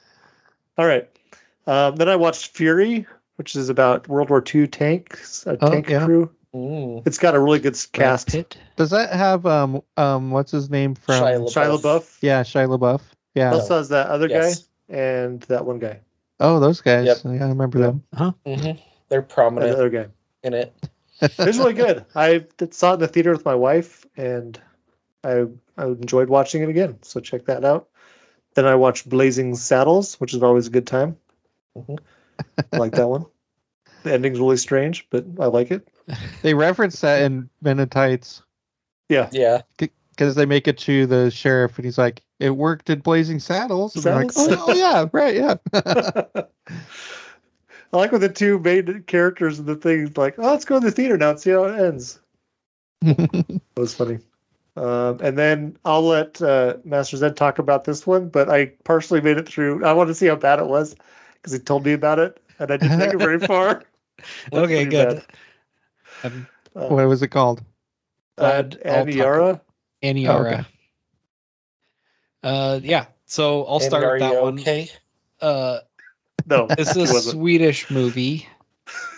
All 0.81 0.86
right. 0.86 1.07
Um, 1.66 1.97
then 1.97 2.09
I 2.09 2.16
watched 2.16 2.57
Fury, 2.57 3.07
which 3.36 3.55
is 3.55 3.69
about 3.69 4.09
World 4.09 4.31
War 4.31 4.43
II 4.55 4.66
tanks, 4.66 5.47
a 5.47 5.59
Oh, 5.61 5.70
tank 5.70 5.90
yeah. 5.90 6.07
crew. 6.07 6.31
Mm. 6.55 7.07
It's 7.07 7.19
got 7.19 7.35
a 7.35 7.39
really 7.39 7.59
good 7.59 7.77
cast. 7.93 8.35
Does 8.77 8.89
that 8.89 9.12
have 9.12 9.44
um 9.44 9.82
um 9.98 10.31
what's 10.31 10.51
his 10.52 10.70
name 10.70 10.94
from? 10.94 11.23
Shia 11.23 11.52
Shia 11.52 11.78
LaBeouf. 11.78 12.16
Yeah, 12.23 12.43
Shia 12.43 12.66
LaBeouf. 12.66 13.02
Yeah. 13.35 13.52
Also 13.52 13.77
has 13.77 13.90
that 13.90 14.07
other 14.07 14.27
Yes. 14.27 14.66
guy 14.89 14.97
and 14.97 15.43
that 15.43 15.66
one 15.66 15.78
guy. 15.78 16.01
Oh, 16.40 16.59
those 16.61 16.81
guys. 16.81 17.05
Yep. 17.05 17.19
Yeah, 17.27 17.44
I 17.44 17.48
remember 17.51 17.78
them. 17.78 18.02
hmm 18.16 18.31
They're 18.47 18.70
And 18.70 18.81
the 19.11 19.23
prominent 19.23 19.73
other 19.74 19.90
guy. 19.90 20.07
in 20.44 20.55
it. 20.55 20.74
It 21.20 21.39
was 21.39 21.59
really 21.59 21.74
good. 21.74 22.07
I 22.15 22.47
saw 22.70 22.93
it 22.93 22.94
in 22.94 23.01
the 23.01 23.09
theater 23.09 23.32
with 23.32 23.44
my 23.44 23.55
wife, 23.55 24.07
and 24.16 24.59
I 25.24 25.44
I 25.77 25.85
enjoyed 25.85 26.31
watching 26.31 26.62
it 26.62 26.70
again. 26.70 26.97
So 27.02 27.20
check 27.20 27.44
that 27.44 27.66
out. 27.66 27.89
Then 28.55 28.66
I 28.66 28.74
watched 28.74 29.09
Blazing 29.09 29.55
Saddles, 29.55 30.14
which 30.20 30.35
is 30.35 30.43
always 30.43 30.66
a 30.66 30.70
good 30.70 30.86
time. 30.86 31.16
Mhm. 31.77 31.98
I 32.72 32.77
like 32.77 32.93
that 32.93 33.09
one. 33.09 33.27
The 34.02 34.14
ending's 34.14 34.40
really 34.40 34.56
strange, 34.56 35.06
but 35.10 35.27
I 35.39 35.44
like 35.44 35.70
it. 35.70 35.86
They 36.40 36.55
reference 36.55 36.98
that 37.02 37.20
in 37.20 37.51
Men 37.60 37.78
in 37.81 37.89
Tights 37.90 38.43
Yeah. 39.10 39.28
Yeah. 39.31 39.60
because 39.77 40.36
they 40.36 40.47
make 40.47 40.66
it 40.66 40.78
to 40.78 41.05
the 41.06 41.31
sheriff 41.31 41.77
and 41.77 41.85
he's 41.85 41.98
like, 41.98 42.22
"It 42.39 42.56
worked 42.56 42.89
in 42.89 43.01
Blazing 43.01 43.40
Saddles." 43.40 43.94
And 43.94 44.05
they're 44.05 44.14
like, 44.14 44.31
oh, 44.36 44.64
oh, 44.68 44.72
yeah, 44.74 45.05
right, 45.12 45.35
yeah. 45.35 45.56
I 47.93 47.97
like 47.97 48.10
when 48.12 48.22
the 48.22 48.31
two 48.31 48.59
main 48.59 49.02
characters 49.02 49.59
in 49.59 49.66
the 49.66 49.77
thing 49.77 50.10
like, 50.16 50.39
oh, 50.39 50.51
let's 50.51 50.64
go 50.64 50.81
to 50.81 50.86
the 50.86 50.93
theater 50.93 51.18
now 51.18 51.31
and 51.31 51.40
see 51.40 51.51
how 51.51 51.64
it 51.64 51.78
ends. 51.78 52.20
That 53.02 53.60
was 53.77 53.94
funny. 53.94 54.18
Um, 54.76 55.18
and 55.20 55.36
then 55.36 55.76
I'll 55.84 56.02
let 56.02 56.40
uh, 56.40 56.76
Master 56.84 57.16
Zed 57.16 57.36
talk 57.36 57.59
about 57.59 57.84
this 57.84 58.06
one, 58.06 58.28
but 58.28 58.48
I 58.48 58.66
partially 58.84 59.20
made 59.20 59.36
it 59.36 59.48
through. 59.48 59.84
I 59.84 59.92
want 59.92 60.09
to 60.09 60.14
see 60.14 60.26
how 60.26 60.36
bad 60.36 60.59
it 60.60 60.66
was 60.66 60.94
because 61.34 61.52
he 61.52 61.59
told 61.59 61.84
me 61.84 61.92
about 61.92 62.18
it, 62.18 62.40
and 62.59 62.70
I 62.70 62.76
didn't 62.76 62.98
make 62.98 63.12
it 63.12 63.18
very 63.18 63.40
far. 63.40 63.82
Okay, 64.52 64.86
good. 64.86 65.22
Um, 66.22 66.47
Uh, 66.76 66.88
what 66.88 67.09
was 67.09 67.22
it 67.22 67.28
called? 67.28 67.62
uh, 68.38 68.62
Glad 68.62 68.80
Aniara. 68.84 69.60
Aniara. 70.02 70.40
okay. 70.52 70.64
Uh, 72.42 72.80
yeah. 72.82 73.06
So 73.26 73.64
I'll 73.64 73.80
And 73.80 73.90
start 73.90 74.12
with 74.12 74.20
that 74.20 74.42
one. 74.42 74.59
okay? 74.60 74.90
Uh, 75.40 75.78
No, 76.47 76.66
it's 76.78 76.94
he 76.94 77.02
a. 77.02 77.06
Swedish 77.06 77.90
movie. 77.90 78.47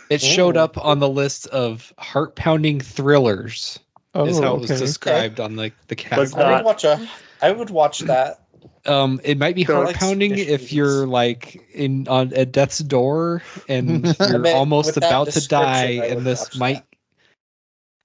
It 0.08 0.20
showed 0.20 0.56
up 0.56 0.76
on 0.78 0.98
the 0.98 1.08
list 1.08 1.46
of 1.48 1.92
heart 1.98 2.36
pounding 2.36 2.80
thrillers. 2.80 3.78
Oh, 4.14 4.26
is 4.26 4.38
how 4.38 4.56
it 4.56 4.60
was 4.60 4.70
okay. 4.70 4.80
described 4.80 5.40
on 5.40 5.56
like 5.56 5.74
the 5.88 5.94
Was 5.94 6.32
category. 6.32 6.44
I 6.44 6.56
would 6.56 6.64
watch 6.64 6.84
a. 6.84 7.08
I 7.40 7.50
would 7.50 7.70
watch 7.70 8.00
that. 8.00 8.40
Um, 8.84 9.20
it 9.24 9.38
might 9.38 9.54
be 9.54 9.62
heart 9.62 9.94
pounding 9.94 10.36
if 10.36 10.72
you're 10.72 11.06
like 11.06 11.60
in 11.72 12.06
on 12.08 12.32
at 12.34 12.52
death's 12.52 12.78
door 12.78 13.42
and 13.68 14.04
you're 14.20 14.38
meant 14.38 14.56
almost 14.56 14.96
about 14.96 15.30
to 15.30 15.48
die, 15.48 16.02
and 16.04 16.26
this 16.26 16.40
watch 16.40 16.58
might 16.58 16.84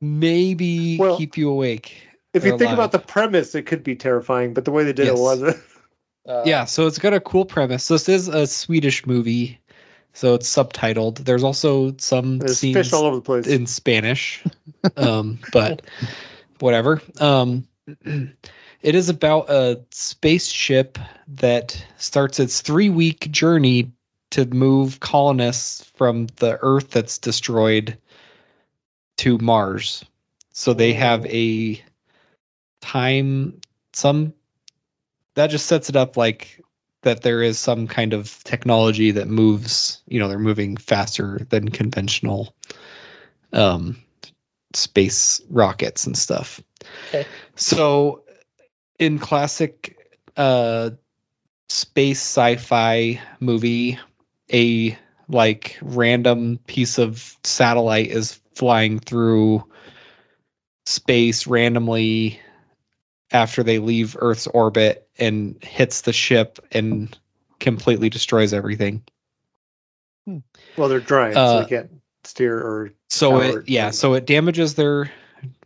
maybe 0.02 0.98
Well, 0.98 1.18
keep 1.18 1.38
you 1.38 1.50
awake. 1.50 2.08
If 2.34 2.46
you 2.46 2.54
or 2.54 2.58
think 2.58 2.72
about 2.72 2.92
the 2.92 3.00
premise, 3.00 3.56
it 3.56 3.64
could 3.64 3.84
be 3.84 3.96
terrifying, 3.96 4.54
but 4.54 4.66
the 4.66 4.72
way 4.72 4.84
they 4.84 4.94
did 4.94 5.08
Yes. 5.08 5.18
it 5.18 5.22
wasn't. 5.22 5.58
Uh, 6.28 6.44
yeah, 6.46 6.66
so 6.66 6.86
it's 6.86 7.00
got 7.00 7.14
a 7.14 7.22
cool 7.22 7.46
premise. 7.46 7.88
This 7.88 8.10
is 8.10 8.28
a 8.28 8.46
Swedish 8.46 9.06
movie, 9.06 9.58
so 10.18 10.34
it's 10.34 10.52
subtitled. 10.52 11.19
There's 11.26 11.44
also 11.44 11.95
some 11.98 12.39
There's 12.39 12.57
scenes 12.57 12.76
fish 12.76 12.94
all 12.94 13.06
over 13.06 13.18
the 13.18 13.22
place. 13.22 13.45
in 13.45 13.68
Spanish, 13.68 14.44
um, 14.98 15.38
but 15.53 15.84
whatever. 16.60 17.02
Um, 17.19 17.68
It 18.81 18.95
is 18.95 19.10
about 19.10 19.49
a 19.49 19.80
spaceship 19.91 20.99
that 21.27 21.84
starts 21.98 22.39
its 22.39 22.61
three 22.61 22.89
week 22.89 23.31
journey 23.31 23.91
to 24.31 24.45
move 24.45 24.99
colonists 24.99 25.84
from 25.95 26.27
the 26.38 26.57
Earth 26.61 26.91
that's 26.91 27.18
destroyed 27.18 27.98
to 29.18 29.38
Mars. 29.39 30.03
So 30.52 30.73
they 30.73 30.94
have 30.94 31.26
a 31.27 31.81
time, 32.81 33.60
some 33.94 34.34
that 35.35 35.48
just 35.48 35.68
sets 35.68 35.89
it 35.89 35.95
up 35.95 36.18
like 36.18 36.61
that 37.08 37.22
there 37.22 37.42
is 37.42 37.58
some 37.58 37.88
kind 37.88 38.12
of 38.12 38.44
technology 38.44 39.12
that 39.12 39.30
moves, 39.30 40.02
you 40.08 40.20
know, 40.20 40.28
they're 40.28 40.38
moving 40.38 40.76
faster 40.76 41.40
than 41.50 41.70
conventional 41.70 42.54
um, 43.54 43.96
space 44.74 45.42
rockets 45.50 46.06
and 46.06 46.18
stuff. 46.18 46.62
Okay. 47.08 47.26
So, 47.56 48.24
in 49.00 49.20
classic 49.20 49.98
uh, 50.36 50.90
space 51.70 52.20
sci-fi 52.20 53.22
movie, 53.40 53.98
a 54.52 54.98
like 55.30 55.78
random 55.82 56.60
piece 56.68 56.98
of 56.98 57.38
satellite 57.46 58.08
is 58.08 58.42
flying 58.54 59.00
through 59.00 59.64
space 60.86 61.48
randomly 61.48 62.38
after 63.32 63.64
they 63.64 63.80
leave 63.80 64.16
Earth's 64.20 64.48
orbit 64.48 65.08
and 65.20 65.62
hits 65.64 66.02
the 66.02 66.14
ship 66.14 66.60
and 66.72 67.18
completely 67.60 68.10
destroys 68.10 68.54
everything. 68.54 69.02
Well, 70.78 70.90
they're 70.90 70.99
drying, 70.99 71.34
so 71.34 71.40
Uh, 71.40 71.64
they 71.64 71.70
can't 71.70 71.91
steer 72.24 72.58
or. 72.60 72.91
So 73.10 73.40
it 73.41 73.68
yeah, 73.70 73.86
thing. 73.86 73.94
so 73.94 74.14
it 74.14 74.26
damages 74.26 74.76
their 74.76 75.12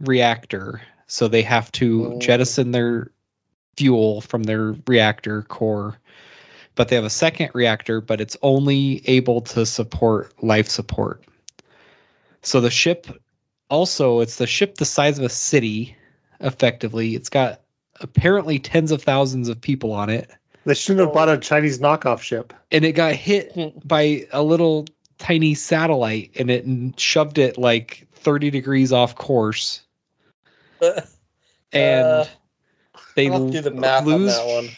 reactor. 0.01 0.81
So 1.07 1.27
they 1.27 1.41
have 1.41 1.71
to 1.73 2.13
Oh. 2.13 2.19
jettison 2.19 2.71
their 2.71 3.11
fuel 3.77 4.21
from 4.21 4.43
their 4.43 4.75
reactor 4.87 5.41
core. 5.43 5.97
But 6.75 6.87
they 6.87 6.95
have 6.95 7.05
a 7.05 7.09
second 7.09 7.49
reactor, 7.53 7.99
but 7.99 8.21
it's 8.21 8.37
only 8.43 9.01
able 9.07 9.41
to 9.41 9.65
support 9.65 10.31
life 10.43 10.69
support. 10.69 11.23
So 12.43 12.61
the 12.61 12.69
ship 12.71 13.07
also 13.69 14.19
it's 14.19 14.37
the 14.37 14.47
ship 14.47 14.75
the 14.75 14.85
size 14.85 15.17
of 15.17 15.25
a 15.25 15.29
city 15.29 15.95
effectively. 16.41 17.15
It's 17.15 17.29
got 17.29 17.61
apparently 18.01 18.59
tens 18.59 18.91
of 18.91 19.01
thousands 19.01 19.47
of 19.47 19.59
people 19.61 19.91
on 19.93 20.09
it. 20.09 20.29
They 20.65 20.73
shouldn't 20.75 21.05
have 21.05 21.13
bought 21.13 21.29
a 21.29 21.37
Chinese 21.37 21.79
knockoff 21.79 22.19
ship. 22.21 22.53
and 22.71 22.85
it 22.85 22.93
got 22.93 23.13
hit 23.13 23.51
Hmm. 23.53 23.77
by 23.85 24.25
a 24.31 24.43
little 24.43 24.85
tiny 25.17 25.53
satellite 25.55 26.31
and 26.39 26.49
it 26.49 26.65
shoved 26.99 27.37
it 27.37 27.57
like 27.57 28.07
30 28.13 28.49
degrees 28.49 28.91
off 28.91 29.15
course 29.15 29.81
and 30.81 32.05
Uh, 32.05 32.25
they 33.15 33.29
I'll 33.29 33.49
do 33.49 33.61
the 33.61 33.71
math 33.71 34.01
on 34.03 34.07
lose 34.07 34.35
that 34.35 34.45
one. 34.47 34.69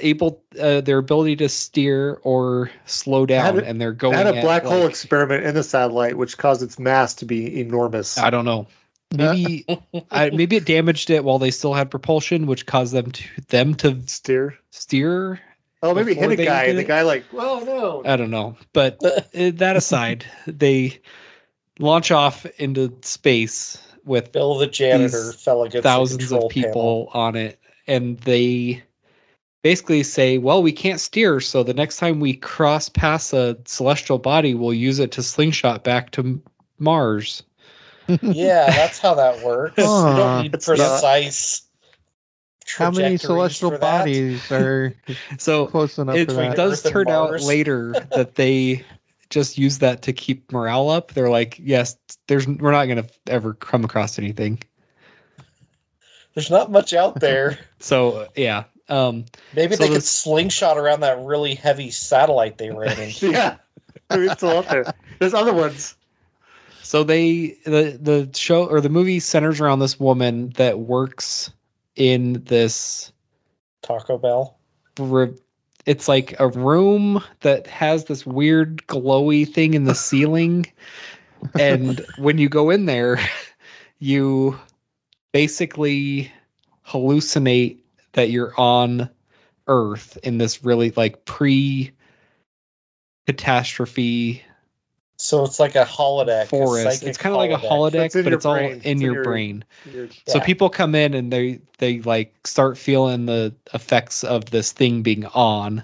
able 0.00 0.42
uh, 0.60 0.80
their 0.82 0.98
ability 0.98 1.36
to 1.36 1.48
steer 1.48 2.20
or 2.22 2.70
slow 2.86 3.26
down 3.26 3.56
had 3.56 3.64
a- 3.64 3.66
and 3.66 3.80
they're 3.80 3.92
They 3.92 3.96
going 3.96 4.14
had 4.14 4.26
a 4.26 4.36
at, 4.36 4.42
black 4.44 4.64
hole 4.64 4.80
like- 4.80 4.90
experiment 4.90 5.44
in 5.44 5.54
the 5.54 5.62
satellite, 5.62 6.16
which 6.18 6.36
caused 6.38 6.62
its 6.62 6.78
mass 6.78 7.14
to 7.14 7.24
be 7.24 7.60
enormous. 7.60 8.18
i 8.18 8.30
don't 8.30 8.44
know 8.44 8.66
maybe 9.12 9.66
I, 10.10 10.30
maybe 10.30 10.56
it 10.56 10.66
damaged 10.66 11.10
it 11.10 11.24
while 11.24 11.38
they 11.38 11.50
still 11.50 11.74
had 11.74 11.90
propulsion 11.90 12.46
which 12.46 12.66
caused 12.66 12.92
them 12.92 13.10
to 13.12 13.24
them 13.48 13.74
to 13.76 14.00
Steer. 14.06 14.58
steer 14.70 15.40
Oh, 15.82 15.94
maybe 15.94 16.14
hit 16.14 16.30
a 16.30 16.36
guy. 16.36 16.64
and 16.64 16.78
The 16.78 16.84
guy 16.84 17.02
like, 17.02 17.24
well, 17.32 17.64
no. 17.64 18.02
I 18.04 18.16
don't 18.16 18.30
know. 18.30 18.56
But 18.72 19.02
uh, 19.04 19.20
that 19.32 19.76
aside, 19.76 20.24
they 20.46 21.00
launch 21.78 22.10
off 22.10 22.44
into 22.58 22.92
space 23.02 23.80
with 24.04 24.32
Bill 24.32 24.58
the 24.58 24.66
janitor 24.66 25.32
fell 25.32 25.62
against 25.62 25.84
thousands 25.84 26.30
the 26.30 26.38
of 26.38 26.50
people 26.50 27.10
on 27.12 27.36
it. 27.36 27.60
And 27.86 28.18
they 28.20 28.82
basically 29.62 30.02
say, 30.02 30.38
well, 30.38 30.62
we 30.62 30.72
can't 30.72 31.00
steer. 31.00 31.40
So 31.40 31.62
the 31.62 31.74
next 31.74 31.98
time 31.98 32.20
we 32.20 32.34
cross 32.34 32.88
past 32.88 33.32
a 33.32 33.56
celestial 33.64 34.18
body, 34.18 34.54
we'll 34.54 34.74
use 34.74 34.98
it 34.98 35.12
to 35.12 35.22
slingshot 35.22 35.84
back 35.84 36.10
to 36.12 36.40
Mars. 36.78 37.44
Panel. 38.08 38.34
Yeah, 38.34 38.70
that's 38.70 38.98
how 38.98 39.14
that 39.14 39.44
works. 39.44 39.78
you 39.78 39.84
don't 39.84 40.42
need 40.42 40.54
It's 40.54 40.66
not- 40.68 40.76
precise. 40.76 41.62
How 42.76 42.90
many 42.90 43.16
celestial 43.16 43.78
bodies 43.78 44.52
are 44.52 44.94
So 45.38 45.66
close 45.68 45.96
enough 45.98 46.16
it 46.16 46.26
for 46.26 46.34
that? 46.34 46.54
does 46.56 46.84
Earth 46.84 46.92
turn 46.92 47.08
out 47.08 47.40
later 47.40 47.92
that 48.14 48.34
they 48.34 48.84
just 49.30 49.56
use 49.56 49.78
that 49.78 50.02
to 50.02 50.12
keep 50.12 50.52
morale 50.52 50.90
up. 50.90 51.12
They're 51.12 51.30
like, 51.30 51.58
yes, 51.62 51.96
there's 52.26 52.46
we're 52.46 52.72
not 52.72 52.84
going 52.84 53.02
to 53.02 53.08
ever 53.26 53.54
come 53.54 53.84
across 53.84 54.18
anything. 54.18 54.62
There's 56.34 56.50
not 56.50 56.70
much 56.70 56.92
out 56.92 57.20
there. 57.20 57.58
So 57.80 58.26
yeah, 58.36 58.64
um, 58.88 59.24
Maybe 59.54 59.76
So 59.76 59.84
they 59.84 59.92
could 59.92 60.02
slingshot 60.02 60.76
around 60.76 61.00
that 61.00 61.20
really 61.20 61.54
heavy 61.54 61.90
satellite 61.90 62.58
they 62.58 62.70
ran 62.70 62.98
into. 62.98 63.30
Yeah. 63.32 63.56
Maybe 64.10 64.24
it's 64.24 64.34
still 64.34 64.58
out 64.58 64.68
there. 64.68 64.92
There's 65.20 65.32
other 65.34 65.54
ones. 65.54 65.94
So 66.88 67.04
they 67.04 67.48
the 67.66 67.98
the 68.00 68.30
show 68.34 68.64
or 68.64 68.80
the 68.80 68.88
movie 68.88 69.20
centers 69.20 69.60
around 69.60 69.80
this 69.80 70.00
woman 70.00 70.48
that 70.56 70.78
works 70.78 71.50
in 71.96 72.42
this. 72.44 73.12
Taco 73.82 74.16
Bell. 74.16 74.56
re- 74.98 75.36
It's 75.84 76.08
like 76.08 76.34
a 76.40 76.48
room 76.48 77.22
that 77.40 77.66
has 77.66 78.06
this 78.06 78.24
weird 78.24 78.86
glowy 78.86 79.46
thing 79.46 79.74
in 79.74 79.84
the 79.84 79.94
ceiling, 80.08 80.64
and 81.58 82.00
when 82.16 82.38
you 82.38 82.48
go 82.48 82.70
in 82.70 82.86
there, 82.86 83.20
you 83.98 84.58
basically 85.34 86.32
hallucinate 86.86 87.80
that 88.12 88.30
you're 88.30 88.58
on 88.58 89.10
Earth 89.66 90.16
in 90.22 90.38
this 90.38 90.64
really 90.64 90.92
like 90.92 91.26
pre 91.26 91.92
catastrophe 93.26 94.42
So 95.20 95.44
it's 95.44 95.58
like 95.58 95.74
a 95.74 95.84
holodeck. 95.84 96.44
a 96.44 96.46
forest. 96.46 96.84
psychic 96.84 97.08
It's 97.08 97.18
kind 97.18 97.34
of 97.34 97.38
like 97.38 97.50
a 97.50 97.56
holodeck, 97.56 98.06
It's 98.06 98.14
but 98.14 98.24
your 98.26 98.34
it's 98.34 98.46
all 98.46 98.54
in 98.56 98.80
It's 98.84 99.02
your 99.02 99.14
your- 99.14 99.24
brain. 99.24 99.64
You're- 99.92 100.08
So 100.26 100.38
Yeah. 100.38 100.44
people 100.44 100.70
come 100.70 100.94
in 100.94 101.12
and 101.14 101.32
they 101.32 101.60
they 101.78 102.00
like 102.02 102.34
start 102.46 102.78
feeling 102.78 103.26
the 103.26 103.52
effects 103.74 104.22
of 104.24 104.46
this 104.46 104.70
thing 104.72 105.02
being 105.02 105.26
on, 105.26 105.82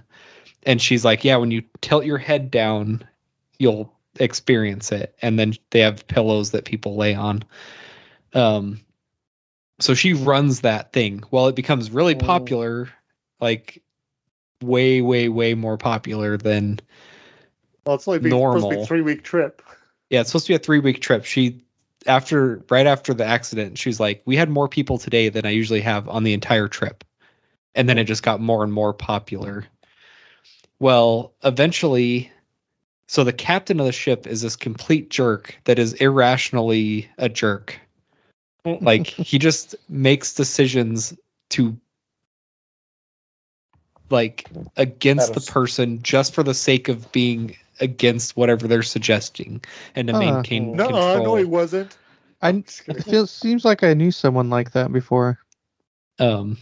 and 0.64 0.80
she's 0.80 1.04
like, 1.04 1.24
"Yeah, 1.24 1.36
when 1.36 1.50
you 1.50 1.62
tilt 1.80 2.04
your 2.04 2.18
head 2.18 2.50
down, 2.50 3.02
you'll 3.58 3.92
experience 4.20 4.92
it." 4.92 5.14
And 5.22 5.38
then 5.38 5.54
they 5.70 5.80
have 5.80 6.06
pillows 6.06 6.52
that 6.52 6.64
people 6.64 6.94
lay 6.96 7.14
on. 7.14 7.42
Um, 8.34 8.80
so 9.80 9.94
she 9.94 10.12
runs 10.12 10.60
that 10.60 10.92
thing. 10.92 11.24
Well, 11.32 11.48
it 11.48 11.56
becomes 11.56 11.90
really 11.90 12.14
Mm. 12.14 12.20
popular, 12.20 12.88
like 13.40 13.82
way, 14.62 15.00
way, 15.00 15.28
way 15.28 15.54
more 15.54 15.76
popular 15.76 16.36
than 16.36 16.80
Well, 17.86 17.96
it's 17.96 18.08
only 18.08 18.20
being, 18.20 18.32
supposed 18.32 18.64
to 18.64 18.68
be 18.68 18.70
Normal. 18.70 18.82
a 18.82 18.86
three 18.86 19.02
week 19.02 19.22
trip. 19.22 19.62
Yeah, 20.10 20.20
it's 20.20 20.30
supposed 20.30 20.46
to 20.46 20.52
be 20.52 20.56
a 20.56 20.58
three 20.58 20.78
week 20.78 21.00
trip. 21.00 21.24
She 21.24 21.64
after 22.06 22.62
right 22.70 22.86
after 22.86 23.14
the 23.14 23.24
accident, 23.24 23.78
she's 23.78 24.00
like, 24.00 24.22
We 24.24 24.36
had 24.36 24.50
more 24.50 24.68
people 24.68 24.98
today 24.98 25.28
than 25.28 25.46
I 25.46 25.50
usually 25.50 25.80
have 25.80 26.08
on 26.08 26.24
the 26.24 26.32
entire 26.32 26.68
trip. 26.68 27.04
And 27.74 27.88
then 27.88 27.98
it 27.98 28.04
just 28.04 28.22
got 28.22 28.40
more 28.40 28.62
and 28.62 28.72
more 28.72 28.92
popular. 28.92 29.66
Well, 30.78 31.34
eventually 31.42 32.30
so 33.06 33.22
the 33.22 33.32
captain 33.32 33.80
of 33.80 33.86
the 33.86 33.92
ship 33.92 34.26
is 34.26 34.42
this 34.42 34.56
complete 34.56 35.10
jerk 35.10 35.58
that 35.64 35.78
is 35.78 35.92
irrationally 35.94 37.08
a 37.18 37.28
jerk. 37.28 37.78
Like 38.80 39.06
he 39.06 39.38
just 39.38 39.74
makes 39.90 40.32
decisions 40.32 41.12
to 41.50 41.76
like 44.08 44.48
against 44.78 45.34
the 45.34 45.42
person 45.42 46.02
just 46.02 46.32
for 46.32 46.42
the 46.42 46.54
sake 46.54 46.88
of 46.88 47.12
being 47.12 47.54
against 47.80 48.36
whatever 48.36 48.66
they're 48.68 48.82
suggesting 48.82 49.62
and 49.94 50.08
to 50.08 50.14
Huh. 50.14 50.20
maintain 50.20 50.76
No, 50.76 50.86
control. 50.88 51.24
no, 51.24 51.36
he 51.36 51.44
wasn't. 51.44 51.96
I 52.42 52.50
it 52.86 53.02
feels 53.04 53.30
seems 53.30 53.64
like 53.64 53.82
I 53.82 53.94
knew 53.94 54.10
someone 54.10 54.50
like 54.50 54.72
that 54.72 54.92
before. 54.92 55.38
um 56.18 56.56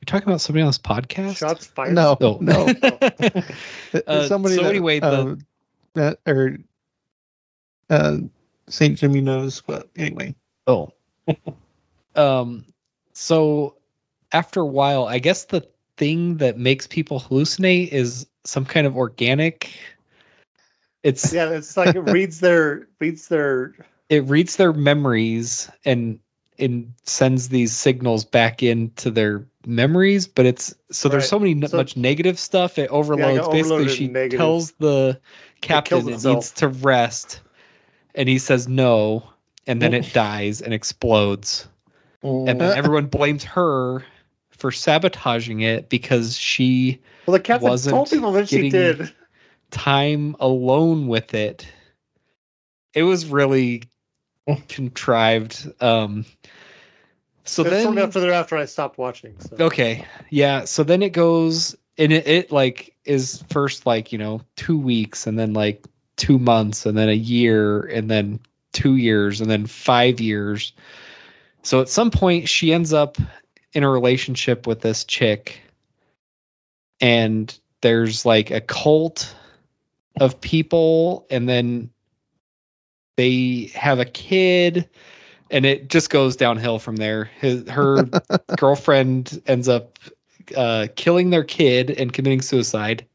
you're 0.00 0.06
talking 0.06 0.28
about 0.28 0.40
somebody 0.40 0.62
on 0.62 0.68
this 0.68 0.78
podcast? 0.78 1.36
Shots 1.38 1.66
fired. 1.66 1.94
No, 1.94 2.16
Oh. 2.20 2.38
no. 2.40 2.66
Uh, 4.06 4.26
Somebody 4.28 4.56
so 4.56 4.62
that, 4.62 4.68
anyway, 4.70 5.00
the- 5.00 5.06
uh, 5.06 5.36
that 5.94 6.18
or 6.26 6.58
uh, 7.90 8.18
Saint 8.68 8.98
Jimmy 8.98 9.20
knows, 9.20 9.62
but 9.66 9.88
anyway. 9.96 10.34
Oh. 10.66 10.90
um 12.16 12.64
so 13.12 13.76
after 14.32 14.60
a 14.60 14.66
while, 14.66 15.06
I 15.06 15.18
guess 15.18 15.46
the 15.46 15.66
thing 15.96 16.36
that 16.38 16.58
makes 16.58 16.86
people 16.86 17.20
hallucinate 17.20 17.88
is 17.88 18.26
some 18.46 18.64
kind 18.64 18.86
of 18.86 18.96
organic 18.96 19.70
it's 21.02 21.32
Yeah, 21.32 21.50
it's 21.50 21.76
like 21.76 21.94
it 21.94 22.00
reads 22.00 22.40
their 22.40 22.88
reads 23.00 23.28
their 23.28 23.74
it 24.08 24.24
reads 24.24 24.56
their 24.56 24.72
memories 24.72 25.70
and 25.84 26.18
and 26.58 26.92
sends 27.04 27.50
these 27.50 27.76
signals 27.76 28.24
back 28.24 28.62
into 28.62 29.10
their 29.10 29.46
memories 29.66 30.26
but 30.26 30.46
it's 30.46 30.74
so 30.90 31.08
there's 31.08 31.28
so 31.28 31.38
many 31.38 31.60
So- 31.66 31.76
much 31.76 31.96
negative 31.96 32.38
stuff 32.38 32.78
it 32.78 32.88
overloads. 32.90 33.40
Got 33.46 33.52
basically 33.52 33.88
she 33.88 34.08
negative. 34.08 34.38
tells 34.38 34.72
the 34.72 35.20
captain 35.60 36.00
kills 36.06 36.24
it 36.24 36.28
needs 36.28 36.50
to 36.52 36.68
rest 36.68 37.40
and 38.14 38.28
he 38.28 38.38
says 38.38 38.68
no 38.68 39.28
and 39.66 39.82
then 39.82 39.92
it 39.92 40.12
dies 40.12 40.62
and 40.62 40.72
explodes. 40.72 41.68
And 42.22 42.60
then 42.60 42.76
everyone 42.78 43.06
blames 43.06 43.42
her 43.44 44.04
for 44.56 44.72
sabotaging 44.72 45.60
it 45.60 45.88
because 45.88 46.36
she 46.36 47.00
Well, 47.26 47.32
the 47.32 47.40
captain 47.40 47.68
wasn't 47.68 47.94
told 47.94 48.10
people 48.10 48.32
that 48.32 48.48
she 48.48 48.70
did. 48.70 49.12
time 49.70 50.36
alone 50.40 51.06
with 51.06 51.34
it. 51.34 51.66
It 52.94 53.02
was 53.02 53.26
really 53.26 53.82
contrived. 54.68 55.70
Um 55.80 56.24
so 57.44 57.62
That's 57.62 57.76
then 57.76 57.84
shortly 57.84 58.02
after 58.02 58.20
there 58.20 58.32
after 58.32 58.56
I 58.56 58.64
stopped 58.64 58.98
watching. 58.98 59.38
So. 59.38 59.56
Okay. 59.60 60.04
Yeah. 60.30 60.64
So 60.64 60.82
then 60.82 61.02
it 61.02 61.12
goes 61.12 61.76
and 61.98 62.12
it, 62.12 62.26
it 62.26 62.52
like 62.52 62.94
is 63.04 63.44
first 63.50 63.86
like, 63.86 64.12
you 64.12 64.18
know, 64.18 64.40
two 64.56 64.78
weeks 64.78 65.26
and 65.26 65.38
then 65.38 65.52
like 65.52 65.86
two 66.16 66.38
months 66.38 66.86
and 66.86 66.98
then 66.98 67.08
a 67.08 67.12
year 67.12 67.82
and 67.82 68.10
then 68.10 68.40
two 68.72 68.96
years 68.96 69.40
and 69.40 69.50
then 69.50 69.66
five 69.66 70.20
years. 70.20 70.72
So 71.62 71.80
at 71.80 71.88
some 71.88 72.10
point 72.10 72.48
she 72.48 72.72
ends 72.72 72.92
up 72.92 73.16
in 73.72 73.82
a 73.82 73.90
relationship 73.90 74.66
with 74.66 74.80
this 74.80 75.04
chick 75.04 75.60
and 77.00 77.58
there's 77.82 78.24
like 78.24 78.50
a 78.50 78.60
cult 78.60 79.34
of 80.20 80.40
people 80.40 81.26
and 81.30 81.48
then 81.48 81.90
they 83.16 83.70
have 83.74 83.98
a 83.98 84.04
kid 84.04 84.88
and 85.50 85.64
it 85.64 85.88
just 85.88 86.10
goes 86.10 86.36
downhill 86.36 86.78
from 86.78 86.96
there. 86.96 87.24
His, 87.40 87.68
her 87.68 88.08
girlfriend 88.56 89.40
ends 89.46 89.68
up 89.68 89.98
uh, 90.56 90.88
killing 90.96 91.30
their 91.30 91.44
kid 91.44 91.90
and 91.90 92.12
committing 92.12 92.42
suicide. 92.42 93.06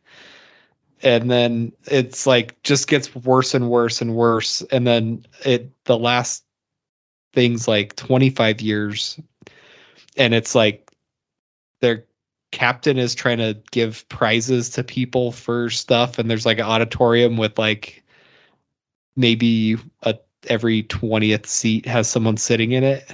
And 1.03 1.31
then 1.31 1.71
it's 1.85 2.27
like 2.27 2.61
just 2.63 2.87
gets 2.87 3.13
worse 3.15 3.53
and 3.53 3.69
worse 3.69 4.01
and 4.01 4.15
worse. 4.15 4.61
And 4.71 4.85
then 4.85 5.25
it 5.43 5.71
the 5.85 5.97
last 5.97 6.45
thing's 7.33 7.67
like 7.67 7.95
25 7.95 8.61
years. 8.61 9.19
And 10.17 10.33
it's 10.33 10.55
like 10.55 10.91
their 11.79 12.03
captain 12.51 12.97
is 12.97 13.15
trying 13.15 13.37
to 13.37 13.57
give 13.71 14.05
prizes 14.09 14.69
to 14.71 14.83
people 14.83 15.31
for 15.31 15.69
stuff. 15.69 16.19
And 16.19 16.29
there's 16.29 16.45
like 16.45 16.59
an 16.59 16.65
auditorium 16.65 17.37
with 17.37 17.57
like 17.57 18.03
maybe 19.15 19.77
a 20.03 20.17
every 20.47 20.83
20th 20.83 21.45
seat 21.45 21.85
has 21.85 22.09
someone 22.09 22.37
sitting 22.37 22.71
in 22.71 22.83
it. 22.83 23.13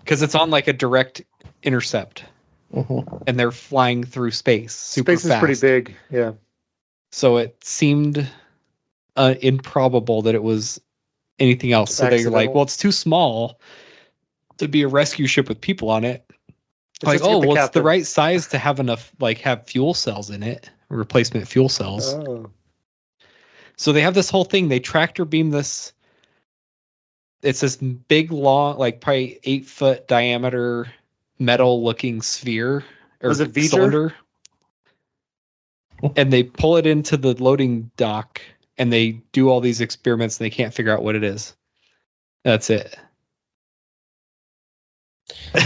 because 0.00 0.22
it's 0.22 0.34
on 0.34 0.50
like 0.50 0.68
a 0.68 0.72
direct 0.72 1.22
intercept 1.62 2.24
Mhm. 2.74 3.22
and 3.26 3.38
they're 3.38 3.50
flying 3.50 4.04
through 4.04 4.30
space 4.30 4.74
super 4.74 5.12
Space 5.12 5.24
is 5.24 5.30
fast. 5.30 5.40
pretty 5.44 5.60
big. 5.60 5.96
Yeah. 6.10 6.32
so 7.12 7.38
it 7.38 7.56
seemed 7.64 8.28
uh, 9.16 9.34
improbable 9.40 10.22
that 10.22 10.34
it 10.34 10.42
was 10.42 10.80
anything 11.38 11.72
else 11.72 11.94
so 11.94 12.08
they're 12.10 12.30
like 12.30 12.52
well 12.54 12.62
it's 12.62 12.76
too 12.76 12.92
small 12.92 13.58
to 14.58 14.68
be 14.68 14.82
a 14.82 14.88
rescue 14.88 15.26
ship 15.26 15.48
with 15.48 15.60
people 15.60 15.88
on 15.90 16.04
it 16.04 16.24
It's 16.96 17.04
like 17.04 17.18
just 17.18 17.24
to 17.24 17.30
get 17.30 17.36
oh 17.36 17.40
the 17.40 17.48
well 17.48 17.64
it's 17.64 17.74
the 17.74 17.82
right 17.82 18.06
size 18.06 18.46
to 18.48 18.58
have 18.58 18.78
enough 18.80 19.12
like 19.20 19.38
have 19.38 19.66
fuel 19.66 19.94
cells 19.94 20.30
in 20.30 20.42
it 20.42 20.70
replacement 20.90 21.48
fuel 21.48 21.68
cells 21.68 22.14
Oh. 22.14 22.50
so 23.76 23.92
they 23.92 24.00
have 24.02 24.14
this 24.14 24.28
whole 24.30 24.44
thing 24.44 24.68
they 24.68 24.80
tractor 24.80 25.24
beam 25.24 25.50
this 25.50 25.92
it's 27.42 27.60
this 27.60 27.76
big 27.76 28.30
long 28.32 28.78
like 28.78 29.00
probably 29.00 29.38
eight 29.44 29.64
foot 29.66 30.06
diameter 30.08 30.86
metal 31.38 31.82
looking 31.84 32.20
sphere 32.22 32.84
or 33.22 33.28
Was 33.30 33.40
it 33.40 33.52
V'ger? 33.52 33.70
cylinder 33.70 34.14
and 36.16 36.32
they 36.32 36.42
pull 36.42 36.76
it 36.76 36.86
into 36.86 37.16
the 37.16 37.34
loading 37.42 37.90
dock 37.96 38.40
and 38.78 38.92
they 38.92 39.12
do 39.32 39.48
all 39.48 39.60
these 39.60 39.80
experiments 39.80 40.38
and 40.38 40.44
they 40.44 40.50
can't 40.50 40.72
figure 40.74 40.92
out 40.92 41.02
what 41.02 41.14
it 41.14 41.24
is 41.24 41.54
that's 42.44 42.70
it 42.70 42.96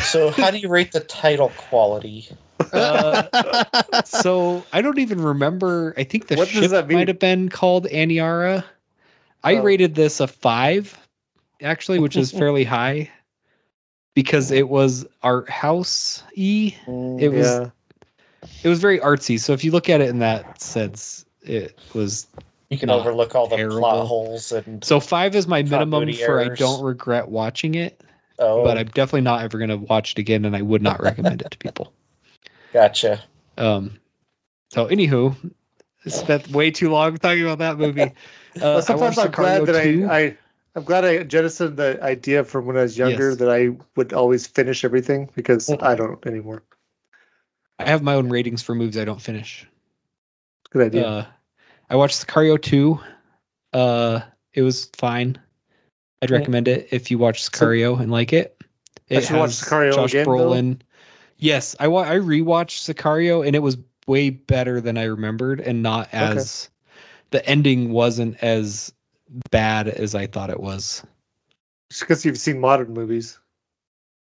So, 0.03 0.31
how 0.37 0.51
do 0.51 0.59
you 0.59 0.69
rate 0.69 0.93
the 0.93 1.01
title 1.01 1.51
quality? 1.57 2.29
Uh, 2.73 4.03
so 4.05 4.65
I 4.73 4.81
don't 4.83 4.99
even 4.99 5.21
remember. 5.21 5.95
I 5.97 6.05
think 6.05 6.27
the 6.29 6.37
What 6.37 6.49
ship 6.49 6.89
might 6.91 7.09
have 7.09 7.19
been 7.19 7.49
called 7.49 7.87
Aniara. 7.87 8.65
I 9.45 9.57
Oh. 9.57 9.63
rated 9.63 9.95
this 9.95 10.21
a 10.21 10.27
five, 10.27 10.97
actually, 11.63 11.99
which 11.99 12.17
is 12.17 12.31
fairly 12.39 12.65
high 12.65 13.11
because 14.15 14.51
it 14.51 14.69
was 14.69 15.07
art 15.23 15.49
house 15.49 16.23
e. 16.35 16.75
It 16.87 17.33
was 17.33 17.47
yeah. 17.47 17.71
it 18.63 18.69
was 18.69 18.81
very 18.81 18.99
artsy. 18.99 19.39
So 19.39 19.53
if 19.53 19.65
you 19.65 19.71
look 19.71 19.89
at 19.89 20.01
it 20.01 20.09
in 20.09 20.19
that 20.21 20.61
sense, 20.61 21.25
it 21.43 21.79
was 21.95 22.27
You 22.71 22.79
can 22.79 22.91
overlook 22.91 23.35
all 23.35 23.47
the 23.47 23.57
terrible. 23.57 23.81
plot 23.81 24.07
holes 24.07 24.53
and 24.53 24.85
so 24.85 25.01
five 25.01 25.35
is 25.35 25.47
my 25.47 25.63
minimum 25.63 26.03
Continuity 26.03 26.25
for 26.25 26.41
I 26.41 26.55
don't 26.55 26.83
regret 26.83 27.29
watching 27.29 27.75
it, 27.75 28.03
oh, 28.39 28.63
but 28.65 28.79
I'm 28.79 28.89
definitely 28.89 29.23
not 29.23 29.43
ever 29.43 29.59
gonna 29.59 29.77
watch 29.77 30.13
it 30.13 30.19
again, 30.19 30.45
and 30.45 30.57
I 30.57 30.63
would 30.63 30.83
not 30.83 31.03
recommend 31.03 31.43
it 31.43 31.51
to 31.51 31.59
people. 31.59 31.93
gotcha. 32.73 33.23
Um, 33.59 33.99
so 34.71 34.87
anywho, 34.87 35.37
spent 36.07 36.49
way 36.49 36.71
too 36.71 36.91
long 36.91 37.17
talking 37.19 37.43
about 37.43 37.59
that 37.59 37.79
movie. 37.79 38.13
Uh, 38.57 38.61
Well, 38.61 38.77
I 38.77 38.81
sometimes 38.81 39.17
watched 39.17 39.27
I'm 39.29 39.33
glad 39.33 39.65
that 39.65 39.77
I, 39.77 40.15
I 40.15 40.37
I'm 40.75 40.85
glad 40.85 41.05
I 41.05 41.23
jettisoned 41.23 41.77
the 41.77 42.03
idea 42.03 42.45
from 42.45 42.65
when 42.67 42.77
I 42.79 42.83
was 42.83 42.97
younger 42.97 43.31
Yes. 43.31 43.39
that 43.39 43.51
I 43.51 43.77
would 43.97 44.13
always 44.13 44.47
finish 44.47 44.85
everything 44.85 45.29
because 45.35 45.69
Mm. 45.69 45.83
I 45.83 45.95
don't 45.95 46.25
anymore. 46.27 46.63
I 47.79 47.89
have 47.91 48.03
my 48.03 48.15
own 48.15 48.29
ratings 48.31 48.63
for 48.63 48.75
movies 48.75 48.97
I 48.97 49.05
don't 49.05 49.21
finish. 49.21 49.67
Good 50.71 50.87
idea. 50.87 51.07
Uh, 51.07 51.27
I 51.91 51.97
watched 51.97 52.27
Sicario 52.27 52.61
2. 52.61 52.99
Uh, 53.75 54.21
it 54.55 54.63
was 54.63 54.87
fine. 54.97 55.39
I'd 56.23 56.31
Mm. 56.31 56.39
recommend 56.39 56.69
it 56.69 56.89
if 56.91 57.11
you 57.11 57.19
watch 57.19 57.43
Sicario 57.43 57.99
and 58.01 58.11
like 58.11 58.33
it. 58.33 58.57
I 59.11 59.17
It 59.17 59.25
should 59.25 59.37
watch 59.37 59.51
Sicario 59.51 59.93
Josh 59.95 60.13
again, 60.15 60.25
though? 60.25 60.31
Brolin. 60.31 60.81
Yes, 61.37 61.77
I 61.81 61.89
wa- 61.89 62.03
I 62.05 62.15
rewatched 62.17 62.81
Sicario 62.95 63.47
and 63.47 63.55
it 63.55 63.59
was 63.59 63.77
way 64.07 64.31
better 64.31 64.81
than 64.81 64.97
I 64.97 65.05
remembered 65.05 65.61
and 65.61 65.83
not 65.83 66.09
as 66.13 66.71
the 67.31 67.45
ending 67.47 67.91
wasn't 67.91 68.43
as 68.43 68.93
bad 69.51 69.89
as 69.89 70.15
I 70.15 70.27
thought 70.27 70.51
it 70.51 70.61
was. 70.61 71.03
Just 71.91 72.03
because 72.03 72.25
you've 72.25 72.39
seen 72.39 72.59
modern 72.61 72.93
movies, 72.93 73.39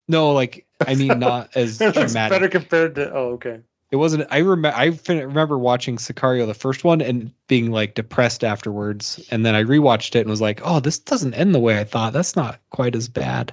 No, 0.08 0.32
like 0.32 0.66
I 0.86 0.94
mean 0.94 1.18
not 1.18 1.50
as 1.56 1.80
it 1.80 1.86
looks 1.96 2.12
dramatic. 2.12 2.30
better 2.36 2.48
compared 2.48 2.94
to. 2.96 3.12
Oh, 3.12 3.28
okay. 3.32 3.60
It 3.92 3.96
wasn't. 3.96 4.26
I 4.30 4.38
remember. 4.38 4.76
I 4.78 4.92
fin- 4.92 5.18
remember 5.26 5.58
watching 5.58 5.96
Sicario, 5.96 6.46
the 6.46 6.54
first 6.54 6.84
one, 6.84 7.00
and 7.00 7.32
being 7.48 7.72
like 7.72 7.94
depressed 7.94 8.44
afterwards. 8.44 9.20
And 9.32 9.44
then 9.44 9.56
I 9.56 9.64
rewatched 9.64 10.14
it 10.14 10.20
and 10.20 10.30
was 10.30 10.40
like, 10.40 10.60
"Oh, 10.62 10.78
this 10.78 10.98
doesn't 10.98 11.34
end 11.34 11.54
the 11.54 11.58
way 11.60 11.78
I 11.80 11.84
thought. 11.84 12.12
That's 12.12 12.36
not 12.36 12.60
quite 12.70 12.94
as 12.94 13.08
bad. 13.08 13.52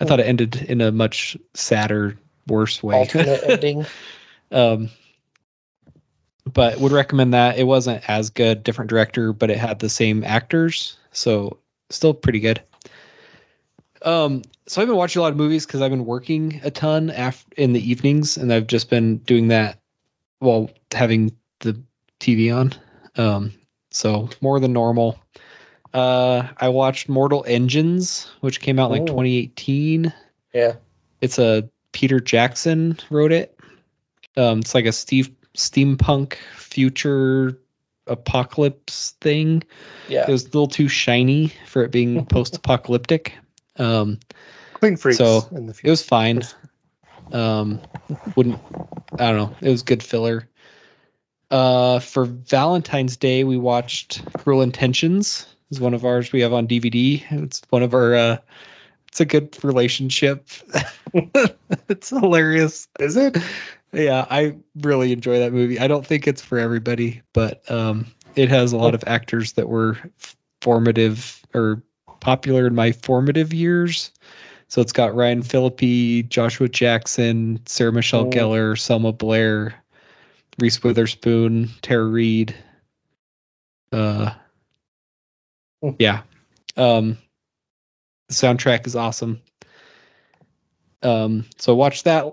I 0.00 0.04
thought 0.06 0.18
it 0.18 0.26
ended 0.26 0.56
in 0.68 0.80
a 0.80 0.90
much 0.90 1.36
sadder, 1.54 2.16
worse 2.48 2.82
way." 2.82 2.96
Alternate 2.96 3.42
ending. 3.46 3.86
um, 4.50 4.90
but 6.52 6.78
would 6.78 6.92
recommend 6.92 7.32
that. 7.34 7.58
It 7.58 7.64
wasn't 7.64 8.08
as 8.08 8.30
good, 8.30 8.62
different 8.62 8.88
director, 8.90 9.32
but 9.32 9.50
it 9.50 9.58
had 9.58 9.78
the 9.78 9.88
same 9.88 10.24
actors, 10.24 10.96
so 11.12 11.56
still 11.90 12.14
pretty 12.14 12.40
good. 12.40 12.60
Um, 14.02 14.42
so 14.66 14.80
I've 14.80 14.88
been 14.88 14.96
watching 14.96 15.20
a 15.20 15.22
lot 15.22 15.32
of 15.32 15.36
movies 15.36 15.66
because 15.66 15.82
I've 15.82 15.90
been 15.90 16.06
working 16.06 16.60
a 16.64 16.70
ton 16.70 17.10
af- 17.10 17.44
in 17.56 17.72
the 17.72 17.90
evenings, 17.90 18.36
and 18.36 18.52
I've 18.52 18.66
just 18.66 18.88
been 18.88 19.18
doing 19.18 19.48
that 19.48 19.78
while 20.38 20.70
having 20.92 21.34
the 21.60 21.78
TV 22.18 22.50
on. 22.54 22.72
Um, 23.16 23.52
so 23.90 24.30
more 24.40 24.58
than 24.60 24.72
normal. 24.72 25.18
Uh, 25.92 26.46
I 26.58 26.68
watched 26.68 27.08
Mortal 27.08 27.44
Engines, 27.48 28.30
which 28.40 28.60
came 28.60 28.78
out 28.78 28.86
in 28.86 28.92
like 28.92 29.02
Oh. 29.02 29.06
2018 29.06 30.12
Yeah. 30.54 30.74
it's 31.20 31.38
a 31.38 31.68
Peter 31.92 32.20
Jackson 32.20 32.96
wrote 33.10 33.32
it. 33.32 33.58
Um, 34.36 34.60
it's 34.60 34.74
like 34.74 34.86
a 34.86 34.92
Steve 34.92 35.30
steampunk 35.60 36.34
future 36.56 37.58
apocalypse 38.06 39.14
thing. 39.20 39.62
Yeah. 40.08 40.24
It 40.28 40.32
was 40.32 40.42
a 40.42 40.46
little 40.46 40.68
too 40.68 40.88
shiny 40.88 41.52
for 41.66 41.82
it 41.82 41.90
being 41.90 42.26
post-apocalyptic. 42.26 43.34
Um, 43.76 44.18
Clean 44.74 44.96
freaks. 44.96 45.18
So, 45.18 45.48
in 45.52 45.66
the 45.66 45.78
it 45.82 45.90
was 45.90 46.02
fine. 46.02 46.42
Um, 47.32 47.80
wouldn't 48.34 48.58
I 49.18 49.30
don't 49.30 49.36
know. 49.36 49.56
It 49.60 49.70
was 49.70 49.82
good 49.82 50.02
filler. 50.02 50.48
Uh, 51.50 51.98
for 51.98 52.24
Valentine's 52.24 53.16
Day, 53.16 53.44
we 53.44 53.56
watched 53.56 54.22
Cruel 54.34 54.62
Intentions. 54.62 55.46
Is 55.70 55.80
one 55.80 55.94
of 55.94 56.04
ours 56.04 56.32
we 56.32 56.40
have 56.40 56.52
on 56.52 56.66
DVD. 56.66 57.22
It's 57.30 57.62
one 57.70 57.82
of 57.82 57.94
our. 57.94 58.14
Uh, 58.14 58.36
it's 59.08 59.20
a 59.20 59.24
good 59.24 59.56
relationship. 59.64 60.48
it's 61.88 62.10
hilarious. 62.10 62.88
Is 62.98 63.16
it? 63.16 63.36
Yeah, 63.92 64.26
I 64.30 64.56
really 64.82 65.12
enjoy 65.12 65.38
that 65.40 65.52
movie. 65.52 65.78
I 65.80 65.88
don't 65.88 66.06
think 66.06 66.26
it's 66.28 66.40
for 66.42 66.58
everybody, 66.58 67.22
but 67.32 67.68
um, 67.70 68.06
it 68.36 68.48
has 68.48 68.72
a 68.72 68.76
lot 68.76 68.94
of 68.94 69.02
actors 69.06 69.52
that 69.54 69.68
were 69.68 69.98
formative 70.60 71.44
or 71.54 71.82
popular 72.20 72.66
in 72.66 72.74
my 72.74 72.92
formative 72.92 73.52
years. 73.52 74.12
So 74.68 74.80
it's 74.80 74.92
got 74.92 75.14
Ryan 75.16 75.42
Phillippe, 75.42 76.28
Joshua 76.28 76.68
Jackson, 76.68 77.60
Sarah 77.66 77.92
Michelle 77.92 78.26
Oh. 78.26 78.30
Gellar, 78.30 78.78
Selma 78.78 79.12
Blair, 79.12 79.74
Reese 80.60 80.80
Witherspoon, 80.84 81.68
Tara 81.82 82.04
Reid. 82.06 82.54
Uh, 83.92 84.30
Hmm. 85.82 85.90
yeah. 85.98 86.22
Um, 86.76 87.16
the 88.28 88.34
soundtrack 88.34 88.86
is 88.86 88.94
awesome. 88.94 89.40
Um, 91.02 91.46
so 91.58 91.72
I 91.72 91.76
watched 91.76 92.04
that 92.04 92.26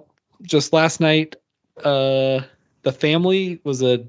just 0.43 0.73
last 0.73 0.99
night. 0.99 1.35
Uh, 1.83 2.41
the 2.83 2.91
family 2.91 3.59
was 3.63 3.81
a 3.81 4.05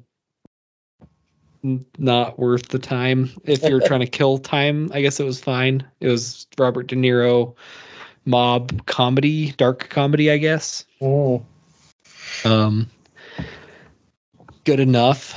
not 1.98 2.38
worth 2.38 2.68
the 2.68 2.78
time. 2.78 3.30
If 3.44 3.62
you're 3.62 3.80
trying 3.80 4.00
to 4.00 4.06
kill 4.06 4.38
time, 4.38 4.90
I 4.92 5.00
guess 5.00 5.18
it 5.18 5.24
was 5.24 5.40
fine. 5.40 5.84
It 6.00 6.08
was 6.08 6.46
Robert 6.56 6.86
De 6.86 6.96
Niro 6.96 7.54
mob 8.24 8.86
comedy, 8.86 9.52
dark 9.52 9.88
comedy, 9.88 10.30
I 10.30 10.38
guess. 10.38 10.84
Oh. 11.00 11.44
Um, 12.44 12.88
good 14.64 14.80
enough. 14.80 15.34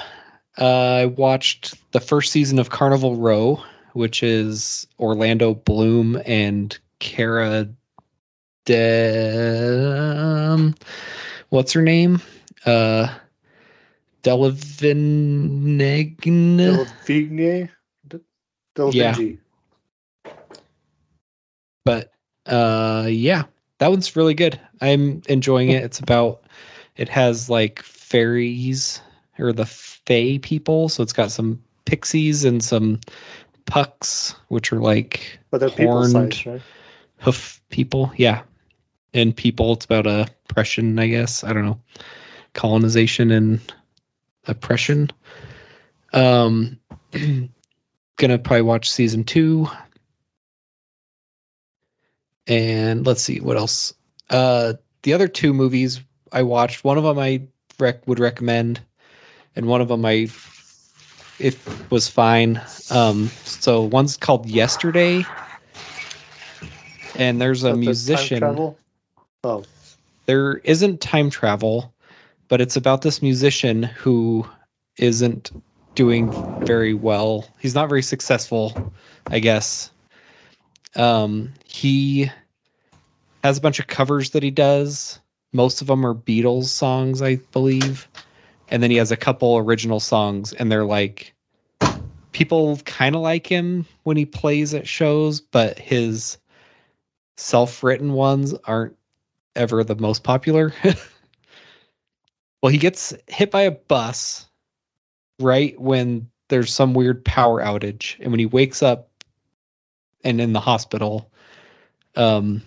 Uh, 0.60 0.66
I 0.66 1.06
watched 1.06 1.76
the 1.92 2.00
first 2.00 2.32
season 2.32 2.60
of 2.60 2.70
Carnival 2.70 3.16
Row, 3.16 3.64
which 3.94 4.22
is 4.22 4.86
Orlando 5.00 5.56
Bloom 5.56 6.22
and 6.26 6.78
Cara 7.00 7.68
De. 8.66 9.98
um, 10.52 10.76
What's 11.52 11.74
her 11.74 11.84
name? 11.84 12.22
Uh, 12.66 13.10
Delavigne. 14.24 15.80
Delvigne? 16.66 17.70
Delvigne. 18.76 19.40
but 21.86 22.14
uh 22.48 23.08
yeah 23.10 23.44
that 23.80 23.90
one's 23.90 24.16
really 24.16 24.34
good 24.34 24.60
i'm 24.82 25.22
enjoying 25.30 25.70
it 25.70 25.84
it's 25.84 26.00
about 26.00 26.44
it 26.98 27.10
has 27.10 27.50
like 27.50 27.82
fairies 27.84 29.02
or 29.40 29.54
the 29.54 29.66
fae 29.66 30.40
people 30.42 30.90
so 30.90 31.04
it's 31.04 31.14
got 31.14 31.32
some 31.32 31.62
pixies 31.86 32.46
and 32.46 32.64
some 32.64 33.00
pucks 33.66 34.36
which 34.50 34.72
are 34.74 34.80
like 34.80 35.40
But 35.52 35.60
they're 35.60 35.70
people 35.70 36.04
horned 36.04 36.34
size, 36.34 36.46
right? 36.46 36.62
hoof 37.20 37.62
people 37.70 38.12
yeah 38.18 38.42
and 39.14 39.36
people. 39.36 39.74
It's 39.74 39.86
about 39.86 40.08
oppression 40.08 40.98
i 41.00 41.08
guess. 41.08 41.44
I 41.44 41.54
don't 41.54 41.66
know. 41.66 41.80
Colonization 42.54 43.32
and 43.32 43.60
oppression. 44.48 45.10
Um 46.14 46.80
gonna 48.18 48.38
probably 48.40 48.62
watch 48.62 48.90
season 48.92 49.24
two. 49.24 49.68
And 52.48 53.06
let's 53.06 53.22
see 53.22 53.40
what 53.40 53.58
else? 53.58 53.94
Uh 54.30 54.74
the 55.04 55.14
other 55.14 55.28
two 55.28 55.54
movies 55.54 56.02
i 56.32 56.42
watched 56.44 56.84
one 56.84 56.98
of 56.98 57.04
them 57.04 57.20
i 57.20 57.42
rec- 57.80 58.08
would 58.08 58.20
recommend 58.20 58.80
and 59.56 59.66
one 59.66 59.82
of 59.82 59.88
them 59.88 60.06
i 60.06 60.30
it 61.40 61.58
was 61.90 62.08
fine. 62.08 62.62
Um 62.92 63.28
so 63.44 63.84
one's 63.84 64.16
called 64.18 64.48
yesterday. 64.48 65.26
And 67.18 67.42
there's 67.42 67.64
a 67.64 67.72
But 67.72 67.76
the 67.76 67.84
time 67.84 68.28
musician? 68.28 68.76
Oh, 69.44 69.64
there 70.28 70.58
isn't 70.58 71.02
time 71.02 71.32
travel, 71.32 71.92
but 72.48 72.62
it's 72.62 72.76
about 72.76 73.02
this 73.02 73.24
musician 73.24 73.82
who 73.82 74.46
isn't 74.98 75.52
doing 75.96 76.32
very 76.64 76.94
well. 76.94 77.48
He's 77.60 77.74
not 77.74 77.90
very 77.90 78.04
successful, 78.04 78.94
I 79.28 79.40
guess. 79.40 79.90
Um, 80.96 81.52
he 81.66 82.30
has 83.44 83.58
a 83.58 83.62
bunch 83.62 83.80
of 83.80 83.88
covers 83.88 84.30
that 84.32 84.44
he 84.44 84.52
does. 84.52 85.20
Most 85.54 85.82
of 85.82 85.88
them 85.88 86.06
are 86.06 86.14
Beatles 86.14 86.66
songs, 86.66 87.24
I 87.24 87.38
believe. 87.52 88.08
And 88.70 88.84
then 88.84 88.92
he 88.92 88.98
has 88.98 89.12
a 89.12 89.18
couple 89.18 89.58
original 89.58 90.00
songs, 90.00 90.54
and 90.54 90.72
they're 90.72 90.86
like 90.86 91.34
people 92.32 92.78
kind 92.86 93.16
of 93.16 93.22
like 93.22 93.48
him 93.48 93.88
when 94.04 94.18
he 94.18 94.26
plays 94.26 94.74
at 94.76 94.88
shows, 94.88 95.42
but 95.42 95.80
his 95.80 96.38
self-written 97.38 98.14
ones 98.14 98.54
aren't 98.66 98.96
ever 99.56 99.84
the 99.84 99.96
most 99.96 100.24
popular. 100.24 100.74
well, 102.62 102.72
he 102.72 102.78
gets 102.78 103.14
hit 103.28 103.52
by 103.52 103.62
a 103.64 103.72
bus 103.72 104.48
right 105.40 105.80
when 105.80 106.30
there's 106.50 106.74
some 106.74 106.94
weird 106.94 107.24
power 107.26 107.62
outage. 107.62 108.20
And 108.20 108.32
when 108.32 108.40
he 108.40 108.46
wakes 108.46 108.84
up 108.84 109.10
and 110.24 110.40
in 110.40 110.54
the 110.54 110.60
hospital, 110.60 111.32
um, 112.16 112.62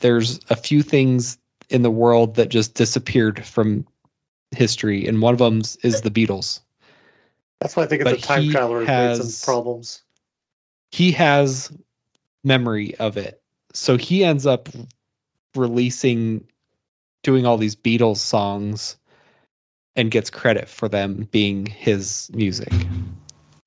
there's 0.00 0.40
a 0.50 0.56
few 0.56 0.82
things 0.82 1.38
in 1.70 1.82
the 1.82 1.90
world 1.90 2.36
that 2.36 2.48
just 2.48 2.74
disappeared 2.74 3.44
from 3.44 3.86
history. 4.52 5.06
And 5.06 5.20
one 5.20 5.34
of 5.34 5.38
them 5.38 5.58
is 5.82 6.00
the 6.02 6.10
Beatles. 6.10 6.60
that's 7.60 7.76
why 7.76 7.82
I 7.82 7.86
think 7.86 8.02
it's 8.02 8.10
But 8.10 8.18
a 8.18 8.22
time 8.22 8.50
traveler 8.50 8.84
has- 8.84 9.36
some 9.38 9.52
problems. 9.52 10.02
he 10.92 11.10
has 11.12 11.70
memory 12.44 12.94
of 12.96 13.16
it. 13.16 13.42
So 13.74 13.96
he 13.98 14.24
ends 14.24 14.46
up 14.46 14.68
releasing 15.54 16.44
doing 17.22 17.46
all 17.46 17.56
these 17.56 17.76
Beatles 17.76 18.18
songs 18.18 18.96
and 19.96 20.10
gets 20.10 20.30
credit 20.30 20.68
for 20.68 20.88
them 20.88 21.28
being 21.32 21.66
his 21.66 22.30
music. 22.34 22.72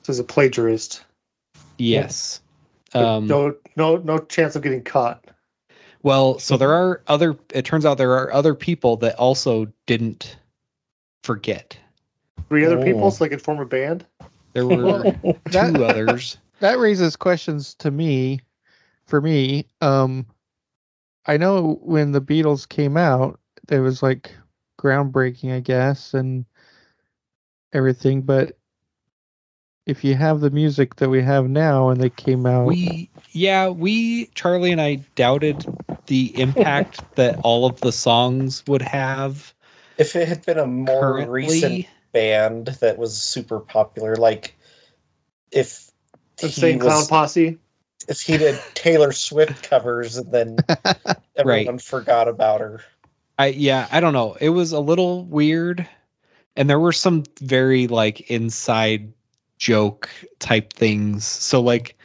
So 0.04 0.14
he's 0.14 0.20
a 0.20 0.24
plagiarist. 0.24 1.04
Yes. 1.78 2.42
But 2.94 3.06
Um 3.06 3.28
no, 3.28 3.56
no, 3.76 3.98
no 3.98 4.18
chance 4.20 4.56
of 4.56 4.62
getting 4.64 4.84
caught. 4.84 5.26
well, 6.04 6.40
so 6.40 6.58
there 6.58 6.74
are 6.74 7.02
other 7.08 7.38
it 7.54 7.66
turns 7.66 7.86
out 7.86 7.98
there 7.98 8.12
are 8.14 8.32
other 8.34 8.56
people 8.56 8.98
that 8.98 9.16
also 9.16 9.68
didn't 9.88 10.38
forget. 11.24 11.78
Three 12.50 12.66
other 12.66 12.80
Oh. 12.80 12.84
people, 12.84 13.12
so 13.12 13.24
they 13.24 13.30
could 13.30 13.42
form 13.42 13.60
a 13.60 13.66
band. 13.66 14.06
There 14.54 14.66
were 14.66 15.04
That- 15.52 15.74
two 15.76 15.86
others. 15.86 16.38
that 16.60 16.80
raises 16.80 17.16
questions 17.16 17.74
to 17.76 17.92
me 17.92 18.40
for 19.08 19.20
me 19.22 19.66
um 19.82 20.26
i 21.28 21.38
know 21.38 21.80
when 21.84 22.12
the 22.12 22.22
beatles 22.22 22.68
came 22.68 22.98
out 22.98 23.40
it 23.70 23.80
was 23.80 24.02
like 24.04 24.34
groundbreaking 24.80 25.54
i 25.54 25.60
guess 25.60 26.14
and 26.14 26.46
everything 27.74 28.22
but 28.22 28.58
if 29.86 30.04
you 30.04 30.16
have 30.16 30.40
the 30.42 30.50
music 30.50 30.96
that 30.98 31.10
we 31.10 31.22
have 31.22 31.50
now 31.50 31.90
and 31.90 32.00
they 32.00 32.10
came 32.10 32.46
out 32.46 32.66
We 32.68 33.10
yeah, 33.32 33.70
we 33.70 34.26
Charlie 34.36 34.72
and 34.72 34.82
I 34.82 34.96
doubted 35.16 35.66
the 36.08 36.40
impact 36.40 37.02
that 37.16 37.40
all 37.44 37.66
of 37.66 37.82
the 37.82 37.92
songs 37.92 38.64
would 38.68 38.82
have 38.82 39.54
If 39.98 40.16
it 40.16 40.28
had 40.28 40.46
been 40.46 40.60
a 40.60 40.66
more 40.68 41.02
currently. 41.02 41.32
recent 41.32 41.86
band 42.14 42.68
that 42.82 42.98
was 42.98 43.18
super 43.22 43.60
popular, 43.60 44.16
like 44.16 44.56
if 45.52 45.92
Insane 46.42 46.76
he 46.76 46.80
Clown 46.80 47.06
Posse. 47.08 47.58
If 48.08 48.22
he 48.22 48.38
did 48.38 48.60
Taylor 48.74 49.12
Swift 49.12 49.64
covers 49.64 50.18
and 50.18 50.32
then 50.32 50.58
everyone 51.36 51.80
forgot 51.80 52.28
about 52.28 52.62
her. 52.62 52.82
I 53.40 53.48
yeah, 53.48 53.88
I 53.92 54.00
don't 54.00 54.14
know. 54.14 54.38
It 54.40 54.50
was 54.50 54.72
a 54.72 54.80
little 54.80 55.26
weird, 55.26 55.88
and 56.56 56.70
there 56.70 56.80
were 56.80 56.92
some 56.92 57.24
very 57.40 57.88
like 57.88 58.22
inside 58.30 59.12
joke 59.58 60.10
type 60.40 60.74
things. 60.74 61.26
So 61.26 61.62
like 61.62 61.98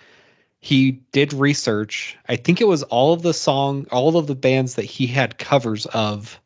he 0.61 0.93
did 1.13 1.33
research. 1.33 2.17
I 2.29 2.37
think 2.37 2.61
it 2.61 2.69
was 2.69 2.83
all 2.85 3.13
of 3.13 3.23
the 3.23 3.35
song, 3.35 3.87
all 3.91 4.17
of 4.17 4.27
the 4.27 4.35
bands 4.35 4.75
that 4.75 4.85
he 4.85 5.07
had 5.07 5.39
covers 5.39 5.87
of 5.87 6.41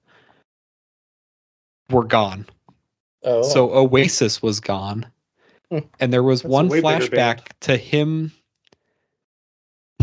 were 1.90 2.04
gone. 2.04 2.46
Oh, 3.22 3.42
So 3.42 3.72
Oasis 3.72 4.42
was 4.42 4.60
gone. 4.60 5.06
Hmm. 5.70 5.78
And 6.00 6.12
there 6.12 6.22
was 6.22 6.42
That's 6.42 6.52
one 6.52 6.68
flashback 6.68 7.48
to 7.60 7.76
him 7.76 8.32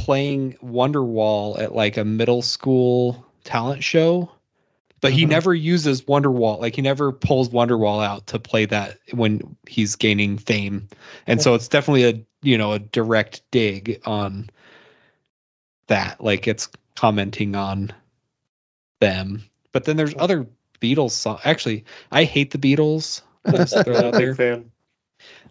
playing 0.07 0.53
Wonderwall 0.63 1.59
at 1.59 1.75
like 1.75 1.97
a 1.97 2.05
middle 2.05 2.41
school 2.41 3.25
talent 3.43 3.83
show. 3.83 4.31
But 5.01 5.11
he 5.11 5.25
Mhm. 5.25 5.29
never 5.29 5.53
uses 5.53 6.03
Wonderwall. 6.03 6.61
Like 6.61 6.77
he 6.77 6.81
never 6.81 7.11
pulls 7.11 7.49
Wonderwall 7.49 8.01
out 8.01 8.25
to 8.27 8.39
play 8.39 8.63
that 8.67 8.99
when 9.11 9.57
he's 9.67 9.97
gaining 9.97 10.37
fame. 10.37 10.87
And 11.27 11.41
so 11.41 11.55
it's 11.55 11.67
definitely 11.67 12.05
a, 12.05 12.23
you 12.41 12.57
know, 12.57 12.71
a 12.71 12.79
direct 12.79 13.41
dig 13.51 13.99
on 14.05 14.49
that. 15.87 16.23
Like 16.23 16.47
it's 16.47 16.69
commenting 16.95 17.57
on 17.57 17.91
them. 19.01 19.43
But 19.73 19.83
then 19.83 19.97
there's 19.97 20.15
other 20.17 20.47
Beatles 20.79 21.11
songs. 21.11 21.41
Actually, 21.43 21.83
I 22.13 22.23
hate 22.23 22.51
the 22.51 22.57
Beatles. 22.57 23.23
I'll 23.51 23.59
just 23.59 23.83
throw 23.83 23.97
it 23.97 24.05
out 24.05 24.13
there. 24.17 24.35
Fan. 24.35 24.71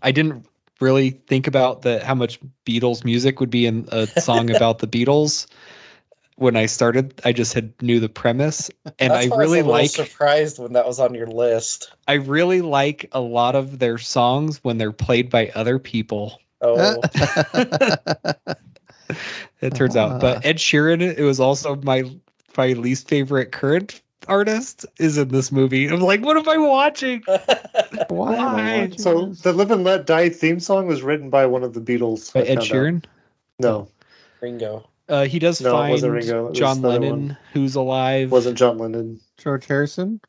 I 0.03 0.13
didn't 0.13 0.47
really 0.81 1.11
think 1.11 1.47
about 1.47 1.83
that 1.83 2.03
how 2.03 2.15
much 2.15 2.39
Beatles 2.65 3.05
music 3.05 3.41
would 3.41 3.51
be 3.51 3.67
in 3.67 3.89
a 3.93 4.07
song 4.17 4.51
about 4.51 4.79
the 4.79 4.87
Beatles. 4.87 5.47
When 6.37 6.57
I 6.57 6.67
started, 6.67 7.21
I 7.25 7.33
just 7.33 7.55
had 7.55 7.73
knew 7.83 7.99
the 8.01 8.09
premise, 8.09 8.71
and 8.99 9.15
That's 9.15 9.27
I 9.31 9.31
why 9.31 9.37
really 9.37 9.63
was 9.63 9.67
a 9.67 9.71
like 9.71 9.91
surprised 9.91 10.59
when 10.59 10.73
that 10.75 10.87
was 10.87 11.01
on 11.01 11.15
your 11.15 11.27
list. 11.27 11.93
I 12.07 12.15
really 12.15 12.61
like 12.63 13.09
a 13.13 13.21
lot 13.21 13.55
of 13.55 13.79
their 13.79 13.99
songs 13.99 14.63
when 14.65 14.79
they're 14.79 14.93
played 14.93 15.31
by 15.31 15.51
other 15.55 15.79
people. 15.79 16.41
Oh, 16.61 17.03
It 19.61 19.75
turns 19.75 19.97
out, 19.97 20.19
Ah. 20.19 20.19
but 20.19 20.45
Ed 20.45 20.57
Sheeran, 20.59 21.01
it 21.01 21.23
was 21.23 21.41
also 21.41 21.77
my 21.77 22.05
my 22.57 22.73
least 22.73 23.09
favorite 23.09 23.53
current 23.53 24.03
artist 24.29 24.87
is 24.99 25.19
in 25.19 25.29
this 25.29 25.51
movie. 25.53 25.87
I'm 25.89 26.01
like, 26.01 26.21
what 26.23 26.37
am 26.37 26.49
I 26.49 26.57
watching? 26.59 27.23
Why? 28.09 28.35
am 28.35 28.57
I 28.57 28.81
watching 28.81 28.99
So 28.99 29.27
this? 29.27 29.41
the 29.43 29.53
"Live 29.53 29.71
and 29.71 29.85
Let 29.85 30.07
Die" 30.07 30.29
theme 30.29 30.61
song 30.61 30.87
was 30.87 31.03
written 31.03 31.31
by 31.31 31.47
one 31.47 31.63
of 31.63 31.75
the 31.75 31.81
Beatles. 31.81 32.33
By 32.33 32.41
Ed 32.41 32.47
found 32.47 32.59
out. 32.59 32.65
Sheeran. 32.65 33.05
No, 33.59 33.89
Ringo. 34.41 34.89
Uh, 35.09 35.25
he 35.25 35.39
does 35.39 35.61
No, 35.61 35.69
it 35.83 36.01
find 36.01 36.13
Ringo. 36.13 36.53
John 36.53 36.83
Lennon, 36.83 37.11
one. 37.29 37.39
who's 37.53 37.75
alive, 37.77 38.31
wasn't 38.33 38.59
John 38.59 38.77
Lennon. 38.79 39.21
George 39.39 39.65
Harrison. 39.67 40.21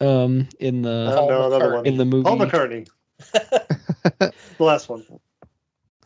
um, 0.00 0.48
in 0.60 0.82
the 0.82 1.12
Paul 1.16 1.28
no, 1.28 1.46
another 1.46 1.74
one. 1.74 1.86
in 1.86 1.96
the 1.96 2.04
movie. 2.04 2.24
Paul 2.24 2.36
McCartney. 2.38 2.88
the 4.18 4.32
last 4.58 4.88
one. 4.88 5.04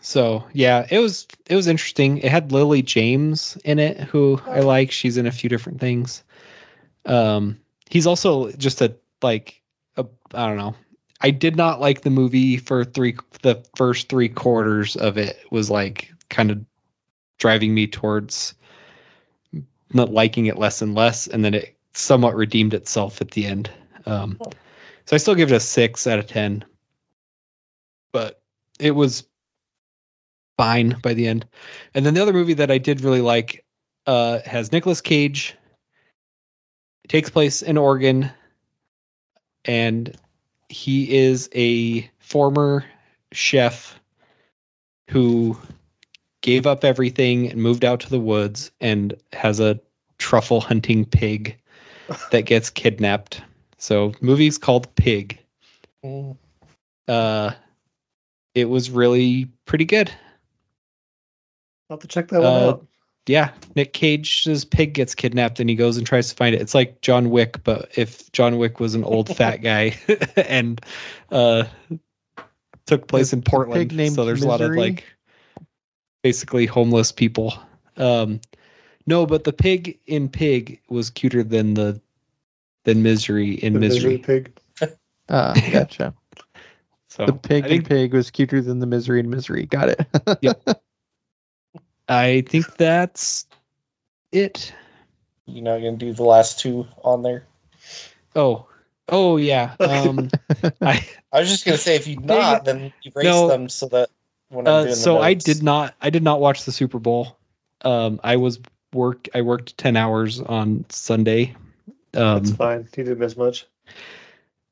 So 0.00 0.44
yeah, 0.52 0.86
it 0.90 0.98
was 0.98 1.26
it 1.46 1.54
was 1.56 1.66
interesting. 1.68 2.18
It 2.18 2.30
had 2.30 2.52
Lily 2.52 2.82
James 2.82 3.56
in 3.64 3.78
it, 3.78 3.98
who 4.00 4.40
I 4.46 4.60
like. 4.60 4.90
She's 4.90 5.16
in 5.16 5.26
a 5.26 5.32
few 5.32 5.48
different 5.48 5.80
things. 5.80 6.24
Um, 7.06 7.58
he's 7.90 8.06
also 8.06 8.50
just 8.52 8.80
a 8.80 8.94
like 9.22 9.60
a 9.96 10.06
I 10.34 10.46
don't 10.46 10.56
know. 10.56 10.74
I 11.20 11.30
did 11.30 11.56
not 11.56 11.80
like 11.80 12.02
the 12.02 12.10
movie 12.10 12.56
for 12.56 12.84
three 12.84 13.16
the 13.42 13.64
first 13.76 14.08
three 14.08 14.28
quarters 14.28 14.96
of 14.96 15.16
it 15.16 15.38
was 15.50 15.70
like 15.70 16.12
kind 16.28 16.50
of 16.50 16.64
driving 17.38 17.74
me 17.74 17.86
towards 17.86 18.54
not 19.92 20.12
liking 20.12 20.46
it 20.46 20.58
less 20.58 20.80
and 20.82 20.94
less, 20.94 21.26
and 21.26 21.44
then 21.44 21.54
it 21.54 21.76
somewhat 21.94 22.34
redeemed 22.34 22.74
itself 22.74 23.20
at 23.20 23.32
the 23.32 23.46
end. 23.46 23.70
Um, 24.06 24.38
so 25.04 25.14
I 25.14 25.18
still 25.18 25.34
give 25.34 25.52
it 25.52 25.54
a 25.54 25.60
six 25.60 26.06
out 26.06 26.18
of 26.18 26.26
ten, 26.26 26.64
but 28.12 28.40
it 28.80 28.92
was 28.92 29.24
fine 30.56 30.96
by 31.02 31.14
the 31.14 31.26
end. 31.26 31.46
And 31.94 32.06
then 32.06 32.14
the 32.14 32.22
other 32.22 32.32
movie 32.32 32.54
that 32.54 32.70
I 32.70 32.78
did 32.78 33.00
really 33.00 33.20
like 33.20 33.64
uh, 34.06 34.40
has 34.44 34.72
Nicolas 34.72 35.00
Cage. 35.00 35.54
It 37.04 37.08
takes 37.08 37.30
place 37.30 37.62
in 37.62 37.76
Oregon, 37.76 38.30
and 39.64 40.16
he 40.68 41.16
is 41.16 41.48
a 41.54 42.08
former 42.18 42.84
chef 43.32 43.98
who 45.10 45.58
gave 46.40 46.66
up 46.66 46.84
everything 46.84 47.50
and 47.50 47.62
moved 47.62 47.84
out 47.84 48.00
to 48.00 48.10
the 48.10 48.20
woods 48.20 48.70
and 48.80 49.14
has 49.32 49.60
a 49.60 49.78
truffle 50.18 50.60
hunting 50.60 51.04
pig 51.04 51.56
that 52.30 52.42
gets 52.46 52.70
kidnapped. 52.70 53.42
So, 53.78 54.12
movie's 54.20 54.58
called 54.58 54.92
Pig. 54.94 55.38
Mm. 56.04 56.36
Uh, 57.08 57.50
it 58.54 58.66
was 58.66 58.90
really 58.90 59.50
pretty 59.64 59.84
good. 59.84 60.08
I'll 61.90 61.96
have 61.96 62.00
to 62.00 62.06
check 62.08 62.28
that 62.28 62.42
one 62.42 62.52
Uh, 62.52 62.68
out. 62.68 62.86
Yeah, 63.26 63.52
Nick 63.76 63.92
Cage's 63.92 64.64
pig 64.64 64.94
gets 64.94 65.14
kidnapped 65.14 65.60
and 65.60 65.70
he 65.70 65.76
goes 65.76 65.96
and 65.96 66.06
tries 66.06 66.28
to 66.28 66.34
find 66.34 66.54
it. 66.54 66.60
It's 66.60 66.74
like 66.74 67.00
John 67.02 67.30
Wick, 67.30 67.62
but 67.62 67.88
if 67.96 68.30
John 68.32 68.58
Wick 68.58 68.80
was 68.80 68.94
an 68.94 69.04
old 69.04 69.34
fat 69.36 69.56
guy 69.62 69.96
and 70.36 70.80
uh 71.30 71.64
took 72.86 73.06
place 73.06 73.30
The- 73.30 73.36
in 73.36 73.42
Portland. 73.42 73.92
So 74.12 74.24
there's 74.24 74.42
a 74.42 74.48
lot 74.48 74.60
of 74.60 74.74
like 74.74 75.04
basically 76.22 76.66
homeless 76.66 77.12
people. 77.12 77.54
Um 77.96 78.40
no, 79.06 79.26
but 79.26 79.44
the 79.44 79.52
pig 79.52 79.98
in 80.06 80.28
Pig 80.28 80.80
was 80.88 81.10
cuter 81.10 81.42
than 81.42 81.74
the 81.74 82.00
than 82.84 83.02
Misery 83.02 83.54
in 83.54 83.74
The 83.74 83.80
Misery. 83.80 84.18
Pig. 84.18 84.52
Ah, 85.28 85.54
gotcha. 85.72 86.14
So 87.08 87.26
the 87.26 87.32
pig 87.32 87.64
I 87.64 87.68
think, 87.68 87.78
and 87.80 87.88
pig 87.88 88.14
was 88.14 88.30
cuter 88.30 88.60
than 88.62 88.78
the 88.78 88.86
misery 88.86 89.20
and 89.20 89.30
misery. 89.30 89.66
Got 89.66 89.90
it. 89.90 90.82
I 92.08 92.42
think 92.48 92.76
that's 92.76 93.46
it. 94.32 94.72
You're 95.46 95.64
not 95.64 95.78
gonna 95.78 95.96
do 95.96 96.12
the 96.12 96.22
last 96.24 96.58
two 96.60 96.86
on 97.04 97.22
there. 97.22 97.44
Oh. 98.34 98.66
Oh 99.08 99.36
yeah. 99.36 99.76
Um 99.80 100.30
I 100.82 101.04
I 101.32 101.40
was 101.40 101.48
just 101.48 101.64
gonna 101.64 101.76
say 101.78 101.96
if 101.96 102.06
you 102.06 102.16
not, 102.16 102.64
then 102.64 102.92
erase 103.04 103.24
No. 103.24 103.48
them 103.48 103.68
so 103.68 103.86
that 103.88 104.10
when 104.48 104.66
I'm 104.66 104.74
Uh, 104.74 104.82
doing 104.82 104.94
the 104.94 104.96
so 104.96 105.18
I 105.20 105.34
did 105.34 105.62
not. 105.62 105.94
I 106.00 106.10
did 106.10 106.22
not 106.22 106.40
watch 106.40 106.64
the 106.64 106.72
Super 106.72 106.98
Bowl. 106.98 107.36
Um, 107.82 108.20
I 108.22 108.36
was 108.36 108.60
work. 108.92 109.28
I 109.34 109.42
worked 109.42 109.76
ten 109.78 109.96
hours 109.96 110.40
on 110.40 110.84
Sunday. 110.88 111.54
Um, 112.14 112.36
That's 112.36 112.50
fine. 112.50 112.88
He 112.94 113.02
didn't 113.02 113.18
miss 113.18 113.36
much. 113.36 113.66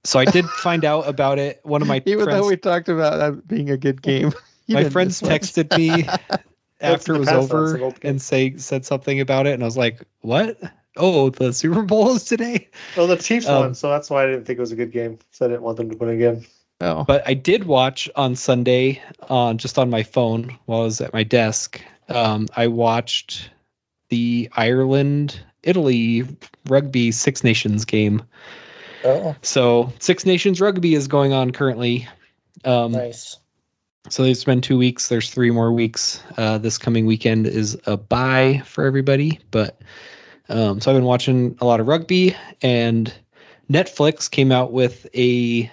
so 0.04 0.18
I 0.18 0.24
did 0.24 0.44
find 0.54 0.84
out 0.84 1.08
about 1.08 1.38
it. 1.38 1.60
One 1.64 1.82
of 1.82 1.88
my 1.88 2.00
Even 2.06 2.24
friends, 2.24 2.40
though 2.40 2.46
we 2.46 2.56
talked 2.56 2.88
about 2.88 3.18
that 3.18 3.46
being 3.48 3.70
a 3.70 3.76
good 3.76 4.02
game, 4.02 4.32
my 4.68 4.84
friends 4.84 5.20
texted 5.22 5.74
me 5.74 6.06
after 6.80 7.14
it 7.14 7.18
was 7.18 7.28
the 7.28 7.32
past, 7.34 7.48
that's 7.48 7.52
over 7.54 7.74
an 7.76 7.82
old 7.82 8.00
game. 8.00 8.10
and 8.10 8.22
say 8.22 8.56
said 8.56 8.84
something 8.84 9.20
about 9.20 9.46
it, 9.46 9.54
and 9.54 9.62
I 9.62 9.66
was 9.66 9.76
like, 9.76 10.02
"What? 10.20 10.58
Oh, 10.96 11.30
the 11.30 11.52
Super 11.52 11.82
Bowl 11.82 12.14
is 12.16 12.24
today." 12.24 12.68
Oh, 12.96 13.06
the 13.06 13.16
Chiefs 13.16 13.46
Um, 13.46 13.60
won, 13.60 13.74
so 13.74 13.88
that's 13.90 14.10
why 14.10 14.24
I 14.24 14.26
didn't 14.26 14.44
think 14.44 14.58
it 14.58 14.60
was 14.60 14.72
a 14.72 14.76
good 14.76 14.92
game. 14.92 15.18
So 15.30 15.46
I 15.46 15.48
didn't 15.48 15.62
want 15.62 15.76
them 15.76 15.90
to 15.90 15.96
win 15.96 16.10
again. 16.10 16.44
Oh, 16.82 17.04
But 17.04 17.22
I 17.28 17.34
did 17.34 17.64
watch 17.64 18.08
on 18.16 18.34
Sunday 18.34 19.02
on 19.28 19.58
just 19.58 19.78
on 19.78 19.90
my 19.90 20.02
phone 20.02 20.56
while 20.64 20.80
I 20.80 20.84
was 20.84 21.00
at 21.02 21.12
my 21.12 21.22
desk. 21.22 21.80
Um, 22.08 22.48
I 22.56 22.66
watched 22.68 23.50
the 24.08 24.48
Ireland 24.56 25.38
Italy 25.62 26.26
rugby 26.68 27.12
Six 27.12 27.44
Nations 27.44 27.84
game. 27.84 28.22
Oh, 29.04 29.36
So 29.42 29.92
Six 29.98 30.24
Nations 30.24 30.60
rugby 30.60 30.94
is 30.94 31.06
going 31.06 31.32
on 31.34 31.50
currently. 31.52 32.08
Um, 32.64 32.92
nice. 32.92 33.36
So 34.10 34.24
it's 34.24 34.42
been 34.42 34.60
two 34.60 34.76
weeks. 34.76 35.06
There's 35.06 35.30
three 35.30 35.52
more 35.52 35.72
weeks. 35.72 36.20
Uh, 36.36 36.58
this 36.58 36.78
coming 36.78 37.06
weekend 37.06 37.46
is 37.46 37.78
a 37.86 37.96
bye 37.96 38.60
for 38.64 38.84
everybody. 38.84 39.38
But 39.52 39.80
um, 40.48 40.80
so 40.80 40.90
I've 40.90 40.96
been 40.96 41.04
watching 41.04 41.56
a 41.60 41.64
lot 41.64 41.78
of 41.78 41.86
rugby, 41.86 42.34
and 42.60 43.14
Netflix 43.70 44.28
came 44.28 44.50
out 44.50 44.72
with 44.72 45.06
a 45.14 45.70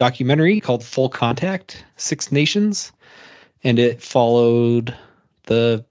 documentary 0.00 0.60
called 0.60 0.82
Full 0.82 1.08
Contact 1.08 1.84
Six 1.96 2.32
Nations, 2.32 2.90
and 3.62 3.78
it 3.78 4.02
followed 4.02 4.92
the 5.44 5.84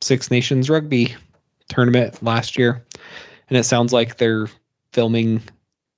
Six 0.00 0.30
Nations 0.30 0.70
rugby 0.70 1.16
tournament 1.68 2.22
last 2.22 2.56
year. 2.56 2.84
And 3.48 3.58
it 3.58 3.64
sounds 3.64 3.92
like 3.92 4.18
they're 4.18 4.46
filming 4.92 5.42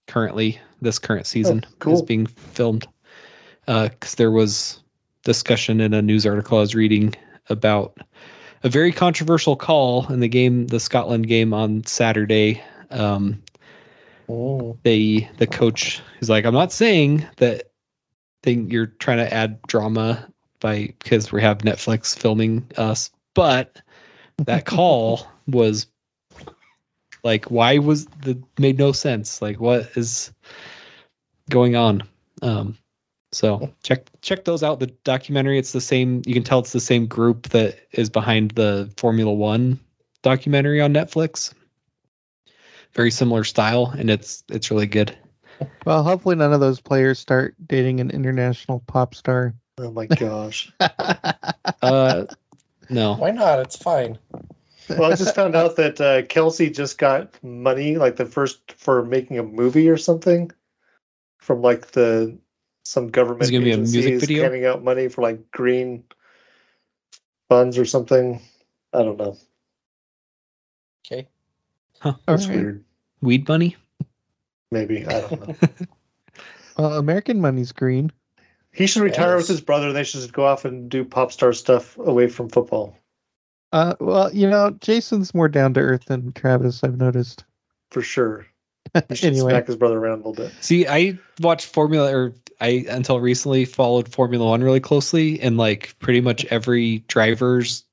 currently, 0.07 0.59
this 0.81 0.99
current 0.99 1.27
season 1.27 1.59
is 1.59 1.75
cool. 1.81 2.03
being 2.03 2.25
filmed 2.25 2.87
because 3.69 4.15
there 4.15 4.31
was 4.31 4.81
discussion 5.25 5.81
in 5.81 5.93
a 5.93 6.03
news 6.03 6.27
article 6.27 6.59
I 6.59 6.63
was 6.63 6.75
reading 6.75 7.15
about 7.51 7.99
a 8.65 8.69
very 8.69 8.93
controversial 8.93 9.57
call 9.57 10.11
in 10.13 10.21
the 10.21 10.29
game, 10.29 10.67
the 10.69 10.81
Scotland 10.81 11.29
game 11.29 11.53
on 11.55 11.85
Saturday. 11.85 12.63
Um, 12.91 13.43
Mm. 14.29 14.77
they 14.83 15.29
the 15.39 15.47
coach 15.47 16.03
is 16.21 16.29
like, 16.29 16.45
I'm 16.45 16.55
not 16.55 16.73
saying 16.73 17.27
that 17.39 17.71
thing 18.43 18.71
you're 18.71 18.87
trying 18.87 19.19
to 19.19 19.33
add 19.33 19.61
drama 19.63 20.29
by 20.61 20.93
because 20.99 21.33
we 21.33 21.41
have 21.41 21.59
Netflix 21.59 22.19
filming 22.19 22.71
us, 22.77 23.11
but 23.35 23.81
that 24.45 24.65
call 24.67 25.27
was 25.47 25.87
like, 27.25 27.47
why 27.47 27.79
was 27.79 28.07
the 28.23 28.41
made 28.59 28.79
no 28.79 28.93
sense? 28.93 29.41
Like, 29.41 29.61
what 29.61 29.91
is 29.97 30.33
going 31.51 31.75
on? 31.75 32.03
Um, 32.43 32.77
so 33.33 33.73
check 33.83 34.07
check 34.23 34.45
those 34.45 34.63
out. 34.63 34.81
The 34.81 34.87
documentary, 35.05 35.59
it's 35.59 35.73
the 35.73 35.81
same. 35.81 36.23
You 36.27 36.35
can 36.35 36.43
tell 36.45 36.59
it's 36.61 36.73
the 36.73 36.81
same 36.81 37.07
group 37.07 37.49
that 37.51 37.79
is 37.93 38.09
behind 38.11 38.53
the 38.53 38.91
Formula 38.97 39.33
One 39.33 39.79
documentary 40.23 40.81
on 40.81 40.93
Netflix. 40.93 41.53
Very 42.95 43.11
similar 43.11 43.45
style, 43.45 43.93
and 43.99 44.11
it's 44.11 44.43
it's 44.49 44.71
really 44.71 44.87
good. 44.87 45.17
well, 45.85 46.03
hopefully 46.03 46.37
none 46.37 46.53
of 46.53 46.61
those 46.61 46.81
players 46.81 47.19
start 47.19 47.55
dating 47.67 48.01
an 48.01 48.11
international 48.11 48.81
pop 48.87 49.15
star. 49.15 49.55
Oh 49.79 49.91
my 49.91 50.07
gosh. 50.07 50.73
Uh, 50.81 52.25
no, 52.91 53.15
Why 53.17 53.31
not? 53.31 53.61
It's 53.61 53.77
fine. 53.77 54.19
well, 54.89 55.13
I 55.13 55.15
just 55.17 55.35
found 55.35 55.55
out 55.55 55.77
that 55.77 56.01
uh, 56.01 56.23
Kelce 56.23 56.75
just 56.75 56.97
got 56.99 57.33
money, 57.45 57.97
like 57.99 58.17
the 58.17 58.25
first 58.25 58.73
for 58.73 59.05
making 59.05 59.39
a 59.39 59.43
movie 59.43 59.89
or 59.89 59.99
something, 59.99 60.51
from 61.39 61.61
like 61.61 61.89
the 61.93 62.37
some 62.89 63.09
government. 63.09 63.43
Is 63.43 63.51
gonna 63.51 63.65
be 63.65 63.73
a 63.73 63.77
music 63.77 64.19
video? 64.19 64.45
Handing 64.45 64.65
out 64.65 64.83
money 64.83 65.09
for 65.09 65.21
like 65.21 65.51
green 65.51 66.05
funds 67.49 67.77
or 67.77 67.85
something. 67.85 68.41
I 68.95 69.03
don't 69.03 69.19
know. 69.19 69.37
Okay. 71.07 71.29
All 72.03 72.19
That's 72.27 72.47
right. 72.49 72.57
weird. 72.57 72.85
Weed 73.21 73.47
money? 73.47 73.77
Maybe 74.71 75.07
I 75.07 75.21
don't 75.21 75.49
know. 75.49 75.55
Well, 76.79 76.93
American 76.97 77.41
money's 77.41 77.73
green. 77.73 78.13
he 78.71 78.87
should 78.87 79.03
retire 79.03 79.35
with 79.37 79.49
his 79.49 79.61
brother. 79.61 79.93
They 79.93 80.05
should 80.05 80.21
just 80.21 80.33
go 80.33 80.47
off 80.47 80.65
and 80.65 80.89
do 80.89 81.05
pop 81.05 81.33
star 81.33 81.53
stuff 81.53 81.99
away 81.99 82.29
from 82.29 82.49
football 82.49 82.97
Uh, 83.73 83.97
well, 83.99 84.33
you 84.33 84.49
know, 84.49 84.71
Jason's 84.81 85.35
more 85.35 85.49
down 85.49 85.75
to 85.75 85.81
earth 85.81 86.05
than 86.05 86.31
Travis. 86.35 86.85
I've 86.85 86.97
noticed. 86.97 87.45
for 87.91 88.01
sure. 88.01 88.47
He 89.09 89.17
should 89.17 89.33
anyway, 89.33 89.51
smack 89.51 89.67
his 89.67 89.75
brother 89.77 89.99
around 89.99 90.23
a 90.23 90.29
little 90.29 90.35
bit. 90.35 90.53
See, 90.61 90.87
I 90.87 91.19
watched 91.41 91.67
Formula, 91.67 92.15
or 92.17 92.33
I 92.61 92.85
until 92.89 93.21
recently 93.21 93.65
followed 93.65 94.09
Formula 94.13 94.47
One 94.47 94.63
really 94.63 94.81
closely, 94.81 95.41
and 95.41 95.57
like 95.57 95.95
pretty 96.01 96.21
much 96.21 96.45
every 96.47 96.99
driver's 97.09 97.85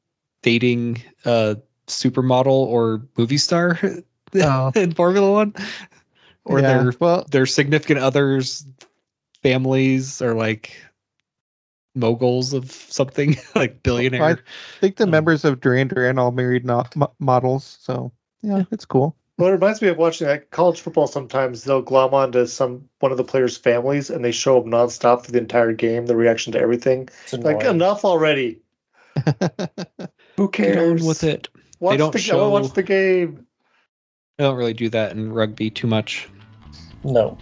dating 0.41 1.01
a 1.25 1.57
supermodel 1.87 2.47
or 2.47 3.01
movie 3.17 3.37
star 3.37 3.79
Oh. 4.35 4.71
in 4.75 4.93
Formula 4.93 5.31
One, 5.31 5.53
or 6.45 6.59
yeah, 6.59 6.81
their 6.83 6.93
well, 6.99 7.25
their 7.31 7.45
significant 7.45 7.99
others, 7.99 8.65
families, 9.43 10.21
or 10.21 10.33
like 10.33 10.75
moguls 11.95 12.53
of 12.53 12.71
something 12.71 13.37
like 13.55 13.81
billionaire. 13.83 14.23
I 14.23 14.35
think 14.81 14.97
the 14.97 15.05
um, 15.05 15.11
members 15.11 15.45
of 15.45 15.61
Duran 15.61 15.87
Duran 15.87 16.19
all 16.19 16.31
married 16.31 16.65
no- 16.65 16.83
mo- 16.95 17.13
models. 17.19 17.77
So 17.81 18.11
yeah, 18.41 18.63
it's 18.71 18.85
cool. 18.85 19.15
Well, 19.37 19.49
it 19.49 19.53
reminds 19.53 19.81
me 19.81 19.89
of 19.89 19.97
watching 19.97 20.27
like 20.27 20.49
college 20.51 20.79
football. 20.79 21.07
Sometimes 21.07 21.63
they'll 21.63 21.81
glom 21.81 22.13
onto 22.13 22.45
some 22.45 22.87
one 22.99 23.11
of 23.11 23.17
the 23.17 23.23
players' 23.23 23.57
families, 23.57 24.09
and 24.09 24.23
they 24.23 24.31
show 24.31 24.57
up 24.57 24.65
nonstop 24.65 25.25
for 25.25 25.31
the 25.31 25.39
entire 25.39 25.73
game. 25.73 26.05
The 26.05 26.15
reaction 26.15 26.53
to 26.53 26.59
everything, 26.59 27.09
It's 27.23 27.33
like 27.33 27.63
enough 27.65 28.05
already. 28.05 28.59
Who 30.37 30.49
cares? 30.49 31.03
with 31.03 31.23
it. 31.23 31.49
Watch 31.79 31.97
don't 31.97 32.13
the 32.13 32.19
oh, 32.19 32.21
show- 32.21 32.49
watch 32.49 32.73
the 32.73 32.83
game. 32.83 33.45
I 34.39 34.43
don't 34.43 34.57
really 34.57 34.73
do 34.73 34.89
that 34.89 35.11
in 35.11 35.31
rugby 35.31 35.69
too 35.69 35.87
much. 35.87 36.29
No. 37.03 37.37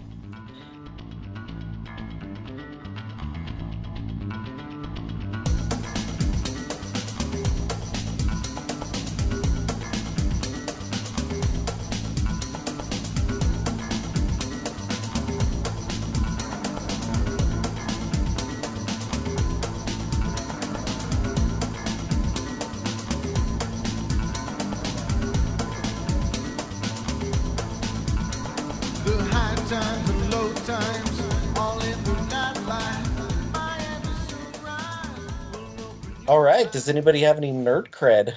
Does 36.74 36.88
anybody 36.88 37.20
have 37.20 37.36
any 37.36 37.52
nerd 37.52 37.90
cred? 37.90 38.34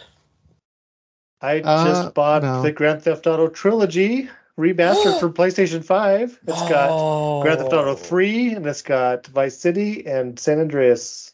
I 1.41 1.59
Uh, 1.61 1.85
just 1.85 2.14
bought 2.14 2.43
no. 2.43 2.61
the 2.61 2.72
Grand 2.72 3.01
Theft 3.01 3.26
Auto 3.26 3.47
trilogy 3.47 4.30
remastered 4.59 5.19
for 5.19 5.27
PlayStation 5.30 5.84
Five. 5.84 6.39
It's 6.47 6.69
got 6.69 6.91
Oh. 6.91 7.41
Grand 7.41 7.57
Theft 7.59 7.73
Auto 7.73 7.95
Three, 7.95 8.53
and 8.53 8.64
it's 8.68 8.84
got 8.84 9.26
Vice 9.26 9.57
City 9.57 10.05
and 10.05 10.39
San 10.39 10.59
Andreas. 10.59 11.34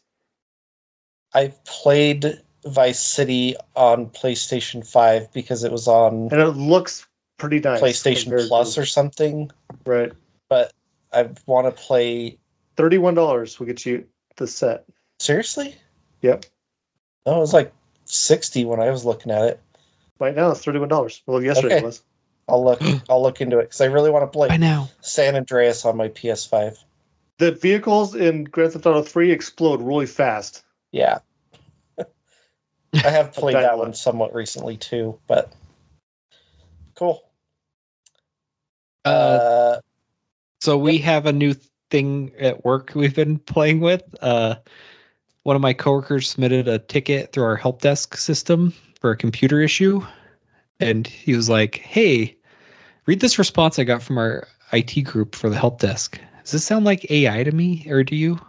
I 1.34 1.52
played 1.66 2.40
Vice 2.64 3.00
City 3.00 3.54
on 3.76 4.06
PlayStation 4.08 4.86
5 4.86 5.30
because 5.34 5.62
it 5.62 5.72
was 5.72 5.86
on 5.86 6.28
and 6.32 6.40
it 6.40 6.56
looks 6.56 7.06
pretty 7.36 7.60
nice. 7.60 7.82
PlayStation 7.82 8.48
Plus 8.48 8.76
to- 8.76 8.80
or 8.80 8.86
something. 8.86 9.50
right. 9.84 10.10
But 10.48 10.72
I 11.12 11.28
want 11.44 11.66
to 11.66 11.70
play. 11.82 12.38
Thirty-one 12.78 13.14
dollars 13.14 13.58
will 13.60 13.66
get 13.66 13.84
you 13.84 14.06
the 14.36 14.46
set. 14.46 14.86
Seriously? 15.18 15.76
Yep. 16.22 16.46
No, 17.26 17.36
it 17.36 17.40
was 17.40 17.54
like 17.54 17.72
60 18.04 18.64
when 18.64 18.80
I 18.80 18.90
was 18.90 19.04
looking 19.04 19.32
at 19.32 19.44
it. 19.44 19.60
Right 20.20 20.34
now 20.34 20.50
it's 20.52 20.64
thirty-one 20.64 20.88
dollars. 20.88 21.22
Well, 21.26 21.42
yesterday 21.42 21.68
Okay. 21.76 21.78
it 21.78 21.84
was. 21.84 22.02
I'll 22.48 22.64
look. 22.64 22.80
I'll 23.08 23.22
look 23.22 23.40
into 23.40 23.58
it 23.58 23.64
because 23.64 23.80
I 23.80 23.86
really 23.86 24.10
want 24.10 24.22
to 24.22 24.36
play 24.36 24.48
I 24.50 24.56
know 24.56 24.88
San 25.00 25.34
Andreas 25.34 25.84
on 25.84 25.96
my 25.96 26.08
PS5. 26.08 26.78
The 27.38 27.52
vehicles 27.52 28.14
in 28.14 28.44
Grand 28.44 28.72
Theft 28.72 28.86
Auto 28.86 29.02
Three 29.02 29.32
explode 29.32 29.82
really 29.82 30.06
fast. 30.06 30.62
Yeah. 30.92 31.18
I 31.98 32.06
have 33.10 33.32
played 33.34 33.56
that 33.56 33.76
one 33.76 33.92
somewhat 33.92 34.32
recently 34.32 34.76
too, 34.76 35.18
but 35.26 35.52
cool. 36.94 37.24
Uh, 39.04 39.08
Uh, 39.08 39.80
So 40.60 40.78
we 40.78 40.98
have 40.98 41.26
a 41.26 41.32
new 41.32 41.54
thing 41.90 42.32
at 42.38 42.64
work 42.64 42.92
we've 42.94 43.14
been 43.16 43.38
playing 43.38 43.80
with. 43.80 44.02
Uh, 44.22 44.54
one 45.44 45.56
of 45.56 45.62
my 45.62 45.72
coworkers 45.72 46.28
submitted 46.28 46.66
a 46.68 46.78
ticket 46.78 47.32
through 47.32 47.44
our 47.44 47.56
help 47.56 47.80
desk 47.80 48.16
system 48.16 48.74
for 49.00 49.10
a 49.10 49.16
computer 49.16 49.60
issue, 49.60 50.04
and 50.80 51.06
he 51.06 51.36
was 51.36 51.48
like, 51.48 51.76
"Hey, 51.76 52.36
read 53.06 53.20
this 53.20 53.38
response 53.38 53.78
I 53.78 53.84
got 53.84 54.02
from 54.02 54.18
our 54.18 54.48
IT 54.72 55.02
group 55.02 55.34
for 55.34 55.48
the 55.48 55.58
help 55.58 55.78
desk. 55.80 56.18
Does 56.42 56.52
this 56.52 56.64
sound 56.64 56.84
like 56.84 57.10
AI 57.10 57.44
to 57.44 57.52
me, 57.52 57.86
or 57.88 58.02
do 58.02 58.16
you?" 58.16 58.40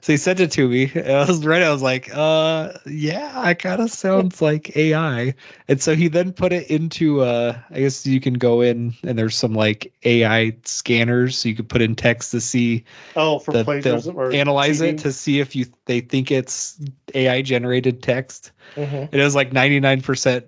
So 0.00 0.12
he 0.12 0.16
sent 0.16 0.40
it 0.40 0.50
to 0.52 0.68
me. 0.68 0.90
And 0.94 1.06
I 1.12 1.24
was 1.26 1.44
right. 1.46 1.62
I 1.62 1.70
was 1.72 1.82
like, 1.82 2.10
"Uh, 2.14 2.72
yeah, 2.86 3.48
it 3.48 3.58
kind 3.58 3.80
of 3.80 3.90
sounds 3.90 4.42
like 4.42 4.76
AI." 4.76 5.34
And 5.68 5.80
so 5.80 5.94
he 5.94 6.08
then 6.08 6.32
put 6.32 6.52
it 6.52 6.70
into 6.70 7.20
uh 7.22 7.58
I 7.70 7.80
guess 7.80 8.06
you 8.06 8.20
can 8.20 8.34
go 8.34 8.60
in 8.60 8.94
and 9.04 9.18
there's 9.18 9.36
some 9.36 9.54
like 9.54 9.92
AI 10.04 10.56
scanners 10.64 11.38
so 11.38 11.48
you 11.48 11.54
could 11.56 11.68
put 11.68 11.82
in 11.82 11.94
text 11.94 12.30
to 12.32 12.40
see 12.40 12.84
Oh, 13.16 13.38
for 13.38 13.52
the, 13.52 13.64
plagiarism 13.64 14.16
or 14.18 14.30
analyze 14.32 14.80
cheating? 14.80 14.96
it 14.96 14.98
to 14.98 15.12
see 15.12 15.40
if 15.40 15.56
you 15.56 15.66
they 15.86 16.00
think 16.00 16.30
it's 16.30 16.80
AI 17.14 17.42
generated 17.42 18.02
text. 18.02 18.52
mhm. 18.76 19.08
It 19.12 19.18
was 19.22 19.34
like 19.34 19.52
99% 19.52 20.46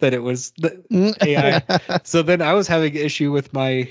that 0.00 0.14
it 0.14 0.22
was 0.22 0.52
the 0.58 0.82
AI. 1.22 1.62
so 2.04 2.22
then 2.22 2.42
I 2.42 2.54
was 2.54 2.68
having 2.68 2.94
issue 2.94 3.32
with 3.32 3.52
my 3.52 3.90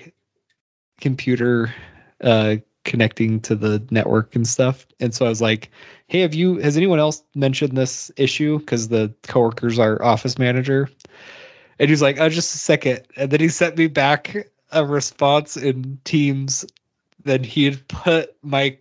computer 0.99 1.73
uh 2.21 2.57
connecting 2.83 3.39
to 3.41 3.55
the 3.55 3.83
network 3.91 4.35
and 4.35 4.47
stuff. 4.47 4.87
And 4.99 5.13
so 5.13 5.25
I 5.25 5.29
was 5.29 5.41
like, 5.41 5.69
"Hey, 6.07 6.21
have 6.21 6.33
you 6.33 6.57
has 6.57 6.77
anyone 6.77 6.99
else 6.99 7.23
mentioned 7.35 7.77
this 7.77 8.11
issue 8.17 8.59
cuz 8.65 8.87
the 8.87 9.13
coworkers 9.23 9.79
are 9.79 10.01
office 10.03 10.37
manager?" 10.37 10.89
And 11.79 11.89
he's 11.89 12.01
like, 12.01 12.19
"Oh, 12.19 12.29
just 12.29 12.55
a 12.55 12.59
second. 12.59 13.01
And 13.17 13.31
then 13.31 13.39
he 13.39 13.49
sent 13.49 13.77
me 13.77 13.87
back 13.87 14.35
a 14.71 14.85
response 14.85 15.57
in 15.57 15.99
Teams 16.05 16.65
that 17.23 17.45
he 17.45 17.65
had 17.65 17.87
put 17.87 18.35
my 18.41 18.77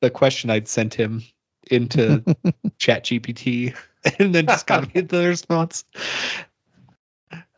the 0.00 0.10
question 0.10 0.50
I'd 0.50 0.68
sent 0.68 0.94
him 0.94 1.22
into 1.70 2.22
Chat 2.78 3.04
GPT 3.04 3.74
and 4.18 4.34
then 4.34 4.46
just 4.46 4.66
got 4.66 4.94
me 4.94 5.00
the 5.02 5.26
response. 5.26 5.84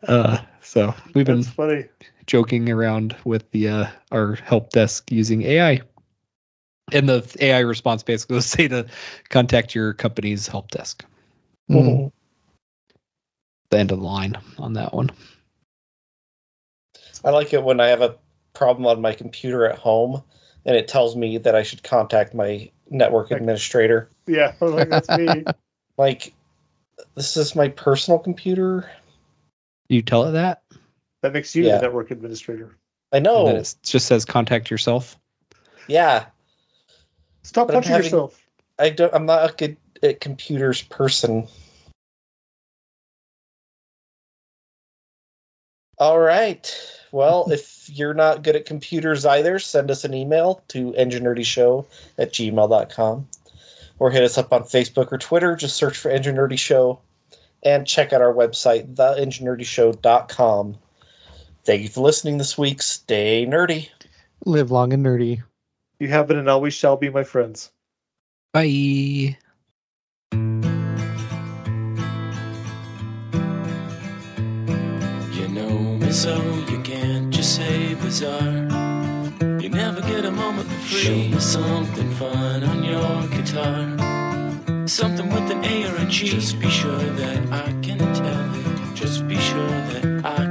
Uh 0.07 0.39
so 0.63 0.95
we've 1.15 1.27
been 1.27 1.41
That's 1.41 1.55
funny. 1.55 1.85
Joking 2.29 2.71
around 2.71 3.17
with 3.25 3.51
the 3.51 3.69
uh, 3.69 3.87
our 4.13 4.37
help 4.37 4.71
desk 4.71 5.11
using 5.11 5.43
AI. 5.43 5.81
And 6.93 7.09
the 7.09 7.37
AI 7.41 7.61
response 7.61 8.05
basically 8.05 8.35
will 8.35 8.43
say 8.57 8.69
to 8.69 8.87
contact 9.31 9.75
your 9.75 9.95
company's 9.95 10.47
help 10.47 10.71
desk. 10.71 11.05
Mm. 11.69 12.13
The 13.71 13.79
end 13.79 13.91
of 13.91 13.99
the 13.99 14.05
line 14.05 14.37
on 14.59 14.75
that 14.75 14.95
one. 14.95 15.11
I 17.25 17.31
like 17.31 17.53
it 17.53 17.65
when 17.65 17.81
I 17.81 17.89
have 17.89 18.01
a 18.01 18.17
problem 18.55 18.87
on 18.87 19.03
my 19.03 19.13
computer 19.13 19.67
at 19.67 19.79
home 19.79 20.23
and 20.65 20.77
it 20.77 20.89
tells 20.89 21.17
me 21.17 21.39
that 21.39 21.55
I 21.55 21.63
should 21.63 21.83
contact 21.83 22.35
my 22.35 22.71
network 22.91 23.31
administrator. 23.31 24.11
Yeah, 24.27 24.55
like, 24.61 24.89
that's 24.89 25.11
me. 25.11 25.45
Like, 25.97 26.33
this 27.17 27.37
is 27.37 27.57
my 27.57 27.67
personal 27.71 28.21
computer. 28.21 28.89
You 29.89 30.01
tell 30.01 30.27
it 30.27 30.31
that, 30.31 30.63
That 31.23 31.33
makes 31.33 31.55
you 31.57 31.65
Yeah. 31.65 31.77
the 31.77 31.83
network 31.83 32.11
administrator. 32.11 32.77
I 33.13 33.17
and 33.19 33.25
know. 33.25 33.49
it 33.49 33.75
just 33.83 34.07
says 34.07 34.25
contact 34.25 34.71
yourself. 34.71 35.17
Yeah, 35.89 36.27
Stop 37.43 37.69
But 37.69 37.75
punching 37.75 37.91
having- 37.93 38.05
yourself. 38.05 38.45
I 38.79 38.91
don't. 38.91 39.13
I'm 39.15 39.25
not 39.27 39.51
a 39.51 39.55
good 39.55 39.77
at 40.03 40.21
computers 40.21 40.83
person. 40.83 41.49
All 45.99 46.19
right. 46.21 46.73
Well, 47.11 47.51
if 47.51 47.89
you're 47.93 48.15
not 48.15 48.43
good 48.43 48.55
at 48.55 48.67
computers 48.67 49.25
either, 49.27 49.59
send 49.59 49.91
us 49.91 50.05
an 50.05 50.15
email 50.15 50.63
to 50.69 50.93
engineerdyshow 50.93 51.85
at 52.19 52.33
gmail.com 52.33 53.29
or 53.99 54.11
hit 54.11 54.23
us 54.23 54.39
up 54.39 54.53
on 54.53 54.63
Facebook 54.65 55.11
or 55.11 55.19
Twitter. 55.19 55.57
Just 55.57 55.77
search 55.77 55.97
for 55.97 56.11
Engine 56.11 56.37
Nerdy 56.37 56.59
Show 56.59 57.01
and 57.65 57.87
check 57.87 58.13
out 58.13 58.21
our 58.23 58.33
website, 58.35 58.95
theengineerdyshow.com. 58.95 60.79
Thank 61.65 61.83
you 61.83 61.89
for 61.89 62.01
listening 62.01 62.39
this 62.39 62.57
week. 62.57 62.81
Stay 62.81 63.47
nerdy. 63.47 63.89
Live 64.45 64.71
long 64.71 64.93
and 64.93 65.05
nerdy. 65.05 65.43
You 65.99 66.09
have 66.09 66.29
been 66.29 66.39
and 66.39 66.49
always 66.49 66.75
shall 66.75 66.97
be 66.97 67.11
my 67.11 67.25
friends. 67.25 67.71
Bye. 68.53 68.65
You 68.65 69.35
know 75.49 75.69
me 75.69 76.11
so 76.11 76.37
you 76.71 76.81
can't 76.83 77.35
just 77.35 77.57
say 77.57 77.95
bizarre. 77.95 78.69
You 79.61 79.69
never 79.69 80.01
get 80.03 80.25
a 80.25 80.31
moment 80.31 80.69
for 80.69 80.81
free. 80.87 80.99
Show 80.99 81.15
me 81.15 81.41
something 81.41 82.11
fun 82.13 82.65
on 82.65 82.85
your 82.85 83.27
guitar. 83.29 84.19
Something 84.89 85.29
with 85.29 85.51
an 85.51 85.63
A 85.65 85.91
or 85.91 85.97
a 85.97 86.07
G. 86.07 86.29
Just 86.29 86.59
be 86.59 86.71
sure 86.71 86.97
that 86.97 87.53
I 87.53 87.71
can 87.83 87.99
tell 87.99 88.55
it. 88.55 88.95
Just 88.95 89.29
be 89.29 89.37
sure 89.37 89.67
that 89.67 90.25
I 90.25 90.48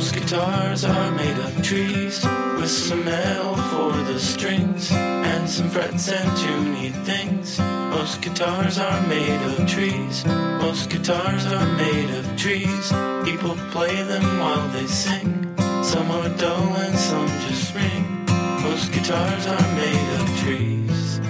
Most 0.00 0.14
guitars 0.14 0.84
are 0.86 1.10
made 1.10 1.36
of 1.40 1.62
trees 1.62 2.24
with 2.56 2.70
some 2.70 3.06
L 3.06 3.54
for 3.54 3.92
the 4.10 4.18
strings 4.18 4.90
and 4.92 5.46
some 5.46 5.68
frets 5.68 6.08
and 6.08 6.26
tuney 6.38 6.90
things. 7.04 7.58
Most 7.58 8.22
guitars 8.22 8.78
are 8.78 9.06
made 9.08 9.42
of 9.52 9.68
trees. 9.68 10.24
Most 10.24 10.88
guitars 10.88 11.44
are 11.44 11.66
made 11.76 12.08
of 12.18 12.24
trees. 12.38 12.90
People 13.26 13.54
play 13.72 14.02
them 14.04 14.24
while 14.38 14.66
they 14.68 14.86
sing. 14.86 15.54
Some 15.84 16.10
are 16.10 16.30
dull 16.38 16.72
and 16.84 16.98
some 16.98 17.28
just 17.46 17.74
ring. 17.74 18.24
Most 18.62 18.90
guitars 18.92 19.46
are 19.46 19.68
made 19.82 20.08
of 20.18 20.26
trees. 20.40 21.20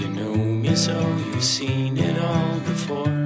You 0.00 0.08
know 0.08 0.34
me 0.34 0.74
so 0.74 0.98
you've 1.26 1.44
seen 1.44 1.98
it 1.98 2.18
all 2.18 2.58
before. 2.60 3.19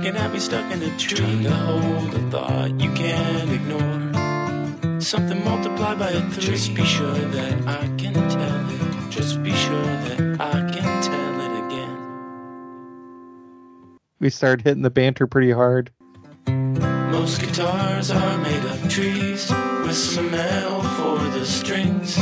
Looking 0.00 0.16
at 0.16 0.32
me 0.32 0.38
stuck 0.38 0.72
in 0.72 0.82
a 0.82 0.96
tree, 0.96 1.18
trying 1.18 1.42
to 1.42 1.50
hold 1.50 2.14
a 2.14 2.30
thought 2.30 2.80
you 2.80 2.90
can't 2.92 3.50
ignore. 3.52 4.98
Something 4.98 5.44
multiplied 5.44 5.98
by 5.98 6.08
a 6.08 6.22
three. 6.30 6.42
Just 6.42 6.74
be 6.74 6.86
sure 6.86 7.12
that 7.12 7.68
I 7.68 7.86
can 7.98 8.14
tell 8.14 8.70
it. 8.70 9.10
Just 9.10 9.42
be 9.42 9.52
sure 9.52 9.82
that 9.82 10.40
I 10.40 10.70
can 10.72 11.02
tell 11.02 11.40
it 11.42 11.66
again. 11.66 11.98
We 14.20 14.30
started 14.30 14.64
hitting 14.64 14.84
the 14.84 14.88
banter 14.88 15.26
pretty 15.26 15.52
hard. 15.52 15.92
Most 16.46 17.42
guitars 17.42 18.10
are 18.10 18.38
made 18.38 18.64
of 18.64 18.88
trees 18.88 19.50
with 19.82 19.96
some 19.96 20.32
L 20.32 20.80
for 20.80 21.18
the 21.38 21.44
strings 21.44 22.16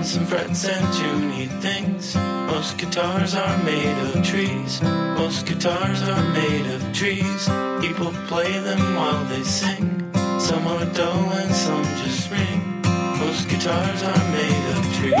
and 0.00 0.08
some 0.08 0.24
frets 0.24 0.64
and 0.66 0.86
tuney 0.94 1.46
things. 1.60 2.16
Most 2.16 2.78
guitars 2.78 3.34
are 3.34 3.62
made 3.64 3.98
of 4.08 4.24
trees. 4.24 4.80
Most 4.80 5.44
guitars 5.44 6.00
are 6.08 6.24
made 6.32 6.66
of 6.74 6.80
trees. 6.94 7.50
People 7.82 8.10
play 8.26 8.50
them 8.60 8.80
while 8.96 9.22
they 9.26 9.42
sing. 9.42 10.10
Some 10.40 10.66
are 10.66 10.86
dull 10.94 11.28
and 11.40 11.54
some 11.54 11.84
just 12.02 12.30
ring. 12.30 12.80
Most 13.18 13.46
guitars 13.50 14.02
are 14.02 14.24
made 14.32 14.76
of 14.76 14.82
trees. 14.96 15.20